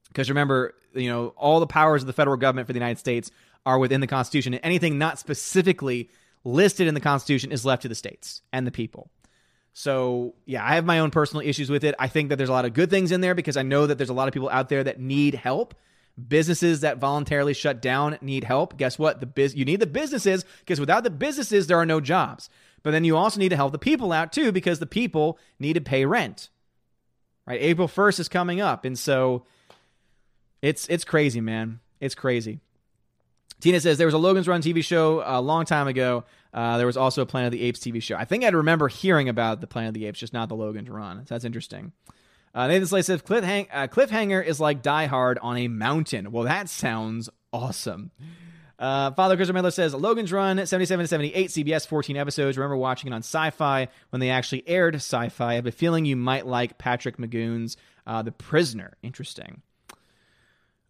Because 0.08 0.30
remember, 0.30 0.74
you 0.94 1.10
know, 1.10 1.30
all 1.38 1.60
the 1.60 1.68
powers 1.68 2.04
of 2.04 2.08
the 2.08 2.14
federal 2.14 2.38
government 2.38 2.68
for 2.68 2.74
the 2.74 2.80
United 2.80 3.00
States 3.00 3.32
are 3.66 3.80
within 3.80 4.02
the 4.02 4.08
Constitution, 4.08 4.54
and 4.54 4.64
anything 4.64 4.98
not 4.98 5.18
specifically 5.20 6.10
listed 6.44 6.88
in 6.88 6.94
the 6.94 7.00
Constitution 7.00 7.52
is 7.52 7.66
left 7.66 7.84
to 7.84 7.88
the 7.88 7.96
states 7.96 8.42
and 8.52 8.68
the 8.68 8.72
people. 8.72 9.10
So, 9.72 10.36
yeah, 10.46 10.64
I 10.64 10.76
have 10.76 10.86
my 10.86 11.00
own 11.00 11.10
personal 11.10 11.48
issues 11.48 11.70
with 11.70 11.84
it. 11.84 11.96
I 11.98 12.08
think 12.08 12.30
that 12.30 12.36
there's 12.36 12.50
a 12.50 12.54
lot 12.54 12.66
of 12.66 12.74
good 12.74 12.90
things 12.90 13.12
in 13.12 13.22
there 13.22 13.34
because 13.34 13.58
I 13.58 13.64
know 13.64 13.88
that 13.88 13.98
there's 13.98 14.10
a 14.10 14.14
lot 14.14 14.28
of 14.28 14.34
people 14.34 14.50
out 14.50 14.70
there 14.70 14.84
that 14.84 15.00
need 15.00 15.34
help 15.34 15.74
Businesses 16.28 16.82
that 16.82 17.00
voluntarily 17.00 17.56
shut 17.56 17.82
down 17.82 18.20
need 18.22 18.44
help. 18.44 18.78
Guess 18.78 19.00
what? 19.00 19.20
The 19.20 19.26
biz- 19.26 19.56
you 19.56 19.66
need 19.66 19.80
the 19.80 19.88
businesses 19.88 20.46
because 20.60 20.80
without 20.80 21.04
the 21.04 21.10
businesses 21.10 21.66
there 21.66 21.78
are 21.78 21.88
no 21.88 22.00
jobs. 22.00 22.52
But 22.84 22.92
then 22.92 23.04
you 23.04 23.18
also 23.18 23.40
need 23.40 23.50
to 23.50 23.56
help 23.56 23.72
the 23.72 23.80
people 23.80 24.12
out 24.12 24.32
too 24.32 24.52
because 24.52 24.78
the 24.78 24.86
people 24.86 25.40
need 25.58 25.74
to 25.74 25.82
pay 25.82 26.06
rent. 26.06 26.50
Right? 27.46 27.62
April 27.62 27.88
1st 27.88 28.20
is 28.22 28.30
coming 28.30 28.62
up 28.62 28.86
and 28.86 28.98
so 28.98 29.46
it's 30.62 30.88
it's 30.88 31.04
crazy, 31.04 31.42
man. 31.42 31.80
It's 32.00 32.16
crazy. 32.16 32.60
Tina 33.60 33.80
says 33.80 33.98
there 33.98 34.08
was 34.08 34.14
a 34.14 34.18
Logan's 34.18 34.48
Run 34.48 34.62
TV 34.62 34.84
show 34.84 35.24
a 35.26 35.40
long 35.42 35.66
time 35.66 35.88
ago. 35.88 36.24
Uh, 36.54 36.78
there 36.78 36.86
was 36.86 36.98
also 36.98 37.22
a 37.22 37.26
Planet 37.26 37.48
of 37.48 37.52
the 37.60 37.66
Apes 37.66 37.80
TV 37.80 38.02
show. 38.02 38.16
I 38.16 38.26
think 38.26 38.44
I'd 38.44 38.54
remember 38.54 38.88
hearing 38.88 39.30
about 39.30 39.62
the 39.62 39.68
Planet 39.68 39.90
of 39.90 39.94
the 39.94 40.06
Apes, 40.06 40.20
just 40.20 40.34
not 40.34 40.50
the 40.50 40.56
Logan's 40.56 40.90
Run. 40.90 41.26
So 41.26 41.36
that's 41.36 41.46
interesting. 41.46 41.94
Uh, 42.54 42.68
Nathan 42.68 42.88
Slay 42.88 43.02
says 43.02 43.22
Cliffhang- 43.22 43.68
uh, 43.74 43.88
Cliffhanger 43.88 44.46
is 44.46 44.60
like 44.60 44.82
Die 44.82 45.06
Hard 45.06 45.40
on 45.42 45.58
a 45.58 45.68
mountain. 45.68 46.32
Well, 46.32 46.44
that 46.44 46.70
sounds 46.70 47.30
awesome. 47.52 48.12
Uh, 48.84 49.12
Father 49.12 49.38
Christopher 49.38 49.54
Miller 49.54 49.72
says 49.72 49.94
Logan's 49.94 50.34
Run, 50.34 50.66
77 50.66 51.06
to 51.06 51.08
78, 51.08 51.50
CBS, 51.52 51.88
14 51.88 52.18
episodes. 52.18 52.58
Remember 52.58 52.76
watching 52.76 53.10
it 53.10 53.16
on 53.16 53.22
sci 53.22 53.50
fi 53.52 53.88
when 54.10 54.20
they 54.20 54.30
actually 54.30 54.68
aired 54.68 54.96
sci 54.96 55.30
fi. 55.30 55.52
I 55.52 55.54
have 55.54 55.66
a 55.66 55.72
feeling 55.72 56.04
you 56.04 56.18
might 56.18 56.46
like 56.46 56.78
Patrick 56.78 57.16
McGoohan's 57.16 57.78
uh, 58.06 58.24
The 58.24 58.34
Prisoner. 58.34 58.98
Interesting. 59.02 59.62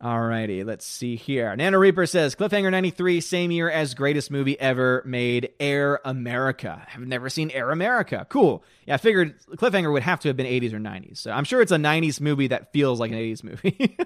Alrighty, 0.01 0.65
let's 0.65 0.87
see 0.87 1.15
here. 1.15 1.55
Nano 1.55 1.77
Reaper 1.77 2.07
says 2.07 2.33
Cliffhanger 2.33 2.71
93, 2.71 3.21
same 3.21 3.51
year 3.51 3.69
as 3.69 3.93
greatest 3.93 4.31
movie 4.31 4.59
ever 4.59 5.03
made, 5.05 5.51
Air 5.59 5.99
America. 6.03 6.87
I've 6.95 7.01
never 7.01 7.29
seen 7.29 7.51
Air 7.51 7.69
America. 7.69 8.25
Cool. 8.27 8.63
Yeah, 8.87 8.95
I 8.95 8.97
figured 8.97 9.39
Cliffhanger 9.51 9.93
would 9.93 10.01
have 10.01 10.19
to 10.21 10.29
have 10.29 10.35
been 10.35 10.47
80s 10.47 10.73
or 10.73 10.79
90s. 10.79 11.19
So 11.19 11.31
I'm 11.31 11.43
sure 11.43 11.61
it's 11.61 11.71
a 11.71 11.77
90s 11.77 12.19
movie 12.19 12.47
that 12.47 12.73
feels 12.73 12.99
like 12.99 13.11
an 13.11 13.17
80s 13.17 13.43
movie. 13.43 13.97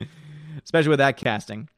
Especially 0.62 0.90
with 0.90 1.00
that 1.00 1.16
casting. 1.16 1.68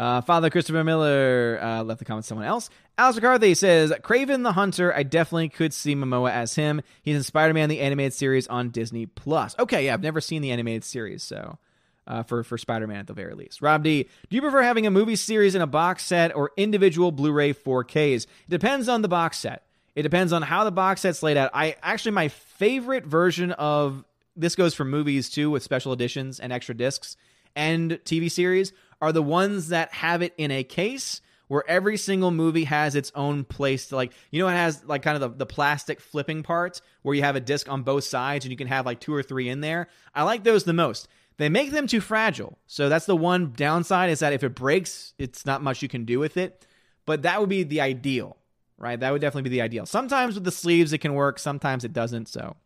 Uh, 0.00 0.22
Father 0.22 0.48
Christopher 0.48 0.82
Miller 0.82 1.58
uh, 1.60 1.82
left 1.82 1.98
the 1.98 2.06
comment 2.06 2.24
someone 2.24 2.46
else. 2.46 2.70
Alex 2.96 3.16
McCarthy 3.16 3.52
says, 3.52 3.92
"Kraven 4.00 4.44
the 4.44 4.52
Hunter, 4.52 4.94
I 4.94 5.02
definitely 5.02 5.50
could 5.50 5.74
see 5.74 5.94
Momoa 5.94 6.30
as 6.30 6.54
him. 6.54 6.80
He's 7.02 7.16
in 7.16 7.22
Spider 7.22 7.52
Man, 7.52 7.68
the 7.68 7.80
animated 7.80 8.14
series 8.14 8.46
on 8.46 8.70
Disney 8.70 9.04
Plus. 9.04 9.54
Okay, 9.58 9.84
yeah, 9.84 9.92
I've 9.92 10.02
never 10.02 10.22
seen 10.22 10.40
the 10.40 10.52
animated 10.52 10.84
series, 10.84 11.22
so 11.22 11.58
uh, 12.06 12.22
for, 12.22 12.42
for 12.42 12.56
Spider 12.56 12.86
Man 12.86 13.00
at 13.00 13.08
the 13.08 13.12
very 13.12 13.34
least. 13.34 13.60
Rob 13.60 13.82
D, 13.84 14.04
do 14.30 14.36
you 14.36 14.40
prefer 14.40 14.62
having 14.62 14.86
a 14.86 14.90
movie 14.90 15.16
series 15.16 15.54
in 15.54 15.60
a 15.60 15.66
box 15.66 16.02
set 16.06 16.34
or 16.34 16.52
individual 16.56 17.12
Blu 17.12 17.30
ray 17.30 17.52
4Ks? 17.52 18.24
It 18.24 18.28
depends 18.48 18.88
on 18.88 19.02
the 19.02 19.08
box 19.08 19.36
set. 19.36 19.66
It 19.94 20.02
depends 20.02 20.32
on 20.32 20.40
how 20.40 20.64
the 20.64 20.72
box 20.72 21.02
set's 21.02 21.22
laid 21.22 21.36
out. 21.36 21.50
I 21.52 21.76
actually, 21.82 22.12
my 22.12 22.28
favorite 22.28 23.04
version 23.04 23.52
of 23.52 24.02
this 24.34 24.56
goes 24.56 24.72
for 24.72 24.86
movies 24.86 25.28
too, 25.28 25.50
with 25.50 25.62
special 25.62 25.92
editions 25.92 26.40
and 26.40 26.54
extra 26.54 26.74
discs 26.74 27.18
and 27.54 27.92
TV 28.04 28.30
series 28.30 28.72
are 29.00 29.12
the 29.12 29.22
ones 29.22 29.68
that 29.68 29.92
have 29.94 30.22
it 30.22 30.34
in 30.36 30.50
a 30.50 30.64
case 30.64 31.20
where 31.50 31.68
every 31.68 31.96
single 31.96 32.30
movie 32.30 32.62
has 32.62 32.94
its 32.94 33.10
own 33.16 33.42
place 33.42 33.86
to 33.86 33.96
like 33.96 34.12
you 34.30 34.40
know 34.40 34.46
it 34.46 34.52
has 34.52 34.84
like 34.84 35.02
kind 35.02 35.20
of 35.20 35.32
the, 35.32 35.38
the 35.38 35.46
plastic 35.46 36.00
flipping 36.00 36.44
part 36.44 36.80
where 37.02 37.14
you 37.14 37.22
have 37.22 37.34
a 37.34 37.40
disc 37.40 37.68
on 37.68 37.82
both 37.82 38.04
sides 38.04 38.44
and 38.44 38.52
you 38.52 38.56
can 38.56 38.68
have 38.68 38.86
like 38.86 39.00
two 39.00 39.12
or 39.12 39.22
three 39.22 39.48
in 39.48 39.60
there? 39.60 39.88
I 40.14 40.22
like 40.22 40.44
those 40.44 40.62
the 40.62 40.72
most. 40.72 41.08
They 41.38 41.48
make 41.48 41.72
them 41.72 41.86
too 41.86 42.00
fragile. 42.00 42.58
So 42.66 42.88
that's 42.88 43.06
the 43.06 43.16
one 43.16 43.52
downside 43.56 44.10
is 44.10 44.20
that 44.20 44.32
if 44.32 44.44
it 44.44 44.54
breaks 44.54 45.12
it's 45.18 45.44
not 45.44 45.60
much 45.60 45.82
you 45.82 45.88
can 45.88 46.04
do 46.04 46.20
with 46.20 46.36
it. 46.36 46.66
But 47.04 47.22
that 47.22 47.40
would 47.40 47.48
be 47.48 47.64
the 47.64 47.80
ideal 47.80 48.36
right? 48.78 48.98
That 48.98 49.12
would 49.12 49.20
definitely 49.20 49.50
be 49.50 49.56
the 49.56 49.60
ideal. 49.60 49.84
Sometimes 49.84 50.36
with 50.36 50.44
the 50.44 50.52
sleeves 50.52 50.92
it 50.92 50.98
can 50.98 51.14
work 51.14 51.40
sometimes 51.40 51.84
it 51.84 51.92
doesn't. 51.92 52.28
So 52.28 52.56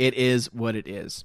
it 0.00 0.14
is 0.14 0.52
what 0.52 0.74
it 0.74 0.88
is 0.88 1.24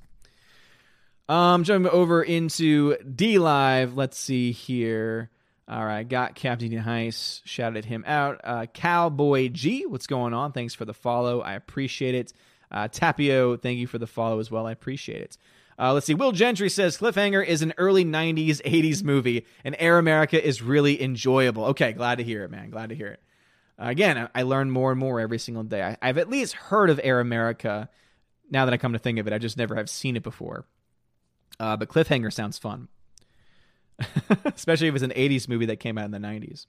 um, 1.29 1.63
jumping 1.63 1.91
over 1.91 2.21
into 2.21 2.97
D 2.97 3.39
Live. 3.39 3.95
Let's 3.95 4.17
see 4.17 4.51
here. 4.51 5.29
All 5.69 5.85
right, 5.85 6.07
got 6.07 6.33
Captain 6.33 6.71
Heist. 6.71 7.41
Shouted 7.45 7.85
him 7.85 8.03
out. 8.07 8.41
Uh, 8.43 8.65
Cowboy 8.65 9.49
G, 9.49 9.85
what's 9.85 10.07
going 10.07 10.33
on? 10.33 10.51
Thanks 10.51 10.73
for 10.73 10.83
the 10.83 10.95
follow. 10.95 11.41
I 11.41 11.53
appreciate 11.53 12.15
it. 12.15 12.33
Uh, 12.71 12.87
Tapio, 12.87 13.61
thank 13.61 13.77
you 13.77 13.85
for 13.85 13.99
the 13.99 14.07
follow 14.07 14.39
as 14.39 14.49
well. 14.49 14.65
I 14.65 14.71
appreciate 14.71 15.21
it. 15.21 15.37
Uh, 15.77 15.93
let's 15.93 16.07
see. 16.07 16.15
Will 16.15 16.31
Gentry 16.31 16.69
says 16.69 16.97
Cliffhanger 16.97 17.45
is 17.45 17.61
an 17.61 17.73
early 17.77 18.03
90s, 18.03 18.61
80s 18.63 19.03
movie, 19.03 19.45
and 19.63 19.75
Air 19.79 19.97
America 19.99 20.43
is 20.43 20.61
really 20.61 21.01
enjoyable. 21.01 21.65
Okay, 21.65 21.93
glad 21.93 22.17
to 22.17 22.23
hear 22.23 22.43
it, 22.43 22.51
man. 22.51 22.71
Glad 22.71 22.89
to 22.89 22.95
hear 22.95 23.07
it. 23.07 23.21
Uh, 23.79 23.89
again, 23.89 24.27
I, 24.35 24.41
learn 24.41 24.71
more 24.71 24.91
and 24.91 24.99
more 24.99 25.19
every 25.19 25.39
single 25.39 25.63
day. 25.63 25.81
I, 25.81 25.97
I've 26.01 26.17
at 26.17 26.29
least 26.29 26.53
heard 26.53 26.89
of 26.89 26.99
Air 27.01 27.19
America 27.19 27.89
now 28.49 28.65
that 28.65 28.73
I 28.73 28.77
come 28.77 28.93
to 28.93 28.99
think 28.99 29.19
of 29.19 29.27
it. 29.27 29.33
I 29.33 29.37
just 29.37 29.55
never 29.55 29.75
have 29.75 29.89
seen 29.89 30.17
it 30.17 30.23
before. 30.23 30.65
Uh, 31.59 31.75
but 31.77 31.89
Cliffhanger 31.89 32.31
sounds 32.31 32.57
fun, 32.57 32.87
especially 34.45 34.87
if 34.87 34.95
it's 34.95 35.03
an 35.03 35.11
'80s 35.11 35.47
movie 35.47 35.65
that 35.65 35.77
came 35.77 35.97
out 35.97 36.05
in 36.05 36.11
the 36.11 36.19
'90s. 36.19 36.65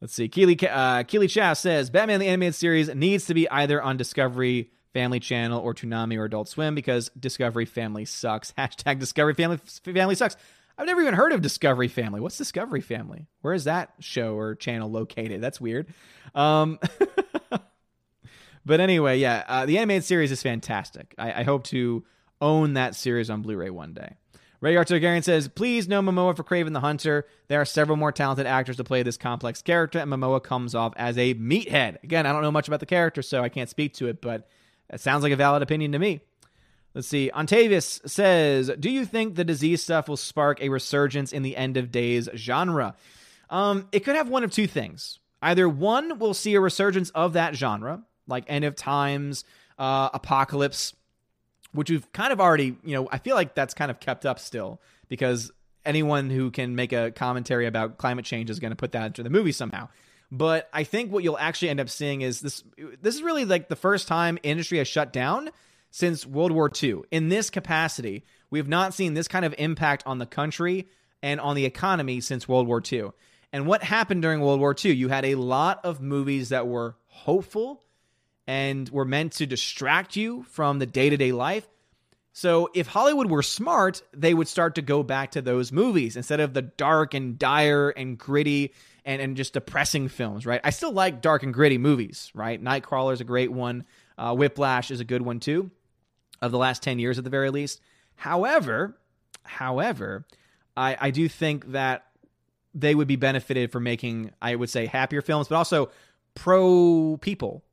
Let's 0.00 0.14
see. 0.14 0.28
Keely 0.28 0.58
uh, 0.68 1.02
Keely 1.04 1.28
Chow 1.28 1.54
says 1.54 1.90
Batman 1.90 2.20
the 2.20 2.28
animated 2.28 2.54
series 2.54 2.94
needs 2.94 3.26
to 3.26 3.34
be 3.34 3.48
either 3.50 3.82
on 3.82 3.96
Discovery 3.96 4.70
Family 4.92 5.20
Channel 5.20 5.60
or 5.60 5.74
Toonami 5.74 6.18
or 6.18 6.24
Adult 6.24 6.48
Swim 6.48 6.74
because 6.74 7.10
Discovery 7.18 7.64
Family 7.64 8.04
sucks. 8.04 8.52
Hashtag 8.58 8.98
Discovery 8.98 9.34
Family 9.34 9.58
Family 9.84 10.14
sucks. 10.14 10.36
I've 10.78 10.86
never 10.86 11.00
even 11.00 11.14
heard 11.14 11.32
of 11.32 11.40
Discovery 11.40 11.88
Family. 11.88 12.20
What's 12.20 12.36
Discovery 12.36 12.82
Family? 12.82 13.26
Where 13.40 13.54
is 13.54 13.64
that 13.64 13.94
show 14.00 14.34
or 14.34 14.54
channel 14.54 14.90
located? 14.90 15.40
That's 15.40 15.58
weird. 15.58 15.86
Um, 16.34 16.78
but 18.66 18.80
anyway, 18.80 19.18
yeah, 19.18 19.44
uh, 19.48 19.64
the 19.64 19.78
animated 19.78 20.04
series 20.04 20.30
is 20.30 20.42
fantastic. 20.42 21.14
I, 21.16 21.40
I 21.40 21.42
hope 21.44 21.64
to 21.64 22.04
own 22.40 22.74
that 22.74 22.94
series 22.94 23.30
on 23.30 23.42
Blu 23.42 23.56
ray 23.56 23.70
one 23.70 23.92
day. 23.92 24.14
Ray 24.60 24.74
Targaryen 24.74 25.22
says, 25.22 25.48
Please 25.48 25.86
no 25.86 26.00
Momoa 26.00 26.34
for 26.34 26.42
Kraven 26.42 26.72
the 26.72 26.80
Hunter. 26.80 27.26
There 27.48 27.60
are 27.60 27.66
several 27.66 27.96
more 27.96 28.12
talented 28.12 28.46
actors 28.46 28.78
to 28.78 28.84
play 28.84 29.02
this 29.02 29.16
complex 29.16 29.62
character, 29.62 29.98
and 29.98 30.10
Momoa 30.10 30.42
comes 30.42 30.74
off 30.74 30.94
as 30.96 31.18
a 31.18 31.34
meathead. 31.34 32.02
Again, 32.02 32.26
I 32.26 32.32
don't 32.32 32.42
know 32.42 32.50
much 32.50 32.68
about 32.68 32.80
the 32.80 32.86
character, 32.86 33.22
so 33.22 33.42
I 33.42 33.48
can't 33.48 33.68
speak 33.68 33.94
to 33.94 34.08
it, 34.08 34.22
but 34.22 34.48
it 34.90 35.00
sounds 35.00 35.22
like 35.22 35.32
a 35.32 35.36
valid 35.36 35.62
opinion 35.62 35.92
to 35.92 35.98
me. 35.98 36.20
Let's 36.94 37.08
see. 37.08 37.30
Ontavius 37.34 38.08
says, 38.08 38.70
Do 38.80 38.90
you 38.90 39.04
think 39.04 39.34
the 39.34 39.44
disease 39.44 39.82
stuff 39.82 40.08
will 40.08 40.16
spark 40.16 40.62
a 40.62 40.70
resurgence 40.70 41.32
in 41.32 41.42
the 41.42 41.56
end 41.56 41.76
of 41.76 41.92
days 41.92 42.28
genre? 42.34 42.96
Um, 43.50 43.86
it 43.92 44.00
could 44.00 44.16
have 44.16 44.30
one 44.30 44.44
of 44.44 44.50
two 44.50 44.66
things. 44.66 45.18
Either 45.42 45.68
one, 45.68 46.18
we'll 46.18 46.34
see 46.34 46.54
a 46.54 46.60
resurgence 46.60 47.10
of 47.10 47.34
that 47.34 47.54
genre, 47.54 48.02
like 48.26 48.44
end 48.48 48.64
of 48.64 48.74
times, 48.74 49.44
uh, 49.78 50.08
apocalypse, 50.14 50.94
which 51.76 51.90
we've 51.90 52.10
kind 52.12 52.32
of 52.32 52.40
already, 52.40 52.76
you 52.84 52.94
know, 52.94 53.08
I 53.10 53.18
feel 53.18 53.36
like 53.36 53.54
that's 53.54 53.74
kind 53.74 53.90
of 53.90 54.00
kept 54.00 54.26
up 54.26 54.38
still 54.38 54.80
because 55.08 55.52
anyone 55.84 56.30
who 56.30 56.50
can 56.50 56.74
make 56.74 56.92
a 56.92 57.12
commentary 57.12 57.66
about 57.66 57.98
climate 57.98 58.24
change 58.24 58.50
is 58.50 58.58
going 58.58 58.72
to 58.72 58.76
put 58.76 58.92
that 58.92 59.06
into 59.06 59.22
the 59.22 59.30
movie 59.30 59.52
somehow. 59.52 59.88
But 60.32 60.68
I 60.72 60.82
think 60.82 61.12
what 61.12 61.22
you'll 61.22 61.38
actually 61.38 61.68
end 61.68 61.80
up 61.80 61.88
seeing 61.88 62.22
is 62.22 62.40
this. 62.40 62.64
This 63.00 63.14
is 63.14 63.22
really 63.22 63.44
like 63.44 63.68
the 63.68 63.76
first 63.76 64.08
time 64.08 64.38
industry 64.42 64.78
has 64.78 64.88
shut 64.88 65.12
down 65.12 65.50
since 65.92 66.26
World 66.26 66.50
War 66.50 66.70
II 66.82 67.02
in 67.12 67.28
this 67.28 67.48
capacity. 67.48 68.24
We've 68.50 68.68
not 68.68 68.92
seen 68.92 69.14
this 69.14 69.28
kind 69.28 69.44
of 69.44 69.54
impact 69.56 70.02
on 70.04 70.18
the 70.18 70.26
country 70.26 70.88
and 71.22 71.40
on 71.40 71.54
the 71.54 71.64
economy 71.64 72.20
since 72.20 72.48
World 72.48 72.66
War 72.66 72.82
II. 72.92 73.10
And 73.52 73.66
what 73.66 73.82
happened 73.82 74.22
during 74.22 74.40
World 74.40 74.60
War 74.60 74.74
II? 74.84 74.92
You 74.92 75.08
had 75.08 75.24
a 75.24 75.36
lot 75.36 75.84
of 75.84 76.00
movies 76.00 76.48
that 76.48 76.66
were 76.66 76.96
hopeful 77.06 77.82
and 78.46 78.88
were 78.90 79.04
meant 79.04 79.32
to 79.32 79.46
distract 79.46 80.16
you 80.16 80.44
from 80.44 80.78
the 80.78 80.86
day 80.86 81.10
to 81.10 81.16
day 81.16 81.32
life. 81.32 81.68
So 82.32 82.68
if 82.74 82.86
Hollywood 82.86 83.30
were 83.30 83.42
smart, 83.42 84.02
they 84.12 84.34
would 84.34 84.46
start 84.46 84.74
to 84.74 84.82
go 84.82 85.02
back 85.02 85.30
to 85.32 85.42
those 85.42 85.72
movies 85.72 86.16
instead 86.16 86.38
of 86.38 86.52
the 86.52 86.62
dark 86.62 87.14
and 87.14 87.38
dire 87.38 87.88
and 87.88 88.18
gritty 88.18 88.74
and, 89.06 89.22
and 89.22 89.36
just 89.36 89.54
depressing 89.54 90.08
films, 90.08 90.44
right? 90.44 90.60
I 90.62 90.70
still 90.70 90.92
like 90.92 91.22
dark 91.22 91.44
and 91.44 91.54
gritty 91.54 91.78
movies, 91.78 92.30
right? 92.34 92.62
Nightcrawler 92.62 93.14
is 93.14 93.22
a 93.22 93.24
great 93.24 93.50
one. 93.50 93.86
Uh, 94.18 94.34
Whiplash 94.34 94.90
is 94.90 95.00
a 95.00 95.04
good 95.04 95.22
one 95.22 95.40
too, 95.40 95.70
of 96.42 96.52
the 96.52 96.58
last 96.58 96.82
10 96.82 96.98
years 96.98 97.16
at 97.16 97.24
the 97.24 97.30
very 97.30 97.50
least. 97.50 97.80
However, 98.16 98.98
however, 99.44 100.26
I, 100.76 100.96
I 101.00 101.10
do 101.10 101.28
think 101.28 101.72
that 101.72 102.04
they 102.74 102.94
would 102.94 103.08
be 103.08 103.16
benefited 103.16 103.72
for 103.72 103.80
making, 103.80 104.32
I 104.42 104.54
would 104.54 104.68
say, 104.68 104.84
happier 104.84 105.22
films, 105.22 105.48
but 105.48 105.56
also 105.56 105.90
pro 106.34 107.18
people. 107.22 107.64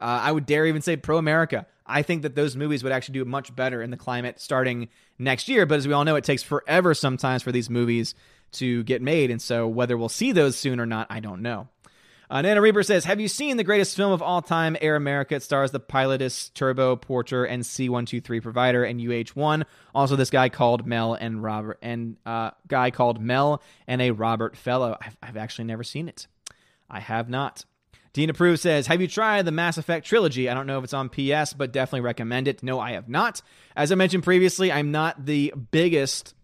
Uh, 0.00 0.20
I 0.22 0.32
would 0.32 0.46
dare 0.46 0.66
even 0.66 0.82
say 0.82 0.96
pro 0.96 1.18
America. 1.18 1.66
I 1.86 2.02
think 2.02 2.22
that 2.22 2.34
those 2.34 2.56
movies 2.56 2.82
would 2.82 2.92
actually 2.92 3.14
do 3.14 3.24
much 3.24 3.54
better 3.54 3.82
in 3.82 3.90
the 3.90 3.96
climate 3.96 4.40
starting 4.40 4.88
next 5.18 5.48
year. 5.48 5.64
But 5.66 5.78
as 5.78 5.88
we 5.88 5.94
all 5.94 6.04
know, 6.04 6.16
it 6.16 6.24
takes 6.24 6.42
forever 6.42 6.94
sometimes 6.94 7.42
for 7.42 7.50
these 7.52 7.70
movies 7.70 8.14
to 8.52 8.82
get 8.84 9.02
made. 9.02 9.30
And 9.30 9.40
so 9.40 9.66
whether 9.66 9.96
we'll 9.96 10.08
see 10.08 10.32
those 10.32 10.56
soon 10.56 10.80
or 10.80 10.86
not, 10.86 11.06
I 11.10 11.20
don't 11.20 11.42
know. 11.42 11.68
Uh, 12.30 12.42
Nana 12.42 12.60
Reaper 12.60 12.82
says, 12.82 13.06
Have 13.06 13.20
you 13.20 13.28
seen 13.28 13.56
the 13.56 13.64
greatest 13.64 13.96
film 13.96 14.12
of 14.12 14.20
all 14.20 14.42
time, 14.42 14.76
Air 14.82 14.96
America? 14.96 15.34
It 15.34 15.42
stars 15.42 15.70
the 15.70 15.80
Pilatus, 15.80 16.50
Turbo, 16.50 16.96
Porter, 16.96 17.46
and 17.46 17.62
C123 17.62 18.42
provider 18.42 18.84
and 18.84 19.00
UH1. 19.00 19.64
Also, 19.94 20.14
this 20.14 20.28
guy 20.28 20.50
called 20.50 20.86
Mel 20.86 21.14
and 21.14 21.42
Robert, 21.42 21.78
and 21.80 22.16
uh, 22.26 22.50
guy 22.66 22.90
called 22.90 23.18
Mel 23.18 23.62
and 23.86 24.02
a 24.02 24.10
Robert 24.10 24.58
Fellow. 24.58 24.98
I've, 25.00 25.16
I've 25.22 25.36
actually 25.38 25.64
never 25.64 25.82
seen 25.82 26.06
it. 26.06 26.26
I 26.90 27.00
have 27.00 27.30
not. 27.30 27.64
Dean 28.18 28.30
Approve 28.30 28.58
says, 28.58 28.88
Have 28.88 29.00
you 29.00 29.06
tried 29.06 29.44
the 29.44 29.52
Mass 29.52 29.78
Effect 29.78 30.04
trilogy? 30.04 30.48
I 30.48 30.54
don't 30.54 30.66
know 30.66 30.78
if 30.78 30.82
it's 30.82 30.92
on 30.92 31.08
PS, 31.08 31.52
but 31.52 31.70
definitely 31.70 32.00
recommend 32.00 32.48
it. 32.48 32.64
No, 32.64 32.80
I 32.80 32.94
have 32.94 33.08
not. 33.08 33.42
As 33.76 33.92
I 33.92 33.94
mentioned 33.94 34.24
previously, 34.24 34.72
I'm 34.72 34.90
not 34.90 35.24
the 35.24 35.54
biggest. 35.70 36.34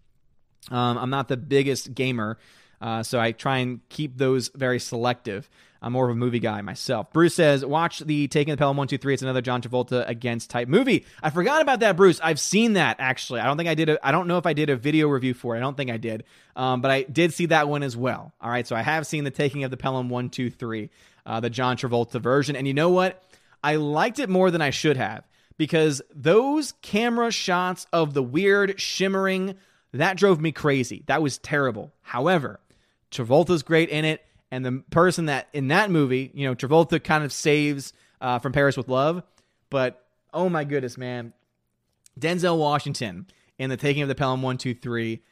Um, 0.70 0.96
I'm 0.96 1.10
not 1.10 1.26
the 1.26 1.36
biggest 1.36 1.92
gamer, 1.92 2.38
uh, 2.84 3.02
so 3.02 3.18
I 3.18 3.32
try 3.32 3.58
and 3.58 3.80
keep 3.88 4.18
those 4.18 4.50
very 4.54 4.78
selective. 4.78 5.48
I'm 5.80 5.94
more 5.94 6.04
of 6.04 6.10
a 6.10 6.18
movie 6.18 6.38
guy 6.38 6.60
myself. 6.60 7.10
Bruce 7.14 7.34
says, 7.34 7.64
watch 7.64 8.00
the 8.00 8.28
Taking 8.28 8.52
of 8.52 8.58
the 8.58 8.60
Pelham 8.60 8.76
123. 8.76 9.14
It's 9.14 9.22
another 9.22 9.40
John 9.40 9.62
Travolta 9.62 10.06
against 10.06 10.50
type 10.50 10.68
movie. 10.68 11.06
I 11.22 11.30
forgot 11.30 11.62
about 11.62 11.80
that, 11.80 11.96
Bruce. 11.96 12.20
I've 12.22 12.38
seen 12.38 12.74
that 12.74 12.96
actually. 12.98 13.40
I 13.40 13.46
don't 13.46 13.56
think 13.56 13.70
I 13.70 13.74
did. 13.74 13.88
A, 13.88 14.06
I 14.06 14.12
don't 14.12 14.28
know 14.28 14.36
if 14.36 14.44
I 14.44 14.52
did 14.52 14.68
a 14.68 14.76
video 14.76 15.08
review 15.08 15.32
for 15.32 15.54
it. 15.54 15.58
I 15.58 15.60
don't 15.62 15.78
think 15.78 15.90
I 15.90 15.96
did. 15.96 16.24
Um, 16.56 16.82
but 16.82 16.90
I 16.90 17.04
did 17.04 17.32
see 17.32 17.46
that 17.46 17.68
one 17.68 17.82
as 17.82 17.96
well. 17.96 18.34
All 18.38 18.50
right. 18.50 18.66
So 18.66 18.76
I 18.76 18.82
have 18.82 19.06
seen 19.06 19.24
the 19.24 19.30
Taking 19.30 19.64
of 19.64 19.70
the 19.70 19.78
Pelham 19.78 20.10
123, 20.10 20.90
uh, 21.24 21.40
the 21.40 21.48
John 21.48 21.78
Travolta 21.78 22.20
version. 22.20 22.54
And 22.54 22.66
you 22.66 22.74
know 22.74 22.90
what? 22.90 23.22
I 23.62 23.76
liked 23.76 24.18
it 24.18 24.28
more 24.28 24.50
than 24.50 24.60
I 24.60 24.68
should 24.68 24.98
have 24.98 25.24
because 25.56 26.02
those 26.14 26.74
camera 26.82 27.30
shots 27.30 27.86
of 27.94 28.12
the 28.12 28.22
weird 28.22 28.78
shimmering, 28.78 29.54
that 29.92 30.18
drove 30.18 30.38
me 30.38 30.52
crazy. 30.52 31.02
That 31.06 31.22
was 31.22 31.38
terrible. 31.38 31.94
However, 32.02 32.60
Travolta's 33.14 33.62
great 33.62 33.88
in 33.88 34.04
it 34.04 34.24
and 34.50 34.64
the 34.64 34.84
person 34.90 35.26
that 35.26 35.48
in 35.52 35.68
that 35.68 35.90
movie, 35.90 36.30
you 36.34 36.46
know, 36.46 36.54
Travolta 36.54 37.02
kind 37.02 37.24
of 37.24 37.32
saves 37.32 37.92
uh, 38.20 38.38
from 38.38 38.52
Paris 38.52 38.76
with 38.76 38.88
Love, 38.88 39.22
but 39.70 40.06
oh 40.32 40.48
my 40.48 40.64
goodness, 40.64 40.96
man, 40.96 41.32
Denzel 42.18 42.58
Washington 42.58 43.26
in 43.58 43.70
the 43.70 43.76
Taking 43.76 44.02
of 44.02 44.08
the 44.08 44.14
Pelham 44.14 44.42
One 44.42 44.58
Two 44.58 44.74
Three 44.74 45.22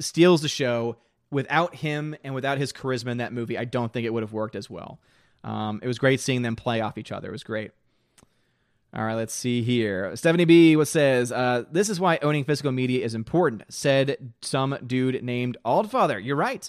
steals 0.00 0.42
the 0.42 0.48
show. 0.48 0.96
Without 1.32 1.76
him 1.76 2.16
and 2.24 2.34
without 2.34 2.58
his 2.58 2.72
charisma 2.72 3.12
in 3.12 3.18
that 3.18 3.32
movie, 3.32 3.56
I 3.56 3.64
don't 3.64 3.92
think 3.92 4.04
it 4.04 4.12
would 4.12 4.24
have 4.24 4.32
worked 4.32 4.56
as 4.56 4.68
well. 4.68 4.98
Um, 5.44 5.78
it 5.80 5.86
was 5.86 6.00
great 6.00 6.18
seeing 6.18 6.42
them 6.42 6.56
play 6.56 6.80
off 6.80 6.98
each 6.98 7.12
other. 7.12 7.28
It 7.28 7.32
was 7.32 7.44
great. 7.44 7.70
All 8.92 9.04
right, 9.04 9.14
let's 9.14 9.32
see 9.32 9.62
here. 9.62 10.16
Stephanie 10.16 10.44
B. 10.44 10.74
what 10.74 10.88
says, 10.88 11.30
uh, 11.30 11.64
"This 11.70 11.88
is 11.88 12.00
why 12.00 12.18
owning 12.22 12.42
physical 12.42 12.72
media 12.72 13.04
is 13.04 13.14
important," 13.14 13.62
said 13.68 14.32
some 14.42 14.76
dude 14.84 15.22
named 15.22 15.56
Allfather. 15.64 16.18
You're 16.18 16.34
right. 16.34 16.68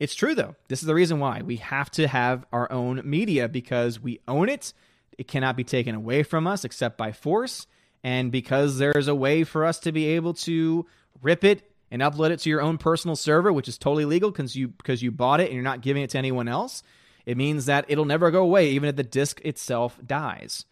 It's 0.00 0.14
true, 0.14 0.34
though. 0.34 0.56
This 0.68 0.80
is 0.80 0.86
the 0.86 0.94
reason 0.94 1.20
why 1.20 1.42
we 1.42 1.56
have 1.56 1.90
to 1.92 2.08
have 2.08 2.46
our 2.52 2.72
own 2.72 3.02
media 3.04 3.48
because 3.48 4.00
we 4.00 4.20
own 4.26 4.48
it. 4.48 4.72
It 5.18 5.28
cannot 5.28 5.56
be 5.56 5.62
taken 5.62 5.94
away 5.94 6.22
from 6.22 6.46
us 6.46 6.64
except 6.64 6.96
by 6.96 7.12
force. 7.12 7.66
And 8.02 8.32
because 8.32 8.78
there's 8.78 9.08
a 9.08 9.14
way 9.14 9.44
for 9.44 9.66
us 9.66 9.78
to 9.80 9.92
be 9.92 10.06
able 10.06 10.32
to 10.34 10.86
rip 11.20 11.44
it 11.44 11.70
and 11.90 12.00
upload 12.00 12.30
it 12.30 12.38
to 12.40 12.48
your 12.48 12.62
own 12.62 12.78
personal 12.78 13.14
server, 13.14 13.52
which 13.52 13.68
is 13.68 13.76
totally 13.76 14.06
legal 14.06 14.30
because 14.30 14.56
you 14.56 14.68
because 14.68 15.02
you 15.02 15.10
bought 15.10 15.40
it 15.40 15.46
and 15.46 15.54
you're 15.54 15.62
not 15.62 15.82
giving 15.82 16.02
it 16.02 16.10
to 16.10 16.18
anyone 16.18 16.48
else, 16.48 16.82
it 17.26 17.36
means 17.36 17.66
that 17.66 17.84
it'll 17.88 18.06
never 18.06 18.30
go 18.30 18.42
away, 18.42 18.70
even 18.70 18.88
if 18.88 18.96
the 18.96 19.02
disk 19.02 19.42
itself 19.44 19.98
dies. 20.04 20.64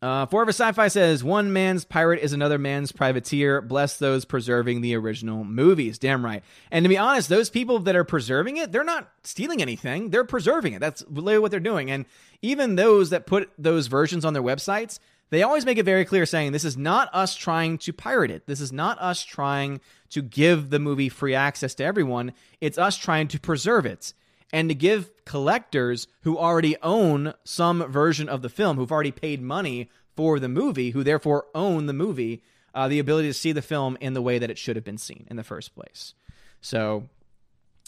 Uh, 0.00 0.26
Forever 0.26 0.50
Sci-Fi 0.50 0.86
says, 0.88 1.24
"One 1.24 1.52
man's 1.52 1.84
pirate 1.84 2.20
is 2.22 2.32
another 2.32 2.56
man's 2.56 2.92
privateer. 2.92 3.60
Bless 3.60 3.96
those 3.96 4.24
preserving 4.24 4.80
the 4.80 4.94
original 4.94 5.42
movies." 5.42 5.98
Damn 5.98 6.24
right. 6.24 6.44
And 6.70 6.84
to 6.84 6.88
be 6.88 6.96
honest, 6.96 7.28
those 7.28 7.50
people 7.50 7.80
that 7.80 7.96
are 7.96 8.04
preserving 8.04 8.58
it, 8.58 8.70
they're 8.70 8.84
not 8.84 9.10
stealing 9.24 9.60
anything. 9.60 10.10
They're 10.10 10.24
preserving 10.24 10.74
it. 10.74 10.78
That's 10.80 11.04
really 11.10 11.38
what 11.38 11.50
they're 11.50 11.58
doing. 11.58 11.90
And 11.90 12.06
even 12.42 12.76
those 12.76 13.10
that 13.10 13.26
put 13.26 13.50
those 13.58 13.88
versions 13.88 14.24
on 14.24 14.34
their 14.34 14.42
websites, 14.42 15.00
they 15.30 15.42
always 15.42 15.66
make 15.66 15.78
it 15.78 15.84
very 15.84 16.04
clear, 16.04 16.26
saying, 16.26 16.52
"This 16.52 16.64
is 16.64 16.76
not 16.76 17.10
us 17.12 17.34
trying 17.34 17.76
to 17.78 17.92
pirate 17.92 18.30
it. 18.30 18.46
This 18.46 18.60
is 18.60 18.72
not 18.72 19.00
us 19.00 19.24
trying 19.24 19.80
to 20.10 20.22
give 20.22 20.70
the 20.70 20.78
movie 20.78 21.08
free 21.08 21.34
access 21.34 21.74
to 21.74 21.84
everyone. 21.84 22.32
It's 22.60 22.78
us 22.78 22.96
trying 22.96 23.26
to 23.28 23.40
preserve 23.40 23.84
it." 23.84 24.14
And 24.52 24.68
to 24.68 24.74
give 24.74 25.10
collectors 25.24 26.06
who 26.22 26.38
already 26.38 26.76
own 26.82 27.34
some 27.44 27.90
version 27.90 28.28
of 28.28 28.42
the 28.42 28.48
film, 28.48 28.76
who've 28.76 28.92
already 28.92 29.10
paid 29.10 29.42
money 29.42 29.90
for 30.16 30.40
the 30.40 30.48
movie, 30.48 30.90
who 30.90 31.04
therefore 31.04 31.46
own 31.54 31.86
the 31.86 31.92
movie, 31.92 32.42
uh, 32.74 32.88
the 32.88 32.98
ability 32.98 33.28
to 33.28 33.34
see 33.34 33.52
the 33.52 33.62
film 33.62 33.96
in 34.00 34.14
the 34.14 34.22
way 34.22 34.38
that 34.38 34.50
it 34.50 34.58
should 34.58 34.76
have 34.76 34.84
been 34.84 34.98
seen 34.98 35.26
in 35.30 35.36
the 35.36 35.44
first 35.44 35.74
place. 35.74 36.14
So 36.60 37.08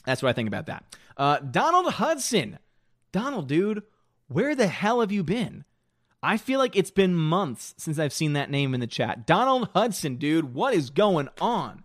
that's 0.04 0.22
what 0.22 0.30
I 0.30 0.32
think 0.32 0.48
about 0.48 0.66
that. 0.66 0.84
Uh, 1.16 1.38
Donald 1.38 1.94
Hudson. 1.94 2.58
Donald, 3.12 3.48
dude, 3.48 3.82
where 4.28 4.54
the 4.54 4.68
hell 4.68 5.00
have 5.00 5.10
you 5.10 5.24
been? 5.24 5.64
I 6.22 6.36
feel 6.36 6.58
like 6.58 6.76
it's 6.76 6.90
been 6.90 7.14
months 7.14 7.74
since 7.78 7.98
I've 7.98 8.12
seen 8.12 8.34
that 8.34 8.50
name 8.50 8.74
in 8.74 8.80
the 8.80 8.86
chat. 8.86 9.26
Donald 9.26 9.70
Hudson, 9.74 10.16
dude, 10.16 10.54
what 10.54 10.74
is 10.74 10.90
going 10.90 11.28
on? 11.40 11.82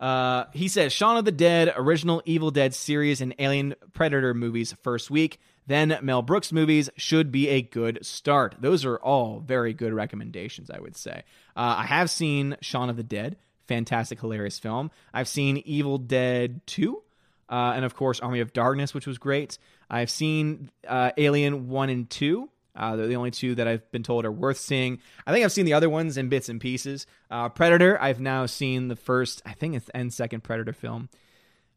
Uh, 0.00 0.44
he 0.52 0.68
says 0.68 0.92
Shaun 0.92 1.16
of 1.16 1.24
the 1.24 1.32
Dead, 1.32 1.72
original 1.76 2.22
Evil 2.24 2.50
Dead 2.50 2.74
series, 2.74 3.20
and 3.20 3.34
Alien 3.38 3.74
Predator 3.92 4.34
movies 4.34 4.74
first 4.82 5.10
week. 5.10 5.40
Then 5.66 5.98
Mel 6.00 6.22
Brooks 6.22 6.50
movies 6.50 6.88
should 6.96 7.30
be 7.30 7.48
a 7.48 7.60
good 7.60 7.98
start. 8.02 8.54
Those 8.58 8.84
are 8.84 8.96
all 8.96 9.40
very 9.40 9.74
good 9.74 9.92
recommendations, 9.92 10.70
I 10.70 10.80
would 10.80 10.96
say. 10.96 11.24
Uh, 11.54 11.76
I 11.78 11.84
have 11.84 12.10
seen 12.10 12.56
Shaun 12.62 12.88
of 12.88 12.96
the 12.96 13.02
Dead, 13.02 13.36
fantastic, 13.66 14.20
hilarious 14.20 14.58
film. 14.58 14.90
I've 15.12 15.28
seen 15.28 15.58
Evil 15.58 15.98
Dead 15.98 16.62
2, 16.66 17.02
uh, 17.50 17.72
and 17.76 17.84
of 17.84 17.94
course, 17.94 18.20
Army 18.20 18.40
of 18.40 18.54
Darkness, 18.54 18.94
which 18.94 19.06
was 19.06 19.18
great. 19.18 19.58
I've 19.90 20.10
seen 20.10 20.70
uh, 20.86 21.10
Alien 21.18 21.68
1 21.68 21.90
and 21.90 22.08
2. 22.08 22.48
Uh, 22.78 22.94
they're 22.96 23.08
the 23.08 23.16
only 23.16 23.32
two 23.32 23.56
that 23.56 23.66
I've 23.66 23.90
been 23.90 24.04
told 24.04 24.24
are 24.24 24.32
worth 24.32 24.58
seeing. 24.58 25.00
I 25.26 25.32
think 25.32 25.44
I've 25.44 25.52
seen 25.52 25.66
the 25.66 25.74
other 25.74 25.90
ones 25.90 26.16
in 26.16 26.28
bits 26.28 26.48
and 26.48 26.60
pieces. 26.60 27.06
Uh, 27.30 27.48
Predator, 27.48 28.00
I've 28.00 28.20
now 28.20 28.46
seen 28.46 28.86
the 28.86 28.96
first, 28.96 29.42
I 29.44 29.52
think 29.52 29.74
it's 29.74 29.88
and 29.90 30.12
second 30.12 30.44
Predator 30.44 30.72
film. 30.72 31.08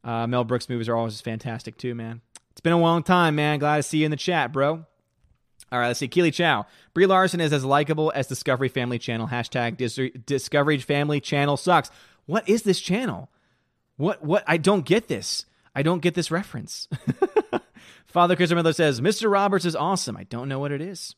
Uh, 0.04 0.28
Mel 0.28 0.44
Brooks 0.44 0.70
movies 0.70 0.88
are 0.88 0.96
always 0.96 1.20
fantastic 1.20 1.78
too, 1.78 1.96
man. 1.96 2.22
It's 2.52 2.62
been 2.62 2.74
a 2.74 2.80
long 2.80 3.02
time, 3.02 3.36
man. 3.36 3.60
Glad 3.60 3.78
to 3.78 3.84
see 3.84 4.00
you 4.00 4.06
in 4.06 4.12
the 4.12 4.18
chat, 4.18 4.52
bro. 4.52 4.86
All 5.72 5.80
right, 5.80 5.88
let's 5.88 6.00
see. 6.00 6.08
Keely 6.08 6.32
Chow. 6.32 6.66
Brie 6.94 7.06
Larson 7.06 7.40
is 7.40 7.54
as 7.54 7.64
likable 7.64 8.12
as 8.14 8.28
Discovery 8.28 8.68
Family 8.68 9.00
Channel. 9.00 9.28
Hashtag 9.28 9.78
Dis- 9.78 10.12
Discovery 10.26 10.78
Family 10.80 11.22
Channel 11.22 11.56
sucks. 11.56 11.90
What 12.26 12.48
is 12.50 12.64
this 12.64 12.82
channel? 12.82 13.30
What? 13.96 14.24
What? 14.24 14.44
I 14.48 14.58
don't 14.58 14.86
get 14.86 15.08
this. 15.08 15.46
I 15.74 15.82
don't 15.82 16.02
get 16.02 16.14
this 16.14 16.30
reference. 16.30 16.90
Father 18.12 18.36
Christopher 18.36 18.58
Miller 18.62 18.74
says, 18.74 19.02
Mr. 19.02 19.32
Roberts 19.32 19.66
is 19.66 19.76
awesome. 19.76 20.18
I 20.18 20.24
don't 20.24 20.50
know 20.50 20.60
what 20.60 20.72
it 20.72 20.82
is. 20.82 21.16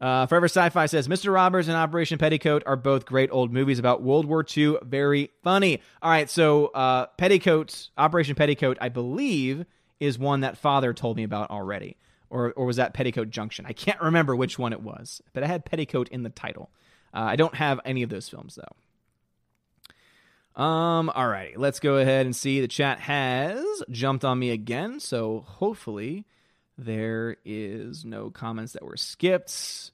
Uh, 0.00 0.24
Forever 0.26 0.46
Sci-Fi 0.46 0.86
says, 0.86 1.08
Mr. 1.08 1.32
Roberts 1.32 1.68
and 1.68 1.76
Operation 1.76 2.16
Petticoat 2.16 2.62
are 2.64 2.76
both 2.76 3.04
great 3.04 3.28
old 3.30 3.52
movies 3.52 3.78
about 3.78 4.02
World 4.02 4.24
War 4.24 4.44
II. 4.56 4.76
Very 4.82 5.30
funny. 5.42 5.82
All 6.00 6.10
right, 6.10 6.30
so 6.30 6.68
uh, 6.68 7.06
Petticoat, 7.18 7.90
Operation 7.98 8.34
Petticoat, 8.34 8.78
I 8.80 8.88
believe, 8.88 9.66
is 9.98 10.18
one 10.18 10.40
that 10.40 10.56
Father 10.56 10.94
told 10.94 11.18
me 11.18 11.22
about 11.22 11.50
already. 11.50 11.98
Or, 12.30 12.52
or 12.52 12.64
was 12.64 12.76
that 12.76 12.94
Petticoat 12.94 13.28
Junction? 13.28 13.66
I 13.68 13.72
can't 13.72 14.00
remember 14.00 14.34
which 14.34 14.58
one 14.58 14.72
it 14.72 14.80
was, 14.80 15.20
but 15.34 15.42
I 15.42 15.48
had 15.48 15.64
Petticoat 15.64 16.08
in 16.08 16.22
the 16.22 16.30
title. 16.30 16.70
Uh, 17.12 17.22
I 17.22 17.36
don't 17.36 17.56
have 17.56 17.80
any 17.84 18.02
of 18.02 18.08
those 18.08 18.28
films, 18.28 18.54
though. 18.54 18.76
Um, 20.56 21.10
all 21.10 21.28
right, 21.28 21.58
let's 21.58 21.80
go 21.80 21.96
ahead 21.96 22.26
and 22.26 22.34
see. 22.34 22.60
The 22.60 22.68
chat 22.68 23.00
has 23.00 23.64
jumped 23.90 24.24
on 24.24 24.38
me 24.38 24.50
again, 24.50 25.00
so 25.00 25.44
hopefully 25.46 26.26
there 26.76 27.36
is 27.44 28.04
no 28.04 28.30
comments 28.30 28.72
that 28.72 28.84
were 28.84 28.96
skipped. 28.96 29.92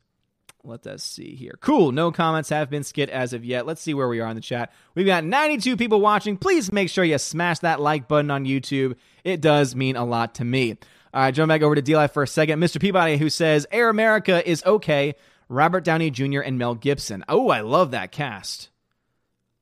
Let 0.64 0.86
us 0.86 1.04
see 1.04 1.36
here. 1.36 1.56
Cool. 1.60 1.92
No 1.92 2.10
comments 2.10 2.48
have 2.48 2.70
been 2.70 2.82
skipped 2.82 3.12
as 3.12 3.32
of 3.32 3.44
yet. 3.44 3.66
Let's 3.66 3.80
see 3.80 3.94
where 3.94 4.08
we 4.08 4.20
are 4.20 4.28
in 4.28 4.34
the 4.34 4.40
chat. 4.40 4.72
We've 4.96 5.06
got 5.06 5.24
92 5.24 5.76
people 5.76 6.00
watching. 6.00 6.36
Please 6.36 6.72
make 6.72 6.90
sure 6.90 7.04
you 7.04 7.18
smash 7.18 7.60
that 7.60 7.80
like 7.80 8.08
button 8.08 8.32
on 8.32 8.46
YouTube. 8.46 8.96
It 9.22 9.40
does 9.40 9.76
mean 9.76 9.94
a 9.94 10.04
lot 10.04 10.36
to 10.36 10.44
me. 10.44 10.76
All 11.14 11.22
right, 11.22 11.32
jump 11.32 11.48
back 11.48 11.62
over 11.62 11.74
to 11.74 11.82
D 11.82 11.96
Live 11.96 12.12
for 12.12 12.24
a 12.24 12.26
second. 12.26 12.60
Mr. 12.60 12.80
Peabody, 12.80 13.16
who 13.16 13.30
says 13.30 13.66
Air 13.70 13.88
America 13.88 14.48
is 14.48 14.64
okay. 14.66 15.14
Robert 15.48 15.84
Downey 15.84 16.10
Jr. 16.10 16.40
and 16.40 16.58
Mel 16.58 16.74
Gibson. 16.74 17.24
Oh, 17.28 17.48
I 17.48 17.60
love 17.60 17.92
that 17.92 18.10
cast. 18.10 18.70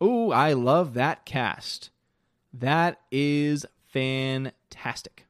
Oh, 0.06 0.32
I 0.32 0.52
love 0.52 0.92
that 0.94 1.24
cast. 1.24 1.88
That 2.52 3.00
is 3.10 3.64
fantastic. 3.88 5.24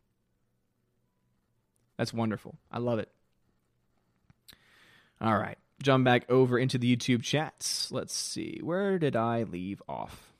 That's 1.97 2.13
wonderful. 2.13 2.57
I 2.73 2.81
love 2.81 2.99
it. 2.99 3.09
All 5.21 5.39
right. 5.39 5.59
Jump 5.81 6.05
back 6.05 6.29
over 6.29 6.59
into 6.59 6.77
the 6.77 6.97
YouTube 6.97 7.23
chats. 7.23 7.93
Let's 7.93 8.13
see. 8.17 8.59
Where 8.65 8.99
did 8.99 9.15
I 9.15 9.45
leave 9.45 9.81
off? 9.89 10.33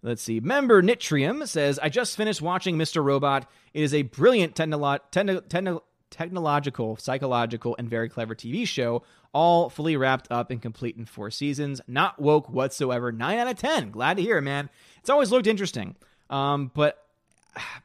Let's 0.00 0.22
see. 0.22 0.40
Member 0.40 0.82
Nitrium 0.82 1.46
says, 1.46 1.78
I 1.78 1.90
just 1.90 2.16
finished 2.16 2.40
watching 2.40 2.78
Mr. 2.78 3.04
Robot. 3.04 3.46
It 3.74 3.82
is 3.82 3.92
a 3.92 4.04
brilliant 4.04 4.54
technolo- 4.54 5.00
techn- 5.12 5.42
techn- 5.48 5.82
technological, 6.12 6.96
psychological, 6.96 7.74
and 7.78 7.90
very 7.90 8.08
clever 8.08 8.34
TV 8.34 8.66
show, 8.66 9.02
all 9.32 9.68
fully 9.68 9.96
wrapped 9.96 10.30
up 10.30 10.50
and 10.50 10.62
complete 10.62 10.96
in 10.96 11.06
four 11.06 11.30
seasons. 11.30 11.80
Not 11.88 12.20
woke 12.20 12.48
whatsoever. 12.48 13.10
9 13.10 13.38
out 13.38 13.48
of 13.48 13.56
10. 13.56 13.90
Glad 13.90 14.18
to 14.18 14.22
hear 14.22 14.38
it, 14.38 14.42
man. 14.42 14.70
It's 15.00 15.10
always 15.10 15.30
looked 15.32 15.46
interesting. 15.48 15.96
Um, 16.30 16.70
but 16.74 17.04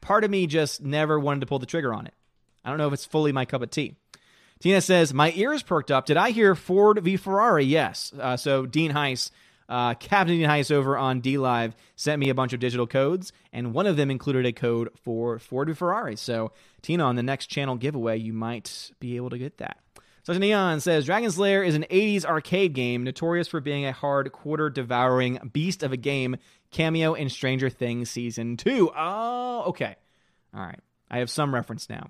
part 0.01 0.23
of 0.23 0.29
me 0.29 0.45
just 0.45 0.81
never 0.81 1.19
wanted 1.19 1.39
to 1.39 1.45
pull 1.47 1.59
the 1.59 1.65
trigger 1.65 1.93
on 1.93 2.05
it. 2.05 2.13
I 2.63 2.69
don't 2.69 2.77
know 2.77 2.87
if 2.87 2.93
it's 2.93 3.05
fully 3.05 3.31
my 3.31 3.45
cup 3.45 3.61
of 3.61 3.71
tea. 3.71 3.95
Tina 4.59 4.81
says, 4.81 5.13
My 5.13 5.31
ears 5.35 5.63
perked 5.63 5.91
up. 5.91 6.05
Did 6.05 6.17
I 6.17 6.31
hear 6.31 6.55
Ford 6.55 6.99
v 7.03 7.15
Ferrari? 7.15 7.65
Yes. 7.65 8.11
Uh, 8.19 8.37
so 8.37 8.65
Dean 8.65 8.91
Heiss, 8.91 9.31
uh, 9.69 9.93
Captain 9.95 10.39
Heiss 10.39 10.71
over 10.71 10.97
on 10.97 11.19
D 11.19 11.37
Live, 11.37 11.75
sent 11.95 12.19
me 12.19 12.29
a 12.29 12.35
bunch 12.35 12.53
of 12.53 12.59
digital 12.59 12.87
codes, 12.87 13.31
and 13.51 13.73
one 13.73 13.87
of 13.87 13.97
them 13.97 14.11
included 14.11 14.45
a 14.45 14.53
code 14.53 14.89
for 15.03 15.39
Ford 15.39 15.75
Ferrari. 15.77 16.15
So, 16.15 16.51
Tina, 16.81 17.03
on 17.03 17.15
the 17.15 17.23
next 17.23 17.47
channel 17.47 17.75
giveaway, 17.75 18.17
you 18.17 18.33
might 18.33 18.91
be 18.99 19.15
able 19.15 19.29
to 19.29 19.37
get 19.37 19.57
that. 19.57 19.77
Such 20.23 20.39
Neon 20.39 20.81
says 20.81 21.05
Dragon's 21.05 21.39
Lair 21.39 21.63
is 21.63 21.75
an 21.75 21.85
80s 21.89 22.25
arcade 22.25 22.73
game 22.73 23.05
notorious 23.05 23.47
for 23.47 23.61
being 23.61 23.85
a 23.85 23.93
hard 23.93 24.29
quarter 24.33 24.69
devouring 24.69 25.39
beast 25.53 25.83
of 25.83 25.93
a 25.93 25.97
game 25.97 26.35
cameo 26.69 27.13
in 27.13 27.29
Stranger 27.29 27.69
Things 27.69 28.09
season 28.09 28.57
2. 28.57 28.91
Oh, 28.93 29.63
okay. 29.67 29.95
All 30.53 30.59
right. 30.59 30.81
I 31.09 31.19
have 31.19 31.29
some 31.29 31.53
reference 31.53 31.89
now. 31.89 32.09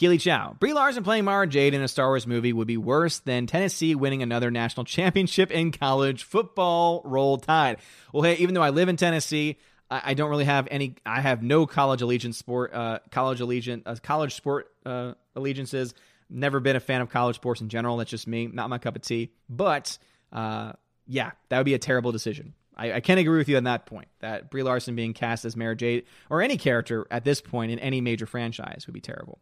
Keely 0.00 0.16
Chow. 0.16 0.56
Brie 0.58 0.72
Larson 0.72 1.04
playing 1.04 1.26
Mara 1.26 1.46
Jade 1.46 1.74
in 1.74 1.82
a 1.82 1.88
Star 1.88 2.08
Wars 2.08 2.26
movie 2.26 2.54
would 2.54 2.66
be 2.66 2.78
worse 2.78 3.18
than 3.18 3.46
Tennessee 3.46 3.94
winning 3.94 4.22
another 4.22 4.50
national 4.50 4.84
championship 4.86 5.50
in 5.50 5.72
college 5.72 6.24
football. 6.24 7.02
Roll 7.04 7.36
Tide. 7.36 7.76
Well, 8.10 8.22
hey, 8.22 8.36
even 8.36 8.54
though 8.54 8.62
I 8.62 8.70
live 8.70 8.88
in 8.88 8.96
Tennessee, 8.96 9.58
I, 9.90 10.14
don't 10.14 10.30
really 10.30 10.46
have 10.46 10.68
any. 10.70 10.94
I 11.04 11.20
have 11.20 11.42
no 11.42 11.66
college 11.66 12.00
allegiance 12.00 12.38
sport, 12.38 12.72
uh, 12.72 13.00
college 13.10 13.42
allegiance, 13.42 13.82
uh, 13.84 13.96
college 14.02 14.34
sport 14.34 14.68
uh, 14.86 15.12
allegiances. 15.36 15.92
Never 16.30 16.60
been 16.60 16.76
a 16.76 16.80
fan 16.80 17.02
of 17.02 17.10
college 17.10 17.36
sports 17.36 17.60
in 17.60 17.68
general. 17.68 17.98
That's 17.98 18.08
just 18.10 18.26
me. 18.26 18.46
Not 18.46 18.70
my 18.70 18.78
cup 18.78 18.96
of 18.96 19.02
tea. 19.02 19.32
But 19.50 19.98
uh, 20.32 20.72
yeah, 21.06 21.32
that 21.50 21.58
would 21.58 21.66
be 21.66 21.74
a 21.74 21.78
terrible 21.78 22.10
decision. 22.10 22.54
I, 22.74 22.94
I, 22.94 23.00
can 23.00 23.18
agree 23.18 23.36
with 23.36 23.50
you 23.50 23.58
on 23.58 23.64
that 23.64 23.84
point. 23.84 24.08
That 24.20 24.50
Brie 24.50 24.62
Larson 24.62 24.96
being 24.96 25.12
cast 25.12 25.44
as 25.44 25.56
Mara 25.56 25.76
Jade 25.76 26.04
or 26.30 26.40
any 26.40 26.56
character 26.56 27.06
at 27.10 27.24
this 27.24 27.42
point 27.42 27.70
in 27.70 27.78
any 27.80 28.00
major 28.00 28.24
franchise 28.24 28.84
would 28.86 28.94
be 28.94 29.02
terrible. 29.02 29.38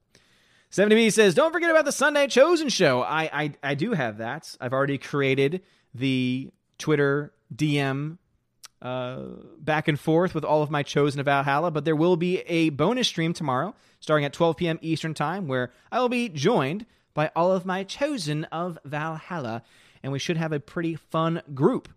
70B 0.70 1.12
says, 1.12 1.34
don't 1.34 1.52
forget 1.52 1.70
about 1.70 1.86
the 1.86 1.92
Sunday 1.92 2.26
Chosen 2.26 2.68
show. 2.68 3.02
I, 3.02 3.30
I, 3.32 3.52
I 3.62 3.74
do 3.74 3.92
have 3.92 4.18
that. 4.18 4.54
I've 4.60 4.74
already 4.74 4.98
created 4.98 5.62
the 5.94 6.50
Twitter 6.76 7.32
DM 7.54 8.18
uh, 8.82 9.22
back 9.58 9.88
and 9.88 9.98
forth 9.98 10.34
with 10.34 10.44
all 10.44 10.62
of 10.62 10.70
my 10.70 10.82
Chosen 10.82 11.20
of 11.20 11.26
Valhalla, 11.26 11.70
but 11.70 11.84
there 11.84 11.96
will 11.96 12.16
be 12.16 12.40
a 12.40 12.68
bonus 12.70 13.08
stream 13.08 13.32
tomorrow 13.32 13.74
starting 14.00 14.24
at 14.24 14.32
12 14.32 14.56
p.m. 14.58 14.78
Eastern 14.82 15.14
Time 15.14 15.48
where 15.48 15.72
I 15.90 16.00
will 16.00 16.10
be 16.10 16.28
joined 16.28 16.84
by 17.14 17.30
all 17.34 17.50
of 17.50 17.64
my 17.64 17.82
Chosen 17.82 18.44
of 18.44 18.78
Valhalla, 18.84 19.62
and 20.02 20.12
we 20.12 20.18
should 20.18 20.36
have 20.36 20.52
a 20.52 20.60
pretty 20.60 20.94
fun 20.94 21.42
group. 21.54 21.88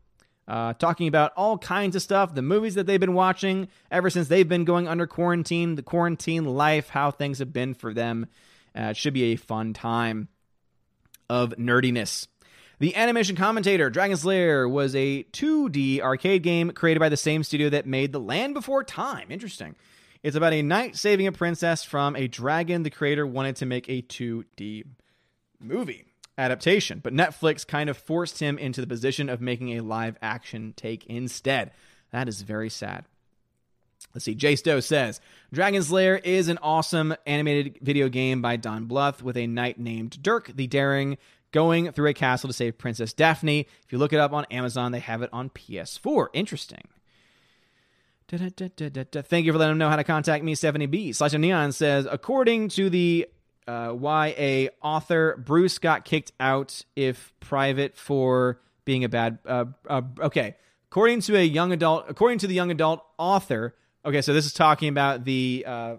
Uh, 0.47 0.74
talking 0.74 1.07
about 1.07 1.32
all 1.38 1.57
kinds 1.57 1.95
of 1.95 2.01
stuff, 2.01 2.34
the 2.34 2.41
movies 2.41 2.76
that 2.76 2.86
they've 2.88 2.99
been 2.99 3.13
watching 3.13 3.67
ever 3.91 4.09
since 4.09 4.28
they've 4.28 4.49
been 4.49 4.65
going 4.65 4.88
under 4.88 5.05
quarantine, 5.05 5.76
the 5.76 5.84
quarantine 5.84 6.45
life, 6.45 6.89
how 6.89 7.11
things 7.11 7.39
have 7.39 7.53
been 7.53 7.74
for 7.74 7.93
them. 7.93 8.28
Uh, 8.78 8.89
it 8.91 8.97
should 8.97 9.13
be 9.13 9.34
a 9.34 9.36
fun 9.36 9.74
time 9.74 10.28
of 11.30 11.51
nerdiness. 11.57 12.28
The 12.80 12.95
animation 12.95 13.36
commentator, 13.36 13.91
Dragon 13.91 14.17
Slayer, 14.17 14.67
was 14.67 14.95
a 14.95 15.24
2D 15.34 16.01
arcade 16.01 16.41
game 16.41 16.72
created 16.72 16.99
by 16.99 17.09
the 17.09 17.17
same 17.17 17.43
studio 17.43 17.69
that 17.69 17.86
made 17.86 18.11
The 18.11 18.19
Land 18.19 18.55
Before 18.55 18.84
Time. 18.84 19.28
Interesting. 19.30 19.76
It's 20.24 20.36
about 20.36 20.53
a 20.53 20.61
knight 20.61 20.95
saving 20.95 21.28
a 21.28 21.32
princess 21.32 21.84
from 21.84 22.15
a 22.15 22.28
dragon. 22.28 22.84
The 22.84 22.89
creator 22.89 23.26
wanted 23.26 23.57
to 23.57 23.65
make 23.65 23.88
a 23.88 24.01
2D 24.01 24.86
movie 25.59 26.05
adaptation, 26.38 27.01
but 27.03 27.13
Netflix 27.13 27.67
kind 27.67 27.89
of 27.89 27.97
forced 27.97 28.39
him 28.39 28.57
into 28.57 28.82
the 28.82 28.88
position 28.88 29.30
of 29.30 29.41
making 29.41 29.78
a 29.78 29.84
live 29.84 30.17
action 30.22 30.74
take 30.76 31.05
instead. 31.05 31.72
That 32.11 32.28
is 32.28 32.41
very 32.41 32.69
sad. 32.69 33.05
Let's 34.14 34.26
see. 34.26 34.36
Jay 34.36 34.55
Stowe 34.55 34.80
says 34.80 35.22
Dragon's 35.53 35.91
Lair 35.91 36.18
is 36.18 36.47
an 36.47 36.59
awesome 36.62 37.16
animated 37.26 37.80
video 37.82 38.09
game 38.09 38.41
by 38.41 38.55
Don 38.57 38.88
Bluth 38.88 39.22
with 39.22 39.38
a 39.38 39.47
knight 39.47 39.80
named 39.80 40.22
Dirk 40.22 40.51
the 40.55 40.68
Daring 40.68 41.18
going 41.51 41.91
through 41.91 42.09
a 42.09 42.14
castle 42.14 42.47
to 42.47 42.53
save 42.53 42.78
Princess 42.78 43.14
Daphne. 43.14 43.68
If 43.86 43.91
you 43.91 43.97
look 43.97 44.14
it 44.14 44.20
up 44.20 44.34
on 44.34 44.45
Amazon, 44.45 44.91
they 44.91 44.99
have 44.99 45.22
it 45.22 45.30
on 45.32 45.49
PS4. 45.49 46.28
Interesting. 46.34 46.88
Thank 48.30 49.45
you 49.45 49.51
for 49.51 49.59
letting 49.59 49.72
them 49.72 49.78
know 49.78 49.89
how 49.89 49.97
to 49.97 50.05
contact 50.05 50.43
me. 50.43 50.55
70B. 50.55 51.14
Slash 51.14 51.34
of 51.34 51.41
Neon 51.41 51.74
says, 51.74 52.07
according 52.09 52.70
to 52.70 52.89
the 52.89 53.28
uh, 53.68 53.93
YA 53.93 54.70
author, 54.82 55.36
Bruce 55.38 55.80
got 55.80 56.05
kicked 56.05 56.32
out 56.39 56.84
if 56.95 57.34
private 57.41 57.97
for 57.97 58.62
being 58.86 59.03
a 59.03 59.09
bad. 59.09 59.39
Uh, 59.45 59.66
uh, 59.89 60.01
okay. 60.22 60.55
According 60.89 61.22
to 61.22 61.38
a 61.38 61.43
young 61.43 61.74
adult, 61.74 62.05
according 62.07 62.39
to 62.39 62.47
the 62.47 62.53
young 62.53 62.72
adult 62.72 63.05
author, 63.18 63.76
Okay, 64.04 64.22
so 64.22 64.34
this 64.34 64.45
is 64.45 64.54
talking 64.54 64.89
about 64.89 65.24
the. 65.26 65.64
Uh, 65.68 65.95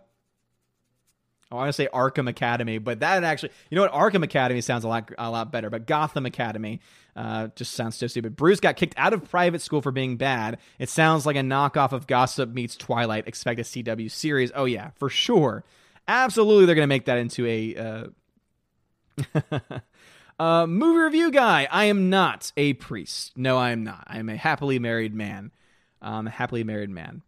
I 1.51 1.55
want 1.55 1.69
to 1.69 1.73
say 1.75 1.87
Arkham 1.93 2.29
Academy, 2.29 2.79
but 2.79 3.01
that 3.01 3.23
actually, 3.25 3.51
you 3.71 3.77
know 3.77 3.83
what? 3.83 3.93
Arkham 3.93 4.25
Academy 4.25 4.63
sounds 4.63 4.85
a 4.85 4.89
lot 4.89 5.13
a 5.19 5.31
lot 5.31 5.53
better, 5.53 5.69
but 5.69 5.87
Gotham 5.87 6.25
Academy 6.25 6.81
uh, 7.15 7.49
just 7.55 7.75
sounds 7.75 7.97
so 7.97 8.07
stupid. 8.07 8.37
Bruce 8.37 8.59
got 8.59 8.77
kicked 8.77 8.95
out 8.97 9.13
of 9.13 9.29
private 9.31 9.61
school 9.61 9.83
for 9.83 9.93
being 9.93 10.17
bad. 10.17 10.59
It 10.79 10.89
sounds 10.89 11.27
like 11.27 11.37
a 11.37 11.41
knockoff 11.41 11.93
of 11.93 12.07
Gossip 12.07 12.49
meets 12.49 12.75
Twilight. 12.75 13.29
Expect 13.29 13.61
a 13.61 13.65
CW 13.65 14.11
series. 14.11 14.51
Oh 14.55 14.65
yeah, 14.65 14.91
for 14.97 15.11
sure, 15.11 15.63
absolutely. 16.09 16.67
They're 16.67 16.75
gonna 16.75 16.87
make 16.87 17.05
that 17.05 17.19
into 17.19 17.47
a 17.47 17.77
uh... 19.37 19.81
uh, 20.43 20.67
movie 20.67 21.01
review 21.01 21.31
guy. 21.31 21.69
I 21.71 21.85
am 21.85 22.09
not 22.09 22.51
a 22.57 22.73
priest. 22.73 23.37
No, 23.37 23.59
I 23.59 23.71
am 23.73 23.85
not. 23.85 24.05
I 24.07 24.19
am 24.19 24.31
a 24.31 24.37
happily 24.37 24.79
married 24.79 25.15
man. 25.15 25.53
Um, 26.01 26.27
a 26.27 26.31
happily 26.31 26.65
married 26.65 26.91
man. 26.91 27.23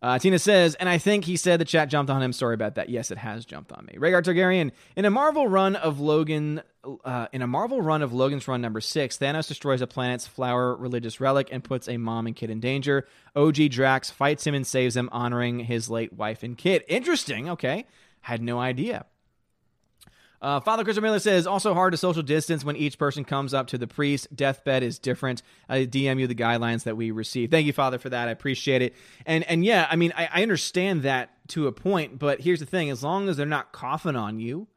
Uh, 0.00 0.18
Tina 0.18 0.38
says, 0.38 0.74
and 0.76 0.88
I 0.88 0.98
think 0.98 1.24
he 1.24 1.36
said 1.36 1.60
the 1.60 1.64
chat 1.64 1.88
jumped 1.88 2.10
on 2.10 2.22
him. 2.22 2.32
Sorry 2.32 2.54
about 2.54 2.76
that. 2.76 2.88
Yes, 2.88 3.10
it 3.10 3.18
has 3.18 3.44
jumped 3.44 3.72
on 3.72 3.84
me. 3.86 3.98
Rhaegar 3.98 4.22
Targaryen 4.22 4.70
in 4.94 5.04
a 5.04 5.10
Marvel 5.10 5.48
run 5.48 5.74
of 5.74 5.98
Logan, 5.98 6.62
uh, 7.04 7.26
in 7.32 7.42
a 7.42 7.46
Marvel 7.48 7.82
run 7.82 8.02
of 8.02 8.12
Logan's 8.12 8.46
Run 8.46 8.60
number 8.60 8.80
six, 8.80 9.18
Thanos 9.18 9.48
destroys 9.48 9.80
a 9.80 9.86
planet's 9.88 10.26
flower 10.26 10.76
religious 10.76 11.20
relic 11.20 11.48
and 11.50 11.64
puts 11.64 11.88
a 11.88 11.96
mom 11.96 12.26
and 12.28 12.36
kid 12.36 12.50
in 12.50 12.60
danger. 12.60 13.08
OG 13.34 13.70
Drax 13.70 14.10
fights 14.10 14.46
him 14.46 14.54
and 14.54 14.66
saves 14.66 14.96
him, 14.96 15.08
honoring 15.10 15.60
his 15.60 15.90
late 15.90 16.12
wife 16.12 16.44
and 16.44 16.56
kid. 16.56 16.84
Interesting. 16.86 17.50
Okay, 17.50 17.84
had 18.20 18.40
no 18.40 18.60
idea. 18.60 19.04
Uh, 20.40 20.60
Father 20.60 20.84
Christopher 20.84 21.06
Miller 21.06 21.18
says 21.18 21.46
also 21.46 21.74
hard 21.74 21.92
to 21.92 21.96
social 21.96 22.22
distance 22.22 22.64
when 22.64 22.76
each 22.76 22.98
person 22.98 23.24
comes 23.24 23.52
up 23.52 23.66
to 23.68 23.78
the 23.78 23.88
priest. 23.88 24.28
Deathbed 24.34 24.82
is 24.82 24.98
different. 24.98 25.42
I 25.68 25.84
DM 25.84 26.20
you 26.20 26.26
the 26.26 26.34
guidelines 26.34 26.84
that 26.84 26.96
we 26.96 27.10
receive. 27.10 27.50
Thank 27.50 27.66
you, 27.66 27.72
Father, 27.72 27.98
for 27.98 28.08
that. 28.10 28.28
I 28.28 28.30
appreciate 28.30 28.82
it. 28.82 28.94
And 29.26 29.42
and 29.44 29.64
yeah, 29.64 29.88
I 29.90 29.96
mean, 29.96 30.12
I, 30.16 30.28
I 30.32 30.42
understand 30.42 31.02
that 31.02 31.30
to 31.48 31.66
a 31.66 31.72
point, 31.72 32.18
but 32.18 32.40
here's 32.40 32.60
the 32.60 32.66
thing: 32.66 32.88
as 32.90 33.02
long 33.02 33.28
as 33.28 33.36
they're 33.36 33.46
not 33.46 33.72
coughing 33.72 34.16
on 34.16 34.38
you 34.38 34.68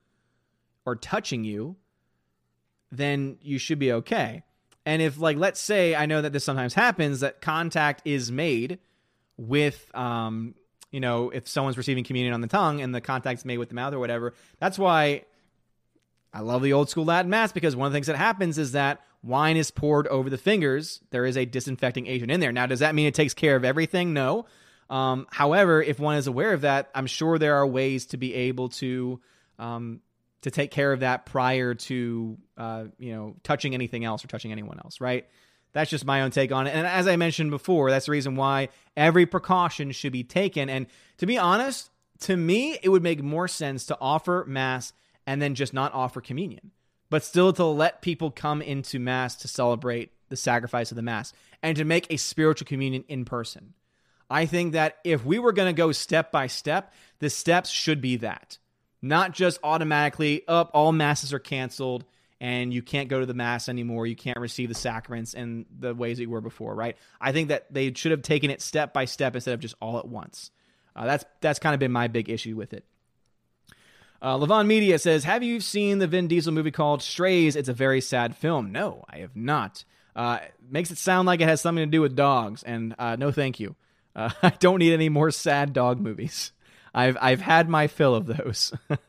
or 0.86 0.95
touching 0.95 1.43
you, 1.43 1.76
then 2.91 3.38
you 3.41 3.59
should 3.59 3.80
be 3.80 3.91
okay. 3.91 4.43
And 4.86 5.01
if, 5.01 5.20
like, 5.20 5.38
let's 5.38 5.59
say, 5.59 5.93
I 5.95 6.05
know 6.07 6.22
that 6.22 6.34
this 6.34 6.43
sometimes 6.43 6.74
happens, 6.74 7.20
that 7.20 7.39
contact 7.39 8.01
is 8.03 8.32
made 8.32 8.80
with, 9.38 9.95
um, 9.95 10.55
you 10.91 10.99
know, 10.99 11.30
if 11.30 11.47
someone's 11.47 11.78
receiving 11.78 12.03
communion 12.03 12.34
on 12.34 12.41
the 12.41 12.47
tongue 12.47 12.82
and 12.82 12.93
the 12.93 13.01
contact's 13.01 13.45
made 13.45 13.59
with 13.59 13.70
the 13.70 13.76
mouth 13.76 13.93
or 13.93 13.99
whatever. 13.99 14.34
That's 14.59 14.80
why 14.80 15.26
I 16.34 16.42
love 16.42 16.62
the 16.62 16.74
old 16.74 16.90
school 16.90 17.06
Latin 17.06 17.30
Mass 17.30 17.52
because 17.52 17.76
one 17.76 17.88
of 17.88 17.92
the 17.92 17.96
things 17.96 18.08
that 18.08 18.16
happens 18.16 18.58
is 18.58 18.72
that 18.72 19.02
wine 19.24 19.58
is 19.58 19.72
poured 19.72 20.08
over 20.08 20.30
the 20.30 20.38
fingers, 20.38 21.02
there 21.12 21.26
is 21.26 21.38
a 21.38 21.46
disinfecting 21.46 22.08
agent 22.08 22.32
in 22.32 22.40
there. 22.40 22.52
Now, 22.52 22.66
does 22.66 22.80
that 22.80 22.96
mean 22.96 23.08
it 23.08 23.16
takes 23.16 23.34
care 23.34 23.56
of 23.56 23.66
everything? 23.66 24.14
No. 24.14 24.46
Um, 24.90 25.28
however, 25.32 25.82
if 25.82 26.00
one 26.00 26.18
is 26.18 26.28
aware 26.28 26.54
of 26.54 26.62
that, 26.62 26.90
I'm 26.96 27.08
sure 27.08 27.38
there 27.38 27.56
are 27.56 27.68
ways 27.68 28.08
to 28.08 28.18
be 28.18 28.34
able 28.34 28.70
to 28.70 29.22
um, 29.60 30.02
to 30.42 30.52
take 30.52 30.72
care 30.72 30.92
of 30.92 31.02
that 31.02 31.26
prior 31.26 31.76
to 31.76 32.38
uh, 32.58 32.86
you 32.98 33.14
know 33.14 33.36
touching 33.44 33.74
anything 33.74 34.04
else 34.04 34.24
or 34.24 34.28
touching 34.28 34.52
anyone 34.52 34.80
else, 34.84 35.00
right? 35.00 35.28
That's 35.74 35.90
just 35.90 36.04
my 36.04 36.22
own 36.22 36.32
take 36.32 36.52
on 36.52 36.68
it. 36.68 36.72
And 36.76 36.86
as 36.86 37.08
I 37.08 37.16
mentioned 37.16 37.52
before, 37.52 37.90
that's 37.90 38.08
the 38.08 38.12
reason 38.12 38.36
why 38.36 38.70
every 38.98 39.26
precaution 39.26 39.92
should 39.92 40.12
be 40.12 40.24
taken. 40.24 40.70
And 40.70 40.88
to 41.18 41.26
be 41.26 41.38
honest, 41.38 41.90
to 42.22 42.36
me, 42.36 42.78
it 42.84 42.90
would 42.90 43.04
make 43.04 43.24
more 43.24 43.48
sense 43.48 43.86
to 43.86 43.98
offer 44.02 44.44
mass 44.48 44.92
and 45.26 45.41
then 45.41 45.55
just 45.55 45.74
not 45.74 45.93
offer 45.93 46.22
communion, 46.22 46.72
but 47.09 47.24
still 47.24 47.53
to 47.53 47.65
let 47.65 48.01
people 48.01 48.32
come 48.32 48.61
into 48.61 48.99
mass 48.99 49.36
to 49.38 49.47
celebrate 49.47 50.11
the 50.30 50.36
sacrifice 50.36 50.91
of 50.91 50.95
the 50.95 51.01
mass 51.01 51.34
and 51.61 51.78
to 51.78 51.86
make 51.86 52.07
a 52.09 52.17
spiritual 52.17 52.65
communion 52.65 53.03
in 53.07 53.26
person. 53.26 53.74
I 54.30 54.45
think 54.45 54.74
that 54.74 54.97
if 55.03 55.26
we 55.26 55.39
were 55.39 55.51
going 55.51 55.74
to 55.74 55.78
go 55.78 55.91
step 55.91 56.32
by 56.32 56.47
step, 56.47 56.93
the 57.19 57.30
steps 57.30 57.69
should 57.69 58.01
be 58.01 58.17
that. 58.17 58.57
Not 59.01 59.34
just 59.34 59.59
automatically, 59.63 60.43
up, 60.47 60.72
oh, 60.74 60.80
all 60.80 60.91
masses 60.91 61.34
are 61.34 61.39
canceled 61.39 62.05
and 62.39 62.74
you 62.74 62.82
can't 62.82 63.07
go 63.07 63.19
to 63.19 63.26
the 63.26 63.36
mass 63.36 63.69
anymore. 63.69 64.07
You 64.07 64.15
can't 64.15 64.39
receive 64.39 64.69
the 64.69 64.76
sacraments 64.76 65.36
in 65.36 65.67
the 65.80 65.93
ways 65.93 66.17
that 66.17 66.24
you 66.24 66.30
were 66.30 66.41
before, 66.41 66.74
right? 66.74 66.97
I 67.19 67.32
think 67.32 67.49
that 67.49 67.72
they 67.72 67.93
should 67.93 68.11
have 68.11 68.24
taken 68.24 68.49
it 68.49 68.61
step 68.61 68.93
by 68.93 69.05
step 69.05 69.36
instead 69.36 69.53
of 69.53 69.59
just 69.59 69.76
all 69.80 69.99
at 69.99 70.07
once. 70.07 70.49
Uh, 70.95 71.05
that's 71.05 71.26
that's 71.39 71.59
kind 71.59 71.74
of 71.74 71.80
been 71.80 71.91
my 71.91 72.07
big 72.07 72.30
issue 72.30 72.55
with 72.55 72.74
it. 72.74 72.84
Uh, 74.22 74.38
Levon 74.38 74.67
Media 74.67 74.99
says, 74.99 75.24
"Have 75.24 75.43
you 75.43 75.59
seen 75.59 75.97
the 75.99 76.07
Vin 76.07 76.28
Diesel 76.28 76.53
movie 76.53 76.72
called 76.72 77.01
Strays? 77.01 77.55
It's 77.55 77.69
a 77.69 77.74
very 77.74 78.01
sad 78.01 78.36
film." 78.36 78.72
No, 78.72 79.03
I 79.09 79.17
have 79.17 79.36
not. 79.36 79.84
Uh, 80.15 80.39
makes 80.69 80.91
it 80.91 80.97
sound 80.97 81.26
like 81.26 81.41
it 81.41 81.47
has 81.47 81.61
something 81.61 81.84
to 81.84 81.89
do 81.89 82.01
with 82.01 82.15
dogs, 82.15 82.63
and 82.63 82.93
uh, 82.99 83.15
no, 83.15 83.32
thank 83.32 83.59
you. 83.59 83.76
Uh, 84.15 84.30
I 84.43 84.51
don't 84.51 84.80
need 84.80 84.93
any 84.93 85.09
more 85.09 85.32
sad 85.32 85.74
dog 85.74 85.99
movies. 85.99 86.51
I've 86.93 87.17
I've 87.22 87.41
had 87.41 87.69
my 87.69 87.88
fill 87.88 88.15
of 88.15 88.28
those. 88.28 88.74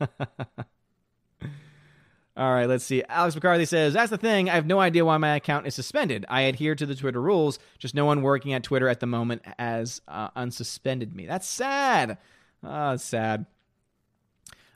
All 2.34 2.50
right, 2.50 2.66
let's 2.66 2.84
see. 2.84 3.02
Alex 3.10 3.34
McCarthy 3.34 3.66
says, 3.66 3.92
That's 3.92 4.08
the 4.08 4.16
thing. 4.16 4.48
I 4.48 4.54
have 4.54 4.64
no 4.64 4.80
idea 4.80 5.04
why 5.04 5.18
my 5.18 5.36
account 5.36 5.66
is 5.66 5.74
suspended. 5.74 6.24
I 6.30 6.42
adhere 6.42 6.74
to 6.74 6.86
the 6.86 6.94
Twitter 6.94 7.20
rules, 7.20 7.58
just 7.78 7.94
no 7.94 8.06
one 8.06 8.22
working 8.22 8.54
at 8.54 8.62
Twitter 8.62 8.88
at 8.88 9.00
the 9.00 9.06
moment 9.06 9.42
has 9.58 10.00
uh, 10.08 10.30
unsuspended 10.30 11.14
me. 11.14 11.26
That's 11.26 11.46
sad. 11.46 12.16
Oh, 12.64 12.90
that's 12.90 13.04
sad. 13.04 13.44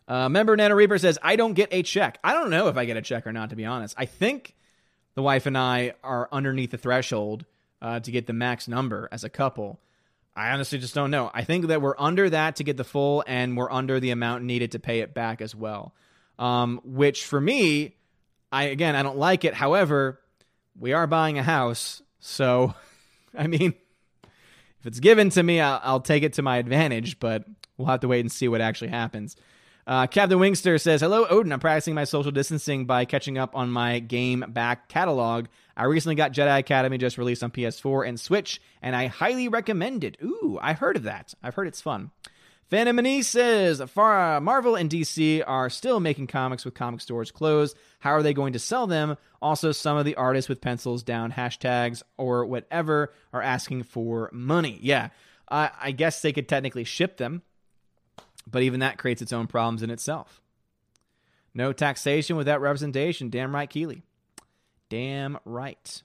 Uh, 0.08 0.28
member 0.28 0.56
Nana 0.56 0.74
Reaper 0.74 0.98
says, 0.98 1.18
I 1.22 1.36
don't 1.36 1.54
get 1.54 1.68
a 1.72 1.82
check. 1.82 2.18
I 2.22 2.32
don't 2.32 2.50
know 2.50 2.68
if 2.68 2.76
I 2.76 2.84
get 2.84 2.96
a 2.96 3.02
check 3.02 3.26
or 3.26 3.32
not, 3.32 3.50
to 3.50 3.56
be 3.56 3.64
honest. 3.64 3.94
I 3.98 4.06
think 4.06 4.54
the 5.14 5.22
wife 5.22 5.46
and 5.46 5.58
I 5.58 5.94
are 6.04 6.28
underneath 6.30 6.70
the 6.70 6.78
threshold 6.78 7.44
uh, 7.82 8.00
to 8.00 8.10
get 8.10 8.26
the 8.26 8.32
max 8.32 8.68
number 8.68 9.08
as 9.10 9.24
a 9.24 9.28
couple. 9.28 9.80
I 10.36 10.50
honestly 10.50 10.78
just 10.78 10.94
don't 10.94 11.10
know. 11.10 11.30
I 11.34 11.44
think 11.44 11.66
that 11.68 11.82
we're 11.82 11.96
under 11.98 12.30
that 12.30 12.56
to 12.56 12.64
get 12.64 12.76
the 12.76 12.84
full, 12.84 13.24
and 13.26 13.56
we're 13.56 13.72
under 13.72 13.98
the 13.98 14.10
amount 14.10 14.44
needed 14.44 14.72
to 14.72 14.78
pay 14.78 15.00
it 15.00 15.14
back 15.14 15.40
as 15.40 15.54
well 15.54 15.94
um, 16.38 16.80
which 16.84 17.24
for 17.24 17.40
me, 17.40 17.96
I 18.52 18.64
again 18.64 18.94
I 18.94 19.02
don't 19.02 19.18
like 19.18 19.44
it. 19.44 19.54
However, 19.54 20.20
we 20.78 20.92
are 20.92 21.06
buying 21.06 21.38
a 21.38 21.42
house, 21.42 22.02
so 22.18 22.74
I 23.36 23.46
mean, 23.46 23.74
if 24.80 24.86
it's 24.86 25.00
given 25.00 25.30
to 25.30 25.42
me, 25.42 25.60
I'll, 25.60 25.80
I'll 25.82 26.00
take 26.00 26.22
it 26.22 26.34
to 26.34 26.42
my 26.42 26.58
advantage. 26.58 27.18
But 27.18 27.44
we'll 27.76 27.88
have 27.88 28.00
to 28.00 28.08
wait 28.08 28.20
and 28.20 28.32
see 28.32 28.48
what 28.48 28.60
actually 28.60 28.90
happens. 28.90 29.36
Uh, 29.86 30.06
Captain 30.08 30.38
Wingster 30.38 30.80
says, 30.80 31.00
Hello, 31.00 31.26
Odin. 31.30 31.52
I'm 31.52 31.60
practicing 31.60 31.94
my 31.94 32.02
social 32.02 32.32
distancing 32.32 32.86
by 32.86 33.04
catching 33.04 33.38
up 33.38 33.54
on 33.54 33.70
my 33.70 34.00
game 34.00 34.44
back 34.48 34.88
catalog. 34.88 35.46
I 35.76 35.84
recently 35.84 36.16
got 36.16 36.32
Jedi 36.32 36.58
Academy 36.58 36.98
just 36.98 37.18
released 37.18 37.44
on 37.44 37.52
PS4 37.52 38.08
and 38.08 38.18
Switch, 38.18 38.60
and 38.82 38.96
I 38.96 39.06
highly 39.06 39.46
recommend 39.46 40.02
it. 40.02 40.16
Ooh, 40.20 40.58
I 40.60 40.72
heard 40.72 40.96
of 40.96 41.04
that. 41.04 41.34
I've 41.40 41.54
heard 41.54 41.68
it's 41.68 41.80
fun. 41.80 42.10
Phantom 42.68 42.98
Anise 42.98 43.28
says 43.28 43.80
Marvel 43.94 44.74
and 44.74 44.90
DC 44.90 45.44
are 45.46 45.70
still 45.70 46.00
making 46.00 46.26
comics 46.26 46.64
with 46.64 46.74
comic 46.74 47.00
stores 47.00 47.30
closed. 47.30 47.76
How 48.00 48.10
are 48.10 48.24
they 48.24 48.34
going 48.34 48.54
to 48.54 48.58
sell 48.58 48.88
them? 48.88 49.16
Also, 49.40 49.70
some 49.70 49.96
of 49.96 50.04
the 50.04 50.16
artists 50.16 50.48
with 50.48 50.60
pencils 50.60 51.04
down 51.04 51.30
hashtags 51.30 52.02
or 52.16 52.44
whatever 52.44 53.12
are 53.32 53.42
asking 53.42 53.84
for 53.84 54.30
money. 54.32 54.80
Yeah, 54.82 55.10
I 55.48 55.92
guess 55.92 56.22
they 56.22 56.32
could 56.32 56.48
technically 56.48 56.82
ship 56.82 57.18
them, 57.18 57.42
but 58.46 58.62
even 58.62 58.80
that 58.80 58.98
creates 58.98 59.22
its 59.22 59.32
own 59.32 59.46
problems 59.46 59.82
in 59.82 59.90
itself. 59.90 60.40
No 61.54 61.72
taxation 61.72 62.36
without 62.36 62.60
representation. 62.60 63.30
Damn 63.30 63.54
right, 63.54 63.68
Keeley. 63.68 64.02
Damn 64.88 65.38
right. 65.44 66.02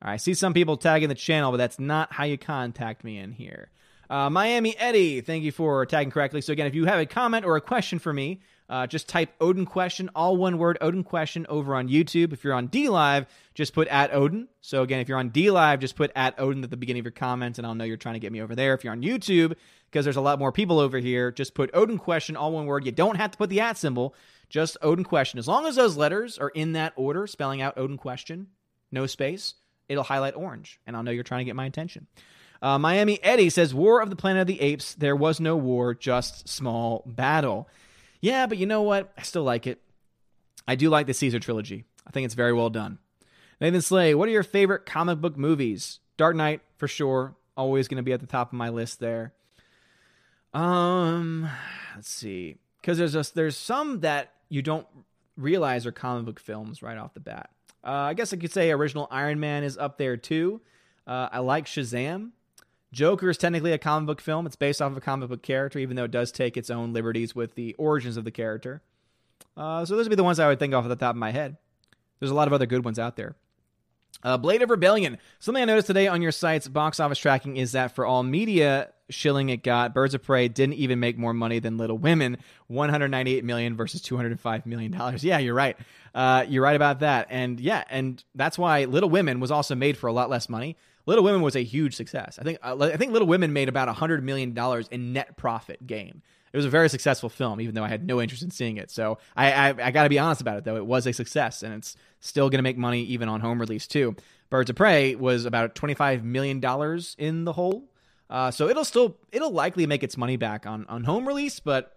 I 0.00 0.16
see 0.16 0.34
some 0.34 0.52
people 0.52 0.76
tagging 0.76 1.08
the 1.08 1.14
channel, 1.14 1.50
but 1.50 1.56
that's 1.56 1.78
not 1.78 2.12
how 2.12 2.24
you 2.24 2.36
contact 2.36 3.04
me 3.04 3.18
in 3.18 3.32
here. 3.32 3.70
Uh, 4.10 4.28
Miami 4.28 4.76
Eddie, 4.78 5.22
thank 5.22 5.44
you 5.44 5.52
for 5.52 5.86
tagging 5.86 6.10
correctly. 6.10 6.42
So 6.42 6.52
again, 6.52 6.66
if 6.66 6.74
you 6.74 6.84
have 6.84 7.00
a 7.00 7.06
comment 7.06 7.46
or 7.46 7.56
a 7.56 7.60
question 7.60 7.98
for 7.98 8.12
me, 8.12 8.40
uh, 8.72 8.86
just 8.86 9.06
type 9.06 9.28
Odin 9.38 9.66
question, 9.66 10.08
all 10.14 10.34
one 10.34 10.56
word, 10.56 10.78
Odin 10.80 11.04
question, 11.04 11.44
over 11.50 11.74
on 11.74 11.90
YouTube. 11.90 12.32
If 12.32 12.42
you're 12.42 12.54
on 12.54 12.68
D 12.68 12.88
Live, 12.88 13.26
just 13.54 13.74
put 13.74 13.86
at 13.88 14.14
Odin. 14.14 14.48
So 14.62 14.80
again, 14.80 15.00
if 15.00 15.10
you're 15.10 15.18
on 15.18 15.28
D 15.28 15.50
Live, 15.50 15.78
just 15.78 15.94
put 15.94 16.10
at 16.16 16.40
Odin 16.40 16.64
at 16.64 16.70
the 16.70 16.78
beginning 16.78 17.00
of 17.00 17.04
your 17.04 17.12
comments, 17.12 17.58
and 17.58 17.66
I'll 17.66 17.74
know 17.74 17.84
you're 17.84 17.98
trying 17.98 18.14
to 18.14 18.18
get 18.18 18.32
me 18.32 18.40
over 18.40 18.54
there. 18.54 18.72
If 18.72 18.82
you're 18.82 18.94
on 18.94 19.02
YouTube, 19.02 19.56
because 19.90 20.06
there's 20.06 20.16
a 20.16 20.22
lot 20.22 20.38
more 20.38 20.52
people 20.52 20.78
over 20.78 20.96
here, 20.96 21.30
just 21.30 21.52
put 21.52 21.68
Odin 21.74 21.98
question, 21.98 22.34
all 22.34 22.52
one 22.52 22.64
word. 22.64 22.86
You 22.86 22.92
don't 22.92 23.16
have 23.16 23.32
to 23.32 23.36
put 23.36 23.50
the 23.50 23.60
at 23.60 23.76
symbol, 23.76 24.14
just 24.48 24.78
Odin 24.80 25.04
question. 25.04 25.38
As 25.38 25.46
long 25.46 25.66
as 25.66 25.76
those 25.76 25.98
letters 25.98 26.38
are 26.38 26.48
in 26.48 26.72
that 26.72 26.94
order, 26.96 27.26
spelling 27.26 27.60
out 27.60 27.76
Odin 27.76 27.98
question, 27.98 28.46
no 28.90 29.06
space, 29.06 29.52
it'll 29.86 30.02
highlight 30.02 30.34
orange, 30.34 30.80
and 30.86 30.96
I'll 30.96 31.02
know 31.02 31.10
you're 31.10 31.24
trying 31.24 31.40
to 31.40 31.44
get 31.44 31.56
my 31.56 31.66
attention. 31.66 32.06
Uh, 32.62 32.78
Miami 32.78 33.22
Eddie 33.22 33.50
says, 33.50 33.74
War 33.74 34.00
of 34.00 34.08
the 34.08 34.16
Planet 34.16 34.40
of 34.40 34.46
the 34.46 34.62
Apes. 34.62 34.94
There 34.94 35.16
was 35.16 35.40
no 35.40 35.56
war, 35.56 35.92
just 35.92 36.48
small 36.48 37.02
battle. 37.04 37.68
Yeah, 38.22 38.46
but 38.46 38.56
you 38.56 38.66
know 38.66 38.82
what? 38.82 39.12
I 39.18 39.22
still 39.22 39.42
like 39.42 39.66
it. 39.66 39.82
I 40.66 40.76
do 40.76 40.88
like 40.88 41.06
the 41.06 41.12
Caesar 41.12 41.40
trilogy. 41.40 41.84
I 42.06 42.10
think 42.10 42.24
it's 42.24 42.34
very 42.34 42.52
well 42.52 42.70
done. 42.70 42.98
Nathan 43.60 43.82
Slay, 43.82 44.14
what 44.14 44.28
are 44.28 44.32
your 44.32 44.44
favorite 44.44 44.86
comic 44.86 45.20
book 45.20 45.36
movies? 45.36 45.98
Dark 46.16 46.36
Knight, 46.36 46.62
for 46.76 46.88
sure. 46.88 47.36
Always 47.56 47.88
going 47.88 47.96
to 47.96 48.02
be 48.02 48.12
at 48.12 48.20
the 48.20 48.26
top 48.26 48.48
of 48.48 48.52
my 48.54 48.70
list 48.70 49.00
there. 49.00 49.34
Um, 50.54 51.48
let's 51.94 52.08
see. 52.08 52.56
Because 52.80 52.98
there's 52.98 53.14
a, 53.14 53.24
there's 53.34 53.56
some 53.56 54.00
that 54.00 54.32
you 54.48 54.62
don't 54.62 54.86
realize 55.36 55.84
are 55.86 55.92
comic 55.92 56.24
book 56.24 56.40
films 56.40 56.82
right 56.82 56.98
off 56.98 57.14
the 57.14 57.20
bat. 57.20 57.50
Uh, 57.84 57.90
I 57.90 58.14
guess 58.14 58.32
I 58.32 58.36
could 58.36 58.52
say 58.52 58.70
original 58.70 59.08
Iron 59.10 59.40
Man 59.40 59.64
is 59.64 59.76
up 59.76 59.98
there 59.98 60.16
too. 60.16 60.60
Uh, 61.06 61.28
I 61.32 61.40
like 61.40 61.66
Shazam. 61.66 62.30
Joker 62.92 63.30
is 63.30 63.38
technically 63.38 63.72
a 63.72 63.78
comic 63.78 64.06
book 64.06 64.20
film. 64.20 64.46
It's 64.46 64.56
based 64.56 64.82
off 64.82 64.92
of 64.92 64.98
a 64.98 65.00
comic 65.00 65.28
book 65.28 65.42
character, 65.42 65.78
even 65.78 65.96
though 65.96 66.04
it 66.04 66.10
does 66.10 66.30
take 66.30 66.56
its 66.56 66.70
own 66.70 66.92
liberties 66.92 67.34
with 67.34 67.54
the 67.54 67.74
origins 67.74 68.16
of 68.16 68.24
the 68.24 68.30
character. 68.30 68.82
Uh, 69.56 69.84
so 69.84 69.96
those 69.96 70.06
would 70.06 70.10
be 70.10 70.16
the 70.16 70.24
ones 70.24 70.38
I 70.38 70.48
would 70.48 70.58
think 70.58 70.74
off 70.74 70.86
the 70.86 70.96
top 70.96 71.14
of 71.14 71.18
my 71.18 71.30
head. 71.30 71.56
There's 72.20 72.30
a 72.30 72.34
lot 72.34 72.46
of 72.48 72.52
other 72.52 72.66
good 72.66 72.84
ones 72.84 72.98
out 72.98 73.16
there. 73.16 73.34
Uh, 74.22 74.36
Blade 74.36 74.62
of 74.62 74.70
Rebellion. 74.70 75.18
Something 75.40 75.62
I 75.62 75.66
noticed 75.66 75.88
today 75.88 76.06
on 76.06 76.22
your 76.22 76.32
site's 76.32 76.68
box 76.68 77.00
office 77.00 77.18
tracking 77.18 77.56
is 77.56 77.72
that 77.72 77.94
for 77.94 78.06
all 78.06 78.22
media 78.22 78.90
shilling 79.10 79.48
it 79.48 79.62
got, 79.62 79.94
Birds 79.94 80.14
of 80.14 80.22
Prey 80.22 80.48
didn't 80.48 80.74
even 80.74 81.00
make 81.00 81.18
more 81.18 81.34
money 81.34 81.58
than 81.58 81.76
Little 81.76 81.98
Women, 81.98 82.36
198 82.68 83.44
million 83.44 83.76
versus 83.76 84.00
205 84.02 84.66
million 84.66 84.92
dollars. 84.92 85.24
Yeah, 85.32 85.38
you're 85.38 85.54
right. 85.54 85.76
Uh, 86.14 86.44
you're 86.48 86.62
right 86.62 86.76
about 86.76 87.00
that. 87.00 87.28
And 87.30 87.58
yeah, 87.58 87.84
and 87.90 88.22
that's 88.34 88.58
why 88.58 88.84
Little 88.84 89.10
Women 89.10 89.40
was 89.40 89.50
also 89.50 89.74
made 89.74 89.96
for 89.96 90.06
a 90.06 90.12
lot 90.12 90.30
less 90.30 90.48
money. 90.48 90.76
Little 91.06 91.24
Women 91.24 91.42
was 91.42 91.56
a 91.56 91.62
huge 91.62 91.94
success. 91.96 92.38
I 92.38 92.44
think 92.44 92.58
uh, 92.62 92.76
I 92.80 92.96
think 92.96 93.12
Little 93.12 93.28
Women 93.28 93.52
made 93.52 93.68
about 93.68 93.88
hundred 93.88 94.22
million 94.24 94.54
dollars 94.54 94.88
in 94.88 95.12
net 95.12 95.36
profit 95.36 95.86
gain. 95.86 96.22
It 96.52 96.56
was 96.56 96.66
a 96.66 96.70
very 96.70 96.88
successful 96.90 97.28
film, 97.30 97.60
even 97.60 97.74
though 97.74 97.84
I 97.84 97.88
had 97.88 98.06
no 98.06 98.20
interest 98.20 98.42
in 98.42 98.50
seeing 98.50 98.76
it. 98.76 98.90
So 98.90 99.18
I 99.36 99.52
I, 99.52 99.68
I 99.68 99.90
got 99.90 100.04
to 100.04 100.08
be 100.08 100.18
honest 100.18 100.40
about 100.40 100.58
it 100.58 100.64
though. 100.64 100.76
It 100.76 100.86
was 100.86 101.06
a 101.06 101.12
success, 101.12 101.62
and 101.62 101.74
it's 101.74 101.96
still 102.20 102.50
going 102.50 102.58
to 102.58 102.62
make 102.62 102.78
money 102.78 103.02
even 103.04 103.28
on 103.28 103.40
home 103.40 103.60
release 103.60 103.86
too. 103.86 104.16
Birds 104.50 104.70
of 104.70 104.76
Prey 104.76 105.14
was 105.14 105.44
about 105.44 105.74
twenty 105.74 105.94
five 105.94 106.24
million 106.24 106.60
dollars 106.60 107.16
in 107.18 107.44
the 107.44 107.52
hole, 107.52 107.84
uh, 108.30 108.50
so 108.50 108.68
it'll 108.68 108.84
still 108.84 109.16
it'll 109.32 109.52
likely 109.52 109.86
make 109.86 110.02
its 110.02 110.16
money 110.16 110.36
back 110.36 110.66
on 110.66 110.86
on 110.88 111.04
home 111.04 111.26
release, 111.26 111.58
but 111.58 111.96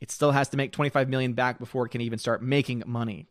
it 0.00 0.10
still 0.10 0.30
has 0.30 0.48
to 0.50 0.56
make 0.56 0.72
25 0.72 1.08
million 1.08 1.32
back 1.32 1.58
before 1.58 1.86
it 1.86 1.90
can 1.90 2.00
even 2.00 2.18
start 2.18 2.42
making 2.42 2.82
money. 2.86 3.26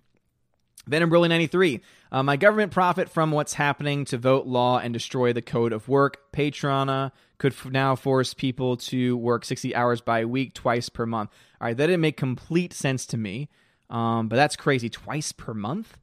Venom 0.88 1.10
Broly 1.10 1.30
93. 1.30 1.82
Uh, 2.12 2.24
my 2.24 2.38
government 2.38 2.72
profit 2.72 3.10
from 3.10 3.32
what's 3.32 3.54
happening 3.54 4.06
to 4.06 4.18
vote 4.18 4.48
law 4.48 4.80
and 4.80 4.94
destroy 4.94 5.34
the 5.34 5.42
code 5.42 5.74
of 5.74 5.88
work. 5.88 6.32
Patrona 6.32 7.12
could 7.38 7.54
f- 7.54 7.66
now 7.66 7.96
force 7.96 8.34
people 8.34 8.78
to 8.78 9.18
work 9.18 9.46
60 9.46 9.76
hours 9.76 10.02
by 10.02 10.26
week 10.26 10.54
twice 10.54 10.90
per 10.90 11.06
month. 11.06 11.30
All 11.60 11.68
right, 11.68 11.78
that 11.78 11.88
didn't 11.88 12.02
make 12.02 12.18
complete 12.18 12.74
sense 12.74 13.06
to 13.08 13.18
me, 13.18 13.50
um, 13.90 14.28
but 14.30 14.38
that's 14.38 14.56
crazy. 14.56 14.90
Twice 14.90 15.32
per 15.32 15.54
month? 15.54 15.98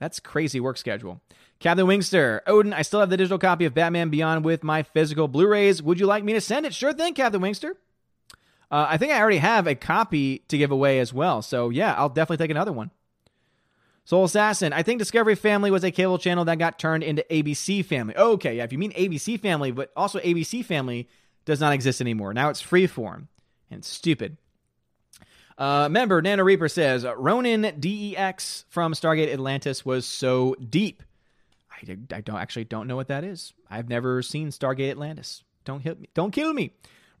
That's 0.00 0.20
crazy 0.20 0.60
work 0.60 0.76
schedule. 0.76 1.20
Captain 1.60 1.86
Wingster, 1.86 2.40
Odin, 2.46 2.72
I 2.72 2.82
still 2.82 3.00
have 3.00 3.10
the 3.10 3.16
digital 3.16 3.38
copy 3.38 3.64
of 3.64 3.74
Batman 3.74 4.10
Beyond 4.10 4.44
with 4.44 4.64
my 4.64 4.82
physical 4.82 5.28
Blu 5.28 5.46
rays. 5.46 5.82
Would 5.82 6.00
you 6.00 6.06
like 6.06 6.24
me 6.24 6.32
to 6.32 6.40
send 6.40 6.66
it? 6.66 6.74
Sure 6.74 6.92
thing, 6.92 7.14
Captain 7.14 7.40
Wingster. 7.40 7.72
Uh, 8.70 8.86
I 8.88 8.96
think 8.98 9.12
I 9.12 9.20
already 9.20 9.38
have 9.38 9.66
a 9.66 9.74
copy 9.74 10.38
to 10.48 10.58
give 10.58 10.70
away 10.70 10.98
as 10.98 11.12
well. 11.12 11.42
So, 11.42 11.70
yeah, 11.70 11.94
I'll 11.94 12.08
definitely 12.08 12.42
take 12.42 12.50
another 12.50 12.72
one. 12.72 12.90
Soul 14.04 14.24
Assassin, 14.24 14.72
I 14.72 14.82
think 14.82 14.98
Discovery 14.98 15.34
Family 15.34 15.70
was 15.70 15.82
a 15.82 15.90
cable 15.90 16.18
channel 16.18 16.44
that 16.44 16.58
got 16.58 16.78
turned 16.78 17.02
into 17.02 17.24
ABC 17.30 17.84
Family. 17.84 18.14
Okay, 18.16 18.56
yeah, 18.56 18.64
if 18.64 18.72
you 18.72 18.78
mean 18.78 18.92
ABC 18.92 19.40
Family, 19.40 19.70
but 19.70 19.92
also 19.96 20.20
ABC 20.20 20.64
Family 20.64 21.08
does 21.46 21.60
not 21.60 21.72
exist 21.72 22.00
anymore. 22.00 22.34
Now 22.34 22.50
it's 22.50 22.62
freeform 22.62 23.28
and 23.70 23.84
stupid. 23.84 24.36
Uh, 25.56 25.88
member 25.88 26.20
Nano 26.20 26.42
Reaper 26.42 26.68
says 26.68 27.04
Ronon 27.04 27.80
Dex 27.80 28.64
from 28.68 28.92
Stargate 28.92 29.32
Atlantis 29.32 29.84
was 29.84 30.04
so 30.04 30.54
deep. 30.56 31.02
I, 31.70 31.96
I 32.12 32.20
don't 32.20 32.36
actually 32.36 32.64
don't 32.64 32.86
know 32.86 32.96
what 32.96 33.08
that 33.08 33.24
is. 33.24 33.54
I've 33.70 33.88
never 33.88 34.20
seen 34.20 34.48
Stargate 34.48 34.90
Atlantis. 34.90 35.42
Don't 35.64 35.80
hit 35.80 36.00
me. 36.00 36.08
Don't 36.14 36.30
kill 36.32 36.52
me. 36.52 36.72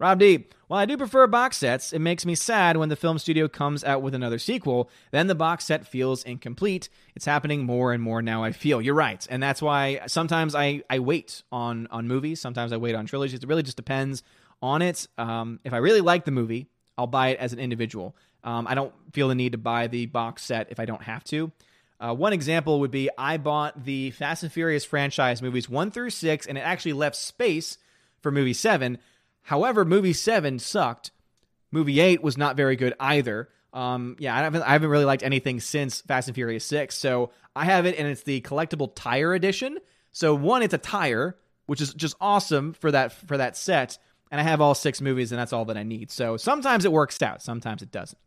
Rob 0.04 0.18
D. 0.18 0.44
While 0.66 0.80
I 0.80 0.84
do 0.84 0.98
prefer 0.98 1.26
box 1.26 1.56
sets, 1.56 1.94
it 1.94 1.98
makes 1.98 2.26
me 2.26 2.34
sad 2.34 2.76
when 2.76 2.90
the 2.90 2.94
film 2.94 3.18
studio 3.18 3.48
comes 3.48 3.82
out 3.82 4.02
with 4.02 4.14
another 4.14 4.38
sequel. 4.38 4.90
Then 5.12 5.28
the 5.28 5.34
box 5.34 5.64
set 5.64 5.86
feels 5.86 6.22
incomplete. 6.24 6.90
It's 7.16 7.24
happening 7.24 7.64
more 7.64 7.90
and 7.90 8.02
more 8.02 8.20
now. 8.20 8.44
I 8.44 8.52
feel 8.52 8.82
you're 8.82 8.92
right, 8.92 9.26
and 9.30 9.42
that's 9.42 9.62
why 9.62 10.00
sometimes 10.06 10.54
I, 10.54 10.82
I 10.90 10.98
wait 10.98 11.42
on 11.50 11.88
on 11.90 12.06
movies. 12.06 12.38
Sometimes 12.38 12.70
I 12.70 12.76
wait 12.76 12.94
on 12.94 13.06
trilogies. 13.06 13.42
It 13.42 13.48
really 13.48 13.62
just 13.62 13.78
depends 13.78 14.22
on 14.60 14.82
it. 14.82 15.08
Um, 15.16 15.58
if 15.64 15.72
I 15.72 15.78
really 15.78 16.02
like 16.02 16.26
the 16.26 16.32
movie, 16.32 16.66
I'll 16.98 17.06
buy 17.06 17.28
it 17.28 17.38
as 17.38 17.54
an 17.54 17.58
individual. 17.58 18.14
Um, 18.42 18.66
I 18.66 18.74
don't 18.74 18.92
feel 19.14 19.28
the 19.28 19.34
need 19.34 19.52
to 19.52 19.58
buy 19.58 19.86
the 19.86 20.04
box 20.04 20.42
set 20.42 20.70
if 20.70 20.78
I 20.78 20.84
don't 20.84 21.04
have 21.04 21.24
to. 21.24 21.50
Uh, 21.98 22.12
one 22.14 22.34
example 22.34 22.80
would 22.80 22.90
be 22.90 23.08
I 23.16 23.38
bought 23.38 23.86
the 23.86 24.10
Fast 24.10 24.42
and 24.42 24.52
Furious 24.52 24.84
franchise 24.84 25.40
movies 25.40 25.66
one 25.66 25.90
through 25.90 26.10
six, 26.10 26.46
and 26.46 26.58
it 26.58 26.60
actually 26.60 26.92
left 26.92 27.16
space 27.16 27.78
for 28.20 28.30
movie 28.30 28.52
seven. 28.52 28.98
However, 29.44 29.84
movie 29.84 30.12
seven 30.12 30.58
sucked. 30.58 31.10
Movie 31.70 32.00
eight 32.00 32.22
was 32.22 32.36
not 32.36 32.56
very 32.56 32.76
good 32.76 32.94
either. 33.00 33.48
Um, 33.72 34.16
yeah, 34.18 34.34
I 34.36 34.42
haven't, 34.42 34.62
I 34.62 34.72
haven't 34.72 34.90
really 34.90 35.04
liked 35.04 35.22
anything 35.22 35.60
since 35.60 36.00
Fast 36.02 36.28
and 36.28 36.34
Furious 36.34 36.64
six. 36.64 36.96
So 36.96 37.30
I 37.56 37.64
have 37.64 37.86
it, 37.86 37.98
and 37.98 38.06
it's 38.06 38.22
the 38.22 38.40
collectible 38.42 38.92
tire 38.94 39.34
edition. 39.34 39.78
So 40.12 40.34
one, 40.34 40.62
it's 40.62 40.74
a 40.74 40.78
tire, 40.78 41.36
which 41.66 41.80
is 41.80 41.94
just 41.94 42.16
awesome 42.20 42.72
for 42.74 42.90
that 42.92 43.12
for 43.12 43.36
that 43.36 43.56
set 43.56 43.98
and 44.34 44.40
I 44.40 44.44
have 44.50 44.60
all 44.60 44.74
six 44.74 45.00
movies, 45.00 45.30
and 45.30 45.40
that's 45.40 45.52
all 45.52 45.64
that 45.66 45.76
I 45.76 45.84
need. 45.84 46.10
So 46.10 46.36
sometimes 46.36 46.84
it 46.84 46.90
works 46.90 47.22
out, 47.22 47.40
sometimes 47.40 47.82
it 47.82 47.92
doesn't. 47.92 48.18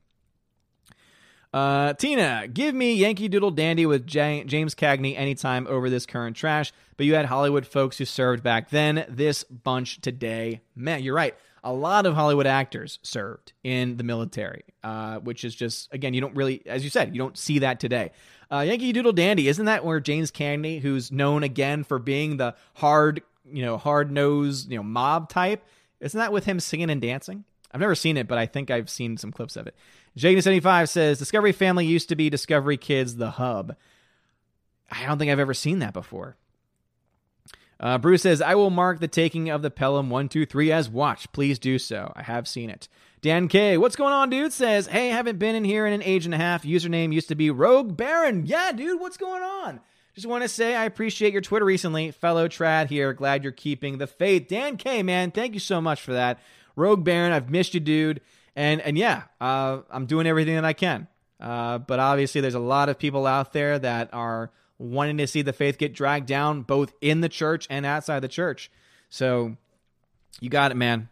Uh, 1.54 1.94
Tina, 1.94 2.48
give 2.48 2.76
me 2.76 2.94
Yankee 2.94 3.28
Doodle 3.28 3.52
Dandy 3.52 3.86
with 3.86 4.06
J- 4.06 4.44
James 4.46 4.76
Cagney 4.76 5.18
anytime 5.18 5.66
over 5.68 5.90
this 5.90 6.06
current 6.06 6.36
trash. 6.36 6.72
But 6.98 7.06
you 7.06 7.16
had 7.16 7.26
Hollywood 7.26 7.66
folks 7.66 7.98
who 7.98 8.06
served 8.06 8.44
back 8.44 8.70
then. 8.70 9.06
This 9.08 9.44
bunch 9.44 10.02
today, 10.02 10.62
man, 10.76 11.04
you're 11.04 11.16
right. 11.16 11.36
A 11.64 11.74
lot 11.74 12.06
of 12.06 12.16
Hollywood 12.16 12.48
actors 12.48 13.00
served 13.02 13.54
in 13.64 13.98
the 13.98 14.04
military, 14.04 14.64
uh, 14.84 15.18
which 15.20 15.44
is 15.44 15.56
just 15.56 15.92
again, 15.94 16.14
you 16.14 16.22
don't 16.22 16.36
really, 16.36 16.62
as 16.66 16.84
you 16.84 16.90
said, 16.90 17.14
you 17.14 17.20
don't 17.20 17.38
see 17.38 17.60
that 17.60 17.80
today. 17.80 18.12
Uh, 18.52 18.60
Yankee 18.60 18.94
Doodle 18.94 19.12
Dandy, 19.12 19.48
isn't 19.48 19.66
that 19.66 19.84
where 19.84 20.00
James 20.00 20.32
Cagney, 20.32 20.80
who's 20.82 21.12
known 21.12 21.44
again 21.44 21.84
for 21.84 22.00
being 22.00 22.38
the 22.38 22.56
hard, 22.76 23.22
you 23.46 23.64
know, 23.64 23.78
hard 23.78 24.12
nosed, 24.12 24.72
you 24.72 24.78
know, 24.78 24.84
mob 24.84 25.30
type? 25.30 25.64
Isn't 26.00 26.18
that 26.18 26.32
with 26.32 26.46
him 26.46 26.60
singing 26.60 26.90
and 26.90 27.02
dancing? 27.02 27.44
I've 27.72 27.82
never 27.82 27.96
seen 27.96 28.18
it, 28.18 28.28
but 28.28 28.38
I 28.38 28.46
think 28.46 28.72
I've 28.72 28.90
seen 28.90 29.18
some 29.18 29.32
clips 29.32 29.58
of 29.58 29.68
it. 29.68 29.76
Jayden75 30.18 30.90
says 30.90 31.20
Discovery 31.20 31.52
Family 31.52 31.86
used 31.86 32.10
to 32.10 32.16
be 32.16 32.30
Discovery 32.30 32.78
Kids, 32.78 33.18
the 33.18 33.32
hub. 33.32 33.76
I 34.92 35.06
don't 35.06 35.20
think 35.20 35.32
I've 35.32 35.40
ever 35.40 35.54
seen 35.54 35.80
that 35.80 35.94
before. 35.94 36.38
Uh, 37.80 38.00
Bruce 38.00 38.24
says, 38.24 38.42
I 38.42 38.56
will 38.56 38.72
mark 38.72 39.00
the 39.00 39.08
taking 39.08 39.50
of 39.50 39.62
the 39.62 39.70
Pelham 39.70 40.10
123 40.10 40.72
as 40.72 40.90
watch. 40.90 41.32
Please 41.32 41.60
do 41.60 41.78
so. 41.78 42.12
I 42.16 42.24
have 42.24 42.48
seen 42.48 42.72
it. 42.72 42.88
Dan 43.22 43.48
K, 43.48 43.78
what's 43.78 43.96
going 43.96 44.14
on, 44.14 44.32
dude? 44.32 44.54
Says, 44.54 44.88
Hey, 44.88 45.10
haven't 45.10 45.38
been 45.38 45.56
in 45.56 45.64
here 45.64 45.86
in 45.86 45.94
an 45.94 46.02
age 46.02 46.26
and 46.26 46.34
a 46.34 46.38
half. 46.38 46.64
Username 46.64 47.14
used 47.14 47.28
to 47.28 47.36
be 47.36 47.52
Rogue 47.52 47.96
Baron. 47.96 48.46
Yeah, 48.48 48.72
dude, 48.72 49.00
what's 49.00 49.18
going 49.18 49.44
on? 49.44 49.80
Just 50.16 50.26
want 50.26 50.42
to 50.42 50.50
say 50.50 50.76
I 50.76 50.86
appreciate 50.86 51.34
your 51.34 51.44
Twitter 51.44 51.66
recently. 51.66 52.10
Fellow 52.10 52.48
trad 52.48 52.90
here. 52.90 53.14
Glad 53.14 53.44
you're 53.44 53.52
keeping 53.52 54.00
the 54.00 54.08
faith. 54.08 54.48
Dan 54.48 54.78
K, 54.78 55.04
man, 55.04 55.30
thank 55.30 55.54
you 55.54 55.60
so 55.60 55.80
much 55.80 56.02
for 56.02 56.14
that. 56.14 56.40
Rogue 56.76 57.04
Baron, 57.04 57.34
I've 57.34 57.52
missed 57.52 57.76
you, 57.76 57.80
dude. 57.80 58.22
And 58.58 58.82
and 58.82 58.98
yeah, 58.98 59.24
uh, 59.40 59.82
I'm 59.92 60.08
doing 60.08 60.26
everything 60.26 60.56
that 60.56 60.66
I 60.66 60.74
can. 60.74 61.08
Uh, 61.40 61.78
but 61.78 62.00
obviously, 62.00 62.42
there's 62.42 62.56
a 62.56 62.60
lot 62.60 62.90
of 62.90 62.98
people 62.98 63.28
out 63.28 63.54
there 63.54 63.78
that 63.78 64.10
are 64.14 64.52
wanting 64.80 65.18
to 65.18 65.28
see 65.28 65.44
the 65.44 65.54
faith 65.54 65.78
get 65.78 65.94
dragged 65.94 66.26
down, 66.26 66.64
both 66.64 66.92
in 67.00 67.22
the 67.22 67.30
church 67.30 67.68
and 67.70 67.86
outside 67.86 68.22
the 68.22 68.28
church. 68.28 68.72
So 69.10 69.56
you 70.42 70.50
got 70.50 70.72
it, 70.72 70.76
man. 70.76 71.10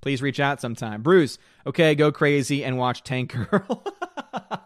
Please 0.00 0.20
reach 0.20 0.40
out 0.40 0.60
sometime. 0.60 1.00
Bruce, 1.00 1.38
okay, 1.64 1.94
go 1.94 2.10
crazy 2.10 2.64
and 2.64 2.76
watch 2.76 3.04
Tank 3.04 3.34
Girl. 3.34 3.84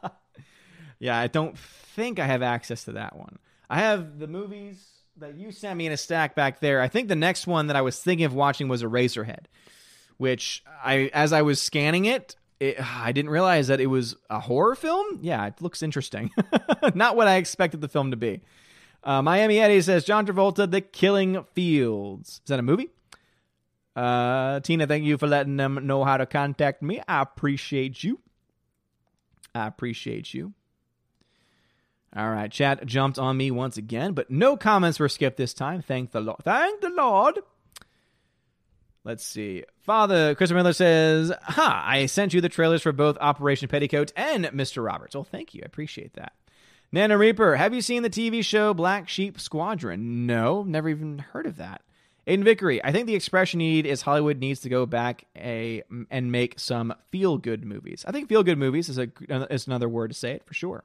yeah, 0.99 1.19
I 1.19 1.27
don't 1.27 1.59
think 1.59 2.19
I 2.19 2.27
have 2.27 2.43
access 2.43 2.85
to 2.85 2.93
that 2.93 3.17
one. 3.17 3.39
I 3.69 3.81
have 3.81 4.19
the 4.19 4.27
movies 4.27 4.83
that 5.19 5.37
you 5.37 5.53
sent 5.53 5.77
me 5.77 5.87
in 5.87 5.93
a 5.93 5.99
stack 5.99 6.35
back 6.35 6.61
there. 6.61 6.81
I 6.81 6.89
think 6.89 7.09
the 7.09 7.17
next 7.17 7.47
one 7.47 7.67
that 7.67 7.77
I 7.77 7.83
was 7.83 7.99
thinking 7.99 8.25
of 8.25 8.35
watching 8.35 8.69
was 8.69 8.83
Eraserhead, 8.83 9.45
which 10.23 10.63
I, 10.85 11.11
as 11.13 11.33
I 11.33 11.43
was 11.43 11.61
scanning 11.61 12.05
it, 12.05 12.37
it 12.61 12.77
I 12.81 13.11
didn't 13.11 13.33
realize 13.33 13.67
that 13.67 13.81
it 13.81 13.89
was 13.89 14.15
a 14.31 14.39
horror 14.39 14.77
film. 14.77 15.19
Yeah, 15.21 15.45
it 15.47 15.61
looks 15.61 15.83
interesting. 15.83 16.31
Not 16.95 17.17
what 17.17 17.27
I 17.27 17.39
expected 17.39 17.81
the 17.81 17.89
film 17.89 18.13
to 18.13 18.17
be. 18.17 18.41
Uh, 19.03 19.21
Miami 19.21 19.59
Eddie 19.59 19.83
says 19.83 20.05
John 20.05 20.25
Travolta, 20.25 20.71
The 20.71 20.81
Killing 20.81 21.45
Fields. 21.55 22.41
Is 22.45 22.49
that 22.51 22.61
a 22.61 22.63
movie? 22.63 22.91
Uh, 23.97 24.61
Tina, 24.61 24.87
thank 24.87 25.03
you 25.03 25.19
for 25.19 25.27
letting 25.27 25.57
them 25.57 25.89
know 25.89 26.05
how 26.05 26.19
to 26.19 26.25
contact 26.25 26.83
me. 26.83 27.03
I 27.09 27.23
appreciate 27.23 28.05
you. 28.05 28.21
I 29.57 29.67
appreciate 29.67 30.33
you. 30.33 30.55
All 32.15 32.31
right, 32.31 32.49
chat 32.49 32.87
jumped 32.87 33.19
on 33.19 33.37
me 33.37 33.51
once 33.51 33.77
again, 33.77 34.13
but 34.13 34.31
no 34.31 34.57
comments 34.57 35.01
were 35.01 35.09
skipped 35.09 35.37
this 35.37 35.53
time. 35.53 35.83
Thank 35.83 36.13
the 36.13 36.21
Lord. 36.21 36.39
Thank 36.45 36.81
the 36.81 36.91
Lord. 36.91 37.41
Let's 39.05 39.25
see. 39.25 39.65
Father 39.81 40.35
Christopher 40.35 40.59
Miller 40.59 40.73
says, 40.73 41.33
Ha, 41.43 41.85
I 41.87 42.07
sent 42.07 42.35
you 42.35 42.41
the 42.41 42.49
trailers 42.49 42.83
for 42.83 42.93
both 42.93 43.19
Operation 43.21 43.69
Petticoat 43.69 44.13
and 44.15 44.45
Mr. 44.47 44.85
Roberts. 44.85 45.15
Well, 45.15 45.25
thank 45.25 45.55
you. 45.55 45.63
I 45.65 45.67
appreciate 45.67 46.15
that. 46.15 46.33
Nana 46.93 47.17
Reaper, 47.17 47.57
have 47.57 47.75
you 47.75 47.81
seen 47.81 48.03
the 48.03 48.11
TV 48.11 48.45
show 48.45 48.75
Black 48.75 49.09
Sheep 49.09 49.41
Squadron? 49.41 50.27
No, 50.27 50.63
never 50.63 50.89
even 50.89 51.19
heard 51.19 51.47
of 51.47 51.57
that. 51.57 51.83
Aiden 52.27 52.45
Vickery, 52.45 52.85
I 52.85 52.93
think 52.93 53.07
the 53.07 53.17
expression 53.17 53.59
you 53.59 53.69
need 53.69 53.87
is 53.87 54.03
Hollywood 54.03 54.39
needs 54.39 54.61
to 54.61 54.69
go 54.69 54.87
back 54.87 55.25
a 55.37 55.83
and 56.11 56.31
make 56.31 56.61
some 56.61 56.95
feel 57.11 57.37
good 57.39 57.65
movies. 57.65 58.05
I 58.07 58.13
think 58.13 58.29
feel 58.29 58.45
good 58.45 58.59
movies 58.59 58.89
is 58.89 58.99
a 58.99 59.09
is 59.51 59.67
another 59.67 59.89
word 59.89 60.13
to 60.13 60.17
say 60.17 60.33
it 60.33 60.45
for 60.45 60.55
sure. 60.55 60.85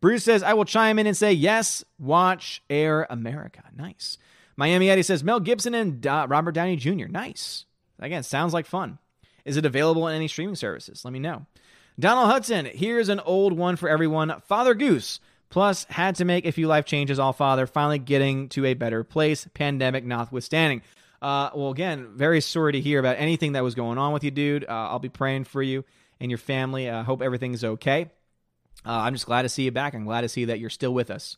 Bruce 0.00 0.24
says, 0.24 0.42
I 0.42 0.54
will 0.54 0.64
chime 0.64 0.98
in 0.98 1.06
and 1.06 1.16
say, 1.16 1.32
yes, 1.32 1.84
watch 1.98 2.62
Air 2.70 3.06
America. 3.10 3.62
Nice. 3.76 4.18
Miami 4.56 4.90
Eddie 4.90 5.02
says, 5.02 5.24
Mel 5.24 5.40
Gibson 5.40 5.74
and 5.74 6.04
Robert 6.04 6.52
Downey 6.52 6.76
Jr. 6.76 7.06
Nice. 7.06 7.64
Again, 7.98 8.22
sounds 8.22 8.52
like 8.52 8.66
fun. 8.66 8.98
Is 9.44 9.56
it 9.56 9.66
available 9.66 10.08
in 10.08 10.14
any 10.14 10.28
streaming 10.28 10.56
services? 10.56 11.04
Let 11.04 11.12
me 11.12 11.18
know. 11.18 11.46
Donald 11.98 12.28
Hudson, 12.28 12.66
here's 12.66 13.08
an 13.08 13.20
old 13.20 13.52
one 13.52 13.76
for 13.76 13.88
everyone 13.88 14.40
Father 14.46 14.74
Goose. 14.74 15.20
Plus, 15.50 15.84
had 15.84 16.16
to 16.16 16.24
make 16.24 16.46
a 16.46 16.52
few 16.52 16.66
life 16.66 16.84
changes, 16.84 17.20
Allfather, 17.20 17.68
finally 17.68 18.00
getting 18.00 18.48
to 18.48 18.64
a 18.64 18.74
better 18.74 19.04
place, 19.04 19.46
pandemic 19.54 20.04
notwithstanding. 20.04 20.82
Uh, 21.22 21.50
well, 21.54 21.70
again, 21.70 22.08
very 22.16 22.40
sorry 22.40 22.72
to 22.72 22.80
hear 22.80 22.98
about 22.98 23.18
anything 23.18 23.52
that 23.52 23.62
was 23.62 23.76
going 23.76 23.96
on 23.96 24.12
with 24.12 24.24
you, 24.24 24.32
dude. 24.32 24.64
Uh, 24.64 24.88
I'll 24.90 24.98
be 24.98 25.08
praying 25.08 25.44
for 25.44 25.62
you 25.62 25.84
and 26.18 26.30
your 26.30 26.38
family. 26.38 26.90
I 26.90 27.00
uh, 27.00 27.02
hope 27.04 27.22
everything's 27.22 27.62
okay. 27.62 28.10
Uh, 28.84 28.90
I'm 28.90 29.14
just 29.14 29.26
glad 29.26 29.42
to 29.42 29.48
see 29.48 29.62
you 29.62 29.70
back. 29.70 29.94
I'm 29.94 30.04
glad 30.04 30.22
to 30.22 30.28
see 30.28 30.46
that 30.46 30.58
you're 30.58 30.70
still 30.70 30.92
with 30.92 31.10
us. 31.10 31.36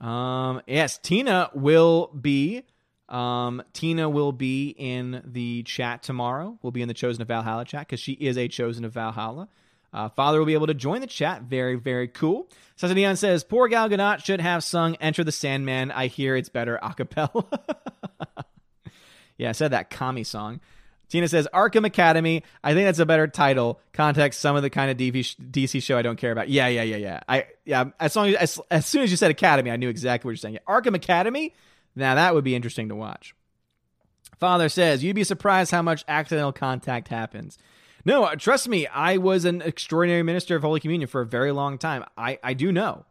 Um, 0.00 0.62
yes, 0.66 0.98
Tina 0.98 1.50
will 1.54 2.08
be. 2.08 2.62
Um, 3.08 3.62
Tina 3.72 4.08
will 4.08 4.32
be 4.32 4.74
in 4.76 5.22
the 5.24 5.62
chat 5.62 6.02
tomorrow. 6.02 6.58
Will 6.62 6.72
be 6.72 6.82
in 6.82 6.88
the 6.88 6.94
Chosen 6.94 7.22
of 7.22 7.28
Valhalla 7.28 7.64
chat 7.64 7.86
because 7.86 8.00
she 8.00 8.12
is 8.12 8.36
a 8.36 8.48
Chosen 8.48 8.84
of 8.84 8.92
Valhalla. 8.92 9.48
Uh, 9.92 10.08
Father 10.10 10.38
will 10.38 10.46
be 10.46 10.54
able 10.54 10.66
to 10.66 10.74
join 10.74 11.00
the 11.00 11.06
chat. 11.06 11.42
Very, 11.42 11.76
very 11.76 12.08
cool. 12.08 12.50
Sasa 12.76 12.94
Neon 12.94 13.16
says, 13.16 13.44
Poor 13.44 13.68
Gal 13.68 13.88
Gadot 13.88 14.22
should 14.24 14.40
have 14.40 14.62
sung 14.62 14.96
Enter 14.96 15.24
the 15.24 15.32
Sandman. 15.32 15.90
I 15.90 16.08
hear 16.08 16.36
it's 16.36 16.48
better 16.48 16.78
a 16.82 16.92
cappella. 16.92 17.46
yeah, 19.38 19.48
I 19.48 19.52
said 19.52 19.70
that 19.70 19.88
Kami 19.88 20.24
song. 20.24 20.60
Tina 21.08 21.28
says 21.28 21.46
Arkham 21.54 21.86
Academy. 21.86 22.42
I 22.64 22.74
think 22.74 22.86
that's 22.86 22.98
a 22.98 23.06
better 23.06 23.28
title. 23.28 23.80
Context 23.92 24.40
some 24.40 24.56
of 24.56 24.62
the 24.62 24.70
kind 24.70 24.90
of 24.90 24.96
DC 24.96 25.82
show 25.82 25.96
I 25.96 26.02
don't 26.02 26.16
care 26.16 26.32
about. 26.32 26.48
Yeah, 26.48 26.66
yeah, 26.68 26.82
yeah, 26.82 26.96
yeah. 26.96 27.20
I 27.28 27.46
yeah. 27.64 27.84
As 28.00 28.16
long 28.16 28.28
as 28.28 28.34
as, 28.34 28.60
as 28.70 28.86
soon 28.86 29.02
as 29.02 29.10
you 29.10 29.16
said 29.16 29.30
Academy, 29.30 29.70
I 29.70 29.76
knew 29.76 29.88
exactly 29.88 30.28
what 30.28 30.32
you're 30.32 30.38
saying. 30.38 30.54
Yeah, 30.54 30.60
Arkham 30.68 30.94
Academy. 30.94 31.54
Now 31.94 32.16
that 32.16 32.34
would 32.34 32.44
be 32.44 32.54
interesting 32.54 32.88
to 32.88 32.96
watch. 32.96 33.34
Father 34.38 34.68
says 34.68 35.02
you'd 35.02 35.16
be 35.16 35.24
surprised 35.24 35.70
how 35.70 35.82
much 35.82 36.04
accidental 36.08 36.52
contact 36.52 37.08
happens. 37.08 37.56
No, 38.04 38.24
uh, 38.24 38.36
trust 38.36 38.68
me. 38.68 38.86
I 38.86 39.16
was 39.16 39.44
an 39.44 39.62
extraordinary 39.62 40.22
minister 40.22 40.56
of 40.56 40.62
Holy 40.62 40.80
Communion 40.80 41.08
for 41.08 41.22
a 41.22 41.26
very 41.26 41.52
long 41.52 41.78
time. 41.78 42.04
I 42.16 42.38
I 42.42 42.54
do 42.54 42.72
know. 42.72 43.04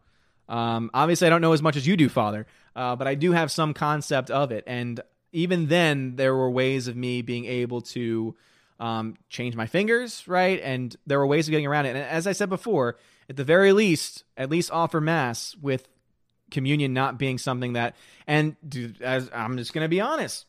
Um, 0.48 0.92
obviously, 0.94 1.28
I 1.28 1.30
don't 1.30 1.42
know 1.42 1.54
as 1.54 1.62
much 1.62 1.76
as 1.76 1.88
you 1.88 1.98
do, 1.98 2.08
Father, 2.08 2.46
uh, 2.76 2.96
but 2.96 3.08
I 3.08 3.16
do 3.16 3.32
have 3.32 3.52
some 3.52 3.74
concept 3.74 4.30
of 4.30 4.52
it, 4.52 4.64
and 4.68 5.02
even 5.36 5.68
then 5.68 6.16
there 6.16 6.36
were 6.36 6.50
ways 6.50 6.88
of 6.88 6.96
me 6.96 7.22
being 7.22 7.46
able 7.46 7.82
to 7.82 8.36
um, 8.80 9.16
change 9.30 9.56
my 9.56 9.68
fingers 9.68 10.28
right 10.28 10.60
and 10.62 10.96
there 11.06 11.20
were 11.20 11.28
ways 11.28 11.48
of 11.48 11.52
getting 11.52 11.68
around 11.68 11.86
it 11.86 11.96
and 11.96 12.00
as 12.00 12.28
i 12.28 12.32
said 12.32 12.50
before 12.50 12.98
at 13.30 13.36
the 13.36 13.44
very 13.44 13.72
least, 13.72 14.24
at 14.38 14.50
least 14.50 14.72
offer 14.72 15.02
mass 15.02 15.56
with 15.62 15.88
communion 16.52 16.94
not 16.94 17.18
being 17.18 17.38
something 17.38 17.74
that. 17.74 17.96
And 18.28 18.56
as 19.02 19.30
I'm 19.34 19.58
just 19.58 19.74
going 19.74 19.84
to 19.84 19.90
be 19.90 20.02
honest, 20.02 20.46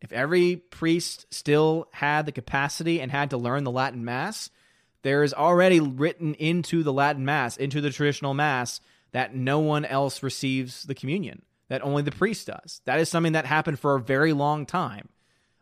if 0.00 0.12
every 0.12 0.56
priest 0.56 1.26
still 1.30 1.88
had 1.92 2.26
the 2.26 2.32
capacity 2.32 3.00
and 3.00 3.10
had 3.10 3.30
to 3.30 3.36
learn 3.36 3.64
the 3.64 3.70
Latin 3.70 4.04
Mass, 4.04 4.50
there 5.02 5.22
is 5.22 5.32
already 5.32 5.80
written 5.80 6.34
into 6.34 6.82
the 6.82 6.92
Latin 6.92 7.24
Mass, 7.24 7.56
into 7.56 7.80
the 7.80 7.90
traditional 7.90 8.34
Mass, 8.34 8.80
that 9.12 9.34
no 9.34 9.60
one 9.60 9.84
else 9.84 10.22
receives 10.22 10.82
the 10.84 10.94
communion, 10.94 11.42
that 11.68 11.82
only 11.82 12.02
the 12.02 12.12
priest 12.12 12.46
does. 12.46 12.80
That 12.84 13.00
is 13.00 13.08
something 13.08 13.32
that 13.32 13.46
happened 13.46 13.78
for 13.78 13.94
a 13.94 14.00
very 14.00 14.32
long 14.32 14.66
time, 14.66 15.08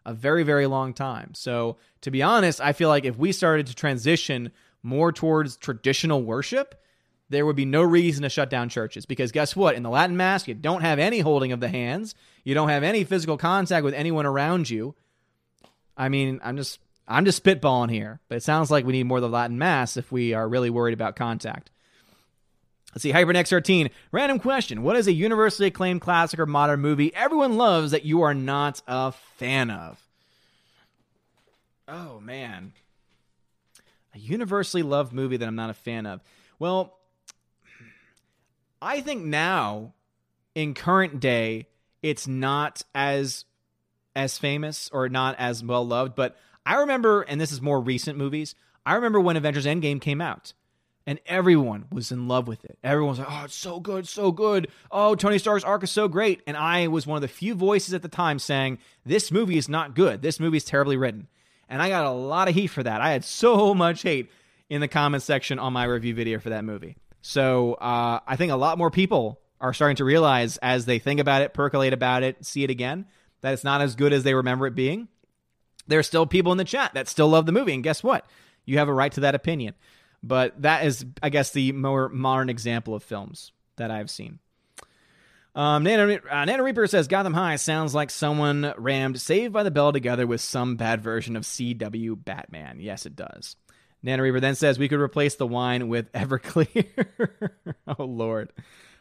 a 0.05 0.13
very, 0.13 0.43
very 0.43 0.67
long 0.67 0.95
time. 0.95 1.35
So, 1.35 1.77
to 2.03 2.11
be 2.11 2.23
honest, 2.23 2.61
I 2.61 2.73
feel 2.73 2.89
like 2.89 3.05
if 3.05 3.17
we 3.17 3.33
started 3.33 3.67
to 3.69 3.75
transition 3.75 4.53
more 4.83 5.13
towards 5.13 5.57
traditional 5.57 6.23
worship, 6.23 6.75
there 7.29 7.47
would 7.47 7.57
be 7.57 7.65
no 7.65 7.83
reason 7.83 8.23
to 8.23 8.29
shut 8.29 8.51
down 8.51 8.69
churches 8.69 9.07
because 9.07 9.33
guess 9.33 9.57
what? 9.57 9.75
In 9.75 9.83
the 9.83 9.91
Latin 9.91 10.17
Mass, 10.17 10.47
you 10.47 10.55
don't 10.55 10.83
have 10.83 10.99
any 10.99 11.21
holding 11.21 11.53
of 11.53 11.61
the 11.61 11.69
hands, 11.69 12.15
you 12.45 12.55
don't 12.55 12.69
have 12.69 12.83
any 12.83 13.05
physical 13.05 13.39
contact 13.39 13.85
with 13.85 13.95
anyone 13.95 14.27
around 14.27 14.69
you. 14.69 14.95
I 15.97 16.09
mean, 16.09 16.41
I'm 16.43 16.57
just 16.57 16.79
I'm 17.09 17.25
just 17.25 17.43
spitballing 17.43 17.91
here, 17.91 18.21
but 18.29 18.37
it 18.37 18.43
sounds 18.43 18.71
like 18.71 18.85
we 18.85 18.93
need 18.93 19.05
more 19.05 19.19
of 19.19 19.23
the 19.23 19.29
Latin 19.29 19.59
Mass 19.59 19.97
if 19.97 20.13
we 20.13 20.35
are 20.35 20.49
really 20.49 20.71
worried 20.71 20.95
about 20.95 21.17
contact. 21.17 21.71
Let's 22.95 23.03
see, 23.03 23.13
HyperNext 23.13 23.49
13. 23.49 23.91
Random 24.11 24.39
question. 24.39 24.83
What 24.83 24.97
is 24.97 25.07
a 25.07 25.13
universally 25.13 25.69
acclaimed 25.69 26.03
classic 26.03 26.39
or 26.39 26.47
modern 26.47 26.81
movie 26.81 27.15
everyone 27.15 27.57
loves 27.57 27.91
that 27.93 28.05
you 28.05 28.23
are 28.23 28.35
not 28.35 28.83
a 28.87 29.13
fan 29.13 29.71
of? 29.71 29.99
Oh, 31.89 32.21
man. 32.21 32.73
A 34.15 34.19
universally 34.19 34.83
loved 34.83 35.13
movie 35.13 35.39
that 35.39 35.49
I'm 35.49 35.57
not 35.57 35.71
a 35.71 35.75
fan 35.75 36.05
of. 36.05 36.21
Well, 36.59 36.99
I 38.83 39.01
think 39.01 39.25
now, 39.25 39.95
in 40.55 40.75
current 40.75 41.19
day, 41.19 41.69
it's 42.03 42.27
not 42.27 42.83
as 42.95 43.47
as 44.15 44.37
famous 44.37 44.91
or 44.93 45.09
not 45.09 45.37
as 45.39 45.65
well 45.65 45.87
loved. 45.87 46.15
But 46.15 46.37
I 46.67 46.81
remember, 46.81 47.23
and 47.23 47.41
this 47.41 47.53
is 47.53 47.63
more 47.63 47.81
recent 47.81 48.19
movies. 48.19 48.55
I 48.85 48.95
remember 48.95 49.21
when 49.21 49.37
Avengers 49.37 49.65
Endgame 49.65 50.01
came 50.01 50.21
out, 50.21 50.53
and 51.07 51.21
everyone 51.27 51.87
was 51.91 52.13
in 52.13 52.29
love 52.29 52.47
with 52.47 52.65
it. 52.65 52.79
Everyone 52.83 53.11
was 53.11 53.19
like, 53.19 53.29
"Oh, 53.31 53.45
it's 53.45 53.55
so 53.55 53.81
good, 53.81 54.09
so 54.09 54.33
good! 54.33 54.69
Oh, 54.91 55.15
Tony 55.15 55.39
Stark's 55.39 55.65
arc 55.65 55.83
is 55.83 55.91
so 55.91 56.09
great!" 56.09 56.43
And 56.47 56.57
I 56.57 56.89
was 56.89 57.07
one 57.07 57.17
of 57.17 57.23
the 57.23 57.29
few 57.29 57.55
voices 57.55 57.95
at 57.95 58.03
the 58.03 58.09
time 58.09 58.39
saying, 58.39 58.79
"This 59.05 59.31
movie 59.31 59.59
is 59.59 59.69
not 59.69 59.95
good. 59.95 60.23
This 60.23 60.41
movie 60.41 60.57
is 60.57 60.65
terribly 60.65 60.97
written." 60.97 61.29
And 61.69 61.81
I 61.81 61.89
got 61.89 62.05
a 62.05 62.11
lot 62.11 62.49
of 62.49 62.55
heat 62.55 62.69
for 62.69 62.83
that. 62.83 63.01
I 63.01 63.13
had 63.13 63.25
so 63.25 63.75
much 63.75 64.03
hate 64.03 64.31
in 64.69 64.81
the 64.81 64.89
comment 64.89 65.23
section 65.23 65.59
on 65.59 65.73
my 65.73 65.85
review 65.85 66.15
video 66.15 66.39
for 66.39 66.51
that 66.51 66.65
movie. 66.65 66.97
So 67.23 67.75
uh, 67.75 68.21
I 68.27 68.37
think 68.37 68.53
a 68.53 68.57
lot 68.57 68.79
more 68.79 68.91
people 68.91 69.41
are 69.61 69.73
starting 69.73 69.97
to 69.97 70.05
realize 70.05 70.57
as 70.59 70.87
they 70.87 70.99
think 70.99 71.21
about 71.21 71.43
it, 71.43 71.55
percolate 71.55 71.93
about 71.93 72.23
it, 72.25 72.45
see 72.45 72.65
it 72.65 72.71
again, 72.71 73.07
that 73.43 73.53
it's 73.53 73.65
not 73.65 73.81
as 73.81 73.95
good 73.95 74.13
as 74.13 74.25
they 74.25 74.35
remember 74.35 74.67
it 74.67 74.75
being. 74.75 75.09
There 75.87 75.99
are 75.99 76.05
still 76.05 76.27
people 76.27 76.53
in 76.53 76.59
the 76.59 76.65
chat 76.65 76.95
that 76.95 77.09
still 77.09 77.29
love 77.29 77.47
the 77.47 77.53
movie. 77.53 77.73
And 77.75 77.83
guess 77.83 78.03
what? 78.03 78.27
You 78.65 78.79
have 78.79 78.89
a 78.89 78.95
right 78.95 79.13
to 79.13 79.21
that 79.21 79.35
opinion. 79.35 79.75
But 80.23 80.63
that 80.63 80.87
is, 80.87 81.05
I 81.23 81.31
guess, 81.31 81.51
the 81.51 81.73
more 81.73 82.09
modern 82.09 82.49
example 82.49 82.95
of 82.95 83.03
films 83.03 83.53
that 83.77 83.91
I've 83.91 84.11
seen. 84.11 84.39
Um, 85.55 85.83
Nana, 85.83 86.19
uh, 86.31 86.45
Nana 86.45 86.63
Reaper 86.63 86.87
says 86.87 87.09
Gotham 87.09 87.35
High 87.35 87.57
sounds 87.57 87.95
like 87.95 88.11
someone 88.11 88.73
rammed 88.79 89.21
Saved 89.21 89.53
by 89.53 89.63
the 89.63 89.71
Bell 89.71 89.93
together 89.93 90.27
with 90.27 90.41
some 90.41 90.77
bad 90.77 91.03
version 91.03 91.37
of 91.37 91.43
CW 91.43 92.25
Batman. 92.25 92.79
Yes, 92.81 93.05
it 93.05 93.15
does. 93.15 93.57
Nana 94.03 94.23
Reaper 94.23 94.41
then 94.41 94.55
says 94.55 94.79
we 94.79 94.89
could 94.89 95.01
replace 95.01 95.37
the 95.37 95.47
wine 95.47 95.89
with 95.89 96.11
Everclear. 96.13 96.87
oh 97.99 98.05
Lord. 98.05 98.53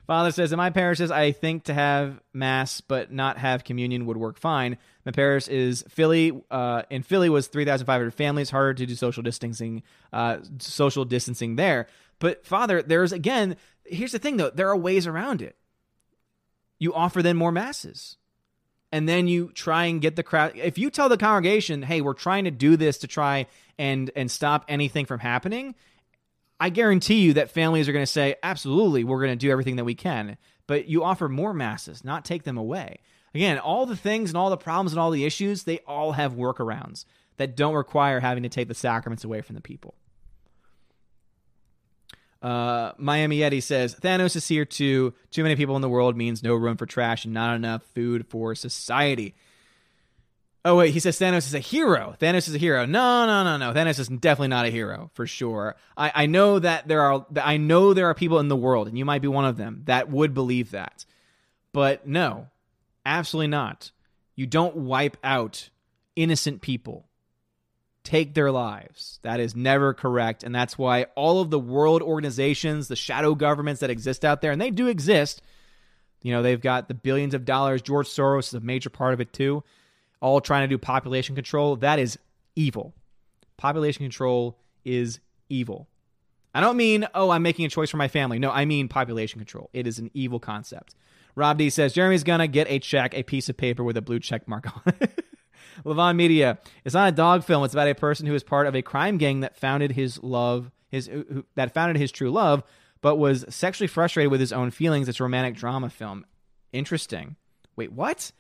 Father 0.08 0.32
says 0.32 0.52
in 0.52 0.58
my 0.58 0.70
parishes, 0.70 1.12
I 1.12 1.32
think 1.32 1.66
to 1.66 1.74
have 1.74 2.20
mass 2.34 2.82
but 2.82 3.12
not 3.12 3.38
have 3.38 3.64
communion 3.64 4.06
would 4.08 4.18
work 4.18 4.38
fine. 4.38 4.78
My 5.06 5.12
parish 5.12 5.48
is 5.48 5.84
Philly. 5.90 6.42
Uh, 6.50 6.84
in 6.90 7.04
Philly 7.04 7.30
was 7.30 7.48
three 7.48 7.66
thousand 7.66 7.86
five 7.86 8.00
hundred 8.00 8.14
families. 8.14 8.50
Harder 8.50 8.74
to 8.74 8.86
do 8.86 8.96
social 8.96 9.24
distancing, 9.24 9.84
uh, 10.12 10.38
social 10.60 11.06
distancing 11.06 11.56
there. 11.56 11.88
But 12.20 12.46
Father, 12.46 12.82
there's 12.82 13.12
again. 13.12 13.56
Here's 13.86 14.12
the 14.12 14.20
thing, 14.20 14.38
though. 14.38 14.50
There 14.50 14.70
are 14.70 14.78
ways 14.78 15.08
around 15.08 15.42
it. 15.42 15.56
You 16.80 16.94
offer 16.94 17.22
them 17.22 17.38
more 17.38 17.52
masses 17.52 18.18
and 18.92 19.08
then 19.08 19.28
you 19.28 19.52
try 19.54 19.86
and 19.86 20.02
get 20.02 20.16
the 20.16 20.24
crowd 20.24 20.52
if 20.56 20.78
you 20.78 20.90
tell 20.90 21.10
the 21.10 21.18
congregation 21.18 21.82
hey 21.82 22.02
we're 22.02 22.14
trying 22.14 22.44
to 22.44 22.52
do 22.52 22.76
this 22.76 23.00
to 23.00 23.08
try 23.08 23.48
and 23.78 24.12
and 24.16 24.30
stop 24.30 24.66
anything 24.68 25.06
from 25.06 25.20
happening 25.20 25.76
i 26.62 26.70
guarantee 26.70 27.20
you 27.20 27.34
that 27.34 27.52
families 27.52 27.90
are 27.90 27.92
going 27.92 28.06
to 28.06 28.12
say 28.12 28.36
absolutely 28.44 29.04
we're 29.04 29.20
going 29.20 29.32
to 29.32 29.36
do 29.36 29.52
everything 29.52 29.76
that 29.76 29.84
we 29.84 29.96
can 29.96 30.38
but 30.68 30.88
you 30.88 31.04
offer 31.04 31.28
more 31.28 31.54
masses 31.54 32.04
not 32.04 32.24
take 32.24 32.44
them 32.44 32.58
away 32.58 33.00
again 33.36 33.58
all 33.60 33.86
the 33.86 33.96
things 33.96 34.30
and 34.30 34.38
all 34.38 34.50
the 34.50 34.58
problems 34.58 34.94
and 34.94 35.00
all 35.00 35.12
the 35.12 35.26
issues 35.26 35.64
they 35.64 35.80
all 35.80 36.14
have 36.14 36.34
workarounds 36.34 37.06
that 37.38 37.58
don't 37.58 37.74
require 37.74 38.20
having 38.20 38.44
to 38.44 38.50
take 38.50 38.68
the 38.68 38.74
sacraments 38.74 39.24
away 39.24 39.42
from 39.42 39.56
the 39.56 39.62
people 39.62 39.96
uh, 42.42 42.94
Miami 42.98 43.44
Eddie 43.44 43.62
says 43.62 43.96
Thanos 43.96 44.36
is 44.36 44.48
here 44.48 44.66
too. 44.66 45.14
Too 45.30 45.44
many 45.44 45.56
people 45.56 45.76
in 45.76 45.82
the 45.84 45.90
world 45.90 46.18
means 46.18 46.42
no 46.42 46.56
room 46.56 46.76
for 46.76 46.88
trash 46.88 47.24
and 47.24 47.34
not 47.34 47.56
enough 47.56 47.84
food 47.94 48.26
for 48.28 48.56
society. 48.56 49.36
Oh 50.64 50.76
wait, 50.76 50.94
he 50.94 51.00
says 51.00 51.20
Thanos 51.20 51.48
is 51.48 51.56
a 51.56 51.60
hero. 51.60 52.16
Thanos 52.20 52.48
is 52.48 52.54
a 52.54 52.60
hero. 52.60 52.86
No, 52.86 53.26
no, 53.26 53.44
no, 53.44 53.58
no. 53.58 53.74
Thanos 53.74 54.00
is 54.00 54.08
definitely 54.08 54.50
not 54.50 54.66
a 54.66 54.70
hero 54.70 55.10
for 55.14 55.26
sure. 55.26 55.76
I, 55.98 56.12
I 56.14 56.26
know 56.28 56.60
that 56.60 56.88
there 56.88 57.02
are. 57.02 57.26
I 57.42 57.58
know 57.58 57.94
there 57.94 58.08
are 58.08 58.14
people 58.14 58.40
in 58.40 58.48
the 58.48 58.56
world, 58.56 58.88
and 58.88 58.98
you 58.98 59.06
might 59.06 59.22
be 59.22 59.28
one 59.28 59.46
of 59.46 59.58
them 59.58 59.82
that 59.86 60.10
would 60.10 60.34
believe 60.34 60.72
that. 60.72 61.06
But 61.74 62.08
no, 62.08 62.48
absolutely 63.06 63.48
not. 63.48 63.92
You 64.36 64.46
don't 64.46 64.76
wipe 64.76 65.18
out 65.24 65.70
innocent 66.16 66.62
people 66.62 67.06
take 68.04 68.34
their 68.34 68.52
lives. 68.52 69.20
That 69.24 69.40
is 69.40 69.56
never 69.56 69.94
correct. 69.94 70.44
And 70.44 70.54
that's 70.54 70.78
why 70.78 71.06
all 71.16 71.42
of 71.42 71.50
the 71.50 71.60
world 71.60 72.02
organizations, 72.02 72.88
the 72.88 72.96
shadow 72.96 73.36
governments 73.36 73.82
that 73.82 73.90
exist 73.90 74.26
out 74.26 74.42
there, 74.42 74.52
and 74.52 74.60
they 74.60 74.72
do 74.72 74.88
exist, 74.88 75.42
you 76.22 76.32
know, 76.32 76.42
they've 76.42 76.62
got 76.62 76.88
the 76.88 76.94
billions 76.94 77.34
of 77.34 77.46
dollars. 77.46 77.82
George 77.82 78.08
Soros 78.08 78.48
is 78.48 78.54
a 78.54 78.60
major 78.60 78.90
part 78.90 79.14
of 79.14 79.22
it 79.22 79.34
too, 79.34 79.64
all 80.22 80.40
trying 80.40 80.64
to 80.64 80.68
do 80.68 80.78
population 80.78 81.36
control. 81.36 81.76
That 81.76 82.00
is 82.00 82.18
evil. 82.56 82.94
Population 83.58 84.04
control 84.04 84.58
is 84.86 85.20
evil. 85.50 85.88
I 86.54 86.62
don't 86.62 86.78
mean, 86.78 87.08
oh, 87.14 87.30
I'm 87.30 87.44
making 87.44 87.66
a 87.66 87.70
choice 87.70 87.90
for 87.90 87.98
my 87.98 88.08
family. 88.08 88.40
No, 88.40 88.52
I 88.52 88.66
mean 88.66 88.88
population 88.88 89.40
control. 89.40 89.70
It 89.74 89.88
is 89.88 90.00
an 90.00 90.12
evil 90.14 90.40
concept. 90.40 90.96
Rob 91.36 91.58
D 91.58 91.70
says 91.70 91.94
Jeremy's 91.94 92.24
gonna 92.24 92.48
get 92.48 92.70
a 92.70 92.80
check, 92.80 93.14
a 93.14 93.24
piece 93.24 93.50
of 93.50 93.58
paper 93.58 93.84
with 93.84 93.98
a 93.98 94.02
blue 94.02 94.20
check 94.20 94.48
mark 94.48 94.68
on 94.76 94.94
it. 95.00 95.26
Levon 95.86 96.16
Media. 96.16 96.60
It's 96.84 96.94
not 96.94 97.10
a 97.10 97.14
dog 97.14 97.44
film. 97.44 97.64
It's 97.64 97.74
about 97.74 97.88
a 97.88 97.96
person 97.96 98.26
who 98.26 98.36
is 98.36 98.44
part 98.44 98.68
of 98.68 98.76
a 98.76 98.82
crime 98.82 99.18
gang 99.18 99.40
that 99.40 99.56
founded 99.56 99.94
his 99.94 100.22
love, 100.22 100.72
his 100.90 101.08
who, 101.08 101.46
that 101.56 101.74
founded 101.74 101.98
his 101.98 102.12
true 102.12 102.30
love, 102.30 102.64
but 103.02 103.16
was 103.16 103.46
sexually 103.50 103.88
frustrated 103.88 104.30
with 104.30 104.42
his 104.42 104.52
own 104.52 104.72
feelings. 104.72 105.08
It's 105.08 105.20
a 105.20 105.24
romantic 105.24 105.56
drama 105.56 105.90
film. 105.90 106.26
Interesting. 106.74 107.38
Wait, 107.76 107.94
what? 107.94 108.32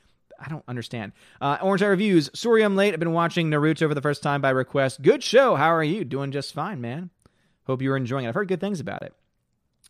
I 0.43 0.49
don't 0.49 0.63
understand. 0.67 1.11
Uh, 1.39 1.57
Orange 1.61 1.83
Eye 1.83 1.87
Reviews. 1.87 2.29
Sorry 2.33 2.63
I'm 2.63 2.75
late. 2.75 2.93
I've 2.93 2.99
been 2.99 3.13
watching 3.13 3.49
Naruto 3.49 3.87
for 3.87 3.93
the 3.93 4.01
first 4.01 4.23
time 4.23 4.41
by 4.41 4.49
request. 4.49 5.01
Good 5.01 5.23
show. 5.23 5.55
How 5.55 5.73
are 5.73 5.83
you? 5.83 6.03
Doing 6.03 6.31
just 6.31 6.53
fine, 6.53 6.81
man. 6.81 7.11
Hope 7.65 7.81
you're 7.81 7.97
enjoying 7.97 8.25
it. 8.25 8.29
I've 8.29 8.35
heard 8.35 8.47
good 8.47 8.59
things 8.59 8.79
about 8.79 9.03
it. 9.03 9.13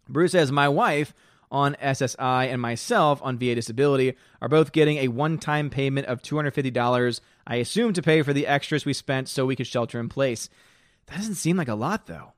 Bruce 0.09 0.33
says, 0.33 0.51
My 0.51 0.67
wife 0.67 1.13
on 1.51 1.75
SSI 1.75 2.51
and 2.51 2.61
myself 2.61 3.21
on 3.23 3.37
VA 3.37 3.55
disability 3.55 4.15
are 4.41 4.49
both 4.49 4.71
getting 4.71 4.97
a 4.97 5.09
one 5.09 5.37
time 5.37 5.69
payment 5.69 6.07
of 6.07 6.21
$250, 6.21 7.21
I 7.47 7.55
assume 7.55 7.93
to 7.93 8.01
pay 8.01 8.21
for 8.21 8.33
the 8.33 8.47
extras 8.47 8.85
we 8.85 8.93
spent 8.93 9.29
so 9.29 9.45
we 9.45 9.55
could 9.55 9.67
shelter 9.67 9.99
in 9.99 10.09
place. 10.09 10.49
That 11.07 11.17
doesn't 11.17 11.35
seem 11.35 11.57
like 11.57 11.67
a 11.67 11.75
lot, 11.75 12.07
though. 12.07 12.33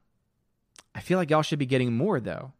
I 0.95 1.01
feel 1.01 1.17
like 1.17 1.29
y'all 1.29 1.41
should 1.41 1.59
be 1.59 1.65
getting 1.65 1.93
more, 1.93 2.19
though. 2.19 2.53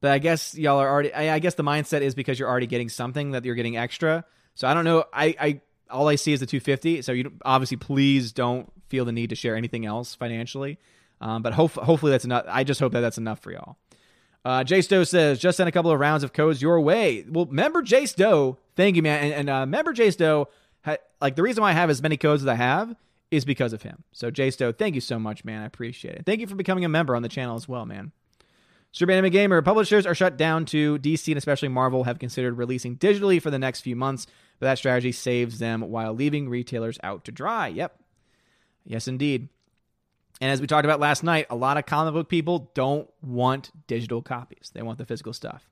But 0.00 0.10
I 0.12 0.18
guess 0.18 0.54
y'all 0.54 0.78
are 0.78 0.88
already, 0.88 1.12
I, 1.12 1.38
guess 1.38 1.54
the 1.54 1.64
mindset 1.64 2.02
is 2.02 2.14
because 2.14 2.38
you're 2.38 2.48
already 2.48 2.66
getting 2.66 2.88
something 2.88 3.30
that 3.32 3.44
you're 3.44 3.54
getting 3.54 3.76
extra. 3.76 4.24
So 4.54 4.68
I 4.68 4.74
don't 4.74 4.84
know. 4.84 5.04
I, 5.12 5.34
I 5.40 5.60
all 5.90 6.08
I 6.08 6.16
see 6.16 6.32
is 6.32 6.40
the 6.40 6.46
250. 6.46 7.02
So 7.02 7.12
you 7.12 7.32
obviously, 7.44 7.76
please 7.78 8.32
don't 8.32 8.70
feel 8.88 9.04
the 9.04 9.12
need 9.12 9.30
to 9.30 9.36
share 9.36 9.56
anything 9.56 9.86
else 9.86 10.14
financially. 10.14 10.78
Um, 11.20 11.42
but 11.42 11.54
hope, 11.54 11.72
hopefully 11.72 12.12
that's 12.12 12.24
enough. 12.24 12.44
I 12.48 12.64
just 12.64 12.78
hope 12.78 12.92
that 12.92 13.00
that's 13.00 13.18
enough 13.18 13.40
for 13.40 13.52
y'all. 13.52 13.76
Uh, 14.44 14.62
Jay 14.62 14.80
Stowe 14.80 15.02
says, 15.02 15.40
just 15.40 15.56
sent 15.56 15.68
a 15.68 15.72
couple 15.72 15.90
of 15.90 15.98
rounds 15.98 16.22
of 16.22 16.32
codes 16.32 16.62
your 16.62 16.80
way. 16.80 17.24
Well, 17.28 17.46
member 17.46 17.82
Jay 17.82 18.06
Stowe, 18.06 18.58
thank 18.76 18.94
you, 18.94 19.02
man. 19.02 19.24
And, 19.24 19.32
and 19.32 19.50
uh, 19.50 19.66
member 19.66 19.92
Jay 19.92 20.10
Stowe, 20.12 20.48
ha- 20.84 20.98
like 21.20 21.34
the 21.34 21.42
reason 21.42 21.62
why 21.62 21.70
I 21.70 21.72
have 21.72 21.90
as 21.90 22.00
many 22.00 22.16
codes 22.16 22.42
as 22.42 22.48
I 22.48 22.54
have 22.54 22.94
is 23.32 23.44
because 23.44 23.72
of 23.72 23.82
him. 23.82 24.04
So, 24.12 24.30
Jay 24.30 24.50
Stowe, 24.52 24.70
thank 24.70 24.94
you 24.94 25.00
so 25.00 25.18
much, 25.18 25.44
man. 25.44 25.62
I 25.62 25.66
appreciate 25.66 26.14
it. 26.14 26.26
Thank 26.26 26.40
you 26.40 26.46
for 26.46 26.54
becoming 26.54 26.84
a 26.84 26.88
member 26.88 27.16
on 27.16 27.22
the 27.22 27.28
channel 27.28 27.56
as 27.56 27.66
well, 27.66 27.86
man. 27.86 28.12
Super 28.96 29.28
Gamer, 29.28 29.60
publishers 29.60 30.06
are 30.06 30.14
shut 30.14 30.38
down 30.38 30.64
to 30.64 30.98
DC 31.00 31.28
and 31.28 31.36
especially 31.36 31.68
Marvel 31.68 32.04
have 32.04 32.18
considered 32.18 32.56
releasing 32.56 32.96
digitally 32.96 33.42
for 33.42 33.50
the 33.50 33.58
next 33.58 33.82
few 33.82 33.94
months, 33.94 34.26
but 34.58 34.64
that 34.64 34.78
strategy 34.78 35.12
saves 35.12 35.58
them 35.58 35.82
while 35.82 36.14
leaving 36.14 36.48
retailers 36.48 36.98
out 37.02 37.22
to 37.26 37.30
dry. 37.30 37.68
Yep. 37.68 38.00
Yes, 38.86 39.06
indeed. 39.06 39.50
And 40.40 40.50
as 40.50 40.62
we 40.62 40.66
talked 40.66 40.86
about 40.86 40.98
last 40.98 41.22
night, 41.22 41.44
a 41.50 41.54
lot 41.54 41.76
of 41.76 41.84
comic 41.84 42.14
book 42.14 42.30
people 42.30 42.70
don't 42.72 43.06
want 43.20 43.70
digital 43.86 44.22
copies. 44.22 44.70
They 44.72 44.80
want 44.80 44.96
the 44.96 45.04
physical 45.04 45.34
stuff. 45.34 45.68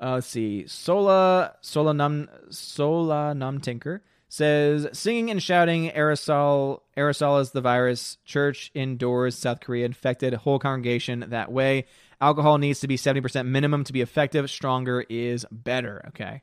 Uh, 0.00 0.12
let's 0.12 0.26
see. 0.26 0.66
Sola 0.66 1.56
Sola 1.60 1.92
Num 1.92 2.30
Sola 2.48 3.34
Num 3.34 3.60
Tinker 3.60 4.02
says 4.30 4.88
singing 4.92 5.30
and 5.30 5.42
shouting 5.42 5.90
aerosol 5.90 6.80
aerosol 6.96 7.40
is 7.40 7.50
the 7.50 7.60
virus. 7.60 8.16
Church 8.24 8.70
indoors, 8.74 9.36
South 9.36 9.60
Korea 9.60 9.84
infected 9.84 10.32
whole 10.32 10.58
congregation 10.58 11.26
that 11.28 11.52
way. 11.52 11.84
Alcohol 12.20 12.58
needs 12.58 12.80
to 12.80 12.88
be 12.88 12.96
70% 12.96 13.46
minimum 13.46 13.84
to 13.84 13.92
be 13.92 14.00
effective. 14.00 14.50
Stronger 14.50 15.04
is 15.08 15.44
better. 15.50 16.04
Okay. 16.08 16.42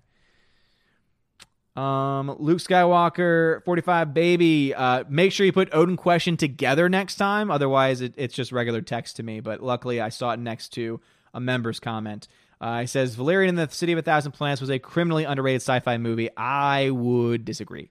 Um, 1.75 2.35
Luke 2.37 2.59
Skywalker, 2.59 3.63
45 3.63 4.13
baby. 4.13 4.73
Uh, 4.75 5.05
make 5.09 5.31
sure 5.31 5.45
you 5.45 5.53
put 5.53 5.73
Odin 5.73 5.95
question 5.95 6.35
together 6.35 6.89
next 6.89 7.15
time. 7.15 7.49
Otherwise, 7.49 8.01
it, 8.01 8.13
it's 8.17 8.35
just 8.35 8.51
regular 8.51 8.81
text 8.81 9.15
to 9.17 9.23
me. 9.23 9.39
But 9.39 9.63
luckily, 9.63 10.01
I 10.01 10.09
saw 10.09 10.31
it 10.31 10.39
next 10.39 10.69
to 10.73 10.99
a 11.33 11.39
member's 11.39 11.79
comment. 11.79 12.27
Uh, 12.59 12.81
he 12.81 12.87
says 12.87 13.15
Valerian 13.15 13.49
in 13.49 13.55
the 13.55 13.73
City 13.73 13.93
of 13.93 13.99
a 13.99 14.01
Thousand 14.01 14.33
Planets 14.33 14.61
was 14.61 14.69
a 14.69 14.79
criminally 14.79 15.23
underrated 15.23 15.61
sci-fi 15.61 15.97
movie. 15.97 16.29
I 16.35 16.89
would 16.91 17.45
disagree. 17.45 17.89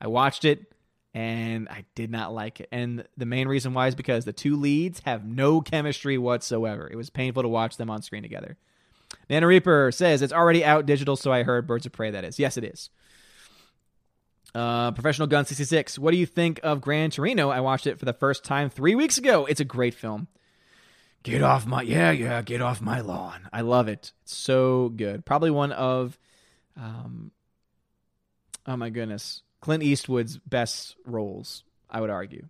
I 0.00 0.06
watched 0.06 0.44
it 0.44 0.72
and 1.14 1.68
I 1.68 1.84
did 1.94 2.10
not 2.10 2.32
like 2.32 2.60
it. 2.60 2.68
And 2.70 3.04
the 3.16 3.26
main 3.26 3.48
reason 3.48 3.74
why 3.74 3.88
is 3.88 3.94
because 3.94 4.24
the 4.24 4.32
two 4.32 4.56
leads 4.56 5.00
have 5.00 5.24
no 5.24 5.60
chemistry 5.60 6.18
whatsoever. 6.18 6.88
It 6.90 6.96
was 6.96 7.10
painful 7.10 7.42
to 7.42 7.48
watch 7.48 7.76
them 7.76 7.90
on 7.90 8.02
screen 8.02 8.22
together. 8.22 8.56
Nana 9.30 9.46
Reaper 9.46 9.90
says 9.90 10.22
it's 10.22 10.32
already 10.32 10.64
out 10.64 10.86
digital, 10.86 11.16
so 11.16 11.32
I 11.32 11.42
heard 11.42 11.66
Birds 11.66 11.86
of 11.86 11.92
Prey. 11.92 12.10
That 12.10 12.24
is, 12.24 12.38
yes, 12.38 12.56
it 12.56 12.64
is. 12.64 12.90
Uh, 14.54 14.92
Professional 14.92 15.28
Gun 15.28 15.44
66. 15.44 15.98
What 15.98 16.10
do 16.10 16.16
you 16.16 16.26
think 16.26 16.60
of 16.62 16.80
Gran 16.80 17.10
Torino? 17.10 17.50
I 17.50 17.60
watched 17.60 17.86
it 17.86 17.98
for 17.98 18.04
the 18.04 18.12
first 18.12 18.44
time 18.44 18.70
three 18.70 18.94
weeks 18.94 19.18
ago. 19.18 19.46
It's 19.46 19.60
a 19.60 19.64
great 19.64 19.94
film. 19.94 20.28
Get 21.24 21.42
off 21.42 21.66
my 21.66 21.82
yeah 21.82 22.12
yeah 22.12 22.40
get 22.42 22.62
off 22.62 22.80
my 22.80 23.00
lawn. 23.00 23.48
I 23.52 23.62
love 23.62 23.88
it. 23.88 24.12
It's 24.22 24.36
so 24.36 24.88
good. 24.90 25.26
Probably 25.26 25.50
one 25.50 25.72
of, 25.72 26.18
um, 26.76 27.32
oh 28.66 28.76
my 28.76 28.88
goodness, 28.88 29.42
Clint 29.60 29.82
Eastwood's 29.82 30.38
best 30.38 30.96
roles. 31.04 31.64
I 31.90 32.00
would 32.00 32.10
argue. 32.10 32.48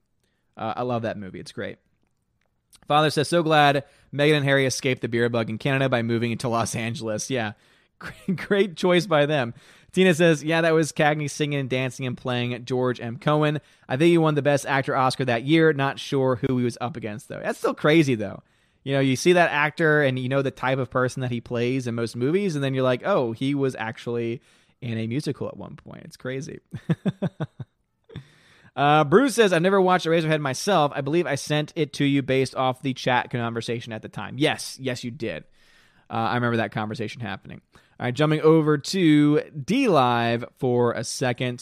Uh, 0.56 0.74
I 0.76 0.82
love 0.82 1.02
that 1.02 1.16
movie. 1.16 1.40
It's 1.40 1.52
great. 1.52 1.78
Father 2.86 3.10
says, 3.10 3.28
so 3.28 3.42
glad 3.42 3.84
Meghan 4.12 4.38
and 4.38 4.44
Harry 4.44 4.66
escaped 4.66 5.02
the 5.02 5.08
beer 5.08 5.28
bug 5.28 5.50
in 5.50 5.58
Canada 5.58 5.88
by 5.88 6.02
moving 6.02 6.32
into 6.32 6.48
Los 6.48 6.74
Angeles. 6.74 7.30
Yeah, 7.38 7.52
great 8.34 8.76
choice 8.76 9.06
by 9.06 9.26
them. 9.26 9.54
Tina 9.92 10.14
says, 10.14 10.44
yeah, 10.44 10.60
that 10.60 10.74
was 10.74 10.92
Cagney 10.92 11.30
singing 11.30 11.58
and 11.58 11.70
dancing 11.70 12.06
and 12.06 12.16
playing 12.16 12.64
George 12.64 13.00
M. 13.00 13.18
Cohan. 13.18 13.60
I 13.88 13.96
think 13.96 14.10
he 14.10 14.18
won 14.18 14.34
the 14.34 14.42
Best 14.42 14.66
Actor 14.66 14.94
Oscar 14.94 15.24
that 15.24 15.44
year. 15.44 15.72
Not 15.72 15.98
sure 15.98 16.36
who 16.36 16.58
he 16.58 16.64
was 16.64 16.78
up 16.80 16.96
against, 16.96 17.28
though. 17.28 17.40
That's 17.42 17.58
still 17.58 17.74
crazy, 17.74 18.14
though. 18.14 18.42
You 18.84 18.94
know, 18.94 19.00
you 19.00 19.16
see 19.16 19.32
that 19.32 19.50
actor 19.50 20.02
and 20.02 20.18
you 20.18 20.28
know 20.28 20.42
the 20.42 20.50
type 20.50 20.78
of 20.78 20.90
person 20.90 21.20
that 21.22 21.30
he 21.30 21.40
plays 21.40 21.86
in 21.86 21.94
most 21.94 22.16
movies, 22.16 22.54
and 22.54 22.62
then 22.62 22.74
you're 22.74 22.84
like, 22.84 23.02
oh, 23.04 23.32
he 23.32 23.54
was 23.54 23.74
actually 23.74 24.40
in 24.80 24.98
a 24.98 25.06
musical 25.06 25.48
at 25.48 25.56
one 25.56 25.76
point. 25.76 26.02
It's 26.04 26.16
crazy. 26.16 26.60
uh, 28.76 29.04
Bruce 29.04 29.34
says, 29.34 29.52
I've 29.52 29.62
never 29.62 29.80
watched 29.80 30.06
Eraserhead 30.06 30.40
myself. 30.40 30.92
I 30.94 31.00
believe 31.00 31.26
I 31.26 31.34
sent 31.34 31.72
it 31.76 31.92
to 31.94 32.04
you 32.04 32.22
based 32.22 32.54
off 32.54 32.82
the 32.82 32.94
chat 32.94 33.30
conversation 33.30 33.92
at 33.92 34.02
the 34.02 34.08
time. 34.08 34.36
Yes, 34.38 34.78
yes, 34.80 35.04
you 35.04 35.10
did. 35.10 35.44
Uh, 36.10 36.14
I 36.14 36.34
remember 36.34 36.58
that 36.58 36.72
conversation 36.72 37.20
happening. 37.20 37.60
All 37.74 38.06
right, 38.06 38.14
jumping 38.14 38.40
over 38.40 38.78
to 38.78 39.40
D 39.50 39.88
Live 39.88 40.44
for 40.58 40.92
a 40.92 41.02
second. 41.02 41.56